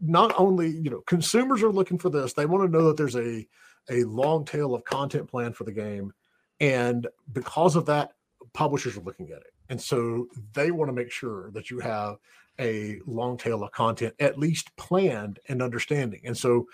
not 0.00 0.32
only 0.38 0.68
you 0.68 0.90
know 0.90 1.00
consumers 1.00 1.62
are 1.64 1.72
looking 1.72 1.98
for 1.98 2.08
this; 2.08 2.32
they 2.32 2.46
want 2.46 2.62
to 2.62 2.78
know 2.78 2.86
that 2.86 2.96
there's 2.96 3.16
a 3.16 3.44
a 3.90 4.04
long 4.04 4.44
tail 4.44 4.74
of 4.74 4.84
content 4.84 5.28
plan 5.28 5.52
for 5.52 5.64
the 5.64 5.72
game, 5.72 6.12
and 6.60 7.06
because 7.32 7.76
of 7.76 7.86
that, 7.86 8.12
publishers 8.54 8.96
are 8.96 9.02
looking 9.02 9.30
at 9.30 9.38
it, 9.38 9.52
and 9.68 9.80
so 9.80 10.26
they 10.54 10.70
want 10.70 10.88
to 10.88 10.94
make 10.94 11.10
sure 11.10 11.50
that 11.50 11.70
you 11.70 11.80
have 11.80 12.16
a 12.58 13.00
long 13.06 13.38
tail 13.38 13.62
of 13.62 13.72
content 13.72 14.14
at 14.20 14.38
least 14.38 14.74
planned 14.76 15.38
and 15.48 15.62
understanding. 15.62 16.20
And 16.24 16.36
so 16.36 16.66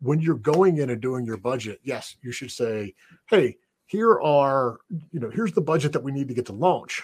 when 0.00 0.18
you're 0.18 0.34
going 0.34 0.78
in 0.78 0.90
and 0.90 1.00
doing 1.00 1.26
your 1.26 1.36
budget, 1.36 1.78
yes, 1.82 2.16
you 2.22 2.32
should 2.32 2.50
say, 2.50 2.94
hey, 3.26 3.56
here 3.84 4.18
are, 4.20 4.78
you 5.12 5.20
know, 5.20 5.30
here's 5.30 5.52
the 5.52 5.60
budget 5.60 5.92
that 5.92 6.02
we 6.02 6.10
need 6.10 6.28
to 6.28 6.34
get 6.34 6.46
to 6.46 6.52
launch. 6.52 7.02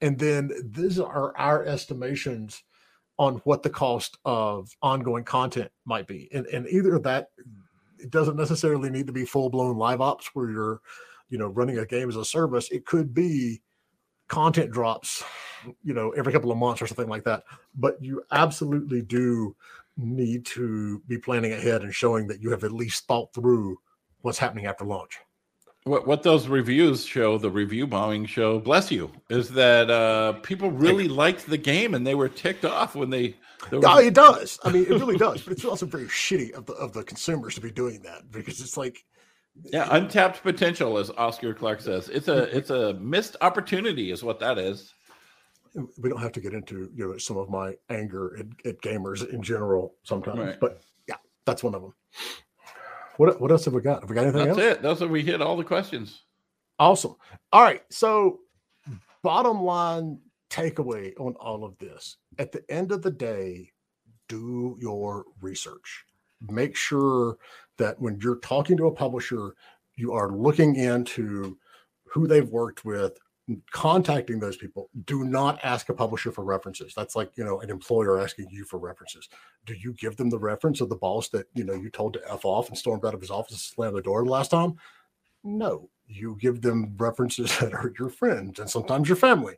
And 0.00 0.18
then 0.18 0.50
these 0.64 0.98
are 0.98 1.36
our 1.36 1.64
estimations 1.64 2.64
on 3.16 3.36
what 3.44 3.62
the 3.62 3.70
cost 3.70 4.18
of 4.24 4.76
ongoing 4.82 5.24
content 5.24 5.70
might 5.84 6.06
be. 6.06 6.28
And, 6.32 6.46
and 6.46 6.68
either 6.68 6.98
that, 6.98 7.28
it 7.98 8.10
doesn't 8.10 8.36
necessarily 8.36 8.90
need 8.90 9.06
to 9.06 9.12
be 9.12 9.24
full 9.24 9.50
blown 9.50 9.76
live 9.76 10.00
ops 10.00 10.30
where 10.34 10.50
you're, 10.50 10.80
you 11.28 11.38
know, 11.38 11.48
running 11.48 11.78
a 11.78 11.86
game 11.86 12.08
as 12.08 12.16
a 12.16 12.24
service. 12.24 12.70
It 12.70 12.86
could 12.86 13.14
be 13.14 13.62
content 14.28 14.70
drops, 14.70 15.24
you 15.82 15.94
know, 15.94 16.10
every 16.10 16.32
couple 16.32 16.52
of 16.52 16.58
months 16.58 16.80
or 16.80 16.86
something 16.86 17.08
like 17.08 17.24
that. 17.24 17.44
But 17.74 18.02
you 18.02 18.22
absolutely 18.30 19.02
do 19.02 19.56
need 19.96 20.46
to 20.46 21.02
be 21.08 21.18
planning 21.18 21.52
ahead 21.52 21.82
and 21.82 21.92
showing 21.92 22.28
that 22.28 22.40
you 22.40 22.50
have 22.50 22.64
at 22.64 22.72
least 22.72 23.06
thought 23.06 23.32
through 23.34 23.78
what's 24.20 24.38
happening 24.38 24.66
after 24.66 24.84
launch. 24.84 25.18
What, 25.84 26.06
what 26.06 26.22
those 26.22 26.48
reviews 26.48 27.04
show, 27.04 27.38
the 27.38 27.50
review 27.50 27.86
bombing 27.86 28.26
show, 28.26 28.58
bless 28.58 28.90
you, 28.90 29.10
is 29.30 29.48
that 29.50 29.90
uh, 29.90 30.34
people 30.34 30.70
really 30.70 31.08
liked 31.08 31.46
the 31.46 31.56
game 31.56 31.94
and 31.94 32.06
they 32.06 32.14
were 32.14 32.28
ticked 32.28 32.64
off 32.64 32.94
when 32.94 33.10
they. 33.10 33.36
Was... 33.72 34.04
It 34.04 34.14
does. 34.14 34.58
I 34.64 34.70
mean, 34.70 34.84
it 34.84 34.90
really 34.90 35.16
does. 35.16 35.42
But 35.42 35.52
it's 35.52 35.64
also 35.64 35.86
very 35.86 36.06
shitty 36.06 36.52
of 36.52 36.66
the 36.66 36.74
of 36.74 36.92
the 36.92 37.02
consumers 37.02 37.54
to 37.56 37.60
be 37.60 37.70
doing 37.70 38.02
that 38.02 38.30
because 38.30 38.60
it's 38.60 38.76
like 38.76 39.04
yeah, 39.64 39.88
untapped 39.90 40.42
potential, 40.42 40.98
as 40.98 41.10
Oscar 41.10 41.54
Clark 41.54 41.80
says. 41.80 42.08
It's 42.08 42.28
a 42.28 42.44
it's 42.56 42.70
a 42.70 42.94
missed 42.94 43.36
opportunity, 43.40 44.10
is 44.10 44.22
what 44.22 44.40
that 44.40 44.58
is. 44.58 44.94
We 45.98 46.08
don't 46.08 46.20
have 46.20 46.32
to 46.32 46.40
get 46.40 46.54
into 46.54 46.90
you 46.94 47.08
know 47.08 47.18
some 47.18 47.36
of 47.36 47.50
my 47.50 47.74
anger 47.90 48.36
at, 48.38 48.46
at 48.66 48.80
gamers 48.80 49.28
in 49.28 49.42
general 49.42 49.94
sometimes, 50.02 50.38
right. 50.38 50.60
but 50.60 50.80
yeah, 51.08 51.16
that's 51.44 51.62
one 51.62 51.74
of 51.74 51.82
them. 51.82 51.94
What 53.16 53.40
what 53.40 53.50
else 53.50 53.64
have 53.64 53.74
we 53.74 53.80
got? 53.80 54.00
Have 54.00 54.10
we 54.10 54.14
got 54.14 54.22
anything 54.22 54.46
that's 54.46 54.50
else? 54.50 54.58
That's 54.58 54.76
it. 54.78 54.82
Those 54.82 55.02
are 55.02 55.08
we 55.08 55.22
hit 55.22 55.42
all 55.42 55.56
the 55.56 55.64
questions. 55.64 56.22
Awesome. 56.78 57.16
All 57.52 57.62
right. 57.62 57.82
So, 57.90 58.38
bottom 59.22 59.62
line 59.62 60.20
takeaway 60.50 61.12
on 61.18 61.34
all 61.34 61.64
of 61.64 61.78
this: 61.78 62.16
at 62.38 62.52
the 62.52 62.64
end 62.70 62.92
of 62.92 63.02
the 63.02 63.10
day, 63.10 63.72
do 64.28 64.76
your 64.80 65.24
research 65.40 66.04
make 66.40 66.76
sure 66.76 67.38
that 67.76 68.00
when 68.00 68.18
you're 68.22 68.38
talking 68.38 68.76
to 68.76 68.86
a 68.86 68.92
publisher, 68.92 69.54
you 69.96 70.12
are 70.12 70.30
looking 70.30 70.76
into 70.76 71.56
who 72.04 72.26
they've 72.26 72.48
worked 72.48 72.84
with, 72.84 73.18
contacting 73.72 74.38
those 74.38 74.56
people. 74.56 74.90
Do 75.06 75.24
not 75.24 75.58
ask 75.62 75.88
a 75.88 75.94
publisher 75.94 76.30
for 76.30 76.44
references. 76.44 76.92
That's 76.94 77.16
like, 77.16 77.30
you 77.36 77.44
know, 77.44 77.60
an 77.60 77.70
employer 77.70 78.20
asking 78.20 78.48
you 78.50 78.64
for 78.64 78.78
references. 78.78 79.28
Do 79.64 79.74
you 79.74 79.94
give 79.94 80.16
them 80.16 80.30
the 80.30 80.38
reference 80.38 80.80
of 80.80 80.88
the 80.88 80.96
boss 80.96 81.28
that, 81.30 81.46
you 81.54 81.64
know, 81.64 81.74
you 81.74 81.90
told 81.90 82.14
to 82.14 82.32
F 82.32 82.44
off 82.44 82.68
and 82.68 82.76
stormed 82.76 83.04
out 83.04 83.14
of 83.14 83.20
his 83.20 83.30
office 83.30 83.52
and 83.52 83.60
slammed 83.60 83.96
the 83.96 84.02
door 84.02 84.24
last 84.26 84.50
time? 84.50 84.76
No, 85.44 85.88
you 86.06 86.36
give 86.40 86.60
them 86.60 86.94
references 86.98 87.58
that 87.60 87.72
are 87.72 87.92
your 87.98 88.10
friends 88.10 88.58
and 88.58 88.68
sometimes 88.68 89.08
your 89.08 89.16
family. 89.16 89.54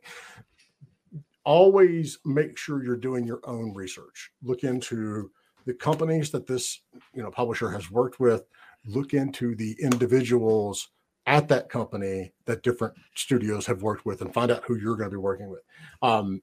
Always 1.43 2.19
make 2.25 2.57
sure 2.57 2.83
you're 2.83 2.97
doing 2.97 3.25
your 3.25 3.41
own 3.45 3.73
research. 3.73 4.31
Look 4.43 4.63
into 4.63 5.31
the 5.65 5.73
companies 5.73 6.31
that 6.31 6.47
this 6.47 6.81
you 7.13 7.21
know 7.21 7.31
publisher 7.31 7.69
has 7.71 7.89
worked 7.91 8.19
with. 8.19 8.43
Look 8.85 9.13
into 9.13 9.55
the 9.55 9.75
individuals 9.79 10.89
at 11.27 11.47
that 11.49 11.69
company 11.69 12.33
that 12.45 12.63
different 12.63 12.95
studios 13.15 13.65
have 13.67 13.83
worked 13.83 14.05
with, 14.05 14.21
and 14.21 14.33
find 14.33 14.51
out 14.51 14.63
who 14.65 14.75
you're 14.75 14.95
going 14.95 15.09
to 15.09 15.15
be 15.15 15.17
working 15.17 15.49
with. 15.49 15.61
Um, 16.01 16.41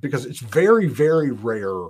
because 0.00 0.24
it's 0.24 0.40
very 0.40 0.86
very 0.86 1.30
rare 1.30 1.88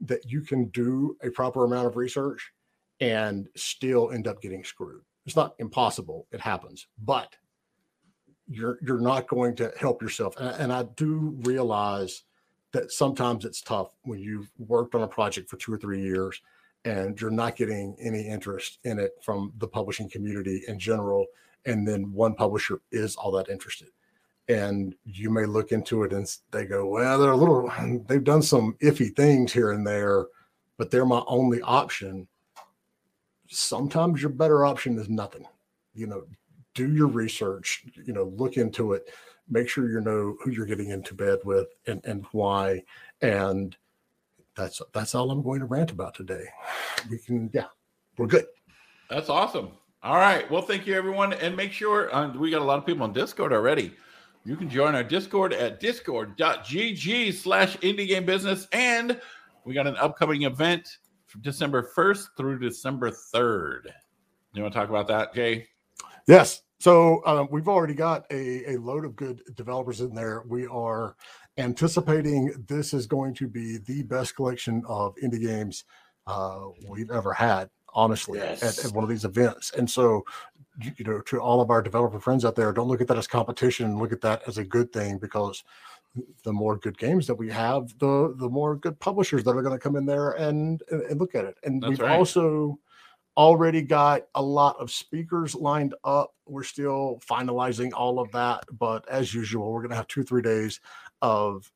that 0.00 0.30
you 0.30 0.42
can 0.42 0.66
do 0.66 1.16
a 1.22 1.30
proper 1.30 1.64
amount 1.64 1.86
of 1.86 1.96
research 1.96 2.52
and 3.00 3.48
still 3.56 4.10
end 4.10 4.26
up 4.26 4.40
getting 4.42 4.64
screwed. 4.64 5.02
It's 5.26 5.36
not 5.36 5.54
impossible; 5.58 6.26
it 6.32 6.40
happens, 6.40 6.86
but 7.02 7.36
you're 8.48 8.78
you're 8.82 9.00
not 9.00 9.28
going 9.28 9.56
to 9.56 9.72
help 9.78 10.02
yourself. 10.02 10.36
And, 10.38 10.48
and 10.60 10.72
I 10.72 10.84
do 10.96 11.36
realize 11.42 12.22
that 12.72 12.92
sometimes 12.92 13.44
it's 13.44 13.62
tough 13.62 13.94
when 14.02 14.18
you've 14.18 14.50
worked 14.58 14.94
on 14.94 15.02
a 15.02 15.08
project 15.08 15.48
for 15.48 15.56
two 15.56 15.72
or 15.72 15.78
three 15.78 16.02
years 16.02 16.40
and 16.84 17.20
you're 17.20 17.30
not 17.30 17.56
getting 17.56 17.96
any 18.00 18.26
interest 18.26 18.78
in 18.84 18.98
it 18.98 19.12
from 19.20 19.52
the 19.58 19.66
publishing 19.66 20.08
community 20.08 20.62
in 20.68 20.78
general. 20.78 21.26
And 21.64 21.86
then 21.86 22.12
one 22.12 22.34
publisher 22.34 22.80
is 22.92 23.16
all 23.16 23.32
that 23.32 23.48
interested. 23.48 23.88
And 24.48 24.94
you 25.04 25.28
may 25.30 25.46
look 25.46 25.72
into 25.72 26.04
it 26.04 26.12
and 26.12 26.28
they 26.52 26.64
go, 26.64 26.86
well, 26.86 27.18
they're 27.18 27.32
a 27.32 27.36
little, 27.36 27.72
they've 28.06 28.22
done 28.22 28.42
some 28.42 28.76
iffy 28.80 29.14
things 29.14 29.52
here 29.52 29.72
and 29.72 29.84
there, 29.84 30.26
but 30.78 30.92
they're 30.92 31.04
my 31.04 31.22
only 31.26 31.60
option. 31.62 32.28
Sometimes 33.48 34.22
your 34.22 34.30
better 34.30 34.64
option 34.64 34.96
is 34.98 35.08
nothing. 35.08 35.44
You 35.92 36.06
know, 36.06 36.24
do 36.76 36.92
your 36.94 37.08
research, 37.08 37.84
you 38.04 38.12
know, 38.12 38.32
look 38.36 38.56
into 38.56 38.92
it, 38.92 39.08
make 39.48 39.68
sure 39.68 39.90
you 39.90 40.00
know 40.00 40.36
who 40.42 40.50
you're 40.50 40.66
getting 40.66 40.90
into 40.90 41.14
bed 41.14 41.38
with 41.44 41.66
and, 41.86 42.00
and 42.04 42.24
why. 42.30 42.82
And 43.22 43.76
that's 44.54 44.80
that's 44.92 45.14
all 45.14 45.30
I'm 45.30 45.42
going 45.42 45.60
to 45.60 45.66
rant 45.66 45.90
about 45.90 46.14
today. 46.14 46.44
We 47.10 47.18
can, 47.18 47.50
yeah, 47.52 47.66
we're 48.16 48.26
good. 48.26 48.46
That's 49.10 49.28
awesome. 49.28 49.70
All 50.02 50.16
right. 50.16 50.48
Well, 50.50 50.62
thank 50.62 50.86
you, 50.86 50.94
everyone. 50.94 51.32
And 51.32 51.56
make 51.56 51.72
sure 51.72 52.14
uh, 52.14 52.32
we 52.36 52.50
got 52.50 52.62
a 52.62 52.64
lot 52.64 52.78
of 52.78 52.86
people 52.86 53.02
on 53.02 53.12
Discord 53.12 53.52
already. 53.52 53.92
You 54.44 54.56
can 54.56 54.68
join 54.68 54.94
our 54.94 55.02
Discord 55.02 55.52
at 55.52 55.80
discord.gg 55.80 57.34
slash 57.34 57.76
indie 57.78 58.06
game 58.06 58.24
business. 58.24 58.68
And 58.72 59.20
we 59.64 59.74
got 59.74 59.88
an 59.88 59.96
upcoming 59.96 60.42
event 60.42 60.98
from 61.26 61.40
December 61.40 61.90
1st 61.96 62.28
through 62.36 62.60
December 62.60 63.10
3rd. 63.10 63.86
You 64.52 64.62
want 64.62 64.72
to 64.72 64.78
talk 64.78 64.88
about 64.88 65.08
that, 65.08 65.34
Jay? 65.34 65.66
Yes. 66.28 66.62
So 66.78 67.22
um, 67.24 67.48
we've 67.50 67.68
already 67.68 67.94
got 67.94 68.26
a, 68.30 68.74
a 68.74 68.76
load 68.78 69.04
of 69.04 69.16
good 69.16 69.42
developers 69.54 70.00
in 70.00 70.14
there. 70.14 70.44
We 70.46 70.66
are 70.66 71.16
anticipating 71.58 72.52
this 72.68 72.92
is 72.92 73.06
going 73.06 73.34
to 73.34 73.48
be 73.48 73.78
the 73.78 74.02
best 74.02 74.36
collection 74.36 74.82
of 74.86 75.14
indie 75.16 75.40
games 75.40 75.84
uh, 76.26 76.66
we've 76.88 77.10
ever 77.10 77.32
had, 77.32 77.70
honestly, 77.94 78.38
yes. 78.38 78.62
at, 78.62 78.84
at, 78.84 78.92
one 78.92 79.04
of 79.04 79.10
these 79.10 79.24
events. 79.24 79.70
And 79.72 79.88
so, 79.88 80.24
you, 80.96 81.04
know, 81.04 81.20
to 81.22 81.40
all 81.40 81.60
of 81.60 81.70
our 81.70 81.80
developer 81.80 82.20
friends 82.20 82.44
out 82.44 82.56
there, 82.56 82.72
don't 82.72 82.88
look 82.88 83.00
at 83.00 83.08
that 83.08 83.18
as 83.18 83.26
competition. 83.26 83.98
Look 83.98 84.12
at 84.12 84.20
that 84.20 84.42
as 84.46 84.58
a 84.58 84.64
good 84.64 84.92
thing 84.92 85.18
because 85.18 85.64
the 86.44 86.52
more 86.52 86.76
good 86.76 86.98
games 86.98 87.26
that 87.26 87.34
we 87.34 87.50
have, 87.50 87.96
the 87.98 88.34
the 88.38 88.48
more 88.48 88.76
good 88.76 88.98
publishers 89.00 89.44
that 89.44 89.50
are 89.50 89.62
going 89.62 89.74
to 89.76 89.82
come 89.82 89.96
in 89.96 90.06
there 90.06 90.30
and, 90.32 90.82
and, 90.90 91.02
and 91.02 91.20
look 91.20 91.34
at 91.34 91.44
it. 91.44 91.56
And 91.62 91.82
That's 91.82 91.90
we've 91.90 92.00
right. 92.00 92.16
also 92.16 92.78
already 93.36 93.82
got 93.82 94.26
a 94.34 94.42
lot 94.42 94.76
of 94.78 94.90
speakers 94.90 95.54
lined 95.54 95.94
up. 96.04 96.34
We're 96.46 96.62
still 96.62 97.20
finalizing 97.28 97.92
all 97.94 98.18
of 98.18 98.30
that, 98.32 98.64
but 98.78 99.06
as 99.08 99.34
usual, 99.34 99.72
we're 99.72 99.80
going 99.80 99.90
to 99.90 99.96
have 99.96 100.08
two, 100.08 100.22
three 100.22 100.42
days 100.42 100.80
of 101.22 101.70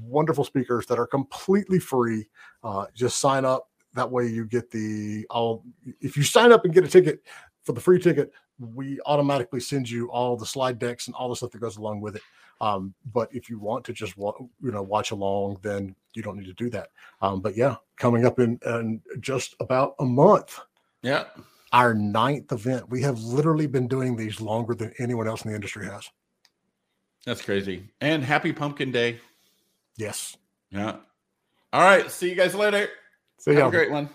wonderful 0.00 0.44
speakers 0.44 0.86
that 0.86 0.98
are 0.98 1.06
completely 1.06 1.78
free. 1.78 2.28
Uh, 2.62 2.86
just 2.94 3.18
sign 3.18 3.44
up. 3.44 3.68
That 3.94 4.10
way, 4.10 4.26
you 4.26 4.44
get 4.44 4.70
the 4.70 5.24
all. 5.30 5.64
If 6.00 6.16
you 6.16 6.24
sign 6.24 6.50
up 6.52 6.64
and 6.64 6.74
get 6.74 6.84
a 6.84 6.88
ticket 6.88 7.22
for 7.62 7.72
the 7.72 7.80
free 7.80 8.00
ticket, 8.00 8.32
we 8.58 9.00
automatically 9.06 9.60
send 9.60 9.88
you 9.88 10.10
all 10.10 10.36
the 10.36 10.46
slide 10.46 10.78
decks 10.78 11.06
and 11.06 11.14
all 11.14 11.28
the 11.28 11.36
stuff 11.36 11.52
that 11.52 11.60
goes 11.60 11.76
along 11.76 12.00
with 12.00 12.16
it. 12.16 12.22
Um, 12.60 12.94
but 13.12 13.28
if 13.32 13.48
you 13.48 13.58
want 13.58 13.84
to 13.84 13.92
just 13.92 14.16
wa- 14.16 14.34
you 14.62 14.72
know 14.72 14.82
watch 14.82 15.12
along, 15.12 15.58
then 15.62 15.94
you 16.14 16.22
don't 16.22 16.36
need 16.36 16.46
to 16.46 16.54
do 16.54 16.70
that. 16.70 16.88
Um, 17.20 17.40
but 17.40 17.56
yeah, 17.56 17.76
coming 17.96 18.26
up 18.26 18.40
in, 18.40 18.58
in 18.66 19.00
just 19.20 19.54
about 19.60 19.94
a 20.00 20.04
month, 20.04 20.60
yeah. 21.04 21.24
Our 21.72 21.94
ninth 21.94 22.50
event. 22.50 22.88
We 22.88 23.02
have 23.02 23.20
literally 23.20 23.66
been 23.66 23.86
doing 23.86 24.16
these 24.16 24.40
longer 24.40 24.74
than 24.74 24.92
anyone 24.98 25.28
else 25.28 25.44
in 25.44 25.50
the 25.50 25.54
industry 25.54 25.86
has. 25.86 26.08
That's 27.26 27.42
crazy. 27.42 27.88
And 28.00 28.24
happy 28.24 28.52
pumpkin 28.52 28.90
day. 28.90 29.20
Yes. 29.96 30.36
Yeah. 30.70 30.96
All 31.72 31.82
right. 31.82 32.10
See 32.10 32.28
you 32.28 32.34
guys 32.34 32.54
later. 32.54 32.88
See 33.38 33.52
you. 33.52 33.58
Have 33.58 33.68
a 33.68 33.70
great 33.70 33.90
one. 33.90 34.08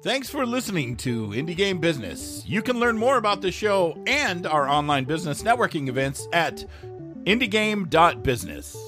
Thanks 0.00 0.30
for 0.30 0.46
listening 0.46 0.96
to 0.98 1.30
Indie 1.30 1.56
Game 1.56 1.80
Business. 1.80 2.44
You 2.46 2.62
can 2.62 2.78
learn 2.78 2.96
more 2.96 3.16
about 3.16 3.40
the 3.40 3.50
show 3.50 4.00
and 4.06 4.46
our 4.46 4.68
online 4.68 5.04
business 5.04 5.42
networking 5.42 5.88
events 5.88 6.28
at 6.32 6.64
indiegame.business. 7.28 8.87